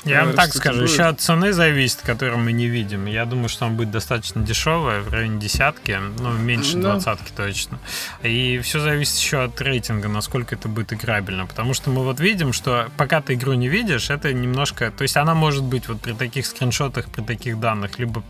Я 0.10 0.22
вам 0.26 0.34
Э, 0.34 0.34
так 0.36 0.54
скажу, 0.54 0.80
будет. 0.82 0.90
еще 0.92 1.04
от 1.04 1.20
цены 1.22 1.54
зависит, 1.54 2.02
которую 2.02 2.38
мы 2.40 2.52
не 2.52 2.68
видим. 2.68 3.06
Я 3.06 3.26
думаю, 3.26 3.50
что 3.50 3.66
он 3.66 3.76
будет 3.76 3.92
достаточно 3.92 4.42
дешевый, 4.44 5.02
в 5.02 5.12
районе 5.12 5.40
десятки, 5.40 5.98
ну, 6.20 6.32
меньше 6.34 6.78
Да. 6.78 6.92
двадцатки 6.92 7.32
точно. 7.36 7.80
И 8.24 8.60
все 8.64 8.80
зависит 8.80 9.18
еще 9.18 9.44
от 9.44 9.60
рейтинга, 9.62 10.08
насколько 10.08 10.56
это 10.56 10.68
будет 10.68 10.94
играбельно. 10.94 11.46
Потому 11.46 11.74
что 11.74 11.90
мы 11.90 12.04
вот 12.04 12.20
видим, 12.20 12.54
что 12.54 12.90
пока 12.98 13.22
ты 13.22 13.34
игру 13.36 13.54
не 13.54 13.68
видишь, 13.70 14.10
это 14.10 14.34
немножко... 14.34 14.92
То 14.92 15.04
есть 15.04 15.18
она 15.18 15.34
может 15.36 15.64
быть 15.64 15.88
вот 15.88 16.02
при 16.02 16.14
таких 16.14 16.46
скриншотах, 16.46 17.06
при 17.10 17.22
таких 17.22 17.60
данных, 17.60 18.00
либо 18.00 18.24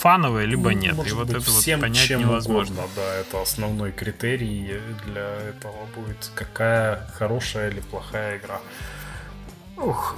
фановая, 0.00 0.46
либо 0.46 0.70
Ну, 0.70 0.78
нет. 0.78 0.94
может 0.94 1.12
И 1.12 1.14
вот 1.14 1.26
быть, 1.26 1.36
это 1.42 1.50
вот 1.50 1.60
всем 1.62 1.80
понять 1.80 2.06
чем 2.08 2.20
невозможно. 2.20 2.74
угодно, 2.74 2.90
да, 2.96 3.14
это 3.16 3.42
основной 3.42 3.92
критерий 3.92 4.80
для 5.04 5.28
этого 5.50 5.74
будет, 5.94 6.30
какая 6.34 7.06
хорошая 7.18 7.70
или 7.70 7.80
плохая 7.80 8.38
игра. 8.38 8.60
Ух. 9.76 10.16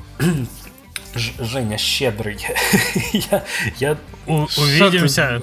Ж- 1.16 1.32
Женя 1.40 1.78
щедрый. 1.78 2.38
я, 3.30 3.44
я 3.78 3.96
У- 4.26 4.46
увидимся. 4.60 5.42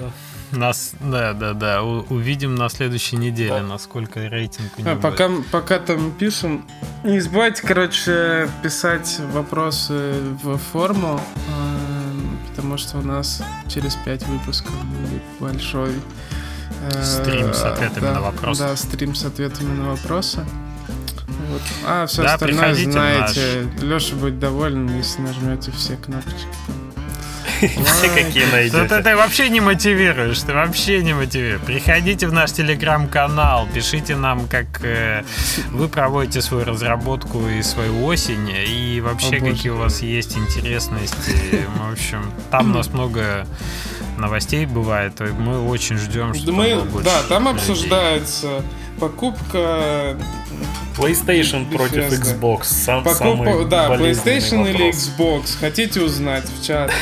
Нас, 0.52 0.92
да, 1.00 1.32
да, 1.32 1.52
да. 1.52 1.82
у- 1.82 2.04
увидим 2.14 2.54
на 2.54 2.68
следующей 2.68 3.16
неделе, 3.16 3.50
Да. 3.60 3.62
насколько 3.62 4.20
рейтинг 4.28 4.70
у 4.78 4.82
него 4.82 4.90
А, 4.90 4.94
будет. 4.94 5.02
пока, 5.02 5.30
пока 5.50 5.78
там 5.80 6.12
пишем, 6.12 6.64
не 7.02 7.18
забывайте, 7.18 7.62
короче, 7.66 8.48
писать 8.62 9.18
вопросы 9.32 10.12
в 10.42 10.56
форму, 10.58 11.20
эм, 11.48 12.38
потому 12.50 12.76
что 12.78 12.98
у 12.98 13.02
нас 13.02 13.42
через 13.68 13.96
пять 13.96 14.24
выпусков 14.28 14.74
будет 14.84 15.22
большой 15.40 15.94
э, 16.92 17.02
Стрим 17.02 17.52
с 17.52 17.62
ответами 17.64 18.04
да, 18.04 18.12
на 18.12 18.20
вопросы. 18.20 18.62
Да, 18.62 18.76
стрим 18.76 19.14
с 19.16 19.24
ответами 19.24 19.72
на 19.76 19.88
вопросы. 19.90 20.44
Вот. 21.54 21.62
А 21.86 22.06
все 22.06 22.22
Да, 22.22 22.34
остальное 22.34 22.74
знаете. 22.74 23.68
Леша 23.80 24.16
будет 24.16 24.38
доволен, 24.40 24.88
если 24.96 25.20
нажмете 25.22 25.70
все 25.72 25.96
кнопочки. 25.96 26.48
Все 27.60 28.08
какие 28.08 28.44
ты, 28.44 28.52
найдете. 28.52 29.02
ты 29.02 29.16
вообще 29.16 29.48
не 29.48 29.60
мотивируешь, 29.60 30.40
ты 30.40 30.52
вообще 30.52 31.02
не 31.02 31.14
мотивируешь. 31.14 31.60
Приходите 31.62 32.26
в 32.26 32.32
наш 32.32 32.52
телеграм-канал, 32.52 33.68
пишите 33.72 34.16
нам, 34.16 34.48
как 34.48 34.66
э, 34.82 35.22
вы 35.70 35.88
проводите 35.88 36.42
свою 36.42 36.64
разработку 36.64 37.46
и 37.48 37.62
свою 37.62 38.04
осень, 38.04 38.50
и 38.50 39.00
вообще 39.00 39.36
О, 39.36 39.40
какие 39.40 39.70
у 39.70 39.76
вас 39.76 40.02
есть 40.02 40.36
интересности. 40.36 41.64
В 41.78 41.92
общем, 41.92 42.30
там 42.50 42.72
у 42.72 42.74
нас 42.74 42.88
много 42.88 43.46
новостей 44.18 44.66
бывает, 44.66 45.20
и 45.20 45.24
мы 45.24 45.66
очень 45.66 45.96
ждем, 45.96 46.34
что 46.34 46.52
Мы, 46.52 46.82
да, 47.04 47.22
там 47.28 47.44
людей. 47.44 47.56
обсуждается 47.56 48.62
покупка 48.98 50.16
PlayStation 50.96 51.70
против. 51.70 52.04
Xbox. 52.12 52.64
Сам, 52.64 53.02
Покупка, 53.02 53.18
самый 53.18 53.64
да, 53.68 53.88
PlayStation 53.96 54.68
или 54.68 54.72
вопрос. 54.84 54.96
Xbox. 54.96 55.58
Хотите 55.60 56.00
узнать 56.00 56.44
в 56.48 56.64
чат? 56.64 56.92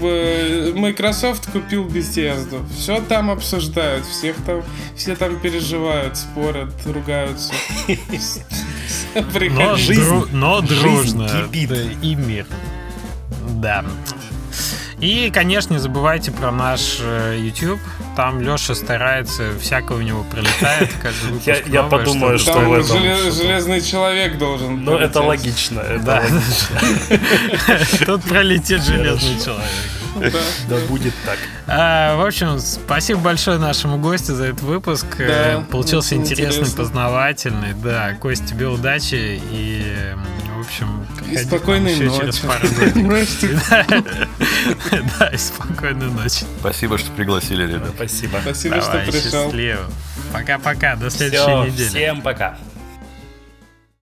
Microsoft 0.74 1.50
купил 1.50 1.86
Bethesda. 1.86 2.64
Все 2.76 3.00
там 3.00 3.30
обсуждают. 3.30 4.04
Всех 4.06 4.36
там, 4.44 4.62
все 4.96 5.16
там 5.16 5.38
переживают, 5.40 6.16
спорят, 6.16 6.72
ругаются. 6.86 7.52
Но, 9.14 9.20
дру- 9.22 10.28
но 10.32 10.60
жизнь 10.66 11.18
дружно. 11.18 11.28
кипит. 11.28 11.68
да, 11.70 11.76
И 12.02 12.14
мир. 12.14 12.46
Да. 13.60 13.84
И, 15.00 15.30
конечно, 15.32 15.74
не 15.74 15.78
забывайте 15.78 16.32
про 16.32 16.50
наш 16.50 16.98
э, 17.00 17.36
YouTube. 17.40 17.78
Там 18.16 18.40
Леша 18.40 18.74
старается, 18.74 19.52
всякое 19.60 19.98
у 19.98 20.00
него 20.02 20.24
прилетает. 20.24 20.90
Я- 21.68 21.82
подумаю, 21.84 22.38
что 22.38 22.58
в 22.58 22.72
этом 22.72 22.98
железный 23.32 23.80
человек 23.80 24.38
должен. 24.38 24.82
Ну, 24.84 24.96
это 24.96 25.20
логично. 25.22 25.80
Это 25.80 26.02
Да. 26.04 26.22
логично. 26.22 26.78
Тут 28.06 28.22
пролетит 28.24 28.82
железный 28.82 29.38
человек. 29.44 29.64
Да. 30.20 30.78
Будет 30.88 31.14
так. 31.24 31.38
А, 31.66 32.16
в 32.16 32.26
общем, 32.26 32.58
спасибо 32.58 33.20
большое 33.20 33.58
нашему 33.58 33.98
гостю 33.98 34.34
за 34.34 34.46
этот 34.46 34.62
выпуск. 34.62 35.06
Э, 35.18 35.62
Получился 35.70 36.14
интересный, 36.14 36.70
познавательный. 36.70 37.74
Да, 37.74 38.14
Кость, 38.14 38.46
тебе 38.46 38.66
удачи 38.66 39.40
и, 39.50 40.14
в 40.56 40.60
общем, 40.60 41.06
И 41.30 41.36
спокойной 41.38 41.96
ночи. 41.96 43.58
Да, 45.18 45.28
и 45.28 45.36
спокойной 45.36 46.10
ночи. 46.10 46.44
Спасибо, 46.60 46.98
что 46.98 47.10
пригласили, 47.12 47.66
ребят. 47.66 47.90
Спасибо. 47.94 48.38
Спасибо, 48.42 48.80
что 48.80 48.98
пришел. 49.06 49.44
счастливо. 49.46 49.80
Пока-пока, 50.32 50.96
до 50.96 51.10
следующей 51.10 51.70
недели. 51.70 51.88
всем 51.88 52.22
пока. 52.22 52.58